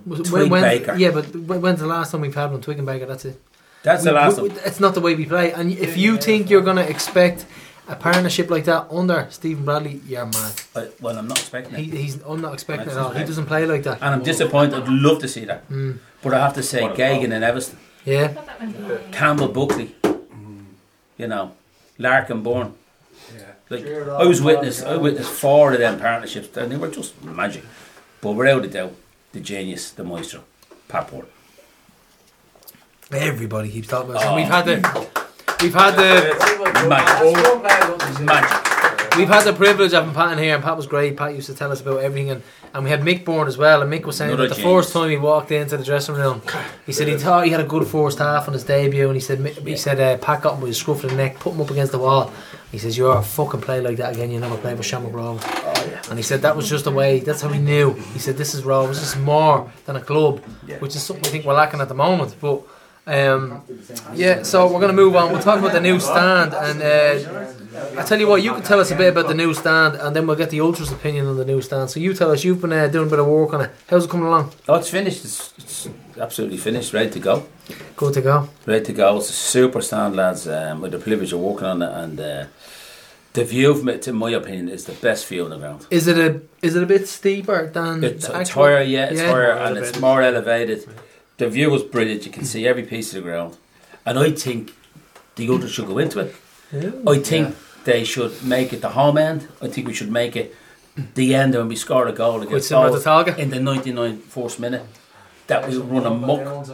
Was 0.06 0.20
it- 0.22 0.26
Twigg 0.28 0.52
when- 0.52 0.62
Baker. 0.62 0.96
Yeah, 0.96 1.12
but 1.12 1.36
when- 1.36 1.62
when's 1.62 1.80
the 1.80 1.88
last 1.88 2.12
time 2.12 2.22
we've 2.22 2.34
had 2.36 2.52
one? 2.52 2.62
Twigg 2.62 2.78
and 2.78 2.86
Baker, 2.86 3.06
that's 3.08 3.26
it. 3.26 3.42
That's 3.84 4.04
the 4.04 4.12
We- 4.12 4.16
last 4.16 4.40
we- 4.42 4.50
one. 4.50 4.58
It's 4.66 4.80
not 4.80 4.94
the 4.94 5.02
way 5.02 5.16
we 5.16 5.26
play. 5.26 5.52
And 5.52 5.72
if 5.72 5.98
you 5.98 6.18
think 6.18 6.50
you're 6.50 6.62
going 6.62 6.78
to 6.78 6.88
expect 6.90 7.46
a 7.88 7.96
partnership 7.96 8.50
like 8.50 8.66
that 8.66 8.88
under 8.92 9.28
Stephen 9.30 9.64
Bradley, 9.66 10.02
you're 10.08 10.26
mad. 10.26 10.54
I, 10.76 10.90
well, 11.00 11.18
I'm 11.18 11.28
not 11.28 11.40
expecting 11.40 11.76
it. 11.76 11.94
He's, 11.94 12.22
I'm 12.24 12.42
not 12.42 12.54
expecting 12.54 12.90
it 12.90 12.92
at 12.92 12.98
all. 12.98 13.12
He 13.12 13.24
doesn't 13.24 13.46
play 13.46 13.66
like 13.66 13.84
that. 13.84 14.02
And 14.02 14.16
I'm 14.16 14.24
disappointed. 14.24 14.76
I'd 14.76 14.90
love 14.90 15.20
to 15.20 15.28
see 15.28 15.46
that. 15.46 15.68
Mm. 15.70 16.00
But 16.22 16.34
I 16.34 16.40
have 16.40 16.54
to 16.56 16.64
say, 16.64 16.82
Geoghegan 16.82 17.32
and 17.32 17.44
Everton. 17.44 17.78
Yeah. 18.06 18.34
Campbell 19.12 19.50
Buckley. 19.50 19.96
You 21.18 21.28
know, 21.28 21.54
Larkin 21.98 22.44
Byrne. 22.44 22.74
Yeah. 23.36 23.44
Like, 23.70 23.86
I 23.86 24.24
was 24.26 24.42
witness. 24.42 24.84
I 24.84 24.98
witnessed 24.98 25.32
four 25.32 25.74
of 25.74 25.80
them 25.80 26.00
partnerships, 26.00 26.56
and 26.58 26.72
they 26.72 26.78
were 26.78 26.90
just 26.90 27.22
magic. 27.24 27.64
But 28.22 28.34
without 28.34 28.66
a 28.66 28.68
doubt, 28.68 28.94
the 29.32 29.40
genius, 29.40 29.92
the 29.92 30.04
maestro, 30.04 30.44
Pat 30.88 31.08
Porter. 31.08 31.28
Everybody 33.12 33.70
keeps 33.72 33.88
talking 33.88 34.12
about 34.12 34.24
it. 34.24 34.28
Oh. 34.28 34.36
We've 34.36 34.46
had 34.46 34.66
the, 34.66 35.08
we've 35.62 35.74
had 35.74 35.96
the 35.96 36.88
magic. 36.88 38.22
magic. 38.22 38.64
We've 39.18 39.28
had 39.28 39.46
the 39.46 39.54
privilege 39.54 39.94
of 39.94 40.04
having 40.04 40.14
Pat 40.14 40.34
in 40.34 40.44
here, 40.44 40.54
and 40.54 40.64
Pat 40.64 40.78
was 40.78 40.86
great. 40.86 41.18
Pat 41.18 41.34
used 41.34 41.48
to 41.48 41.56
tell 41.56 41.72
us 41.72 41.82
about 41.82 42.02
everything, 42.02 42.30
and, 42.30 42.44
and 42.76 42.84
we 42.84 42.92
had 42.92 43.02
Mick 43.02 43.26
Byrne 43.26 43.48
as 43.48 43.58
well. 43.58 43.82
And 43.82 43.92
Mick 43.92 44.06
was 44.06 44.16
saying 44.16 44.30
Another 44.30 44.48
that 44.48 44.56
the 44.56 44.62
genius. 44.62 44.86
first 44.86 44.94
time 44.94 45.10
he 45.10 45.18
walked 45.18 45.50
into 45.52 45.76
the 45.76 45.84
dressing 45.84 46.14
room, 46.14 46.44
he 46.86 46.92
said 46.92 47.08
he 47.08 47.18
thought 47.18 47.46
he 47.46 47.50
had 47.52 47.60
a 47.60 47.64
good 47.64 47.88
first 47.88 48.20
half 48.20 48.48
on 48.48 48.54
his 48.54 48.64
debut, 48.64 49.08
and 49.08 49.16
he 49.16 49.20
said 49.20 49.40
Mi- 49.40 49.54
he 49.54 49.76
said 49.76 50.00
uh, 50.00 50.24
Pat 50.24 50.44
got 50.44 50.54
him 50.56 50.62
with 50.62 50.68
his 50.68 50.78
scruff 50.78 51.04
of 51.04 51.10
the 51.10 51.16
neck, 51.16 51.40
put 51.40 51.54
him 51.54 51.62
up 51.62 51.72
against 51.72 51.94
the 51.94 51.98
wall. 51.98 52.32
He 52.72 52.78
says 52.78 52.96
you're 52.96 53.18
a 53.18 53.24
fucking 53.24 53.62
play 53.62 53.82
like 53.82 53.98
that 53.98 54.14
again. 54.14 54.30
You 54.30 54.40
never 54.40 54.58
play 54.58 54.76
with 54.76 54.86
Shamrock 54.86 55.14
Rovers. 55.14 55.44
And 56.10 56.20
he 56.20 56.24
said 56.24 56.44
that 56.44 56.56
was 56.56 56.70
just 56.70 56.84
the 56.84 56.92
way. 56.92 57.20
That's 57.20 57.42
how 57.42 57.50
he 57.50 57.60
knew. 57.60 57.94
He 57.94 58.20
said 58.20 58.38
this 58.38 58.54
is 58.54 58.64
Rovers. 58.64 59.00
This 59.00 59.16
is 59.16 59.20
more 59.22 59.72
than 59.86 59.96
a 59.96 60.02
club, 60.02 60.44
which 60.80 60.96
is 60.96 61.02
something 61.02 61.26
I 61.26 61.30
think 61.30 61.44
we're 61.46 61.56
lacking 61.56 61.82
at 61.82 61.88
the 61.88 61.96
moment. 61.96 62.36
But 62.40 62.62
um, 63.08 63.62
yeah, 64.14 64.44
so 64.44 64.66
we're 64.66 64.82
going 64.82 64.96
to 64.96 65.02
move 65.04 65.16
on. 65.16 65.32
We'll 65.32 65.42
talk 65.42 65.60
about 65.60 65.72
the 65.74 65.80
new 65.82 66.00
stand, 66.00 66.54
and 66.54 66.82
uh, 66.82 68.00
I 68.00 68.04
tell 68.04 68.20
you 68.20 68.28
what, 68.28 68.44
you 68.44 68.54
can 68.54 68.64
tell 68.64 68.80
us 68.80 68.92
a 68.92 68.96
bit 68.96 69.10
about 69.10 69.28
the 69.28 69.34
new 69.34 69.54
stand, 69.54 69.96
and 69.96 70.16
then 70.16 70.28
we'll 70.28 70.36
get 70.36 70.50
the 70.50 70.60
ultras' 70.62 70.92
opinion 70.92 71.26
on 71.26 71.38
the 71.38 71.46
new 71.46 71.62
stand. 71.62 71.90
So 71.90 72.00
you 72.00 72.14
tell 72.14 72.32
us. 72.32 72.44
You've 72.44 72.62
been 72.62 72.74
uh, 72.74 72.88
doing 72.88 73.08
a 73.08 73.10
bit 73.10 73.20
of 73.20 73.28
work 73.28 73.54
on 73.54 73.62
it. 73.62 73.72
How's 73.90 74.06
it 74.06 74.10
coming 74.12 74.28
along? 74.28 74.52
Oh, 74.68 74.76
it's 74.76 74.90
finished. 74.90 75.24
It's, 75.24 75.54
it's 75.58 75.90
absolutely 76.20 76.58
finished, 76.58 76.94
ready 76.94 77.10
to 77.12 77.20
go. 77.20 77.46
Good 77.96 78.14
to 78.16 78.22
go. 78.22 78.50
Ready 78.66 78.86
to 78.86 78.94
go. 78.94 79.18
It's 79.18 79.30
a 79.30 79.34
super 79.34 79.82
stand, 79.82 80.16
lads. 80.16 80.48
Um, 80.48 80.82
with 80.82 80.92
the 80.92 81.00
privilege 81.00 81.32
of 81.34 81.40
working 81.40 81.68
on 81.68 81.82
it, 81.82 81.92
and 81.92 82.20
uh, 82.20 82.46
the 83.34 83.46
view 83.46 83.74
from 83.74 83.88
it, 83.90 84.08
in 84.08 84.16
my 84.16 84.32
opinion, 84.32 84.68
is 84.68 84.84
the 84.86 84.94
best 84.94 85.28
view 85.28 85.46
on 85.46 85.52
the 85.52 85.58
ground. 85.58 85.86
Is 85.90 86.08
it 86.08 86.18
a 86.18 86.42
is 86.62 86.76
it 86.76 86.84
a 86.84 86.86
bit 86.88 87.08
steeper 87.08 87.68
than 87.70 88.04
It's, 88.04 88.28
the 88.28 88.40
it's 88.42 88.50
higher, 88.50 88.82
yeah, 88.82 89.06
it's 89.12 89.22
Yeah. 89.22 89.32
higher, 89.32 89.52
and 89.52 89.78
it's 89.78 89.98
more 90.00 90.22
elevated. 90.22 90.86
The 91.38 91.50
view 91.50 91.70
was 91.70 91.84
brilliant. 91.84 92.26
You 92.26 92.32
can 92.32 92.46
see 92.46 92.68
every 92.68 92.84
piece 92.84 93.14
of 93.14 93.24
the 93.24 93.30
ground, 93.30 93.58
and 94.06 94.18
I 94.18 94.32
think 94.32 94.74
the 95.36 95.50
others 95.54 95.72
should 95.72 95.88
go 95.88 95.98
into 96.00 96.20
it. 96.20 96.36
I 97.08 97.20
think 97.20 97.56
they 97.86 98.04
should 98.04 98.44
make 98.44 98.74
it 98.74 98.82
the 98.82 98.90
home 98.90 99.18
end. 99.18 99.48
I 99.62 99.68
think 99.68 99.88
we 99.88 99.94
should 99.94 100.12
make 100.12 100.36
it 100.36 100.56
the 101.14 101.36
end 101.36 101.54
when 101.54 101.68
we 101.68 101.76
score 101.76 102.08
a 102.08 102.12
goal 102.12 102.42
against 102.42 102.70
similar 102.70 102.90
to 102.90 102.98
Bohs 102.98 103.26
Tallaght? 103.26 103.38
in 103.38 103.52
the 103.52 103.60
99 103.60 104.18
first 104.18 104.60
minute. 104.60 104.84
That 105.46 105.70
we 105.70 105.78
run 105.78 106.06
a 106.06 106.10
muck. 106.10 106.68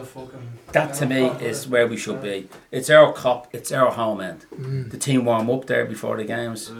That 0.72 0.94
to 0.94 1.06
me 1.06 1.26
is 1.40 1.68
where 1.68 1.86
we 1.86 1.96
should 1.96 2.20
be. 2.20 2.48
It's 2.72 2.90
our 2.90 3.12
cop. 3.12 3.54
It's 3.54 3.70
our 3.70 3.92
home 3.92 4.20
end. 4.20 4.46
Mm. 4.52 4.90
The 4.90 4.98
team 4.98 5.26
warm 5.26 5.48
up 5.50 5.66
there 5.66 5.84
before 5.84 6.16
the 6.16 6.24
games. 6.24 6.72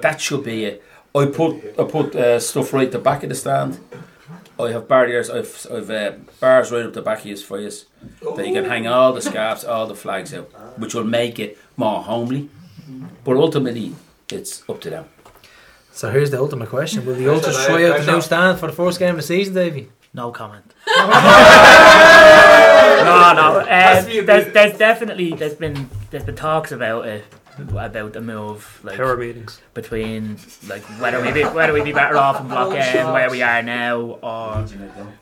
That 0.00 0.20
should 0.22 0.44
be 0.44 0.64
it. 0.64 0.82
I 1.14 1.26
put 1.26 1.62
I 1.78 1.84
put 1.84 2.16
uh, 2.16 2.40
stuff 2.40 2.72
right 2.72 2.86
at 2.86 2.92
the 2.92 2.98
back 2.98 3.22
of 3.22 3.28
the 3.28 3.34
stand. 3.34 3.78
I 4.58 4.70
have 4.70 4.86
barriers. 4.88 5.30
I've 5.30 5.66
I've 5.70 5.90
uh, 5.90 6.12
bars 6.40 6.70
right 6.70 6.86
up 6.86 6.92
the 6.92 7.02
back 7.02 7.18
of 7.18 7.24
his 7.24 7.42
for 7.42 7.58
you 7.60 7.70
that 8.36 8.46
you 8.46 8.52
can 8.52 8.64
hang 8.64 8.86
all 8.86 9.12
the 9.12 9.22
scarves, 9.22 9.64
all 9.64 9.86
the 9.86 9.94
flags 9.94 10.32
out, 10.32 10.50
which 10.78 10.94
will 10.94 11.04
make 11.04 11.38
it 11.38 11.58
more 11.76 12.02
homely. 12.02 12.48
But 13.24 13.36
ultimately, 13.36 13.94
it's 14.30 14.68
up 14.68 14.80
to 14.82 14.90
them. 14.90 15.06
So 15.92 16.10
here's 16.10 16.30
the 16.30 16.38
ultimate 16.38 16.68
question: 16.68 17.04
Will 17.04 17.14
the 17.14 17.28
ultras 17.32 17.64
try 17.66 17.84
out 17.86 18.00
the 18.00 18.12
new 18.12 18.20
stand 18.20 18.58
for 18.60 18.66
the 18.66 18.72
first 18.72 18.98
game 18.98 19.10
of 19.10 19.16
the 19.16 19.22
season, 19.22 19.54
Davy? 19.54 19.88
No 20.12 20.30
comment. 20.30 20.74
no, 20.86 21.02
no. 23.34 23.64
Uh, 23.68 24.02
there's, 24.02 24.52
there's 24.52 24.78
definitely 24.78 25.34
there's 25.34 25.54
been 25.54 25.90
there's 26.10 26.24
been 26.24 26.36
talks 26.36 26.70
about 26.70 27.06
it 27.06 27.24
about 27.58 28.12
the 28.12 28.20
move 28.20 28.80
like 28.82 28.96
Power 28.96 29.16
meetings. 29.16 29.60
between 29.74 30.36
like 30.68 30.82
whether 31.00 31.20
we 31.22 31.32
be, 31.32 31.42
whether 31.42 31.72
we 31.72 31.82
be 31.82 31.92
better 31.92 32.16
off 32.16 32.40
in 32.40 32.48
block 32.48 32.72
M 32.76 33.12
where 33.12 33.30
we 33.30 33.42
are 33.42 33.62
now 33.62 34.00
or 34.22 34.66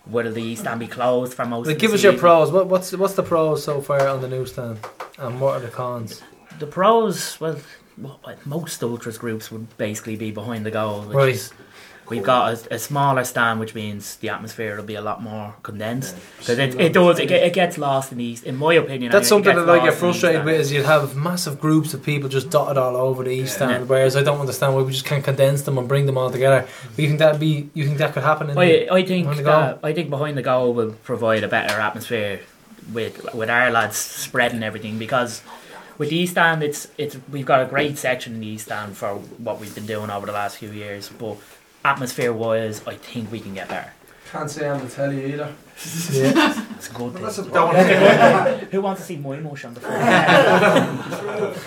whether 0.07 0.33
the 0.33 0.43
East 0.43 0.63
Stand 0.63 0.81
be 0.81 0.87
closed 0.87 1.35
for 1.35 1.45
most. 1.45 1.67
Like, 1.67 1.75
of 1.77 1.81
the 1.81 1.87
give 1.87 1.95
us 1.95 2.03
your 2.03 2.15
pros. 2.15 2.51
What, 2.51 2.69
what's 2.69 2.93
what's 2.93 3.15
the 3.15 3.23
pros 3.23 3.63
so 3.65 3.81
far 3.81 4.07
on 4.09 4.21
the 4.23 4.29
new 4.29 4.47
stand, 4.47 4.79
and 5.19 5.41
what 5.41 5.57
are 5.57 5.61
the 5.61 5.69
cons? 5.69 6.23
The 6.59 6.67
pros, 6.67 7.41
well, 7.41 7.57
well, 7.99 8.21
most 8.45 8.83
ultras 8.83 9.19
groups 9.19 9.51
would 9.51 9.77
basically 9.77 10.17
be 10.17 10.31
behind 10.31 10.65
the 10.65 10.71
goal. 10.71 11.03
Which 11.03 11.17
Right. 11.17 11.29
is- 11.35 11.53
we've 12.13 12.23
got 12.23 12.53
a, 12.53 12.75
a 12.75 12.79
smaller 12.79 13.25
stand, 13.25 13.59
which 13.59 13.75
means 13.75 14.17
the 14.17 14.29
atmosphere 14.29 14.77
will 14.77 14.85
be 14.85 14.95
a 14.95 15.01
lot 15.01 15.23
more 15.23 15.55
condensed. 15.63 16.15
Because 16.39 16.59
it, 16.59 16.79
it 16.79 16.93
does, 16.93 17.19
it, 17.19 17.31
it 17.31 17.53
gets 17.53 17.79
lost 17.79 18.13
in 18.13 18.19
the 18.19 18.25
East, 18.25 18.45
in 18.45 18.57
my 18.57 18.75
opinion. 18.75 19.11
That's 19.11 19.33
anyway, 19.33 19.41
it 19.41 19.55
something 19.55 19.67
that 19.67 19.73
I 19.73 19.79
get 19.79 19.85
lost 19.87 20.03
in 20.03 20.09
the 20.09 20.11
East 20.11 20.21
frustrated 20.21 20.45
with. 20.45 20.61
Is 20.61 20.73
you'd 20.73 20.85
have 20.85 21.17
massive 21.17 21.59
groups 21.59 21.95
of 21.95 22.03
people 22.05 22.29
just 22.29 22.51
dotted 22.51 22.77
all 22.77 22.97
over 22.97 23.25
the 23.25 23.31
east 23.31 23.55
stand, 23.55 23.89
whereas 23.89 24.15
I 24.15 24.23
don't 24.23 24.41
understand 24.41 24.75
why 24.75 24.83
we 24.83 24.93
just 24.93 25.07
can't 25.07 25.25
condense 25.25 25.63
them 25.63 25.79
and 25.79 25.89
bring 25.89 26.07
them 26.07 26.19
all 26.19 26.31
together. 26.31 26.69
But 26.95 26.99
you 26.99 27.09
think 27.09 27.19
that 27.21 27.41
be? 27.41 27.71
You 27.75 27.87
think 27.87 27.99
that 27.99 28.13
could 28.13 28.23
happen? 28.23 28.51
In 28.51 28.59
I, 28.59 28.67
the, 28.67 28.93
I 28.93 29.05
think 29.05 29.27
behind 29.27 29.39
the 29.39 29.43
goal? 29.43 29.61
that, 29.61 29.79
I 29.83 29.93
think 29.93 30.11
behind 30.11 30.37
the 30.37 30.43
goal 30.43 30.75
will 30.75 30.93
provide 31.05 31.43
a 31.43 31.49
better 31.49 31.81
atmosphere 31.81 32.41
with 32.93 33.33
with 33.35 33.49
our 33.49 33.71
lads 33.71 33.97
spreading 33.97 34.63
everything 34.63 34.99
because 34.99 35.43
with 35.99 36.11
the 36.11 36.17
East 36.17 36.33
Stand 36.33 36.63
it's 36.63 36.89
it's 36.99 37.17
we've 37.31 37.47
got 37.47 37.63
a 37.63 37.67
great 37.67 37.99
section 37.99 38.35
in 38.35 38.41
the 38.41 38.47
East 38.47 38.67
Stand 38.67 38.97
for 38.97 39.15
what 39.15 39.61
we've 39.61 39.75
been 39.75 39.87
doing 39.87 40.11
over 40.11 40.27
the 40.27 40.33
last 40.33 40.59
few 40.59 40.71
years, 40.71 41.09
but 41.09 41.37
atmosphere 41.85 42.33
wise, 42.33 42.81
I 42.87 42.95
think 42.97 43.31
we 43.33 43.41
can 43.41 43.55
get 43.55 43.69
better. 43.69 43.93
Can't 44.31 44.51
say 44.51 44.69
on 44.69 44.81
the 44.83 44.89
telly 44.89 45.33
either. 45.33 45.53
Yeah. 46.11 46.65
It's 46.83 46.91
a 46.91 46.95
good 46.95 47.13
thing. 47.13 47.23
That's 47.23 47.39
a- 47.39 47.43
Who 48.73 48.81
wants 48.81 49.03
to 49.03 49.07
see 49.07 49.17
my 49.17 49.37
emotion 49.37 49.69
on 49.69 49.75
the 49.75 49.81
floor? 49.81 49.95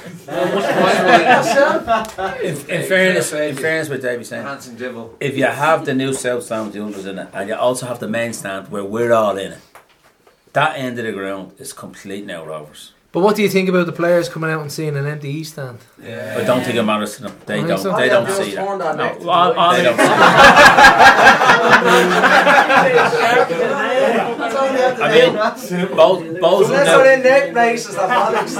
In, 2.43 2.55
in 2.69 2.87
fairness, 2.87 3.31
in 3.33 3.55
fairness, 3.55 3.89
what 3.89 4.01
Davey's 4.01 4.29
saying, 4.29 4.43
Hanson 4.45 4.75
Dibble. 4.75 5.15
if 5.19 5.37
you 5.37 5.45
have 5.45 5.85
the 5.85 5.93
new 5.93 6.13
south 6.13 6.43
stand 6.43 6.65
with 6.65 6.73
the 6.73 6.79
unders 6.79 7.05
in 7.09 7.19
it, 7.19 7.29
and 7.33 7.49
you 7.49 7.55
also 7.55 7.85
have 7.85 7.99
the 7.99 8.07
main 8.07 8.33
stand 8.33 8.69
where 8.69 8.83
we're 8.83 9.13
all 9.13 9.37
in 9.37 9.53
it, 9.53 9.59
that 10.53 10.77
end 10.77 10.97
of 10.99 11.05
the 11.05 11.11
ground 11.11 11.53
is 11.59 11.73
complete 11.73 12.25
now 12.25 12.45
Rovers. 12.45 12.93
But 13.15 13.21
what 13.21 13.37
do 13.37 13.41
you 13.43 13.47
think 13.47 13.69
about 13.69 13.85
the 13.85 13.93
players 13.93 14.27
coming 14.27 14.49
out 14.51 14.59
and 14.61 14.69
seeing 14.69 14.97
an 14.97 15.05
empty 15.07 15.29
east 15.29 15.53
stand? 15.53 15.77
I 16.03 16.43
don't 16.43 16.61
think 16.65 16.75
it 16.75 16.83
matters 16.83 17.15
to 17.15 17.21
them. 17.23 17.37
They 17.45 17.61
don't. 17.63 17.77
so. 17.77 17.95
They 17.95 18.07
Yeah, 18.07 18.13
don't 18.13 18.29
see 18.29 18.53
that. 18.55 18.65
torn 18.65 18.79
that 18.79 18.97
neck 18.97 19.21
No, 19.21 19.29
all, 19.29 19.53
all 19.57 19.71
they 19.71 19.77
they 19.77 19.83
don't. 19.85 19.97
I 24.97 25.11
mean, 25.13 25.33
both 25.95 26.39
both 26.41 26.69
That's 26.69 26.89
what 26.89 27.07
in 27.07 27.23
neck 27.23 27.53
braces 27.53 27.95
that 27.95 28.09
Alex. 28.09 28.55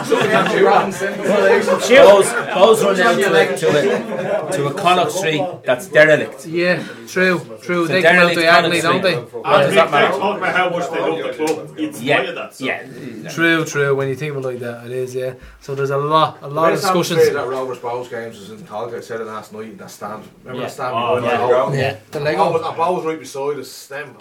Bohs, 1.90 2.32
Bohs 2.56 2.84
run 2.84 2.96
down 2.98 3.18
to 3.18 3.54
a, 3.54 3.58
to 3.58 3.68
a, 3.70 4.52
to 4.54 4.68
a 4.68 4.74
Connaught 4.74 5.12
Street 5.12 5.44
that's 5.64 5.88
derelict. 5.88 6.46
Yeah, 6.48 6.84
true, 7.08 7.40
true. 7.62 7.86
So 7.88 7.94
they 7.94 8.02
come 8.02 8.16
out 8.16 8.34
derelict 8.34 8.40
diagonally, 8.42 8.82
Connacht 8.82 9.04
don't 9.04 9.32
they? 9.32 9.38
What 9.40 9.62
does 9.62 9.76
that 9.76 9.92
matter? 9.92 10.18
Talk 10.18 10.38
about 10.38 10.56
how 10.56 10.70
much 10.70 10.90
they 10.92 11.00
love 11.00 11.38
the 11.38 11.46
club. 11.46 11.76
It's 11.78 12.02
Yeah, 12.02 12.22
yeah. 12.22 12.32
that. 12.32 12.56
So. 12.56 12.66
yeah. 12.66 13.30
True, 13.32 13.66
true. 13.66 13.96
When 13.96 14.08
you 14.08 14.16
think 14.16 14.32
of 14.36 14.44
it 14.44 14.48
like 14.48 14.60
that, 14.60 14.86
it 14.86 14.92
is. 14.92 15.14
Yeah. 15.16 15.34
So 15.62 15.76
there's 15.76 15.90
a 15.90 15.98
lot, 15.98 16.38
a 16.38 16.42
The 16.42 16.48
lot 16.48 16.72
of 16.74 16.78
best 16.78 16.86
atmosphere 16.88 17.18
discussions. 17.18 17.36
that 17.44 17.48
Rovers 17.48 17.78
Bohs 17.80 18.10
games 18.10 18.40
was 18.40 18.50
in 18.52 18.58
Tallaght. 18.68 18.96
I 18.96 19.02
said 19.02 19.22
it 19.22 19.26
last 19.26 19.52
night. 19.54 19.78
That 19.78 19.92
stand. 19.92 20.24
Remember 20.44 20.62
Yeah. 20.62 20.68
that 20.68 20.74
stand 20.74 20.94
Oh, 20.96 21.16
behind 21.20 21.26
yeah. 21.26 21.38
the 21.48 21.48
goal? 21.54 21.76
Yeah, 21.76 21.98
the 22.12 22.20
Lego. 22.20 22.52
was, 22.54 22.62
ball 22.62 22.96
was 22.96 23.06
right 23.06 23.20
beside 23.20 23.58
the 23.58 23.86
Them. 23.90 24.16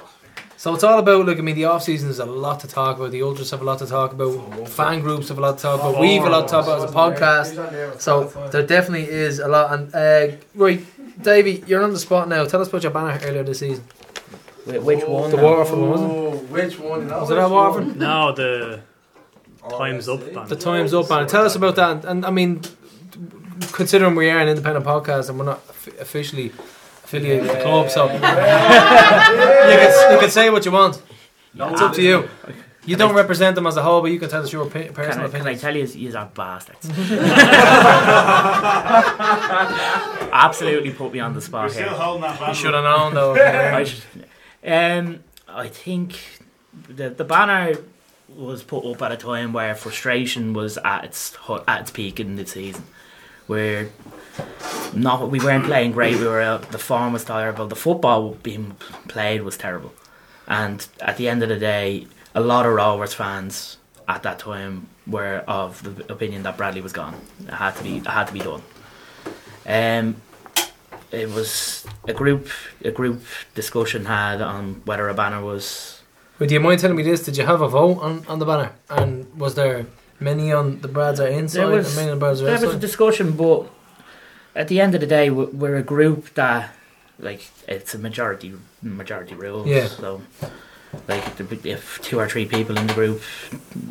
So 0.65 0.73
it's 0.73 0.83
all 0.83 0.99
about, 0.99 1.27
look, 1.27 1.37
I 1.37 1.43
mean, 1.43 1.57
the 1.57 1.67
off 1.67 1.83
season 1.83 2.09
is 2.09 2.21
a 2.21 2.25
lot 2.25 2.61
to 2.61 2.67
talk 2.67 2.97
about. 2.97 3.11
The 3.11 3.21
Ultras 3.21 3.51
have 3.51 3.61
a 3.61 3.65
lot 3.65 3.81
to 3.81 3.87
talk 3.87 4.15
about. 4.15 4.67
Fan 4.67 5.03
groups 5.03 5.29
have 5.29 5.37
a 5.37 5.41
lot 5.43 5.59
to 5.59 5.63
talk 5.63 5.79
about. 5.79 6.01
We've 6.01 6.23
a 6.23 6.31
lot 6.31 6.49
to 6.49 6.53
talk 6.53 6.65
about 6.65 6.83
as 6.83 6.91
a 6.91 6.95
podcast. 6.95 8.01
So 8.01 8.29
there 8.51 8.67
definitely 8.67 9.07
is 9.07 9.41
a 9.41 9.47
lot. 9.47 9.75
And 9.75 9.95
uh, 9.95 10.37
right, 10.55 10.83
Davey, 11.23 11.63
you're 11.67 11.83
on 11.83 11.93
the 11.93 11.99
spot 11.99 12.31
now. 12.31 12.47
Tell 12.47 12.63
us 12.63 12.69
about 12.71 12.83
your 12.83 12.93
banner 12.93 13.21
earlier 13.25 13.43
this 13.43 13.59
season. 13.59 13.85
Wait, 14.65 14.83
Which 14.83 15.05
one? 15.05 15.31
The 15.31 15.37
now? 15.37 15.43
Waterford 15.43 15.79
one, 15.79 15.91
wasn't 15.91 16.11
it? 16.11 16.17
Oh, 16.17 16.31
which 16.31 16.79
one? 16.79 17.09
Was 17.11 17.31
it 17.31 17.37
at 17.37 17.51
Waterford? 17.51 17.97
No, 17.97 18.33
the 18.33 18.81
time's 19.69 20.09
up. 20.09 20.21
banner. 20.33 20.47
The 20.47 20.57
time's 20.57 20.95
up, 20.95 21.11
banner. 21.11 21.29
Tell 21.29 21.45
us 21.45 21.57
about 21.57 21.77
that. 21.77 21.91
And, 21.91 22.05
and 22.07 22.25
I 22.25 22.31
mean, 22.31 22.63
considering 23.73 24.15
we 24.15 24.31
are 24.31 24.39
an 24.39 24.49
independent 24.49 24.87
podcast 24.87 25.29
and 25.29 25.39
we're 25.39 25.45
not 25.45 25.63
officially 26.01 26.53
affiliated 27.05 27.43
with 27.43 27.53
the 27.53 27.63
club, 27.63 27.91
so 27.91 28.07
you, 28.13 28.19
can, 28.21 30.13
you 30.13 30.19
can 30.21 30.31
say 30.31 30.51
what 30.51 30.65
you 30.65 30.73
want. 30.73 31.01
It's 31.55 31.81
up 31.81 31.93
to 31.95 32.03
you. 32.03 32.29
You 32.87 32.97
don't 32.97 33.15
represent 33.15 33.55
them 33.55 33.67
as 33.67 33.77
a 33.79 33.83
whole, 33.83 34.03
but 34.03 34.11
you 34.11 34.19
can 34.19 34.29
tell 34.29 34.43
us 34.43 34.53
your 34.53 34.67
pe- 34.69 34.87
Can 34.87 34.95
personal 34.95 35.27
I, 35.27 35.31
can 35.31 35.47
I 35.47 35.55
tell 35.55 35.75
you, 35.75 35.87
you 35.87 36.15
are 36.17 36.27
bastards. 36.35 36.87
Absolutely 40.33 40.91
put 40.91 41.13
me 41.13 41.21
on 41.21 41.33
the 41.35 41.41
spot 41.41 41.73
You're 41.75 41.85
here. 41.85 41.93
holding 41.95 42.23
that. 42.23 42.49
You 42.49 42.55
should 42.55 42.75
have 42.75 42.85
known, 42.85 43.15
though. 43.15 43.35
I 43.37 43.85
should- 43.85 44.03
um, 44.67 45.23
I 45.49 45.69
think 45.69 46.19
the 46.89 47.11
the 47.11 47.25
banner 47.25 47.75
was 48.35 48.63
put 48.63 48.85
up 48.85 49.01
at 49.03 49.13
a 49.13 49.17
time 49.17 49.53
where 49.53 49.75
frustration 49.75 50.53
was 50.55 50.79
at 50.79 51.05
its 51.05 51.37
at 51.69 51.83
its 51.83 51.91
peak 51.91 52.19
in 52.19 52.37
the 52.37 52.47
season, 52.47 52.85
where 53.47 53.89
not 54.95 55.31
we 55.31 55.41
weren't 55.41 55.65
playing 55.65 55.93
great. 55.93 56.19
We 56.19 56.27
were 56.27 56.41
uh, 56.41 56.59
the 56.59 56.79
form 56.79 57.13
was 57.13 57.25
terrible. 57.25 57.67
The 57.67 57.77
football 57.77 58.35
being 58.43 58.77
played 59.09 59.43
was 59.43 59.57
terrible, 59.57 59.93
and 60.47 60.87
at 61.01 61.17
the 61.17 61.29
end 61.29 61.43
of 61.43 61.49
the 61.49 61.59
day, 61.59 62.07
a 62.35 62.41
lot 62.41 62.67
of 62.67 62.73
Rovers 62.73 63.15
fans 63.15 63.79
at 64.09 64.23
that 64.23 64.39
time 64.39 64.89
were 65.07 65.45
of 65.47 65.83
the 65.83 66.13
opinion 66.13 66.43
that 66.45 66.57
Bradley 66.57 66.81
was 66.81 66.93
gone. 66.93 67.15
It 67.47 67.55
had 67.55 67.77
to 67.77 67.83
be 67.83 67.99
it 67.99 68.07
had 68.07 68.27
to 68.29 68.33
be 68.33 68.41
done. 68.41 68.63
Um, 69.67 70.17
it 71.11 71.31
was 71.31 71.87
a 72.09 72.13
group 72.13 72.49
a 72.85 72.91
group 72.91 73.23
discussion 73.55 74.05
had 74.07 74.41
on 74.41 74.83
whether 74.85 75.09
a 75.09 75.15
banner 75.15 75.43
was 75.43 76.01
do 76.39 76.53
you 76.53 76.61
mind 76.61 76.81
telling 76.81 76.97
me 76.97 77.03
this? 77.05 77.23
Did 77.23 77.37
you 77.37 77.47
have 77.47 77.61
a 77.61 77.69
vote 77.69 77.99
on, 78.01 78.27
on 78.27 78.39
the 78.41 78.45
banner? 78.45 78.73
And 78.91 79.33
was 79.39 79.55
there 79.55 79.87
many 80.19 80.53
on 80.53 80.81
the 80.81 80.89
Brads 80.89 81.21
are 81.21 81.29
inside 81.29 81.61
there 81.61 81.77
was, 81.77 81.87
and 81.87 81.97
many 81.97 82.11
on 82.11 82.19
the 82.19 82.21
Brads 82.21 82.43
are 82.43 82.47
there 82.47 82.67
was 82.67 82.75
a 82.75 82.79
discussion 82.79 83.33
but 83.33 83.71
at 84.55 84.69
the 84.69 84.81
end 84.81 84.95
of 84.95 85.01
the 85.01 85.07
day 85.07 85.31
we- 85.31 85.47
we're 85.47 85.77
a 85.77 85.83
group 85.83 86.33
that 86.35 86.71
like 87.19 87.43
it's 87.69 87.95
a 87.95 87.99
majority 87.99 88.53
majority 88.83 89.35
rule 89.35 89.67
Yeah. 89.67 89.87
so 89.89 90.21
like 91.09 91.25
if 91.65 92.01
two 92.03 92.19
or 92.21 92.29
three 92.29 92.47
people 92.47 92.77
in 92.79 92.87
the 92.87 92.95
group 92.95 93.21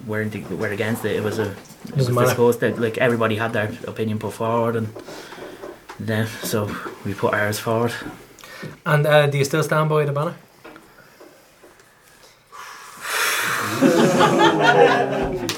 weren't 0.07 0.33
were 0.51 0.69
against 0.69 1.03
it 1.05 1.15
it 1.15 1.23
was 1.23 1.39
a 1.39 1.49
it 1.51 1.95
was 1.95 2.07
Doesn't 2.07 2.15
matter. 2.15 2.27
discussed 2.27 2.59
that 2.61 2.79
like 2.79 2.97
everybody 2.97 3.35
had 3.35 3.51
their 3.53 3.69
opinion 3.87 4.19
put 4.19 4.33
forward 4.33 4.75
and 4.75 4.87
then 5.99 6.27
so 6.43 6.69
we 7.05 7.13
put 7.13 7.33
ours 7.33 7.59
forward 7.59 7.93
And 8.85 9.05
uh, 9.05 9.27
do 9.27 9.37
you 9.37 9.43
still 9.45 9.63
stand 9.63 9.89
by 9.89 10.05
the 10.05 10.13
banner? 10.13 10.35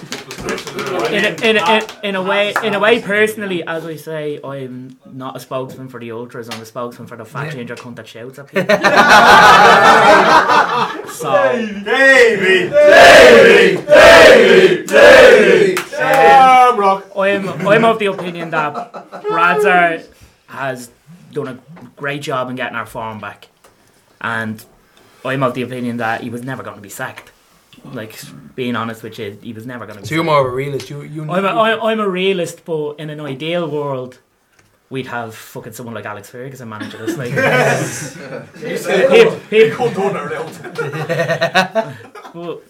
in 0.49 1.25
a, 1.25 1.47
in, 1.49 1.57
a, 1.57 1.77
in, 1.77 1.83
in 2.03 2.15
a 2.15 2.21
way, 2.21 2.53
in 2.63 2.73
a 2.73 2.79
way, 2.79 3.01
personally, 3.01 3.63
as 3.63 3.85
I 3.85 3.95
say, 3.95 4.39
I'm 4.43 4.97
not 5.11 5.35
a 5.35 5.39
spokesman 5.39 5.87
for 5.89 5.99
the 5.99 6.11
ultras. 6.11 6.49
I'm 6.49 6.61
a 6.61 6.65
spokesman 6.65 7.07
for 7.07 7.17
the 7.17 7.25
fat 7.25 7.45
Yeah. 7.47 7.51
ginger 7.51 7.75
cunt 7.75 7.95
that 7.95 8.07
shouts 8.07 8.39
at 8.39 8.47
people. 8.51 8.75
so, 11.09 11.31
Davey! 11.83 12.69
Davey! 12.69 13.81
Davey! 13.85 14.85
Davey! 14.85 15.75
Shamrock! 15.89 17.05
I'm 17.15 17.67
I'm 17.67 17.85
of 17.85 17.99
the 17.99 18.07
opinion 18.07 18.49
that 18.51 18.73
Bradzer 19.23 20.05
has 20.47 20.91
done 21.31 21.47
a 21.47 21.59
great 21.95 22.21
job 22.21 22.49
in 22.49 22.55
getting 22.55 22.75
our 22.75 22.85
form 22.85 23.19
back, 23.19 23.47
and 24.21 24.63
I'm 25.23 25.43
of 25.43 25.53
the 25.53 25.61
opinion 25.63 25.97
that 25.97 26.21
he 26.21 26.29
was 26.29 26.43
never 26.43 26.63
going 26.63 26.75
to 26.75 26.81
be 26.81 26.89
sacked. 26.89 27.31
Like 27.93 28.19
being 28.55 28.75
honest 28.75 29.03
with 29.03 29.19
you, 29.19 29.37
he 29.41 29.53
was 29.53 29.65
never 29.65 29.85
going 29.85 29.97
to. 29.97 30.01
be 30.01 30.07
So 30.07 30.15
you're 30.15 30.23
more 30.23 30.41
of 30.45 30.47
a 30.51 30.55
realist. 30.55 30.89
You, 30.89 31.01
you 31.03 31.23
I'm 31.29 31.45
a, 31.45 31.49
I'm, 31.49 31.81
I'm 31.81 31.99
a 31.99 32.09
realist, 32.09 32.65
but 32.65 32.93
in 32.99 33.09
an 33.09 33.19
ideal 33.19 33.69
world, 33.69 34.19
we'd 34.89 35.07
have 35.07 35.35
fucking 35.35 35.73
someone 35.73 35.93
like 35.95 36.05
Alex 36.05 36.29
Ferguson 36.29 36.69
managing 36.69 37.01
us. 37.01 37.17
Like, 37.17 37.29
You 38.61 38.77
said 38.77 39.11
Him- 39.11 39.39
him- 39.49 39.75
couldn't 39.75 39.97
run 39.97 40.15
around. 40.17 41.95
But, 42.33 42.63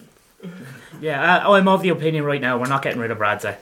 yeah, 1.00 1.38
I, 1.46 1.56
I'm 1.58 1.66
of 1.68 1.82
the 1.82 1.88
opinion 1.90 2.24
right 2.24 2.40
now 2.40 2.58
we're 2.58 2.68
not 2.68 2.82
getting 2.82 3.00
rid 3.00 3.10
of 3.10 3.18
Bradzer. 3.18 3.56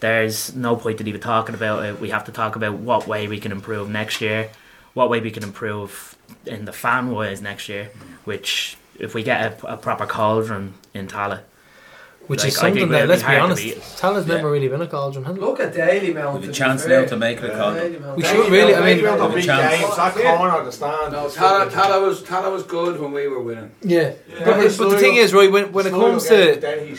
There's 0.00 0.54
no 0.54 0.76
point 0.76 1.00
in 1.00 1.08
even 1.08 1.20
talking 1.20 1.54
about 1.54 1.84
it. 1.84 2.00
We 2.00 2.10
have 2.10 2.24
to 2.26 2.32
talk 2.32 2.56
about 2.56 2.74
what 2.74 3.06
way 3.06 3.26
we 3.28 3.40
can 3.40 3.52
improve 3.52 3.88
next 3.88 4.20
year, 4.20 4.50
what 4.92 5.08
way 5.10 5.20
we 5.20 5.30
can 5.30 5.42
improve 5.42 6.16
in 6.46 6.64
the 6.66 6.72
fan 6.72 7.10
wise 7.10 7.40
next 7.40 7.68
year. 7.68 7.90
Which, 8.24 8.76
if 8.98 9.14
we 9.14 9.22
get 9.22 9.62
a, 9.64 9.74
a 9.74 9.76
proper 9.76 10.06
cauldron 10.06 10.74
in 10.92 11.08
Tallaght, 11.08 11.40
Which 12.26 12.40
like, 12.40 12.48
is 12.48 12.56
I 12.56 12.60
something 12.60 12.78
think 12.88 12.90
that, 12.92 13.08
let's 13.08 13.22
be 13.22 13.28
be 13.28 13.36
honest, 13.36 13.62
beat. 13.62 13.76
Tallaght's 14.00 14.26
never 14.26 14.50
really 14.50 14.68
been 14.68 14.80
a 14.80 14.86
cauldron, 14.86 15.24
has 15.26 15.36
it? 15.36 15.40
Look 15.40 15.60
at 15.60 15.74
Dalymount. 15.74 16.40
We've 16.40 16.48
a 16.48 16.52
chance 16.52 16.86
now 16.86 17.04
to 17.04 17.16
make 17.18 17.38
it 17.38 17.50
a 17.50 17.54
cauldron. 17.54 18.16
We 18.16 18.22
should 18.24 18.50
really, 18.50 18.74
I 18.74 18.80
mean, 18.94 19.04
Dalymount 19.04 19.20
on 19.20 19.32
With 19.32 19.32
a 19.32 19.34
big 19.34 19.44
chance. 19.44 19.82
games, 19.82 19.96
that 19.96 20.14
corner 20.14 20.56
of 20.58 20.64
the 20.64 20.72
stand. 20.72 21.12
No, 21.12 21.26
Tallaght, 21.26 21.68
Tallaght 21.70 22.02
was 22.06 22.22
Tallaght 22.22 22.52
was 22.52 22.62
good 22.62 22.98
when 23.00 23.12
we 23.12 23.28
were 23.28 23.42
winning. 23.42 23.70
Yeah, 23.82 24.14
Yeah. 24.28 24.44
but, 24.44 24.56
but, 24.56 24.78
but 24.78 24.88
the 24.90 24.98
thing 24.98 25.16
is, 25.16 25.34
right, 25.34 25.50
when, 25.52 25.70
when 25.72 25.86
it 25.86 25.90
comes 25.90 26.26
to 26.28 26.36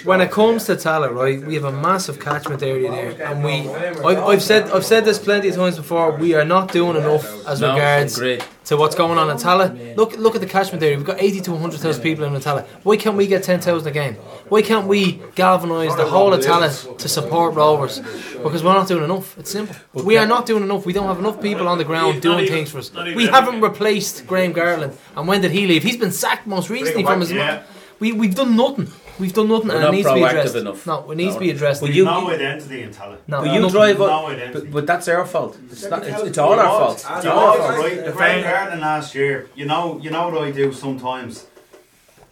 when 0.03 0.21
it 0.21 0.29
scored, 0.29 0.31
comes 0.31 0.65
to 0.65 0.75
Tallaght, 0.75 1.15
right, 1.15 1.39
we 1.41 1.55
have 1.55 1.63
a 1.63 1.71
massive 1.71 2.19
catchment 2.19 2.61
area 2.61 2.91
there, 2.91 3.27
and 3.31 3.43
we, 3.43 3.67
I've, 4.09 4.19
I've 4.19 4.43
said 4.43 4.69
I've 4.69 4.85
said 4.85 5.05
this 5.05 5.17
plenty 5.17 5.47
of 5.49 5.55
times 5.55 5.77
before. 5.77 6.11
We 6.17 6.35
are 6.35 6.45
not 6.45 6.71
doing 6.71 6.97
enough 6.97 7.25
as 7.47 7.61
No, 7.61 7.73
regards 7.73 8.17
agreed. 8.17 8.43
To 8.65 8.77
what's 8.77 8.95
going 8.95 9.19
on 9.19 9.29
in 9.29 9.37
Tallaght. 9.37 9.95
Look, 9.95 10.17
look 10.17 10.33
at 10.33 10.41
the 10.41 10.47
catchment 10.47 10.81
area. 10.81 10.97
We've 10.97 11.05
got 11.05 11.21
eighty 11.21 11.39
to 11.41 11.51
one 11.51 11.61
hundred 11.61 11.81
thousand 11.81 12.01
people 12.01 12.25
in 12.25 12.33
Tallaght. 12.33 12.65
Why 12.81 12.97
can't 12.97 13.15
we 13.15 13.27
get 13.27 13.43
ten 13.43 13.61
thousand 13.61 13.87
a 13.87 13.91
game? 13.91 14.15
Why 14.49 14.63
can't 14.63 14.87
we 14.87 15.21
galvanise 15.35 15.95
the 15.95 16.05
whole 16.05 16.33
of 16.33 16.39
Tallaght 16.41 16.97
to 16.97 17.07
support 17.07 17.53
Rovers? 17.53 17.99
Because 18.41 18.63
we're 18.63 18.73
not 18.73 18.87
doing 18.87 19.03
enough. 19.03 19.37
It's 19.37 19.51
simple. 19.51 19.75
We 19.93 20.17
are 20.17 20.25
not 20.25 20.47
doing 20.47 20.63
enough. 20.63 20.83
We 20.85 20.93
don't 20.93 21.05
have 21.05 21.19
enough 21.19 21.39
people 21.41 21.67
on 21.67 21.77
the 21.77 21.83
ground 21.83 22.23
doing 22.23 22.47
things 22.47 22.71
for 22.71 22.79
us. 22.79 22.91
We 22.93 23.27
haven't 23.27 23.61
replaced 23.61 24.25
Graham 24.25 24.51
Garland. 24.51 24.97
And 25.15 25.27
when 25.27 25.41
did 25.41 25.51
he 25.51 25.67
leave? 25.67 25.83
He's 25.83 25.97
been 25.97 26.11
sacked 26.11 26.47
most 26.47 26.69
recently 26.71 27.03
from 27.03 27.21
his. 27.21 27.31
Yeah. 27.31 27.63
We 27.99 28.13
we've 28.13 28.35
done 28.35 28.55
nothing. 28.55 28.87
We've 29.17 29.31
done 29.33 29.47
nothing, 29.47 29.69
We're 29.69 29.75
and 29.75 29.81
not 29.83 29.93
it 29.93 29.97
needs 29.97 30.07
to 30.09 30.13
be 30.13 30.19
proactive 30.21 30.29
addressed. 30.29 30.55
enough. 30.55 30.87
No, 30.87 31.11
it 31.11 31.15
needs 31.15 31.33
No. 31.33 31.39
to 31.39 31.45
be 31.45 31.51
addressed. 31.51 31.81
But 31.81 31.93
you- 31.93 32.03
No 32.05 32.29
identity 32.29 32.81
in 32.83 32.89
Tallaght. 32.89 33.17
No, 33.27 33.41
But 33.41 33.53
you 33.53 33.59
nothing. 33.61 33.69
drive 33.71 33.99
No 33.99 34.05
up, 34.05 34.29
identity. 34.29 34.59
but, 34.59 34.71
but 34.71 34.87
that's 34.87 35.07
our 35.07 35.25
fault. 35.25 35.57
It's, 35.71 35.85
not, 35.89 36.05
it's, 36.05 36.21
it's 36.23 36.37
all 36.37 36.53
our 36.59 36.65
fault. 36.79 37.05
It's 37.09 37.23
You 37.25 37.31
all 37.31 37.39
our 37.39 37.57
know, 37.57 37.63
fault. 37.63 37.77
right, 37.79 38.05
the 38.05 38.11
Graham 38.11 38.43
Garland 38.43 38.81
last 38.81 39.15
year, 39.15 39.47
you 39.55 39.65
know, 39.65 39.99
you 40.03 40.09
know 40.11 40.27
what 40.29 40.41
I 40.43 40.51
do 40.51 40.73
sometimes. 40.73 41.45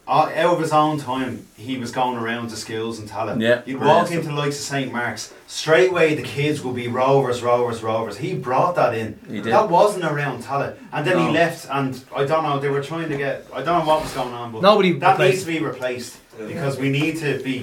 Uh, 0.06 0.30
out 0.36 0.52
of 0.56 0.60
his 0.60 0.70
own 0.70 0.98
time, 0.98 1.46
he 1.56 1.78
was 1.78 1.90
going 1.90 2.18
around 2.18 2.50
to 2.50 2.56
schools 2.56 2.98
and 2.98 3.08
Tallaght. 3.08 3.40
Yeah, 3.40 3.62
You'd 3.64 3.80
walk 3.80 4.08
stuff. 4.08 4.18
into 4.18 4.28
the 4.28 4.34
likes 4.34 4.56
of 4.58 4.64
St. 4.66 4.92
Mark's, 4.92 5.32
straight 5.46 5.88
away 5.92 6.14
the 6.14 6.20
kids 6.22 6.62
will 6.62 6.74
be 6.74 6.88
rovers, 6.88 7.42
rovers, 7.42 7.82
rovers. 7.82 8.18
He 8.18 8.34
brought 8.34 8.74
that 8.76 8.92
in. 8.94 9.18
He 9.26 9.36
did. 9.40 9.44
That 9.46 9.70
wasn't 9.70 10.04
around 10.04 10.42
Tallaght. 10.44 10.74
And 10.92 11.06
then 11.06 11.16
No. 11.16 11.28
he 11.28 11.32
left, 11.32 11.66
and 11.70 11.98
I 12.14 12.26
don't 12.26 12.42
know, 12.42 12.60
they 12.60 12.68
were 12.68 12.82
trying 12.82 13.08
to 13.08 13.16
get, 13.16 13.46
I 13.50 13.62
don't 13.62 13.78
know 13.78 13.86
what 13.86 14.02
was 14.02 14.12
going 14.12 14.34
on, 14.34 14.52
but 14.52 14.60
Nobody 14.60 14.92
that 14.98 15.12
replaced- 15.12 15.32
needs 15.32 15.44
to 15.46 15.52
be 15.52 15.58
replaced. 15.64 16.16
Because 16.38 16.78
we 16.78 16.90
need 16.90 17.18
to 17.18 17.42
be, 17.42 17.62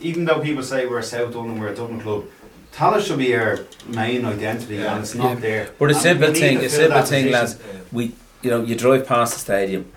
even 0.00 0.24
though 0.24 0.40
people 0.40 0.62
say 0.62 0.86
we're 0.86 0.98
a 0.98 1.02
South 1.02 1.32
Dublin, 1.32 1.58
we're 1.58 1.68
a 1.68 1.74
Dublin 1.74 2.00
club, 2.00 2.24
Tallaght 2.72 3.04
should 3.06 3.18
be 3.18 3.34
our 3.34 3.58
main 3.88 4.24
identity, 4.24 4.78
and 4.78 5.00
it's 5.00 5.14
not 5.14 5.34
Yeah. 5.34 5.40
there. 5.40 5.68
But 5.78 5.90
a 5.90 5.94
simple 5.94 6.32
thing, 6.32 6.58
to 6.58 6.66
a 6.66 6.70
simple 6.70 7.02
thing, 7.02 7.26
position. 7.26 7.32
lads. 7.32 7.56
We, 7.92 8.12
you 8.42 8.50
know, 8.50 8.62
you 8.62 8.74
drive 8.76 9.06
past 9.06 9.34
the 9.34 9.40
stadium, 9.40 9.92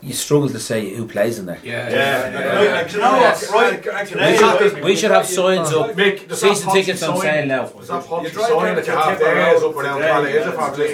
you 0.00 0.12
struggle 0.12 0.48
to 0.48 0.58
say 0.60 0.94
who 0.94 1.06
plays 1.06 1.38
in 1.38 1.46
there. 1.46 1.58
Yeah, 1.62 1.88
yeah. 1.88 2.74
Like, 2.74 2.88
do 2.90 2.96
you 2.96 3.02
know 3.02 3.12
what? 3.18 3.50
Right, 3.52 3.84
We 4.32 4.36
should, 4.68 4.84
we 4.84 4.96
should 4.96 5.10
have 5.12 5.26
signs 5.26 5.72
up. 5.72 5.92
Mick, 5.92 6.26
there's 6.28 6.40
Season 6.40 6.72
tickets 6.72 7.02
on 7.04 7.20
sale 7.20 7.46
now. 7.46 7.66
There's 7.66 7.88
not 7.88 8.02
You 8.02 8.08
punchy 8.08 8.30
drive 8.30 8.48
sign 8.48 8.74
that 8.76 8.86
you 8.86 8.92
have 8.92 9.18
Tipper 9.18 9.34
there. 9.34 9.56
Up 9.56 9.76
or 9.76 9.82
down 9.82 10.00
Pally, 10.00 10.30
is 10.32 10.46
it, 10.46 10.52
for? 10.52 10.84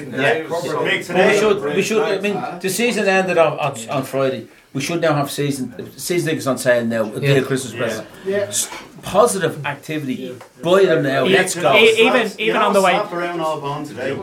Yeah. 1.12 1.30
We 1.32 1.38
should, 1.38 1.76
we 1.76 1.82
should. 1.82 2.02
I 2.02 2.20
mean, 2.20 2.60
the 2.60 2.68
season 2.70 3.08
ended 3.08 3.38
on, 3.38 3.58
on, 3.58 3.88
on 3.90 4.04
Friday. 4.04 4.46
We 4.74 4.80
should 4.82 5.00
now 5.00 5.14
have 5.14 5.30
season 5.30 5.72
season 5.96 6.28
tickets 6.28 6.46
on 6.46 6.58
sale 6.58 6.84
now. 6.84 7.04
A 7.04 7.20
Yeah. 7.20 7.34
yeah. 7.34 7.40
Christmas 7.42 7.72
present. 7.74 8.06
Yeah. 8.26 8.36
S- 8.48 8.68
Positive 9.00 9.64
activity. 9.64 10.34
Buy 10.62 10.84
them 10.84 11.02
now. 11.04 11.24
Yeah. 11.24 11.38
Let's 11.38 11.54
go. 11.54 11.72
E- 11.76 11.94
even- 12.06 12.26
You 12.26 12.32
even 12.38 12.54
know, 12.60 12.66
on 12.66 12.72
the 12.74 12.82
way- 12.82 12.90
slapped 12.92 13.12
around 13.12 13.40
all 13.40 13.60
bond 13.60 13.86
today. 13.86 14.14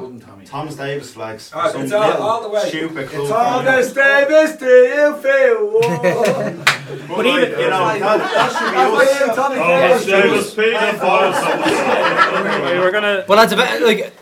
Thomas 0.46 0.76
Davis 0.76 1.12
flags. 1.14 1.50
Ah, 1.56 1.72
it's 1.74 1.92
all- 1.94 2.22
all 2.22 2.42
the 2.44 2.50
way. 2.50 2.68
Stupid 2.68 3.08
club. 3.10 3.22
It's 3.24 3.32
all 3.32 3.64
Davis, 3.64 4.56
do 4.58 4.66
you 4.66 5.16
feel? 5.24 5.80
But 7.08 7.18
But 7.18 7.26
even- 7.26 7.52
you 7.60 7.70
know, 7.70 7.88
that, 7.88 8.00
that 8.00 8.52
should 8.52 8.72
be 8.72 8.78
us. 8.78 8.84
Oh, 9.58 10.06
Davis, 10.06 10.54
Peter 10.54 10.78
We 12.74 12.80
were 12.80 12.92
gonna. 12.92 13.24
Well, 13.28 13.38
that's 13.40 13.54
a 13.54 13.56
bit 13.56 13.82
like 13.82 14.14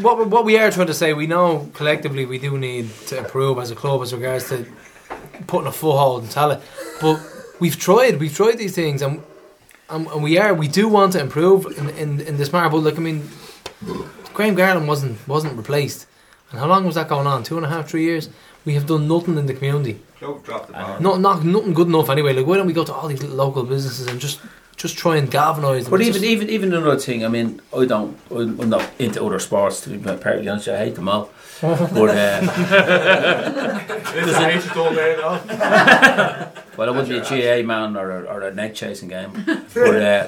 what 0.00 0.26
what 0.28 0.44
we 0.44 0.56
are 0.58 0.70
trying 0.70 0.86
to 0.88 0.94
say. 0.94 1.12
We 1.12 1.26
know 1.26 1.68
collectively 1.74 2.24
we 2.26 2.38
do 2.38 2.56
need 2.58 2.88
to 3.08 3.18
improve 3.18 3.58
as 3.58 3.70
a 3.70 3.74
club 3.74 4.00
as 4.02 4.12
regards 4.14 4.48
to 4.48 4.64
putting 5.46 5.66
a 5.66 5.72
foothold 5.72 6.24
in 6.24 6.28
Tallaght. 6.28 6.62
But 7.00 7.20
we've 7.60 7.78
tried, 7.78 8.18
we've 8.20 8.34
tried 8.34 8.58
these 8.58 8.74
things, 8.74 9.02
and 9.02 9.22
and, 9.88 10.06
and 10.06 10.22
we 10.22 10.38
are, 10.38 10.54
we 10.54 10.68
do 10.68 10.88
want 10.88 11.12
to 11.12 11.20
improve 11.20 11.66
in, 11.66 11.90
in, 11.90 12.20
in 12.20 12.36
this 12.38 12.52
matter. 12.52 12.70
But 12.70 12.78
look, 12.78 12.96
I 12.96 13.00
mean, 13.00 13.28
Graham 14.32 14.54
Garland 14.54 14.88
wasn't 14.88 15.26
wasn't 15.28 15.56
replaced, 15.56 16.06
and 16.50 16.60
how 16.60 16.66
long 16.66 16.86
was 16.86 16.94
that 16.94 17.08
going 17.08 17.26
on? 17.26 17.42
Two 17.42 17.56
and 17.56 17.66
a 17.66 17.68
half, 17.68 17.88
three 17.88 18.04
years. 18.04 18.28
We 18.64 18.74
have 18.74 18.86
done 18.86 19.08
nothing 19.08 19.36
in 19.38 19.46
the 19.46 19.54
community. 19.54 20.00
Club 20.18 20.44
dropped 20.44 20.68
the 20.68 20.74
ball. 20.74 21.00
Not 21.00 21.20
not 21.20 21.44
nothing 21.44 21.74
good 21.74 21.88
enough 21.88 22.08
anyway. 22.08 22.32
Like 22.32 22.46
why 22.46 22.56
don't 22.56 22.66
we 22.66 22.72
go 22.72 22.84
to 22.84 22.94
all 22.94 23.08
these 23.08 23.22
local 23.22 23.64
businesses 23.64 24.06
and 24.06 24.20
just 24.20 24.40
just 24.76 24.96
try 24.96 25.16
and 25.16 25.30
galvanise? 25.30 25.88
But 25.88 26.00
even 26.00 26.22
even 26.24 26.48
even 26.48 26.72
another 26.72 26.98
thing, 26.98 27.24
I 27.24 27.28
mean, 27.28 27.60
I 27.76 27.84
don't, 27.84 28.16
I'm 28.30 28.60
I'm 28.60 28.70
not 28.70 28.88
into 28.98 29.22
other 29.24 29.40
sports. 29.40 29.80
To 29.82 29.90
be 29.90 29.98
perfectly 29.98 30.48
honest, 30.48 30.68
I 30.68 30.78
hate 30.78 30.94
them 30.94 31.08
all. 31.08 31.30
But 31.62 32.10
uh, 32.10 32.40
It's 34.14 34.36
an 34.36 34.50
ancient 34.50 34.76
old 34.76 34.96
man, 34.96 35.18
no? 35.18 35.40
well, 36.76 36.88
I 36.88 36.90
wouldn't 36.90 37.08
be 37.08 37.18
a 37.18 37.24
GA 37.24 37.62
man 37.62 37.96
or 37.96 38.10
a, 38.10 38.22
or 38.24 38.40
a 38.42 38.52
neck 38.54 38.74
chasing 38.74 39.08
game. 39.08 39.44
But 39.74 40.02
uh, 40.02 40.26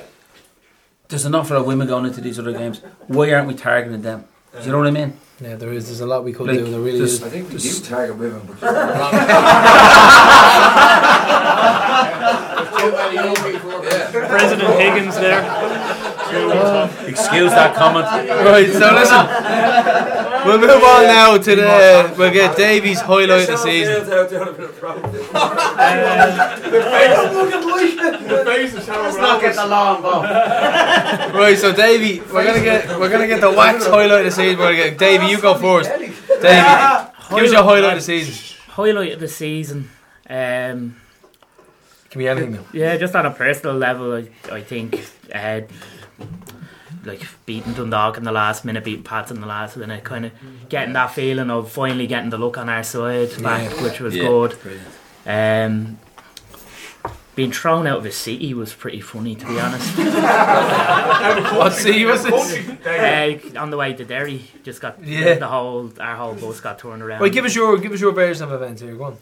there's 1.08 1.24
an 1.24 1.34
awful 1.34 1.56
lot 1.56 1.62
of 1.62 1.66
women 1.66 1.88
going 1.88 2.06
into 2.06 2.20
these 2.20 2.38
other 2.38 2.52
games. 2.52 2.80
Why 3.08 3.32
aren't 3.32 3.48
we 3.48 3.54
targeting 3.54 4.02
them? 4.02 4.24
Do 4.58 4.64
you 4.64 4.70
know 4.72 4.78
what 4.78 4.86
I 4.86 4.90
mean? 4.92 5.18
Yeah, 5.40 5.56
there 5.56 5.72
is. 5.72 5.86
There's 5.86 6.00
a 6.00 6.06
lot 6.06 6.22
we 6.22 6.32
could 6.32 6.46
Like, 6.46 6.58
do. 6.58 6.70
There 6.70 6.80
really 6.80 7.00
is. 7.00 7.20
I 7.22 7.28
think 7.28 7.52
You 7.52 7.58
do 7.58 7.80
target 7.80 8.16
women, 8.16 8.40
but 8.46 8.60
President 13.34 14.80
Higgins 14.80 15.16
there. 15.16 15.42
Excuse 17.06 17.50
that 17.52 17.74
comment. 17.76 18.06
Right, 18.06 18.70
so 18.72 18.92
listen. 18.94 19.26
We'll 20.46 20.58
move 20.58 20.82
on 20.82 21.02
now 21.04 21.36
to 21.38 21.56
the. 21.56 22.14
We'll 22.18 22.32
get 22.32 22.56
Davey's 22.56 23.00
highlight 23.00 23.42
of 23.42 23.46
the 23.48 23.56
season. 23.56 24.04
Let's 27.84 29.16
not 29.18 29.40
get 29.40 29.54
the 29.54 29.66
law 29.66 29.96
involved. 31.16 31.34
Right, 31.34 31.56
so 31.58 31.72
Davey, 31.72 32.20
we're 32.32 32.44
gonna 32.44 32.62
get 32.62 32.98
we're 32.98 33.10
gonna 33.10 33.26
get 33.26 33.40
the 33.40 33.50
wax 33.50 33.86
highlight 33.86 34.20
of 34.20 34.24
the 34.26 34.30
season. 34.30 34.58
We're 34.58 34.76
gonna 34.76 34.90
get 34.90 34.98
Davey, 34.98 35.26
you 35.26 35.40
go 35.40 35.54
first. 35.54 35.90
Davey, 35.90 36.06
give 36.06 37.44
us 37.44 37.52
your 37.52 37.62
highlight 37.62 37.84
of 37.84 37.94
the 37.94 38.00
season. 38.00 38.56
Highlight 38.68 39.12
of 39.12 39.20
the 39.20 39.28
season. 39.28 39.90
Um, 40.28 40.96
Can 42.10 42.18
be 42.18 42.28
anything 42.28 42.52
though. 42.52 42.64
Yeah, 42.72 42.96
just 42.96 43.14
on 43.14 43.26
a 43.26 43.30
personal 43.30 43.76
level, 43.76 44.14
I, 44.14 44.28
I 44.50 44.62
think 44.62 45.04
uh, 45.34 45.60
like 47.04 47.22
beating 47.46 47.72
Dundalk 47.74 48.16
in 48.16 48.24
the 48.24 48.32
last 48.32 48.64
minute, 48.64 48.84
beating 48.84 49.02
Pats 49.04 49.30
in 49.30 49.40
the 49.40 49.46
last 49.46 49.76
minute, 49.76 50.04
kind 50.04 50.26
of 50.26 50.32
getting 50.68 50.94
that 50.94 51.12
feeling 51.12 51.50
of 51.50 51.70
finally 51.70 52.06
getting 52.06 52.30
the 52.30 52.38
look 52.38 52.56
on 52.58 52.68
our 52.68 52.82
side 52.82 53.30
back, 53.42 53.70
Yeah. 53.74 53.82
which 53.82 54.00
was 54.00 54.14
Yeah, 54.16 54.22
good. 54.24 54.56
Um, 55.26 55.98
being 57.36 57.50
thrown 57.50 57.86
out 57.88 57.98
of 57.98 58.06
a 58.06 58.12
city 58.12 58.54
was 58.54 58.72
pretty 58.72 59.00
funny, 59.00 59.34
to 59.34 59.46
be 59.46 59.58
honest. 59.58 59.96
What 61.56 61.72
city 61.72 62.04
was 62.04 62.22
this? 62.22 62.58
Uh, 62.86 63.58
on 63.58 63.70
the 63.70 63.76
way 63.76 63.92
to 63.94 64.04
Derry, 64.04 64.44
just 64.62 64.80
got 64.80 65.02
Yeah. 65.04 65.34
the 65.34 65.46
whole 65.48 65.90
our 66.00 66.16
whole 66.16 66.34
bus 66.34 66.60
got 66.60 66.78
turned 66.78 67.02
around. 67.02 67.20
Right, 67.20 67.32
give 67.32 67.44
us 67.44 67.54
your 67.54 67.76
give 67.78 67.92
us 67.92 68.00
your 68.00 68.12
version 68.12 68.44
of 68.44 68.52
events 68.52 68.82
here. 68.82 68.94
Go 68.94 69.04
on. 69.04 69.16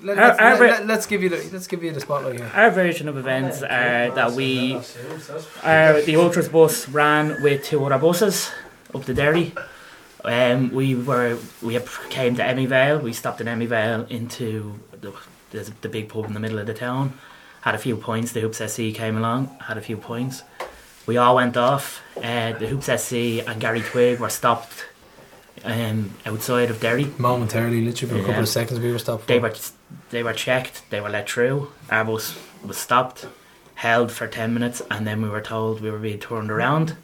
Let, 0.00 0.18
our 0.18 0.56
ver- 0.56 0.84
let, 0.84 0.90
us 0.90 1.06
give 1.06 1.22
you 1.22 1.28
the 1.28 1.36
let's 1.52 1.66
give 1.66 1.82
you 1.82 1.92
the 1.92 2.00
spotlight 2.00 2.38
here. 2.38 2.50
Our 2.54 2.70
version 2.70 3.08
of 3.08 3.16
events 3.16 3.62
are 3.62 4.10
that 4.10 4.32
we, 4.32 4.74
our, 5.62 6.00
the 6.00 6.16
Ultras 6.16 6.48
bus 6.48 6.88
ran 6.88 7.42
with 7.42 7.64
two 7.64 7.84
other 7.84 7.98
buses 7.98 8.50
up 8.94 9.04
the 9.04 9.14
Derry. 9.14 9.52
Um, 10.24 10.72
we 10.72 10.94
were 10.94 11.38
we 11.60 11.78
came 12.08 12.34
to 12.36 12.42
Emyvale. 12.42 13.02
We 13.02 13.12
stopped 13.12 13.40
in 13.40 13.46
Emyvale 13.46 14.10
into 14.10 14.80
the, 14.92 15.12
the 15.50 15.70
the 15.82 15.88
big 15.88 16.08
pub 16.08 16.24
in 16.26 16.32
the 16.32 16.40
middle 16.40 16.58
of 16.58 16.66
the 16.66 16.74
town. 16.74 17.18
Had 17.60 17.74
a 17.74 17.78
few 17.78 17.96
points. 17.96 18.32
The 18.32 18.40
Hoops 18.40 18.58
SC 18.58 18.94
came 18.94 19.16
along. 19.16 19.48
Had 19.60 19.76
a 19.76 19.82
few 19.82 19.96
points. 19.96 20.42
We 21.06 21.18
all 21.18 21.36
went 21.36 21.56
off. 21.56 22.00
Uh, 22.16 22.52
the 22.52 22.66
Hoops 22.68 22.86
SC 22.86 23.46
and 23.46 23.60
Gary 23.60 23.82
Twigg 23.82 24.20
were 24.20 24.30
stopped 24.30 24.86
um, 25.64 26.14
outside 26.26 26.70
of 26.70 26.80
Derry. 26.80 27.12
Momentarily, 27.18 27.82
literally 27.84 28.12
for 28.14 28.18
a 28.18 28.20
couple 28.22 28.34
Yeah. 28.34 28.40
of 28.40 28.48
seconds, 28.48 28.80
we 28.80 28.90
were 28.92 28.98
stopped. 28.98 29.26
They 29.26 29.38
were 29.38 29.54
they 30.10 30.22
were 30.22 30.32
checked. 30.32 30.82
They 30.90 31.00
were 31.00 31.08
let 31.10 31.28
through. 31.30 31.70
Our 31.90 32.04
bus 32.04 32.36
was 32.64 32.76
stopped, 32.76 33.26
held 33.76 34.10
for 34.10 34.26
ten 34.26 34.52
minutes, 34.54 34.82
and 34.90 35.06
then 35.06 35.22
we 35.22 35.28
were 35.28 35.40
told 35.40 35.80
we 35.80 35.90
were 35.90 35.98
being 35.98 36.18
turned 36.18 36.50
around. 36.50 36.96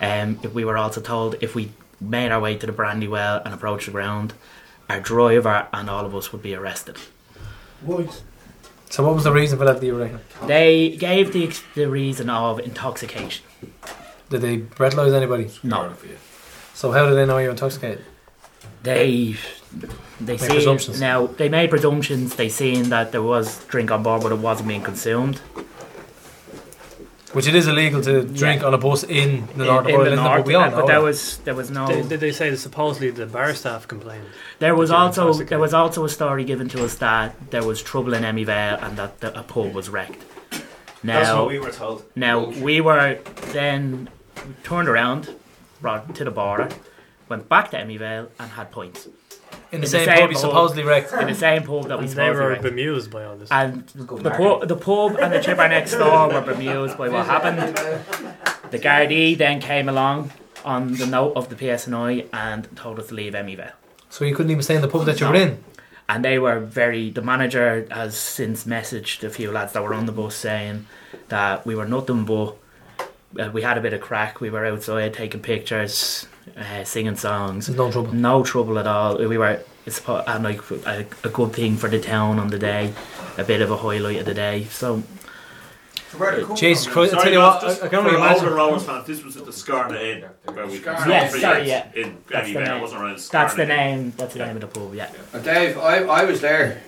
Um, 0.00 0.38
we 0.52 0.64
were 0.64 0.76
also 0.76 1.00
told 1.00 1.36
if 1.40 1.54
we 1.54 1.72
made 2.00 2.30
our 2.30 2.40
way 2.40 2.56
to 2.56 2.66
the 2.66 2.72
Brandywell 2.72 3.42
and 3.44 3.52
approached 3.54 3.86
the 3.86 3.92
ground, 3.92 4.32
our 4.88 5.00
driver 5.00 5.66
and 5.72 5.90
all 5.90 6.04
of 6.06 6.14
us 6.14 6.32
would 6.32 6.42
be 6.42 6.54
arrested. 6.54 6.96
So 8.90 9.04
what 9.04 9.14
was 9.14 9.24
the 9.24 9.32
reason 9.32 9.58
for 9.58 9.64
that? 9.64 9.80
Do 9.80 9.86
you 9.86 9.98
reckon? 9.98 10.20
They 10.46 10.90
gave 10.96 11.32
the 11.32 11.50
the 11.74 11.88
reason 11.90 12.30
of 12.30 12.58
intoxication. 12.60 13.44
Did 14.30 14.40
they 14.42 14.58
breathalyze 14.58 15.14
anybody? 15.14 15.50
No. 15.62 15.92
So 16.78 16.92
how 16.92 17.08
do 17.08 17.14
they 17.16 17.26
know 17.26 17.38
you're 17.38 17.50
intoxicated? 17.50 18.04
They 18.84 19.34
they 20.20 20.34
Make 20.34 20.38
seen, 20.38 20.50
presumptions. 20.50 21.00
now 21.00 21.26
they 21.26 21.48
made 21.48 21.70
presumptions. 21.70 22.36
They 22.36 22.48
seen 22.48 22.90
that 22.90 23.10
there 23.10 23.20
was 23.20 23.64
drink 23.64 23.90
on 23.90 24.04
board, 24.04 24.22
but 24.22 24.30
it 24.30 24.38
wasn't 24.38 24.68
being 24.68 24.84
consumed. 24.84 25.38
Which 27.32 27.48
it 27.48 27.56
is 27.56 27.66
illegal 27.66 28.00
to 28.02 28.22
drink 28.22 28.62
on 28.62 28.74
a 28.74 28.78
bus 28.78 29.02
in 29.02 29.48
the 29.56 29.64
north 29.64 29.86
of 29.86 29.88
in, 29.88 29.94
in 29.94 29.96
Ireland, 29.96 30.18
the 30.18 30.22
north, 30.22 30.38
but 30.38 30.46
we 30.46 30.54
all 30.54 30.62
uh, 30.62 30.70
know 30.70 30.76
but 30.76 30.86
there 30.86 31.00
that. 31.00 31.04
was 31.04 31.38
there 31.38 31.56
was 31.56 31.68
no. 31.68 31.88
Did, 31.88 32.10
did 32.10 32.20
they 32.20 32.30
say 32.30 32.48
that 32.50 32.58
supposedly 32.58 33.10
the 33.10 33.26
bar 33.26 33.52
staff 33.54 33.88
complained? 33.88 34.26
There 34.60 34.76
was 34.76 34.90
that 34.90 34.98
also 34.98 35.22
intoxicated? 35.22 35.48
there 35.48 35.58
was 35.58 35.74
also 35.74 36.04
a 36.04 36.08
story 36.08 36.44
given 36.44 36.68
to 36.68 36.84
us 36.84 36.94
that 36.98 37.50
there 37.50 37.64
was 37.64 37.82
trouble 37.82 38.14
in 38.14 38.22
Emyvale 38.22 38.80
and 38.84 38.96
that 38.96 39.18
the, 39.18 39.36
a 39.36 39.42
pub 39.42 39.74
was 39.74 39.88
wrecked. 39.88 40.22
Now, 41.02 41.18
That's 41.18 41.36
what 41.36 41.48
we 41.48 41.58
were 41.58 41.72
told. 41.72 42.04
Now 42.14 42.50
we 42.50 42.80
were 42.80 43.18
then 43.52 44.10
turned 44.62 44.88
around, 44.88 45.34
brought 45.80 46.14
to 46.14 46.24
the 46.24 46.30
border, 46.30 46.68
went 47.28 47.48
back 47.48 47.70
to 47.70 47.76
Emyvale 47.78 48.28
and 48.38 48.50
had 48.52 48.70
points. 48.70 49.08
In 49.70 49.80
the 49.80 49.86
same 49.86 50.08
pub 50.08 50.30
you 50.30 50.36
supposedly 50.36 50.82
wrecked. 50.82 51.12
In 51.12 51.26
the 51.26 51.34
same 51.34 51.62
pub 51.62 51.88
that 51.88 51.98
we 51.98 52.04
And 52.04 52.12
they 52.12 52.14
supposedly 52.14 52.40
were 52.42 52.48
wrecked. 52.50 52.62
bemused 52.62 53.10
by 53.10 53.24
all 53.24 53.36
this. 53.36 53.50
And 53.50 53.86
the 53.88 54.30
pub, 54.30 54.68
the 54.68 54.76
pub 54.76 55.16
and 55.20 55.32
the 55.32 55.40
chipper 55.40 55.68
next 55.68 55.92
door 55.92 56.28
were 56.28 56.40
bemused 56.40 56.96
by 56.96 57.08
what 57.08 57.26
happened. 57.26 57.76
The 58.70 58.78
Gardaí 58.78 59.36
then 59.36 59.60
came 59.60 59.88
along 59.88 60.32
on 60.64 60.94
the 60.94 61.06
note 61.06 61.32
of 61.36 61.48
the 61.48 61.54
PSNI 61.54 62.28
and 62.32 62.68
told 62.76 62.98
us 62.98 63.08
to 63.08 63.14
leave 63.14 63.32
Emyvale. 63.32 63.72
So 64.10 64.24
you 64.24 64.34
couldn't 64.34 64.50
even 64.50 64.62
stay 64.62 64.76
in 64.76 64.82
the 64.82 64.88
pub 64.88 65.04
that 65.06 65.20
you 65.20 65.26
were 65.28 65.34
in. 65.34 65.62
And 66.08 66.24
they 66.24 66.38
were 66.38 66.60
very. 66.60 67.10
The 67.10 67.20
manager 67.22 67.86
has 67.90 68.16
since 68.16 68.64
messaged 68.64 69.22
a 69.24 69.30
few 69.30 69.50
lads 69.52 69.72
that 69.74 69.82
were 69.82 69.92
on 69.92 70.06
the 70.06 70.12
bus 70.12 70.34
saying 70.34 70.86
that 71.28 71.66
we 71.66 71.74
were 71.74 71.84
nothing 71.86 72.24
but. 72.24 72.56
Uh, 73.38 73.50
we 73.52 73.62
had 73.62 73.76
a 73.76 73.80
bit 73.80 73.92
of 73.92 74.00
crack. 74.00 74.40
We 74.40 74.50
were 74.50 74.64
outside 74.64 75.14
taking 75.14 75.40
pictures, 75.40 76.26
uh, 76.56 76.84
singing 76.84 77.16
songs. 77.16 77.68
No 77.68 77.90
trouble. 77.90 78.14
No 78.14 78.42
trouble 78.44 78.78
at 78.78 78.86
all. 78.86 79.18
We 79.18 79.38
were. 79.38 79.60
It's 79.84 80.06
and 80.06 80.44
like 80.44 80.60
a, 80.70 81.06
a 81.24 81.28
good 81.28 81.52
thing 81.54 81.76
for 81.76 81.88
the 81.88 81.98
town 81.98 82.38
on 82.38 82.48
the 82.48 82.58
day, 82.58 82.92
a 83.38 83.44
bit 83.44 83.62
of 83.62 83.70
a 83.70 83.76
highlight 83.76 84.18
of 84.18 84.26
the 84.26 84.34
day. 84.34 84.64
So. 84.64 85.02
Jesus 86.56 86.86
Christ! 86.86 87.12
I 87.14 87.22
tell 87.22 87.32
you 87.32 87.38
what, 87.38 87.62
I, 87.62 87.72
I 87.72 87.76
can 87.76 87.88
for 87.90 87.96
only 87.96 88.10
older 88.12 88.16
imagine. 88.16 88.54
Rovers 88.54 88.84
fans, 88.84 89.06
this 89.06 89.22
was 89.22 89.36
at 89.36 89.44
the 89.44 89.52
Scarna 89.52 90.02
Inn. 90.02 90.24
Where 90.54 90.66
we 90.66 90.78
Yes, 90.78 91.32
three 91.32 91.40
sorry, 91.40 91.68
yeah. 91.68 91.86
In 91.94 92.16
That's 92.28 92.50
the 92.50 92.60
name. 92.60 92.80
wasn't 92.80 93.02
around 93.02 93.18
That's 93.18 93.54
the 93.54 93.66
name. 93.66 94.12
That's 94.16 94.32
the 94.32 94.46
name 94.46 94.56
of 94.56 94.62
the 94.62 94.66
pub. 94.68 94.94
Yeah. 94.94 95.10
Uh, 95.34 95.38
Dave, 95.40 95.76
I, 95.76 96.04
I 96.04 96.24
was 96.24 96.40
there 96.40 96.82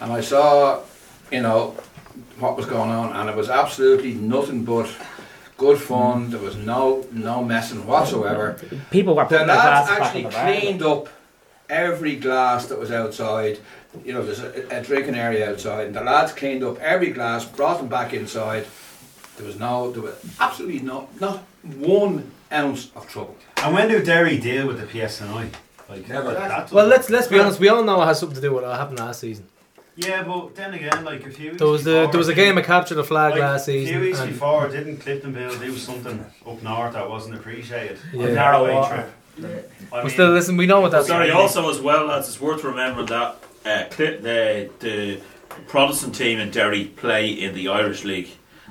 and 0.00 0.12
I 0.12 0.20
saw, 0.20 0.82
you 1.32 1.40
know, 1.40 1.70
what 2.38 2.56
was 2.56 2.66
going 2.66 2.90
on, 2.90 3.16
and 3.16 3.30
it 3.30 3.36
was 3.36 3.48
absolutely 3.48 4.14
nothing 4.14 4.64
but 4.64 4.94
good 5.56 5.78
fun. 5.78 6.26
Mm. 6.26 6.30
There 6.30 6.40
was 6.40 6.56
no 6.56 7.06
no 7.12 7.42
messing 7.42 7.86
whatsoever. 7.86 8.58
People 8.90 9.14
were 9.16 9.24
putting 9.24 9.46
their 9.46 9.56
lads 9.56 9.88
back 9.88 10.00
actually 10.00 10.24
in 10.24 10.30
the 10.30 10.32
bar. 10.32 10.44
cleaned 10.44 10.82
up 10.82 11.08
every 11.68 12.16
glass 12.16 12.66
that 12.66 12.78
was 12.78 12.90
outside. 12.90 13.58
You 14.04 14.12
know, 14.12 14.22
there's 14.22 14.40
a, 14.40 14.66
a 14.70 14.82
drinking 14.82 15.14
area 15.14 15.50
outside, 15.50 15.88
and 15.88 15.96
the 15.96 16.02
lads 16.02 16.32
cleaned 16.32 16.62
up 16.62 16.78
every 16.80 17.10
glass, 17.10 17.44
brought 17.44 17.78
them 17.78 17.88
back 17.88 18.12
inside. 18.12 18.66
There 19.36 19.46
was 19.46 19.58
no, 19.58 19.90
there 19.90 20.02
was 20.02 20.14
absolutely 20.40 20.80
no, 20.80 21.08
not 21.20 21.38
one 21.62 22.30
ounce 22.52 22.90
of 22.94 23.08
trouble. 23.08 23.36
And 23.58 23.74
when 23.74 23.88
do 23.88 24.02
Derry 24.02 24.38
deal 24.38 24.66
with 24.66 24.80
the 24.80 24.86
PSNI? 24.86 25.50
Like 25.88 26.08
never. 26.08 26.34
That 26.34 26.72
Well, 26.72 26.86
let's 26.86 27.10
let's 27.10 27.28
be 27.28 27.38
honest. 27.38 27.60
We 27.60 27.68
all 27.68 27.84
know 27.84 28.02
it 28.02 28.06
has 28.06 28.18
something 28.18 28.34
to 28.36 28.40
do 28.40 28.52
with 28.52 28.64
what 28.64 28.76
happened 28.76 28.98
last 28.98 29.20
season. 29.20 29.46
Yeah, 29.96 30.22
but 30.24 30.54
then 30.54 30.74
again, 30.74 31.04
like 31.04 31.26
a 31.26 31.30
few 31.30 31.50
weeks 31.52 31.58
There 31.58 31.68
was 31.68 31.84
the 31.84 31.90
before, 32.00 32.12
there 32.12 32.18
was 32.18 32.28
a 32.28 32.34
game 32.34 32.58
of 32.58 32.64
capture 32.66 32.94
the 32.94 33.02
flag 33.04 33.32
like, 33.32 33.40
last 33.40 33.62
A 33.62 33.72
season. 33.72 33.94
few 33.94 34.00
weeks 34.02 34.18
and- 34.20 34.30
before, 34.30 34.68
didn't 34.68 34.98
Cliftonville 34.98 35.58
do 35.58 35.74
something 35.76 36.24
up 36.46 36.62
north 36.62 36.92
that 36.92 37.08
wasn't 37.08 37.34
appreciated? 37.36 37.98
Yeah. 38.12 38.26
A 38.26 38.32
narrow 38.34 38.86
trip. 38.88 39.12
I 39.38 39.42
But 39.90 40.04
mean- 40.04 40.12
still, 40.12 40.30
listen, 40.30 40.56
we 40.58 40.66
know 40.66 40.80
what 40.80 40.90
that's. 40.92 41.06
Sorry, 41.08 41.30
also 41.30 41.68
as 41.70 41.80
well, 41.80 42.06
lads, 42.06 42.28
it's 42.28 42.40
worth 42.40 42.62
remembering 42.64 43.06
that 43.06 43.36
uh, 43.64 43.84
Cli- 43.90 44.16
the 44.18 44.70
the 44.80 45.20
Protestant 45.68 46.14
team 46.14 46.38
in 46.38 46.50
Derry 46.50 46.84
play 46.84 47.28
in 47.30 47.54
the 47.54 47.68
Irish 47.68 48.04
League, 48.04 48.28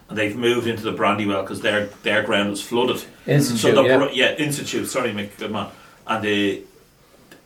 and 0.09 0.17
they've 0.17 0.35
moved 0.35 0.67
into 0.67 0.83
the 0.83 0.93
Brandywell 0.93 1.41
because 1.41 1.61
their 1.61 1.87
their 2.03 2.21
ground 2.23 2.49
was 2.51 2.61
flooded. 2.61 3.03
Institute, 3.27 3.59
so 3.59 3.83
the, 3.83 3.83
yeah. 3.83 4.09
Yeah, 4.11 4.35
Institute. 4.37 4.87
Sorry, 4.87 5.11
Mick, 5.11 5.37
good 5.37 5.51
man. 5.51 5.67
And 6.07 6.23
the 6.23 6.61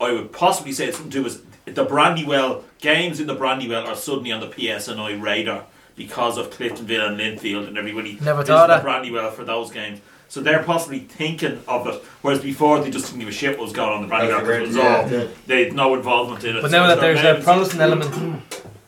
I 0.00 0.12
would 0.12 0.32
possibly 0.32 0.72
say 0.72 0.86
it's 0.86 0.96
something 0.96 1.10
to 1.12 1.18
do 1.18 1.24
with 1.24 1.44
the 1.66 1.84
Brandywell 1.84 2.64
games 2.80 3.20
in 3.20 3.26
the 3.26 3.34
Brandywell 3.36 3.86
are 3.86 3.94
suddenly 3.96 4.32
on 4.32 4.40
the 4.40 4.48
PSNI 4.48 5.20
radar 5.20 5.64
because 5.96 6.38
of 6.38 6.50
Cliftonville 6.50 7.08
and 7.08 7.18
Linfield 7.20 7.68
and 7.68 7.76
everybody 7.76 8.14
Never 8.20 8.40
visits 8.42 8.48
thought 8.48 8.66
the 8.68 8.74
that. 8.74 8.82
Brandywell 8.84 9.30
for 9.32 9.44
those 9.44 9.70
games. 9.70 10.00
So 10.28 10.40
they're 10.40 10.62
possibly 10.62 11.00
thinking 11.00 11.60
of 11.66 11.86
it, 11.88 11.94
whereas 12.22 12.40
before 12.40 12.80
they 12.80 12.90
just 12.90 13.06
didn't 13.06 13.20
give 13.20 13.28
a 13.28 13.32
shit 13.32 13.58
what 13.58 13.64
was 13.64 13.72
going 13.72 13.90
on 13.92 14.02
in 14.04 14.08
the 14.08 14.14
Brandywell 14.14 14.40
because 14.40 14.58
it 14.62 14.66
was 14.68 14.76
Yeah. 14.76 15.22
all 15.22 15.28
they 15.46 15.64
had 15.64 15.72
no 15.74 15.94
involvement 15.94 16.44
in 16.44 16.56
it. 16.56 16.62
But 16.62 16.70
So 16.70 16.78
now 16.80 16.86
that 16.86 17.00
there's 17.00 17.20
a 17.20 17.42
Protestant 17.42 17.80
element, 17.82 18.42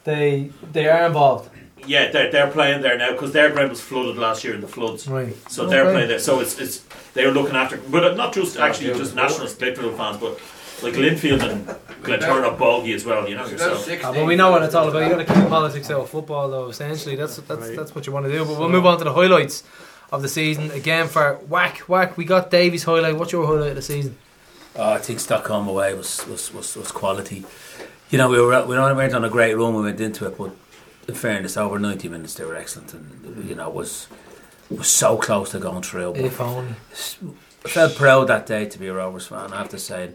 they 0.04 0.50
they 0.72 0.88
are 0.88 1.06
involved. 1.06 1.50
yeah, 1.86 2.10
they're, 2.12 2.30
they're 2.30 2.46
playing 2.50 2.80
there 2.82 2.96
now 2.96 3.10
because 3.12 3.32
their 3.32 3.50
ground 3.50 3.70
was 3.70 3.80
flooded 3.80 4.16
last 4.16 4.44
year 4.44 4.54
in 4.54 4.60
the 4.60 4.68
floods. 4.68 5.08
Right. 5.08 5.34
So 5.50 5.66
they're 5.66 5.82
Okay. 5.82 5.92
playing 5.92 6.08
there. 6.08 6.18
So 6.20 6.38
it's, 6.40 6.58
it's 6.60 6.82
they're 7.14 7.32
looking 7.32 7.56
after, 7.56 7.76
but 7.76 8.16
not 8.16 8.32
just 8.32 8.56
actually 8.56 8.94
just 8.96 9.14
nationalist 9.16 9.60
Liverpool 9.60 9.92
fans, 9.96 10.16
but 10.18 10.38
like 10.82 10.94
Linfield 10.94 11.42
and 11.42 11.66
Glentoran 12.02 12.44
are 12.50 12.56
bogey 12.56 12.94
as 12.94 13.04
well. 13.04 13.28
You 13.28 13.36
know 13.36 13.46
yourself. 13.46 13.88
Ah, 14.04 14.12
but 14.12 14.26
we 14.26 14.36
know 14.36 14.50
what 14.50 14.62
it's 14.62 14.74
all 14.74 14.88
about. 14.88 15.02
You 15.02 15.08
got 15.08 15.26
to 15.26 15.34
keep 15.34 15.48
politics 15.48 15.90
out 15.90 16.00
of 16.00 16.10
football, 16.10 16.50
though. 16.50 16.68
Essentially, 16.68 17.16
that's 17.16 17.36
that's 17.36 17.70
that's 17.76 17.94
what 17.94 18.06
you 18.06 18.12
want 18.12 18.26
to 18.26 18.32
do. 18.32 18.44
But 18.44 18.58
we'll 18.58 18.68
move 18.68 18.86
on 18.86 18.98
to 18.98 19.04
the 19.04 19.12
highlights 19.12 19.62
of 20.10 20.22
the 20.22 20.28
season 20.28 20.70
again 20.70 21.08
for 21.08 21.34
whack 21.48 21.78
whack. 21.88 22.16
We 22.16 22.24
got 22.24 22.50
Davey's 22.50 22.84
highlight. 22.84 23.16
What's 23.16 23.32
your 23.32 23.46
highlight 23.46 23.70
of 23.70 23.76
the 23.76 23.82
season? 23.82 24.16
Oh, 24.76 24.92
I 24.92 24.98
think 24.98 25.20
Stockholm 25.20 25.68
away 25.68 25.92
was, 25.92 26.26
was, 26.26 26.52
was, 26.54 26.76
was 26.76 26.90
quality. 26.90 27.44
You 28.10 28.18
know, 28.18 28.30
we 28.30 28.40
were 28.40 28.64
we 28.66 28.76
went 28.76 29.14
on 29.14 29.24
a 29.24 29.30
great 29.30 29.54
run. 29.54 29.74
We 29.74 29.82
went 29.82 30.00
into 30.00 30.26
it, 30.26 30.36
but 30.38 30.52
in 31.08 31.14
fairness, 31.14 31.56
over 31.56 31.78
ninety 31.78 32.08
minutes 32.08 32.34
they 32.34 32.44
were 32.44 32.56
excellent, 32.56 32.94
and 32.94 33.48
you 33.48 33.54
know 33.54 33.68
was 33.70 34.08
was 34.70 34.88
so 34.88 35.16
close 35.16 35.50
to 35.50 35.58
going 35.58 35.82
through. 35.82 36.14
If 36.16 36.40
only. 36.40 36.74
I 37.64 37.68
felt 37.68 37.94
proud 37.94 38.26
that 38.26 38.46
day 38.46 38.66
to 38.66 38.78
be 38.78 38.88
a 38.88 38.94
Rovers 38.94 39.28
fan. 39.28 39.52
I 39.52 39.58
have 39.58 39.68
to 39.68 39.78
say, 39.78 40.10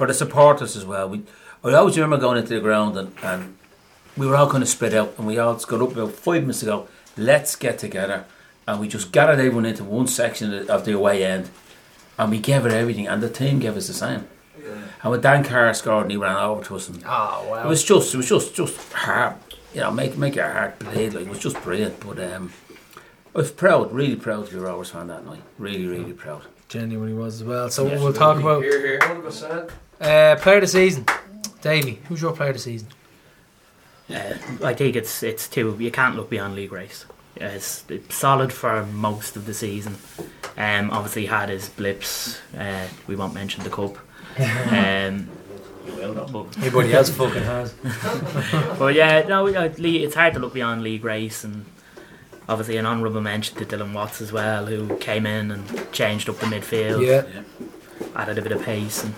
for 0.00 0.06
the 0.06 0.14
supporters 0.14 0.76
as 0.76 0.84
well. 0.86 1.10
We 1.10 1.22
I 1.62 1.74
always 1.74 1.94
remember 1.98 2.16
going 2.16 2.38
into 2.38 2.54
the 2.54 2.60
ground 2.60 2.96
and, 2.96 3.12
and 3.22 3.56
we 4.16 4.26
were 4.26 4.34
all 4.34 4.48
kind 4.50 4.62
of 4.62 4.68
spread 4.68 4.94
out, 4.94 5.12
and 5.18 5.26
we 5.26 5.38
all 5.38 5.52
just 5.52 5.68
got 5.68 5.82
up 5.82 5.92
about 5.92 6.12
five 6.12 6.40
minutes 6.40 6.62
ago. 6.62 6.88
Let's 7.18 7.54
get 7.54 7.78
together, 7.78 8.24
and 8.66 8.80
we 8.80 8.88
just 8.88 9.12
gathered 9.12 9.38
everyone 9.38 9.66
into 9.66 9.84
one 9.84 10.06
section 10.06 10.54
of 10.70 10.84
the, 10.86 10.92
away 10.96 11.22
end, 11.22 11.50
and 12.18 12.30
we 12.30 12.38
gave 12.38 12.64
it 12.64 12.72
everything, 12.72 13.06
and 13.06 13.22
the 13.22 13.28
team 13.28 13.58
gave 13.58 13.76
us 13.76 13.88
the 13.88 13.92
same. 13.92 14.26
And 15.02 15.10
when 15.12 15.20
Dan 15.20 15.44
Carr 15.44 15.72
scored, 15.74 16.04
and 16.04 16.10
he 16.12 16.16
ran 16.16 16.36
over 16.36 16.64
to 16.64 16.76
us, 16.76 16.88
and 16.88 17.02
Oh 17.06 17.46
wow! 17.50 17.62
it 17.64 17.68
was 17.68 17.84
just, 17.84 18.14
it 18.14 18.16
was 18.16 18.28
just, 18.28 18.54
just 18.54 18.92
hard. 18.94 19.34
You 19.74 19.82
know, 19.82 19.90
make 19.90 20.16
make 20.16 20.34
your 20.36 20.50
heart 20.50 20.78
bleed. 20.78 21.12
Like 21.14 21.26
it 21.26 21.28
was 21.28 21.38
just 21.38 21.62
brilliant. 21.62 22.00
But 22.00 22.18
um, 22.32 22.52
I 23.34 23.38
was 23.38 23.50
proud, 23.50 23.92
really 23.92 24.16
proud 24.16 24.46
to 24.46 24.52
be 24.52 24.58
a 24.58 24.62
Rovers 24.62 24.90
fan 24.90 25.06
that 25.08 25.24
night. 25.26 25.42
Really, 25.58 25.86
really 25.86 26.14
proud. 26.14 26.42
genuinely 26.68 27.14
was 27.14 27.34
as 27.40 27.44
well. 27.44 27.68
So 27.70 27.86
Yeah. 27.86 28.00
we'll 28.00 28.12
talk 28.12 28.38
about 28.40 28.64
Hundred 28.64 29.22
percent. 29.24 29.70
Uh, 30.00 30.36
player 30.36 30.56
of 30.56 30.62
the 30.62 30.66
season. 30.66 31.04
Davey, 31.62 32.00
who's 32.08 32.22
your 32.22 32.32
player 32.32 32.50
of 32.50 32.56
the 32.56 32.60
season? 32.62 32.88
Uh, 34.08 34.34
I 34.64 34.74
think 34.74 34.96
it's 34.96 35.22
it's 35.22 35.48
two. 35.48 35.76
You 35.78 35.90
can't 35.90 36.16
look 36.16 36.30
beyond 36.30 36.54
Lee 36.54 36.66
Grace. 36.66 37.04
It's, 37.36 37.84
it's 37.88 38.14
solid 38.14 38.52
for 38.52 38.84
most 38.86 39.36
of 39.36 39.46
the 39.46 39.54
season. 39.54 39.96
Um, 40.58 40.90
obviously 40.90 41.26
had 41.26 41.48
his 41.48 41.68
blips. 41.68 42.38
Uh, 42.58 42.88
we 43.06 43.14
won't 43.16 43.34
mention 43.34 43.62
the 43.64 43.70
cup. 43.70 43.96
Um, 44.38 45.28
but- 46.32 46.56
Everybody 46.58 46.92
else 46.92 47.10
fucking 47.10 47.42
has. 47.42 47.72
but 48.78 48.94
yeah, 48.94 49.26
no, 49.26 49.46
uh, 49.48 49.70
le- 49.78 49.88
it's 49.88 50.14
hard 50.14 50.34
to 50.34 50.40
look 50.40 50.54
beyond 50.54 50.82
Lee 50.82 50.98
Grace, 50.98 51.42
and 51.44 51.64
obviously 52.48 52.76
an 52.76 52.86
honourable 52.86 53.20
mention 53.20 53.56
to 53.58 53.64
Dylan 53.64 53.92
Watts 53.92 54.20
as 54.20 54.32
well, 54.32 54.66
who 54.66 54.96
came 54.98 55.26
in 55.26 55.50
and 55.50 55.92
changed 55.92 56.28
up 56.28 56.38
the 56.38 56.46
midfield. 56.46 57.04
Yeah. 57.04 57.24
added 58.14 58.38
a 58.38 58.42
bit 58.42 58.52
of 58.52 58.62
pace, 58.62 59.02
and 59.04 59.14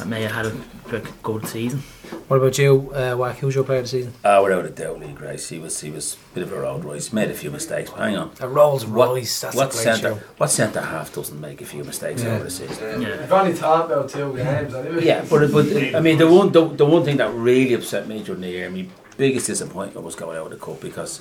that 0.00 0.08
may 0.08 0.22
have 0.22 0.32
had 0.32 0.46
a, 0.46 0.96
a 0.96 1.00
good 1.22 1.46
season. 1.46 1.80
What 2.26 2.38
about 2.38 2.58
you, 2.58 2.90
uh, 2.94 3.14
Wack? 3.16 3.36
Who's 3.38 3.54
your 3.54 3.64
player 3.64 3.78
of 3.80 3.84
the 3.84 3.88
season? 3.88 4.12
Oh, 4.24 4.42
without 4.42 4.64
a 4.64 4.70
doubt, 4.70 4.98
Lee 4.98 5.12
Grace. 5.12 5.48
He 5.48 5.58
was 5.58 5.80
he 5.80 5.90
was 5.90 6.14
a 6.14 6.34
bit 6.34 6.42
of 6.42 6.52
a 6.52 6.60
Rolls 6.60 6.82
Royce. 6.84 7.12
Made 7.12 7.30
a 7.30 7.34
few 7.34 7.50
mistakes. 7.50 7.90
But 7.90 8.00
hang 8.00 8.16
on. 8.16 8.32
A 8.40 8.48
Rolls 8.48 8.84
Royce, 8.84 9.40
that's 9.40 9.54
a 9.54 9.58
what 9.58 9.70
great 9.70 9.82
centre? 9.82 10.14
show. 10.14 10.20
What 10.38 10.50
centre 10.50 10.80
half 10.80 11.14
doesn't 11.14 11.40
make 11.40 11.60
a 11.60 11.66
few 11.66 11.84
mistakes 11.84 12.22
Yeah. 12.22 12.34
over 12.34 12.44
the 12.44 12.50
season? 12.50 13.00
We've 13.00 13.32
only 13.32 13.54
talked 13.54 13.90
about 13.92 14.08
two 14.08 14.34
games. 14.36 14.74
Anyway. 14.74 15.04
Yeah, 15.04 15.24
but, 15.30 15.52
but 15.52 15.66
I 15.94 16.00
mean, 16.00 16.18
the 16.18 16.28
one 16.30 16.50
the, 16.50 16.66
the 16.66 16.86
one 16.86 17.04
thing 17.04 17.18
that 17.18 17.32
really 17.34 17.74
upset 17.74 18.08
me 18.08 18.22
during 18.22 18.40
the 18.40 18.48
year, 18.48 18.70
my 18.70 18.86
biggest 19.16 19.46
disappointment 19.46 20.04
was 20.04 20.14
going 20.16 20.36
out 20.38 20.46
of 20.46 20.58
the 20.58 20.64
cup 20.64 20.80
because 20.80 21.20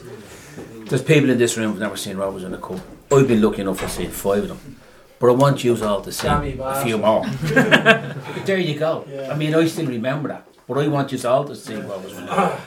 there's 0.88 1.03
people 1.03 1.30
in 1.30 1.38
this 1.38 1.57
room 1.57 1.72
who've 1.72 1.80
never 1.81 1.97
seen 1.97 2.18
Rovers 2.18 2.43
in 2.43 2.51
the 2.51 2.57
cup. 2.57 2.80
I've 3.11 3.27
been 3.27 3.41
lucky 3.41 3.61
enough 3.61 3.80
to 3.81 3.89
see 3.89 4.06
five 4.07 4.43
of 4.43 4.47
them. 4.49 4.77
But 5.20 5.28
I 5.28 5.34
want 5.34 5.64
you 5.64 5.76
all 5.84 6.02
to 6.02 6.12
see 6.12 6.28
a 6.28 6.84
few 6.84 6.98
more. 6.98 7.26
there 8.46 8.58
you 8.58 8.80
go. 8.80 9.06
I 9.30 9.36
mean, 9.36 9.54
I 9.54 9.66
still 9.68 9.86
remember 9.86 10.30
that. 10.30 10.48
But 10.68 10.78
I 10.78 10.88
want 10.88 11.12
you 11.12 11.28
all 11.28 11.44
to 11.46 11.56
see 11.56 11.76
Rovers 11.76 12.18
in 12.18 12.26
the 12.26 12.32
cup. 12.32 12.62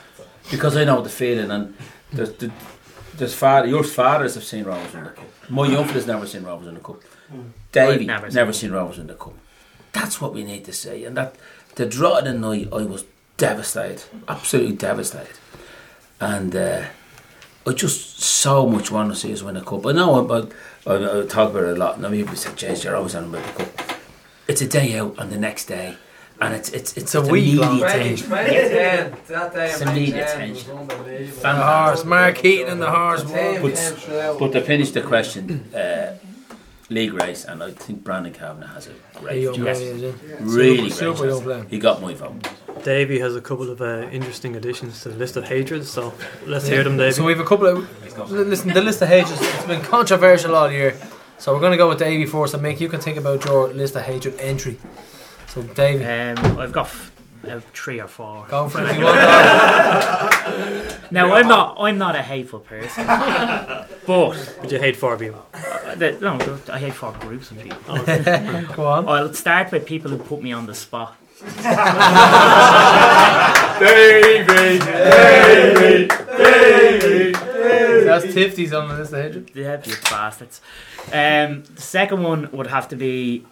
Because 0.51 0.77
I 0.77 0.85
know 0.85 1.01
the 1.01 1.09
feeling 1.09 1.51
and 1.51 1.75
there's, 2.13 2.33
there's, 2.35 2.53
there's 3.15 3.35
father, 3.35 3.69
your 3.69 3.85
fathers 3.85 4.35
have 4.35 4.45
seen 4.45 4.65
Rovers 4.65 4.95
in 4.95 5.05
the 5.05 5.11
cup. 5.11 5.25
My 5.49 5.67
young 5.67 5.89
has 5.89 6.07
never 6.07 6.27
seen 6.27 6.43
Rovers 6.43 6.69
in 6.69 6.75
the 6.75 6.81
cup. 6.81 7.01
Davey 7.73 8.01
I've 8.03 8.07
never, 8.07 8.31
never 8.31 8.53
seen, 8.53 8.69
seen 8.69 8.73
Rovers 8.73 8.99
in 8.99 9.07
the 9.07 9.15
cup. 9.15 9.35
That's 9.93 10.21
what 10.21 10.35
we 10.35 10.45
need 10.45 10.65
to 10.67 10.73
see. 10.73 11.05
And 11.05 11.17
that 11.17 11.37
the 11.77 11.87
draw 11.87 12.19
of 12.19 12.25
the 12.25 12.35
night, 12.35 12.69
I 12.73 12.85
was 12.85 13.05
devastated, 13.37 14.05
absolutely 14.29 14.77
devastated. 14.77 15.37
And 16.21 16.55
uh, 16.55 16.85
I 17.67 17.73
just 17.73 18.21
so 18.21 18.67
much 18.67 18.91
want 18.91 19.11
to 19.13 19.17
see 19.19 19.33
us 19.33 19.43
win 19.43 19.57
a 19.57 19.63
cup. 19.65 19.87
I 19.87 19.93
know 19.93 20.29
I, 20.29 20.47
I, 20.87 20.95
I 21.21 21.27
talk 21.27 21.51
about 21.51 21.65
it 21.65 21.77
a 21.77 21.79
lot. 21.79 22.01
Now 22.01 22.11
people 22.11 22.35
say, 22.37 22.51
"James, 22.57 22.83
you're 22.85 22.97
always 22.97 23.15
on 23.15 23.25
about 23.25 23.45
the 23.45 23.65
cup." 23.65 23.99
It's 24.49 24.61
a 24.61 24.67
day 24.67 24.99
out 24.99 25.15
and 25.19 25.31
the 25.31 25.39
next 25.39 25.67
day, 25.67 25.97
and 26.41 26.55
it's 26.55 26.71
it's 26.71 26.97
it's, 26.97 27.15
a 27.15 27.23
week 27.23 27.61
long. 27.61 27.75
media 27.75 27.89
Twenty, 27.89 28.17
thing. 28.17 28.27
twenty 28.29 28.51
ten. 28.51 29.17
That 29.29 29.55
day 29.55 29.71
It's 29.71 29.81
in 29.81 29.89
a 29.89 29.93
media 29.95 30.25
2010 30.33 31.27
thing. 31.27 31.41
The 31.43 31.55
horse, 31.55 32.05
Mark 32.05 32.39
Heaton 32.39 32.69
and 32.73 32.83
the 32.83 32.91
horse. 32.91 33.23
The 33.23 33.29
team 33.29 33.63
won. 33.63 33.73
came 33.73 33.95
through. 33.95 34.37
But 34.41 34.53
to 34.53 34.61
finish 34.61 34.91
the 34.91 35.03
question, 35.03 35.73
uh, 35.75 36.17
Lee 36.91 37.07
Grace, 37.09 37.45
and 37.45 37.63
I 37.63 37.71
think 37.71 38.05
Brandon 38.05 38.33
Kavanagh 38.33 38.67
has 38.67 38.89
a 38.89 39.19
great 39.19 39.43
Young 39.43 39.55
future. 39.55 39.75
player. 39.75 40.15
Really 40.41 40.91
Super- 40.91 41.17
great. 41.17 41.17
super 41.19 41.27
young 41.29 41.45
chance. 41.45 41.71
He 41.71 41.79
got 41.79 42.03
my 42.03 42.15
vote. 42.15 42.49
Davey 42.85 43.21
has 43.21 43.37
a 43.37 43.41
couple 43.41 43.71
of 43.71 43.81
uh, 43.81 44.09
interesting 44.11 44.57
additions 44.57 45.03
to 45.03 45.09
the 45.11 45.17
list 45.17 45.37
of 45.37 45.45
hatreds, 45.45 45.89
so 45.89 46.13
let's 46.47 46.67
hear 46.67 46.83
them, 46.83 46.97
Davey. 46.97 47.13
So 47.13 47.25
we 47.25 47.33
have 47.33 47.41
a 47.41 47.45
couple 47.45 47.67
of. 47.67 48.31
Listen, 48.31 48.73
the 48.73 48.83
list 48.83 49.01
of 49.03 49.09
hatreds, 49.09 49.41
it's 49.41 49.65
been 49.67 49.81
controversial 49.83 50.55
all 50.57 50.71
year. 50.71 50.97
So 51.39 51.53
we're 51.55 51.61
going 51.61 51.73
to 51.73 51.79
go 51.79 51.89
with 51.89 51.99
Davey 51.99 52.27
first 52.27 52.55
and 52.55 52.63
make 52.63 52.81
you 52.81 52.89
can 52.89 53.01
think 53.01 53.17
about 53.19 53.45
your 53.45 53.69
list 53.73 53.95
of 53.97 54.03
hatred 54.03 54.35
entry. 54.39 54.79
So, 55.49 55.63
Davey. 55.63 56.05
Um, 56.05 56.59
I've 56.59 56.73
got 56.73 56.87
f- 56.87 57.12
uh, 57.49 57.61
three 57.75 58.01
or 58.01 58.09
four. 58.09 58.47
Go 58.49 58.69
for 58.69 58.83
it 58.83 58.91
if 58.91 58.97
you 58.99 59.05
want. 59.05 59.17
now 61.13 61.33
I'm 61.35 61.49
not 61.49 61.77
I'm 61.79 61.99
not 61.99 62.15
a 62.17 62.23
hateful 62.23 62.61
person, 62.61 63.07
but 64.07 64.59
Would 64.63 64.71
you 64.73 64.79
hate 64.79 64.97
four 64.97 65.17
people? 65.17 65.45
uh, 65.55 65.95
the, 65.95 66.13
no, 66.21 66.39
I 66.73 66.79
hate 66.79 66.95
four 66.95 67.13
groups 67.13 67.51
of 67.51 67.59
people. 67.61 67.97
Go 68.77 68.87
on. 68.87 69.09
I'll 69.09 69.33
start 69.35 69.71
with 69.73 69.87
people 69.87 70.11
who 70.11 70.19
put 70.19 70.43
me 70.43 70.53
on 70.53 70.67
the 70.67 70.75
spot. 70.75 71.17
Davey, 73.79 74.79
Davey, 74.79 76.07
Davey, 76.37 77.33
That's 78.05 78.33
Tifty's 78.33 78.73
on 78.73 78.89
the 78.89 78.95
list 78.95 79.13
of 79.13 79.19
hatred. 79.25 79.51
Yeah, 79.55 79.81
you 79.85 79.95
bastards. 80.09 80.61
Um, 81.13 81.65
the 81.65 81.81
second 81.83 82.23
one 82.23 82.49
would 82.53 82.69
have 82.69 82.89
to 82.89 82.97
be 82.97 83.45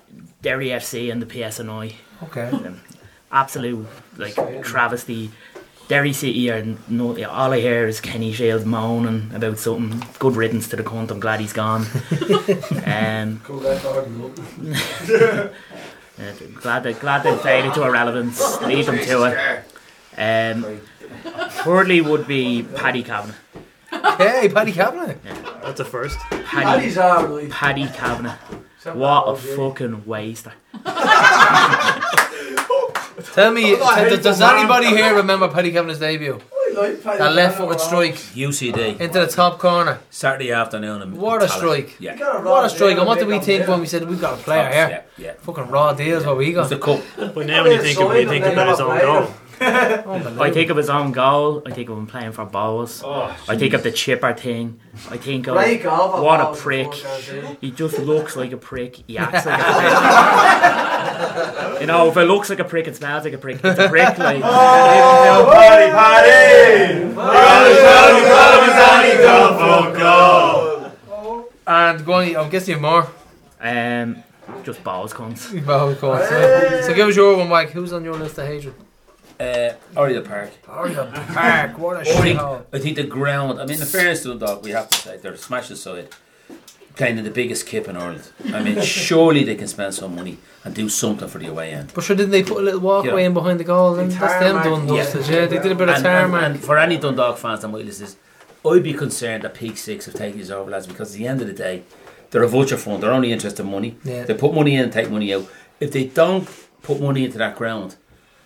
Derry 0.43 0.69
FC 0.69 1.11
and 1.11 1.21
the 1.21 1.27
PSNI. 1.27 1.95
Okay. 2.25 2.49
Um, 2.49 2.81
absolute 3.31 3.87
like 4.17 4.35
travesty. 4.63 5.31
Derry 5.89 6.13
City 6.13 6.49
are 6.53 6.65
no, 6.89 7.21
all 7.27 7.53
I 7.53 7.59
hear 7.61 7.89
is 7.89 8.01
Kenny 8.01 8.33
Shiels 8.33 8.65
moaning 8.65 9.33
about 9.35 9.59
something. 9.59 10.01
Good 10.21 10.37
riddance 10.37 10.69
to 10.69 10.77
the 10.77 10.85
cunt. 10.85 11.11
I'm 11.11 11.19
glad 11.19 11.41
he's 11.41 11.53
gone. 11.53 11.81
um, 12.87 13.41
Cool, 13.43 13.59
that 13.61 13.85
uh, 16.21 16.33
glad 16.61 16.83
they 16.85 16.93
glad 16.93 17.23
they 17.25 17.37
faded 17.39 17.75
to 17.75 17.83
irrelevance. 17.83 18.61
Leave 18.63 18.87
them 18.87 18.99
to 18.99 19.25
it. 19.25 19.65
Um, 20.17 20.81
thirdly 21.65 22.01
would 22.01 22.29
be 22.29 22.63
Paddy 22.63 23.03
Kavanagh. 23.03 23.35
Hey, 23.91 24.49
Paddy 24.49 24.71
Kavanagh. 24.73 25.17
That's 25.63 25.81
a 25.81 25.85
first. 25.85 26.19
Paddy, 26.31 26.45
Paddy's 26.45 26.99
alright. 26.99 27.51
Paddy 27.51 27.87
Kavanagh. 27.89 28.37
Except 28.77 28.97
What 28.97 29.23
a 29.23 29.25
that 29.27 29.33
was, 29.33 29.45
yeah. 29.45 29.57
fucking 29.57 30.05
waster. 30.07 30.53
Tell 33.23 33.53
me, 33.53 33.75
I 33.75 33.77
does, 33.79 33.95
hate 33.95 34.23
does 34.23 34.41
man. 34.41 34.59
anybody 34.59 34.87
here 34.89 35.15
remember 35.15 35.49
Paddy 35.49 35.73
Kavanagh's 35.73 35.99
debut? 35.99 36.41
I 36.53 36.73
like 36.75 37.03
That 37.03 37.33
left 37.35 37.57
Kavanagh 37.57 37.57
footed 37.57 37.63
a 37.63 37.67
lot. 37.67 37.81
strike 37.81 38.15
UCD 38.15 39.01
into 39.01 39.21
the 39.21 39.27
top 39.27 39.59
corner. 39.59 39.99
Saturday 40.11 40.53
afternoon. 40.53 41.03
in 41.03 41.17
What 41.19 41.43
a 41.43 41.49
strike. 41.49 41.97
Yeah. 41.99 42.17
Got 42.17 42.41
a 42.45 42.49
What 42.49 42.65
a 42.65 42.71
strike. 42.71 42.97
And 42.97 43.07
what 43.07 43.19
did 43.19 43.29
we 43.29 43.35
on 43.35 43.41
think 43.43 43.67
when 43.69 43.81
we 43.81 43.87
said 43.87 44.09
we've 44.09 44.21
got 44.21 44.39
a 44.39 44.43
player 44.43 44.69
here? 44.71 44.89
Yeah, 45.19 45.25
yeah. 45.25 45.33
Fucking 45.41 45.69
raw 45.69 45.93
deals 45.93 46.25
what 46.25 46.37
we 46.39 46.53
It 46.53 46.57
was 46.57 46.71
got. 46.71 46.81
the 46.81 46.85
cup. 47.27 47.35
But 47.35 47.47
now 47.47 47.63
when 47.65 47.73
you 47.73 47.83
think 47.83 47.99
of, 48.01 48.09
when 48.09 48.17
you 48.23 48.29
think 48.29 48.45
about 48.47 48.69
his 48.69 48.81
own 48.81 48.99
goal, 49.01 49.35
I 49.63 50.51
think 50.53 50.71
of 50.71 50.77
his 50.77 50.89
own 50.89 51.11
goal. 51.13 51.63
I 51.67 51.71
think 51.73 51.89
of 51.91 51.99
him 51.99 52.07
playing 52.07 52.33
for 52.33 52.47
Bohs. 52.47 53.03
Oh, 53.05 53.37
I 53.49 53.57
think 53.57 53.75
of 53.75 53.83
the 53.83 53.91
chipper 53.93 54.33
thing. 54.33 54.81
I 55.11 55.17
think 55.19 55.47
of 55.49 55.57
Great 55.57 55.83
goal 55.83 56.13
for 56.13 56.23
what 56.23 56.41
a 56.41 56.55
prick. 56.55 56.95
He 57.61 57.71
just 57.71 57.99
looks 57.99 58.37
like 58.37 58.53
a 58.53 58.57
prick. 58.57 59.03
He 59.07 59.19
acts 59.19 59.45
like 59.47 59.61
a 59.61 59.65
prick. 61.71 61.81
you 61.83 61.87
know, 61.87 62.09
if 62.09 62.17
it 62.17 62.25
looks 62.25 62.49
like 62.51 62.59
a 62.61 62.65
prick, 62.65 62.89
it 62.89 62.97
smells 62.97 63.25
like 63.25 63.35
a 63.35 63.39
prick. 63.39 63.61
It's 63.63 63.79
a 63.79 63.89
prick. 63.89 64.17
Like 64.19 64.43
Oh, 64.45 65.51
party, 65.53 65.91
party! 65.93 67.11
And 71.67 72.05
go 72.05 72.13
on, 72.15 72.37
I'm 72.37 72.51
guessing 72.51 72.77
you 72.77 72.81
have 72.81 72.83
more. 72.83 73.09
Um, 73.61 74.23
just 74.65 74.83
balls 74.83 75.13
cunts. 75.13 75.65
Well, 75.67 75.91
of 75.91 76.01
course. 76.01 76.29
So, 76.29 76.81
so 76.83 76.95
give 76.95 77.09
us 77.09 77.17
your 77.17 77.37
one, 77.37 77.49
Mike. 77.49 77.71
Who's 77.71 77.93
on 77.93 78.05
your 78.05 78.15
list 78.15 78.39
of 78.39 78.47
hatred? 78.47 78.75
Uh, 79.41 79.73
Oriel 79.97 80.23
Park. 80.23 80.51
Oriel 80.69 81.07
Park, 81.07 81.79
what 81.79 81.97
a 81.97 82.01
I 82.01 82.05
think, 82.05 82.39
shithole. 82.39 82.65
I 82.73 82.79
think 82.79 82.97
the 82.97 83.05
ground. 83.05 83.61
I 83.61 83.65
mean, 83.67 83.79
the 83.81 83.87
fairness 83.87 84.23
to 84.23 84.35
the 84.35 84.47
dog, 84.47 84.63
we 84.65 84.71
have 84.73 84.89
to 84.91 84.99
say 84.99 85.17
they're 85.17 85.37
smashed 85.37 85.71
aside. 85.71 86.09
Playing 86.97 87.19
in 87.19 87.25
the 87.25 87.31
biggest 87.31 87.67
kip 87.67 87.89
in 87.89 87.97
Ireland. 87.97 88.31
I 88.53 88.63
mean, 88.63 88.81
surely 88.83 89.45
they 89.45 89.55
can 89.55 89.69
spend 89.69 89.95
some 89.95 90.15
money 90.15 90.37
and 90.65 90.75
do 90.75 90.89
something 90.91 91.29
for 91.29 91.39
the 91.39 91.47
away 91.47 91.71
end. 91.73 91.93
But 91.95 92.05
sure, 92.05 92.15
didn't 92.17 92.33
they 92.33 92.43
put 92.43 92.59
a 92.59 92.61
little 92.63 92.81
walkway 92.81 93.23
Yeah. 93.23 93.29
in 93.29 93.33
behind 93.35 93.59
the 93.61 93.65
goal? 93.65 93.95
And 93.99 94.11
that's 94.11 94.45
them 94.45 94.57
done 94.63 94.87
dusted. 94.87 95.27
Yeah, 95.29 95.47
they 95.47 95.59
did 95.59 95.73
a 95.73 95.75
bit 95.77 95.89
of 95.89 95.95
and, 95.95 96.05
tarmac. 96.05 96.43
And, 96.43 96.55
and 96.57 96.65
for 96.65 96.77
any 96.77 96.99
Dundalk 96.99 97.39
fans 97.39 97.63
that 97.63 97.69
might 97.69 97.87
listen 97.87 98.07
to 98.07 98.13
this, 98.13 98.17
I'd 98.67 98.83
be 98.83 98.93
concerned 98.93 99.45
that 99.45 99.55
Peak6 99.55 100.05
have 100.05 100.15
taken 100.15 100.37
these 100.39 100.51
over 100.51 100.71
lads 100.71 100.87
because 100.87 101.15
at 101.15 101.19
the 101.19 101.27
end 101.27 101.41
of 101.41 101.47
the 101.47 101.55
day, 101.55 101.85
they're 102.31 102.43
a 102.43 102.49
vulture 102.49 102.77
fund. 102.77 103.03
They're 103.03 103.13
only 103.13 103.33
interested 103.33 103.63
in 103.65 103.71
money. 103.71 103.97
Yeah. 104.05 104.25
They 104.25 104.35
put 104.35 104.53
money 104.53 104.75
in 104.75 104.83
and 104.85 104.93
take 104.93 105.09
money 105.11 105.33
out. 105.33 105.47
If 105.79 105.93
they 105.93 106.05
don't 106.05 106.47
put 106.83 107.01
money 107.01 107.25
into 107.25 107.39
that 107.39 107.57
ground, 107.57 107.97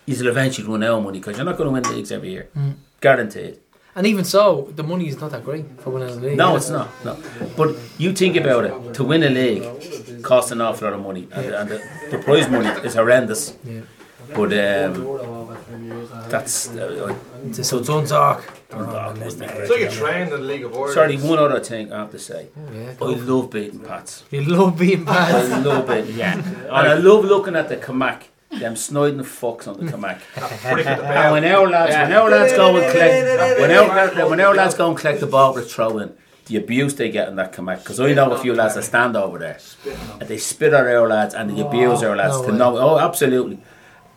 you'll 0.05 0.27
eventually 0.27 0.67
run 0.67 0.83
out 0.83 0.97
of 0.99 1.03
money 1.03 1.19
because 1.19 1.35
you're 1.37 1.45
not 1.45 1.57
going 1.57 1.67
to 1.69 1.73
win 1.73 1.95
leagues 1.95 2.11
every 2.11 2.29
year. 2.31 2.47
Mm. 2.57 2.73
Guaranteed. 3.01 3.59
And 3.97 4.05
even 4.07 4.25
so, 4.25 4.69
the 4.75 4.83
money 4.83 5.07
is 5.07 5.19
not 5.21 5.31
that 5.31 5.45
great 5.45 5.65
for 5.79 5.89
winning 5.91 6.09
a 6.09 6.15
league. 6.15 6.37
No, 6.37 6.55
is 6.57 6.63
it's 6.63 6.69
not. 6.71 6.89
No, 7.05 7.17
but 7.55 7.75
you 7.97 8.11
think 8.11 8.35
about 8.35 8.65
it. 8.65 8.93
To 8.95 9.03
win 9.05 9.23
a 9.23 9.29
league 9.29 10.21
costs 10.21 10.51
an 10.51 10.59
awful 10.61 10.87
lot 10.89 10.97
of 10.97 11.01
money, 11.03 11.27
and, 11.31 11.45
and 11.45 11.69
the, 11.69 11.81
the 12.11 12.17
prize 12.17 12.49
money 12.49 12.67
is 12.85 12.95
horrendous. 12.95 13.55
Yeah. 13.63 13.81
But 14.35 14.51
um, 14.53 15.55
that's 16.29 16.69
uh, 16.75 17.13
so 17.63 17.81
Dundalk. 17.81 18.43
Dundalk 18.69 19.13
would 19.19 19.39
be 19.39 19.45
It's 19.45 19.69
like 19.69 19.81
a 19.81 19.89
train 19.91 20.21
in 20.23 20.29
the 20.31 20.37
League 20.39 20.63
of 20.65 20.73
Ireland. 20.73 20.93
Sorry, 20.93 21.17
one 21.17 21.39
other 21.39 21.59
thing 21.59 21.93
I 21.93 21.99
have 21.99 22.11
to 22.11 22.19
say. 22.19 22.47
yeah, 22.73 22.93
I 23.01 23.05
love 23.05 23.49
beating 23.51 23.79
Pats. 23.79 24.23
You 24.31 24.41
love 24.43 24.77
beating 24.77 25.05
Pats? 25.05 25.51
I 25.51 25.59
love 25.59 25.87
beating, 25.87 26.17
yeah. 26.17 26.33
And 26.65 26.67
I- 26.71 26.91
I 26.91 26.93
love 26.95 27.23
looking 27.23 27.55
at 27.55 27.69
the 27.69 27.77
Camac. 27.77 28.23
Them 28.59 28.75
sniding 28.75 29.17
the 29.17 29.23
fucks 29.23 29.67
on 29.71 29.83
the 29.85 29.91
Camac. 29.91 30.19
prick 30.71 30.85
and 30.85 31.31
when 31.31 31.45
our 31.45 31.67
lads, 31.67 31.93
when 31.93 32.13
our 32.13 32.29
lads 32.29 32.53
go 32.53 32.75
and 32.77 32.91
collect, 32.91 33.59
when 33.59 33.71
our, 33.71 34.29
when 34.29 34.39
our 34.39 34.55
lads 34.55 34.75
go 34.75 34.89
and 34.89 34.97
collect 34.97 35.19
the 35.19 35.27
ball 35.27 35.53
with 35.53 35.71
throw 35.71 35.97
in, 35.99 36.15
the 36.47 36.57
abuse 36.57 36.93
they 36.95 37.09
get 37.09 37.27
in 37.27 37.35
that 37.35 37.53
Camac. 37.53 37.79
Because 37.79 37.99
I 37.99 38.13
know 38.13 38.31
a 38.31 38.37
few 38.37 38.53
lads 38.53 38.75
that 38.75 38.83
stand 38.83 39.15
over 39.17 39.39
there 39.39 39.57
and 40.19 40.29
they 40.29 40.37
spit 40.37 40.73
at 40.73 40.85
our 40.85 41.07
lads 41.07 41.33
and 41.33 41.49
they 41.49 41.61
abuse 41.61 42.03
our 42.03 42.15
lads 42.15 42.39
no 42.41 42.45
to 42.47 42.51
know. 42.53 42.77
Oh, 42.77 42.99
absolutely. 42.99 43.59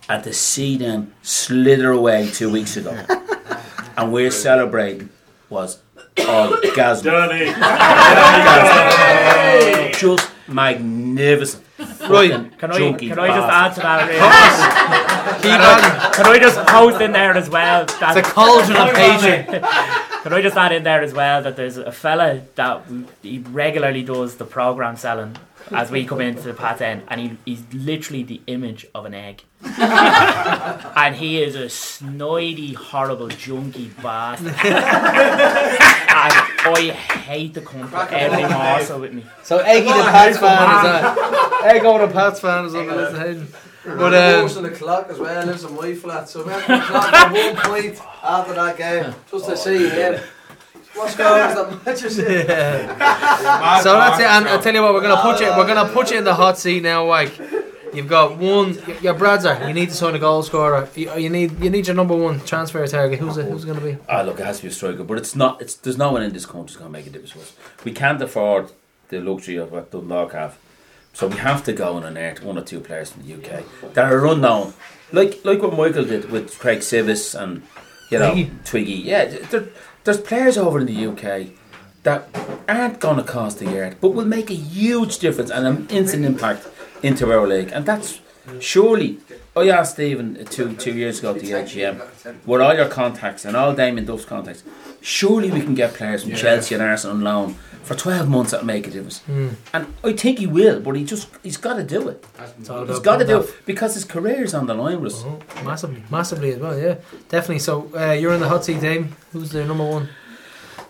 And 0.07 0.23
to 0.23 0.33
see 0.33 0.77
them 0.77 1.13
slither 1.21 1.91
away 1.91 2.29
two 2.31 2.51
weeks 2.51 2.77
ago, 2.77 2.97
and 3.95 4.11
we're 4.11 4.31
celebrating 4.31 5.09
was 5.49 5.81
orgasm. 6.17 7.03
Johnny. 7.05 7.45
Just 9.93 10.28
magnificent. 10.49 11.63
Right. 12.09 12.31
Can 12.57 12.71
I, 12.71 12.93
can 12.93 13.19
I 13.19 13.27
just 13.27 13.49
add 13.49 13.73
to 13.75 13.81
that? 13.81 15.05
Can 15.41 15.61
I, 15.61 16.11
can 16.13 16.25
I 16.25 16.39
just 16.39 16.59
post 16.67 16.99
in 17.01 17.11
there 17.11 17.33
as 17.35 17.49
well? 17.49 17.85
That, 17.85 18.17
It's 18.17 18.27
a 18.27 18.31
cauldron 18.31 18.75
of 18.75 18.95
hatred. 18.95 19.45
Can 20.23 20.33
I 20.33 20.41
just 20.41 20.57
add 20.57 20.71
in 20.73 20.83
there 20.83 21.01
as 21.01 21.13
well 21.13 21.41
that 21.43 21.55
there's 21.55 21.77
a 21.77 21.91
fella 21.91 22.41
that 22.55 22.83
he 23.21 23.39
regularly 23.39 24.03
does 24.03 24.35
the 24.35 24.45
program 24.45 24.97
selling 24.97 25.37
as 25.71 25.91
we 25.91 26.05
come 26.05 26.21
into 26.21 26.41
the 26.41 26.53
pat 26.53 26.81
end, 26.81 27.03
and 27.07 27.21
he, 27.21 27.37
he's 27.45 27.63
literally 27.73 28.23
the 28.23 28.41
image 28.47 28.85
of 28.93 29.05
an 29.05 29.13
egg. 29.13 29.43
and 29.63 31.15
he 31.15 31.41
is 31.41 31.55
a 31.55 31.65
snidey, 31.65 32.75
horrible, 32.75 33.27
junky 33.27 33.89
bastard. 34.01 34.47
and 34.63 36.33
I 36.75 36.91
hate 36.91 37.53
the 37.53 37.61
cunt 37.61 37.89
for 37.89 38.13
every 38.13 38.43
morsel 38.43 38.99
with 38.99 39.13
me. 39.13 39.25
So 39.43 39.59
Eggy 39.59 39.87
the 39.87 39.93
Pats 39.93 40.37
fan 40.37 40.77
is 40.77 40.83
that. 40.83 41.75
Eggo 41.75 42.07
the 42.07 42.13
Pats 42.13 42.39
fan 42.39 42.65
is 42.65 42.75
on 42.75 42.87
the 42.87 42.95
list 42.95 43.15
of. 43.15 43.65
But 43.83 43.97
But 43.97 44.13
um, 44.13 44.57
um, 44.57 44.63
the 44.63 44.71
clock 44.71 45.09
as 45.09 45.19
well 45.19 45.45
lives 45.45 45.63
in 45.63 45.75
my 45.75 45.93
flat, 45.93 46.27
so 46.29 46.43
we 46.43 46.51
have 46.51 46.67
the 46.67 46.85
clock 46.85 47.13
at 47.13 47.31
one 47.31 47.55
point 47.55 48.01
after 48.21 48.53
that 48.53 48.77
game 48.77 49.15
just 49.31 49.45
to 49.45 49.57
see 49.57 49.89
him. 49.89 50.19
What 50.99 51.11
score 51.11 51.25
was 51.25 51.55
that 51.55 51.85
match? 51.85 52.01
you 52.03 52.09
said? 52.09 52.47
Yeah. 52.49 53.79
so 53.81 53.93
that's 53.93 54.19
it. 54.19 54.25
And 54.25 54.47
I 54.49 54.57
tell 54.61 54.73
you 54.73 54.81
what, 54.81 54.93
we're 54.93 55.01
gonna 55.01 55.21
put 55.21 55.39
you. 55.39 55.47
We're 55.47 55.65
gonna 55.67 55.89
put 55.97 56.11
you 56.11 56.17
in 56.17 56.23
the 56.25 56.35
hot 56.35 56.57
seat 56.57 56.83
now, 56.83 57.07
Mike. 57.07 57.39
You've 57.93 58.07
got 58.07 58.37
one. 58.37 58.73
Your 59.01 59.15
Bradzer. 59.15 59.67
You 59.67 59.73
need 59.73 59.89
to 59.89 59.95
sign 59.95 60.13
a 60.13 60.19
goal 60.19 60.43
scorer. 60.43 60.89
You, 60.95 61.15
you 61.15 61.29
need. 61.29 61.59
You 61.59 61.69
need 61.69 61.87
your 61.87 61.95
number 61.95 62.15
one 62.15 62.39
transfer 62.41 62.85
target. 62.85 63.19
Who's 63.19 63.37
it? 63.37 63.45
Who's 63.45 63.63
it 63.63 63.67
gonna 63.67 63.81
be? 63.81 63.97
Ah, 64.07 64.21
look, 64.21 64.39
it 64.39 64.45
has 64.45 64.57
to 64.57 64.63
be 64.63 64.67
a 64.69 64.71
striker, 64.71 65.03
but 65.03 65.17
it's 65.17 65.35
not. 65.35 65.61
It's 65.61 65.75
there's 65.75 65.97
no 65.97 66.11
one 66.11 66.21
in 66.21 66.33
this 66.33 66.45
country 66.45 66.67
who's 66.73 66.75
going 66.75 66.91
to 66.91 66.97
make 66.97 67.07
a 67.07 67.09
difference 67.09 67.31
to 67.33 67.39
us. 67.39 67.55
We 67.83 67.91
can't 67.93 68.21
afford 68.21 68.71
the 69.07 69.21
luxury 69.21 69.55
of 69.55 69.71
what 69.71 69.89
Dundalk 69.91 70.33
have, 70.33 70.57
so 71.13 71.27
we 71.27 71.37
have 71.37 71.63
to 71.63 71.73
go 71.73 71.97
and 71.97 72.05
unearth 72.05 72.43
one 72.43 72.57
or 72.57 72.63
two 72.63 72.79
players 72.79 73.11
from 73.11 73.23
the 73.25 73.33
UK 73.35 73.93
that 73.93 74.11
are 74.11 74.27
unknown, 74.27 74.73
like 75.11 75.43
like 75.43 75.61
what 75.61 75.75
Michael 75.75 76.03
did 76.05 76.29
with 76.29 76.59
Craig 76.59 76.79
Sives 76.79 77.33
and 77.41 77.63
you 78.11 78.19
know 78.19 78.33
Twiggy. 78.33 78.51
Twiggy. 78.65 78.93
Yeah, 78.93 79.25
there, 79.25 79.67
there's 80.03 80.19
players 80.19 80.57
over 80.57 80.79
in 80.79 80.85
the 80.87 81.05
UK 81.07 81.49
that 82.03 82.27
aren't 82.67 82.99
going 82.99 83.17
to 83.17 83.23
cost 83.23 83.61
a 83.61 83.65
yard, 83.65 83.97
but 84.01 84.09
will 84.13 84.25
make 84.25 84.49
a 84.49 84.53
huge 84.55 85.19
difference 85.19 85.49
and 85.51 85.67
an 85.67 85.87
instant 85.89 86.25
impact 86.25 86.67
into 87.03 87.31
our 87.31 87.45
league, 87.47 87.71
and 87.73 87.85
that's 87.85 88.19
surely. 88.59 89.19
I 89.55 89.69
asked 89.69 89.93
Stephen 89.93 90.45
two 90.45 90.73
two 90.75 90.93
years 90.93 91.19
ago 91.19 91.31
at 91.33 91.39
the 91.41 91.51
AGM, 91.51 91.99
with 92.45 92.61
all 92.61 92.73
your 92.75 92.87
contacts 92.87 93.43
and 93.45 93.57
all 93.57 93.73
Damien 93.73 94.05
Duff's 94.05 94.25
contacts, 94.25 94.63
surely 95.01 95.51
we 95.51 95.61
can 95.61 95.75
get 95.75 95.93
players 95.93 96.21
from 96.23 96.31
Yeah. 96.31 96.37
Chelsea 96.37 96.75
and 96.75 96.83
Arsenal 96.83 97.17
on 97.17 97.23
loan 97.23 97.55
for 97.83 97.95
twelve 97.95 98.29
months 98.29 98.51
that'll 98.51 98.65
make 98.65 98.87
a 98.87 98.91
difference. 98.91 99.19
Hmm. 99.19 99.49
And 99.73 99.93
I 100.03 100.13
think 100.13 100.39
he 100.39 100.47
will, 100.47 100.79
but 100.79 100.95
he 100.95 101.03
just 101.03 101.27
he's 101.43 101.57
got 101.57 101.75
to 101.75 101.83
do 101.83 102.09
it. 102.09 102.25
He's 102.57 102.67
got 102.99 103.17
to 103.17 103.25
do 103.25 103.39
putting 103.39 103.55
it 103.55 103.65
because 103.65 103.93
his 103.95 104.05
career 104.05 104.43
is 104.43 104.53
on 104.53 104.67
the 104.67 104.73
line 104.73 105.01
with 105.01 105.13
us. 105.13 105.25
Massively, 105.63 106.03
massively 106.09 106.51
as 106.51 106.59
well. 106.59 106.77
Yeah, 106.77 106.95
definitely. 107.29 107.59
So 107.59 107.91
uh, 107.95 108.11
you're 108.11 108.33
in 108.33 108.39
the 108.39 108.49
hot 108.49 108.65
seat, 108.65 108.81
Dame. 108.81 109.15
Who's 109.31 109.51
the 109.51 109.65
number 109.65 109.85
one? 109.85 110.09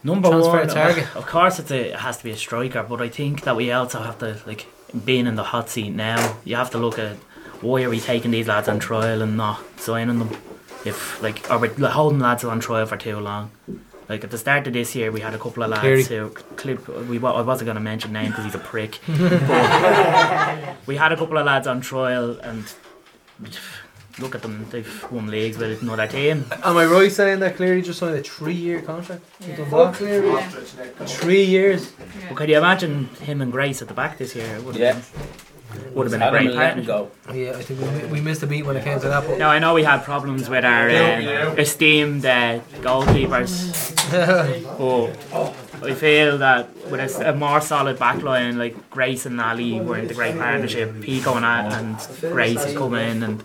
Number 0.04 0.30
transfer 0.30 0.60
one, 0.60 0.68
target. 0.68 1.16
Of 1.16 1.26
course, 1.26 1.60
it's 1.60 1.72
a, 1.72 1.90
it 1.92 2.00
has 2.00 2.18
to 2.18 2.24
be 2.24 2.32
a 2.32 2.38
striker, 2.38 2.84
but 2.84 3.02
I 3.02 3.10
think 3.10 3.44
that 3.44 3.56
we 3.56 3.72
also 3.72 4.00
have 4.00 4.18
to 4.20 4.40
like 4.46 4.68
being 5.06 5.28
in 5.28 5.36
the 5.36 5.44
hot 5.44 5.70
seat 5.70 5.92
now. 5.92 6.38
You 6.46 6.56
have 6.56 6.72
to 6.72 6.78
look 6.78 6.98
at 6.98 7.18
why 7.62 7.84
are 7.84 7.90
we 7.90 8.00
taking 8.00 8.32
these 8.32 8.48
lads 8.48 8.70
on 8.70 8.80
trial 8.80 9.22
and 9.22 9.36
not 9.36 9.62
signing 9.78 10.20
them? 10.20 10.30
If 10.86 11.22
like 11.22 11.52
are 11.52 11.60
we 11.60 11.68
holding 11.68 12.20
lads 12.20 12.44
on 12.46 12.62
trial 12.62 12.86
for 12.86 12.96
too 12.98 13.20
long? 13.20 13.52
Like 14.10 14.24
at 14.24 14.32
the 14.32 14.40
start 14.40 14.66
of 14.66 14.74
this 14.74 14.96
year, 14.96 15.12
we 15.12 15.22
had 15.22 15.36
a 15.36 15.38
couple 15.38 15.62
of 15.62 15.70
lads 15.70 15.82
Cleary. 15.82 16.04
who 16.04 16.30
clip. 16.32 16.88
We 17.08 17.18
I 17.20 17.42
wasn't 17.42 17.68
going 17.68 17.76
to 17.76 17.82
mention 17.82 18.12
name 18.12 18.32
because 18.32 18.44
he's 18.46 18.56
a 18.56 18.60
prick. 18.60 18.98
but 19.08 20.76
we 20.88 20.96
had 20.96 21.12
a 21.12 21.16
couple 21.16 21.38
of 21.38 21.46
lads 21.46 21.68
on 21.68 21.80
trial 21.82 22.32
and. 22.40 22.66
Look 24.18 24.36
at 24.36 24.42
them; 24.42 24.66
they've 24.70 25.06
won 25.12 25.28
leagues 25.28 25.58
with 25.58 25.82
another 25.82 26.06
team. 26.06 26.44
Am 26.64 26.76
I 26.76 26.86
right 26.86 27.10
saying 27.10 27.40
that 27.40 27.56
Cleary 27.56 27.82
just 27.82 28.00
signed 28.00 28.18
a 28.18 28.22
three-year 28.22 28.82
contract? 28.82 29.22
with 29.40 29.56
Dundalk? 29.56 29.96
Fuck 29.96 29.96
Cleary. 29.96 30.42
Three 31.06 31.44
years. 31.46 31.94
Well, 32.26 32.36
could 32.36 32.50
you 32.50 32.58
imagine 32.58 33.06
him 33.22 33.40
and 33.42 33.50
Grace 33.50 33.82
at 33.82 33.88
the 33.88 33.94
back 33.94 34.18
this 34.18 34.36
year? 34.36 34.60
Would 34.62 34.76
have 34.76 34.82
Yeah. 34.82 34.92
been, 34.94 35.04
would 35.94 36.06
have 36.10 36.12
been 36.12 36.22
a 36.22 36.32
great 36.32 36.48
will 36.48 36.56
let 36.56 36.76
partnership. 36.76 36.88
go. 36.88 37.34
Yeah, 37.34 37.52
I 37.58 37.62
think 37.62 37.80
we, 38.12 38.12
we 38.14 38.22
missed 38.22 38.42
a 38.44 38.48
beat 38.48 38.66
when 38.66 38.76
it 38.76 38.84
came 38.84 39.00
to 39.00 39.08
that. 39.08 39.26
But 39.28 39.38
Now 39.38 39.50
I 39.50 39.60
know 39.60 39.74
we 39.74 39.84
had 39.84 40.04
problems 40.04 40.50
with 40.50 40.66
our 40.66 40.90
Yeah, 40.90 41.20
yeah. 41.20 41.52
esteemed 41.54 42.26
uh, 42.26 42.60
goalkeepers. 42.82 43.96
but 45.80 45.90
I 45.92 45.94
feel 45.94 46.38
that 46.40 46.70
with 46.90 47.00
a, 47.00 47.04
s- 47.04 47.20
a 47.20 47.34
more 47.34 47.62
solid 47.62 47.98
backline, 47.98 48.58
like 48.58 48.90
Grace 48.90 49.26
and 49.26 49.40
Ali 49.40 49.80
were 49.80 49.98
in 49.98 50.08
the 50.08 50.14
great 50.14 50.38
partnership. 50.38 51.02
Pico 51.02 51.36
and, 51.36 51.46
and 51.46 51.98
Grace 52.34 52.64
has 52.64 52.76
come 52.76 52.96
in 52.96 53.24
and 53.24 53.44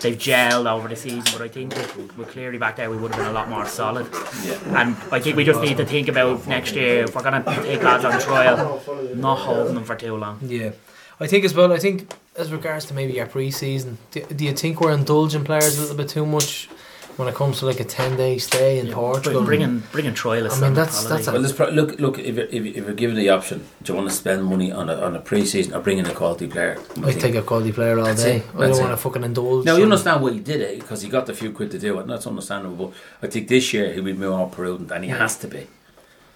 they've 0.00 0.18
gelled 0.18 0.70
over 0.70 0.88
the 0.88 0.96
season. 0.96 1.22
But 1.32 1.42
I 1.42 1.48
think 1.48 1.74
with, 1.74 2.16
with 2.18 2.28
Cleary 2.28 2.58
back 2.58 2.76
there, 2.76 2.90
we 2.90 2.96
would 2.96 3.10
have 3.12 3.20
been 3.20 3.28
a 3.30 3.32
lot 3.32 3.48
more 3.48 3.66
solid. 3.66 4.06
Yeah. 4.44 4.82
And 4.82 4.96
I 5.12 5.18
think 5.20 5.36
we 5.36 5.44
just 5.44 5.60
need 5.60 5.76
to 5.78 5.86
think 5.86 6.08
about 6.08 6.46
next 6.46 6.74
year 6.74 7.04
if 7.04 7.14
we're 7.14 7.22
going 7.22 7.42
to 7.42 7.62
take 7.62 7.82
lads 7.82 8.04
on 8.04 8.20
trial, 8.20 8.80
not 9.14 9.36
holding 9.38 9.74
them 9.74 9.84
for 9.84 9.96
too 9.96 10.16
long. 10.16 10.38
Yeah, 10.42 10.72
I 11.20 11.26
think 11.26 11.44
as 11.44 11.54
well. 11.54 11.72
I 11.72 11.78
think 11.78 12.12
as 12.36 12.50
regards 12.52 12.86
to 12.86 12.94
maybe 12.94 13.20
our 13.20 13.26
pre-season, 13.26 13.98
do, 14.10 14.20
do 14.24 14.44
you 14.44 14.52
think 14.52 14.80
we're 14.80 14.92
indulging 14.92 15.44
players 15.44 15.78
a 15.78 15.80
little 15.82 15.96
bit 15.96 16.08
too 16.08 16.26
much? 16.26 16.68
when 17.16 17.28
it 17.28 17.34
comes 17.36 17.60
to 17.60 17.66
like 17.66 17.78
a 17.78 17.84
ten 17.84 18.16
day 18.16 18.38
stay 18.38 18.80
in 18.80 18.90
Portugal. 18.92 19.44
bringing 19.44 19.78
bringing 19.92 20.14
trialists. 20.14 20.58
I 20.60 20.62
mean, 20.66 20.74
that's 20.74 21.04
that's 21.04 21.28
a 21.28 21.32
Well, 21.32 21.52
pro- 21.52 21.68
look. 21.70 22.00
Look, 22.00 22.18
if 22.18 22.34
you're, 22.34 22.46
if, 22.46 22.54
you- 22.54 22.72
if 22.74 22.76
you're 22.86 22.92
given 22.94 23.14
the 23.14 23.28
option, 23.28 23.64
do 23.84 23.92
you 23.92 23.96
want 23.96 24.10
to 24.10 24.14
spend 24.16 24.44
money 24.44 24.72
on 24.72 24.90
a, 24.90 24.94
on 24.96 25.14
a 25.14 25.20
pre-season 25.20 25.74
or 25.74 25.80
bring 25.80 25.98
in 25.98 26.06
a 26.06 26.12
quality 26.12 26.48
player? 26.48 26.76
I 27.04 27.12
take 27.12 27.36
a 27.36 27.42
quality 27.42 27.70
player 27.70 28.00
all 28.00 28.06
That's 28.06 28.24
day. 28.24 28.38
it. 28.38 28.46
I 28.56 28.66
don't 28.66 28.70
it. 28.76 28.80
want 28.80 28.90
to 28.90 28.96
fucking 28.96 29.22
indulge. 29.22 29.64
Now 29.64 29.76
you 29.76 29.84
understand 29.84 30.22
why 30.22 30.32
he 30.32 30.40
did 30.40 30.60
it 30.60 30.80
because 30.80 31.02
he 31.02 31.08
got 31.08 31.26
the 31.26 31.34
few 31.34 31.52
quid 31.52 31.70
to 31.70 31.78
do 31.78 31.98
it. 31.98 32.00
And 32.02 32.10
that's 32.10 32.26
understandable. 32.26 32.92
But 33.20 33.28
I 33.28 33.30
think 33.30 33.46
this 33.46 33.72
year 33.72 33.92
he'll 33.92 34.02
be 34.02 34.12
more 34.12 34.48
prudent, 34.50 34.90
and 34.90 35.04
he 35.04 35.10
Yeah. 35.10 35.18
has 35.18 35.36
to 35.38 35.46
be. 35.46 35.68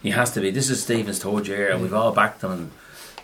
He 0.00 0.10
has 0.10 0.30
to 0.34 0.40
be. 0.40 0.52
This 0.52 0.70
is 0.70 0.80
Stephen's 0.84 1.18
third 1.20 1.48
year, 1.48 1.72
and 1.72 1.82
we've 1.82 1.92
all 1.92 2.12
backed 2.12 2.44
him. 2.44 2.52
And, 2.52 2.70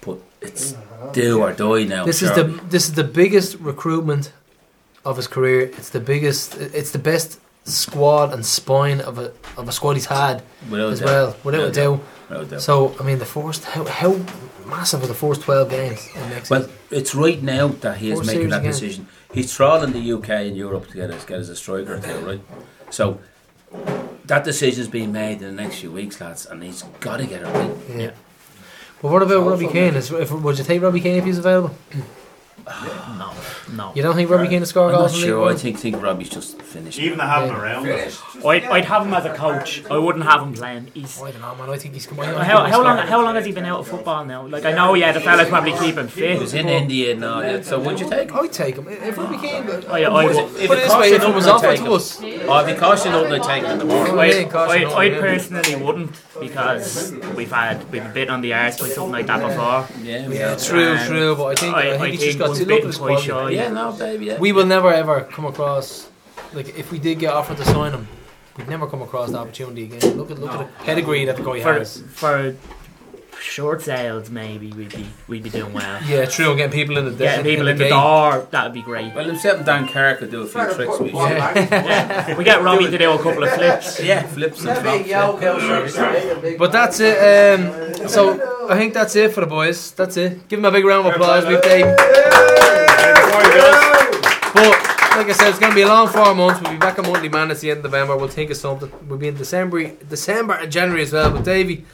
but 0.05 0.19
it's 0.41 0.75
do 1.13 1.41
or 1.43 1.53
die 1.53 1.85
now. 1.85 2.05
This 2.05 2.23
is 2.23 2.31
the 2.35 2.45
this 2.69 2.89
is 2.89 2.95
the 2.95 3.05
biggest 3.05 3.57
recruitment 3.61 4.33
of 5.05 5.17
his 5.17 5.27
career. 5.27 5.63
It's 5.79 5.91
the 5.91 6.01
biggest. 6.01 6.57
It's 6.57 6.91
the 6.91 6.99
best 6.99 7.41
squad 7.67 8.33
and 8.35 8.45
spine 8.45 9.01
of 9.01 9.19
a 9.19 9.33
of 9.57 9.69
a 9.69 9.73
squad 9.73 9.95
he's 9.95 10.07
had 10.07 10.43
Without 10.71 10.93
as 10.93 11.01
doubt. 11.01 11.07
well, 11.07 11.37
without 11.45 11.61
a 11.61 11.65
Without 11.67 11.75
doubt. 11.75 12.01
doubt. 12.31 12.51
Doubt. 12.51 12.61
So 12.63 12.95
I 13.01 13.03
mean, 13.05 13.19
the 13.19 13.25
first 13.27 13.65
how 13.65 13.85
how 13.85 14.13
massive 14.67 15.03
are 15.03 15.07
the 15.07 15.15
first 15.15 15.43
twelve 15.43 15.71
games 15.71 16.07
in 16.15 16.29
next 16.31 16.51
Well, 16.51 16.63
season? 16.63 16.77
it's 16.91 17.15
right 17.15 17.43
now 17.43 17.69
that 17.69 17.97
he 17.99 18.11
is 18.11 18.19
Four 18.19 18.27
making 18.27 18.49
that 18.51 18.61
again. 18.61 18.73
decision. 18.73 19.07
He's 19.33 19.53
trawling 19.53 19.93
the 19.93 20.13
UK 20.13 20.29
and 20.49 20.57
Europe 20.57 20.89
to 20.89 20.95
get 20.95 21.11
us, 21.11 21.25
get 21.25 21.41
us 21.41 21.49
a 21.49 21.57
striker 21.57 21.95
or 21.95 22.01
two, 22.01 22.19
right? 22.27 22.41
So 22.91 23.19
that 24.27 24.45
decision's 24.45 24.89
being 24.89 25.13
made 25.13 25.43
in 25.43 25.57
the 25.57 25.63
next 25.63 25.77
few 25.81 25.91
weeks, 25.91 26.21
lads, 26.21 26.47
and 26.47 26.63
he's 26.63 26.83
got 27.01 27.17
to 27.19 27.27
get 27.27 27.43
it 27.43 27.47
right. 27.47 27.75
Yeah. 27.97 28.11
But 29.03 29.11
what 29.11 29.23
about 29.23 29.47
Robbie 29.47 29.67
Keane? 29.67 29.95
Is, 29.95 30.11
if, 30.11 30.31
would 30.33 30.59
you 30.59 30.65
take 30.65 30.81
Robbie 30.81 31.01
Keane 31.01 31.17
if 31.17 31.25
he's 31.25 31.39
available? 31.39 31.77
no, 33.19 33.33
no. 33.73 33.93
You 33.95 34.03
don't 34.03 34.15
think 34.15 34.31
Robbie 34.31 34.49
Keane 34.49 34.61
will 34.61 34.67
score 34.67 34.87
I'm 34.87 34.93
not 34.93 34.99
goals 34.99 35.15
in 35.17 35.21
the 35.21 35.27
sure. 35.27 35.43
I 35.43 35.47
One? 35.47 35.57
think 35.57 35.79
think 35.79 36.03
Robbie's 36.03 36.31
just 36.31 36.61
finished. 36.63 36.99
Even 36.99 37.19
to 37.19 37.25
have 37.25 37.43
him 37.45 37.51
Yeah. 37.57 37.63
around. 37.63 37.87
I'd, 38.47 38.65
I'd 38.65 38.85
have 38.87 39.07
him 39.07 39.13
as 39.15 39.27
a 39.27 39.35
coach. 39.35 39.85
I 39.91 39.99
wouldn't 39.99 40.25
have 40.25 40.41
him 40.43 40.55
playing. 40.55 40.91
He's, 40.95 41.21
I 41.21 41.31
don't 41.31 41.41
know, 41.43 41.55
man. 41.57 41.69
I 41.71 41.77
think 41.77 41.93
he's 41.95 42.07
come 42.07 42.21
on. 42.21 42.27
how, 42.35 42.65
how 42.65 42.83
long? 42.83 42.99
How 43.07 43.23
long 43.23 43.35
has 43.35 43.45
he 43.45 43.53
been 43.53 43.67
out 43.67 43.81
of 43.81 43.89
football 43.89 44.25
now? 44.25 44.47
Like 44.47 44.65
I 44.65 44.73
know, 44.73 44.95
yeah, 44.95 45.13
the 45.13 45.21
fella's 45.21 45.49
probably 45.49 45.73
keeping 45.73 46.09
fit. 46.09 46.35
He 46.35 46.39
was 46.39 46.55
in 46.55 46.69
India 46.69 47.15
now. 47.15 47.35
all 47.35 47.41
that. 47.43 47.65
So 47.67 47.79
would 47.81 48.01
you 48.01 48.09
take 48.09 48.31
him? 48.31 48.39
I'd 48.39 48.53
take 48.53 48.77
him 48.77 48.89
if 48.89 49.19
Robbie 49.19 49.37
Keane. 49.39 49.69
Oh, 49.89 49.97
yeah, 49.97 50.09
I 50.09 50.25
would. 50.25 50.37
If 50.37 50.53
Put 50.53 50.61
it 50.61 50.65
it 50.65 50.69
this 50.69 50.87
costs 50.89 51.01
way, 51.01 51.09
you 51.09 51.15
if 51.17 51.21
it 51.23 51.25
nothing, 51.25 51.35
was 51.35 51.47
I'd 51.47 51.51
offered 51.53 51.67
take 51.69 51.79
to 51.81 51.85
him. 51.87 51.93
us, 51.93 52.21
Oh, 52.49 52.59
if 52.65 52.69
it 52.69 52.79
costs 52.79 53.05
you 53.07 53.13
nothing, 53.13 53.33
I'd 53.33 53.43
take 53.43 53.63
him 53.65 53.71
in 53.73 53.79
the 53.79 53.85
morning. 53.85 54.19
I, 54.19 54.25
Yeah, 54.27 54.45
cost 54.49 54.71
I, 54.73 54.85
I 54.85 55.05
yeah. 55.05 55.21
personally 55.21 55.85
wouldn't 55.85 56.11
because 56.41 57.13
we've 57.37 57.51
had 57.53 57.91
we've 57.93 58.15
been 58.15 58.31
on 58.31 58.41
the 58.41 58.55
arse 58.55 58.81
by 58.81 58.89
something 58.89 59.13
like 59.13 59.27
that 59.27 59.41
before. 59.41 60.03
Yeah, 60.03 60.29
we 60.29 60.39
Yeah, 60.39 60.51
have. 60.51 60.65
true, 60.65 60.93
And 60.95 61.09
true. 61.09 61.37
But 61.37 61.45
I 61.47 61.55
think 61.55 61.75
I, 61.75 61.99
think 61.99 62.15
he's 62.15 62.25
just 62.25 62.39
got 62.39 62.54
one's 62.55 62.59
to 62.59 62.65
look 62.65 62.71
at 62.71 62.77
bitten 62.77 62.87
his 62.89 62.99
twice 62.99 63.27
quality. 63.27 63.57
shy. 63.57 63.63
Yeah, 63.63 63.69
no, 63.71 63.93
baby. 63.93 64.25
Yeah. 64.27 64.39
We 64.39 64.53
will 64.53 64.67
never 64.67 64.93
ever 64.93 65.21
come 65.23 65.45
across 65.47 66.09
like 66.53 66.79
if 66.79 66.91
we 66.93 66.99
did 66.99 67.19
get 67.19 67.33
offered 67.33 67.57
to 67.59 67.65
sign 67.65 67.93
him, 67.93 68.07
we'd 68.57 68.69
never 68.69 68.87
come 68.87 69.03
across 69.03 69.31
the 69.31 69.39
opportunity 69.39 69.85
again. 69.85 70.17
Look 70.17 70.31
at 70.31 70.39
look 70.39 70.53
at 70.53 70.59
the 70.79 70.85
pedigree 70.85 71.25
that 71.27 71.37
the 71.37 71.43
guy 71.43 71.61
For, 71.61 71.75
has. 71.75 72.03
for 72.13 72.55
short 73.41 73.83
sales, 73.83 74.31
maybe 74.31 74.73
we'd 74.73 74.89
be 74.95 75.07
we'd 75.29 75.43
be 75.43 75.51
doing 75.51 75.73
well. 75.75 76.01
Yeah, 76.05 76.25
true. 76.25 76.57
Getting 76.57 76.73
people 76.73 76.97
in 76.97 77.05
the 77.05 77.11
Getting 77.11 77.45
people 77.45 77.69
in 77.69 77.77
the 77.77 77.85
gate. 77.85 77.91
door, 77.91 78.47
that'd 78.51 78.73
be 78.73 78.81
great. 78.83 79.13
Well, 79.15 79.27
himself 79.27 79.59
and 79.59 79.67
Dan 79.67 79.89
Carr 79.89 80.17
could 80.17 80.31
do 80.31 80.43
a 80.43 80.47
few 80.47 80.65
tricks. 80.75 80.99
We 81.01 81.11
Yeah. 81.13 82.37
we 82.39 82.45
get 82.45 82.63
Robbie 82.63 82.91
to 82.91 82.97
do 82.97 83.11
a 83.13 83.19
couple 83.23 83.43
of 83.45 83.51
flips. 83.51 84.01
Yeah, 84.05 84.23
flips 84.23 84.65
and 84.65 84.79
flops. 84.79 85.07
yeah. 85.07 86.57
But 86.59 86.73
that's 86.73 87.01
it. 87.01 87.19
Um, 87.61 88.09
so 88.09 88.69
I 88.71 88.79
think 88.79 88.95
that's 88.95 89.15
it 89.17 89.33
for 89.33 89.41
the 89.43 89.47
boys. 89.47 89.91
That's 89.93 90.17
it. 90.17 90.49
Give 90.49 90.59
them 90.63 90.65
a 90.65 90.71
big 90.71 90.85
round 90.85 91.07
of 91.07 91.15
applause. 91.15 91.45
We've 91.47 91.61
Dave. 91.61 91.85
But 91.85 92.24
like 95.17 95.29
I 95.29 95.33
said, 95.33 95.49
it's 95.51 95.59
going 95.59 95.71
to 95.71 95.77
be 95.77 95.83
a 95.83 95.89
long 95.89 96.09
four 96.09 96.35
months. 96.35 96.61
We'll 96.61 96.73
be 96.73 96.79
back 96.79 96.99
on 96.99 97.07
Monthly 97.07 97.29
Man 97.29 97.51
at 97.51 97.59
the 97.59 97.71
end 97.71 97.79
of 97.79 97.85
November. 97.85 98.17
We'll 98.17 98.29
think 98.29 98.51
of 98.51 98.57
something. 98.57 98.91
We'll 99.09 99.19
be 99.19 99.29
in 99.29 99.37
December, 99.37 99.89
December 100.09 100.55
and 100.55 100.73
January 100.73 101.03
as 101.03 101.13
well. 101.13 101.31
But 101.31 101.45
Davey, 101.45 101.85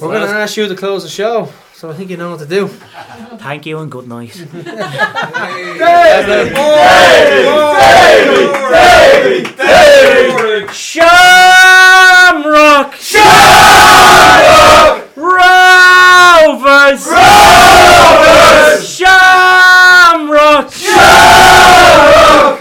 we're 0.00 0.08
going 0.08 0.26
to 0.26 0.34
ask 0.34 0.56
you 0.56 0.66
to 0.66 0.74
close 0.74 1.04
the 1.04 1.08
show. 1.08 1.52
So 1.74 1.90
I 1.90 1.94
think 1.94 2.10
you 2.10 2.16
know 2.16 2.30
what 2.30 2.40
to 2.40 2.46
do. 2.46 2.68
Thank 3.38 3.66
you 3.66 3.78
and 3.78 3.90
good 3.90 4.08
night. 4.08 4.34
Shamrock! 10.74 12.94
Shamrock! 12.94 15.04
Rovers! 15.16 17.06
Rovers! 17.06 18.88
Shamrock! 18.88 20.72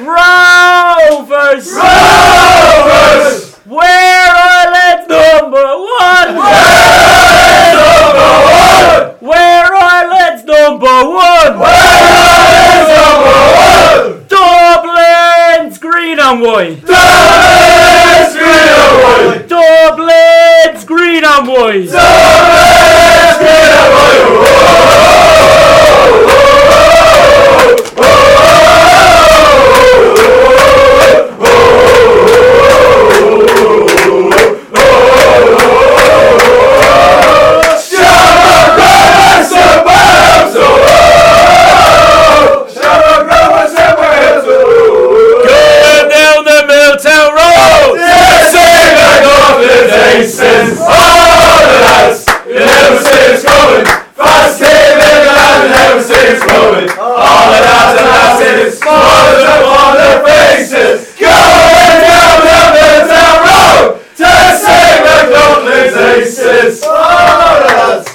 Rovers! 0.06 1.72
Rovers! 1.72 3.56
Where 3.64 4.28
Ireland's 4.36 5.08
number 5.08 5.64
one? 5.64 6.36
Where 6.36 7.74
number 7.80 8.32
one? 8.44 9.16
Where 9.22 9.74
Ireland's 9.74 10.44
number 10.44 11.08
one? 11.08 11.60
Where 11.60 11.72
Ireland's 12.44 12.90
number 13.00 13.40
one? 13.56 14.28
Dublin's 14.28 15.78
green 15.78 16.20
and 16.20 16.42
white. 16.42 16.82
Dublin's 16.84 18.34
green 18.36 18.68
and 18.76 18.96
white. 19.04 19.48
Dublin's 19.48 20.84
green 20.84 21.24
and 21.24 21.48
white. 21.48 21.88
Dublin's 21.88 23.38
green 23.40 23.72
and 23.72 23.94
white. 23.94 24.44
Faces 50.14 50.78
all 50.78 51.66
the 51.66 51.80
lights, 51.82 52.28
you 52.46 52.54
never 52.54 53.02
see 53.02 53.34
it's 53.34 53.42
coming. 53.42 53.84
Fast 54.14 54.62
came 54.62 54.70
in 54.70 55.26
the 55.26 55.34
you 55.58 55.70
never 55.74 56.04
see 56.04 56.14
it's 56.14 56.46
coming. 56.46 56.90
All 57.02 57.50
the 57.50 57.60
lights 57.66 57.98
and 57.98 58.10
lasses, 58.14 58.78
smiles 58.78 59.42
upon 59.42 59.98
their 59.98 60.22
faces. 60.22 61.18
Going 61.18 61.98
down, 62.06 62.46
down, 62.46 62.70
down, 62.78 63.08
down 63.10 63.38
road 63.42 64.06
to 64.22 64.30
save 64.62 65.02
the 65.02 65.18
Dublin's 65.34 65.98
aces. 65.98 66.84
All 66.84 66.94
the 66.94 67.74
lights. 67.74 68.13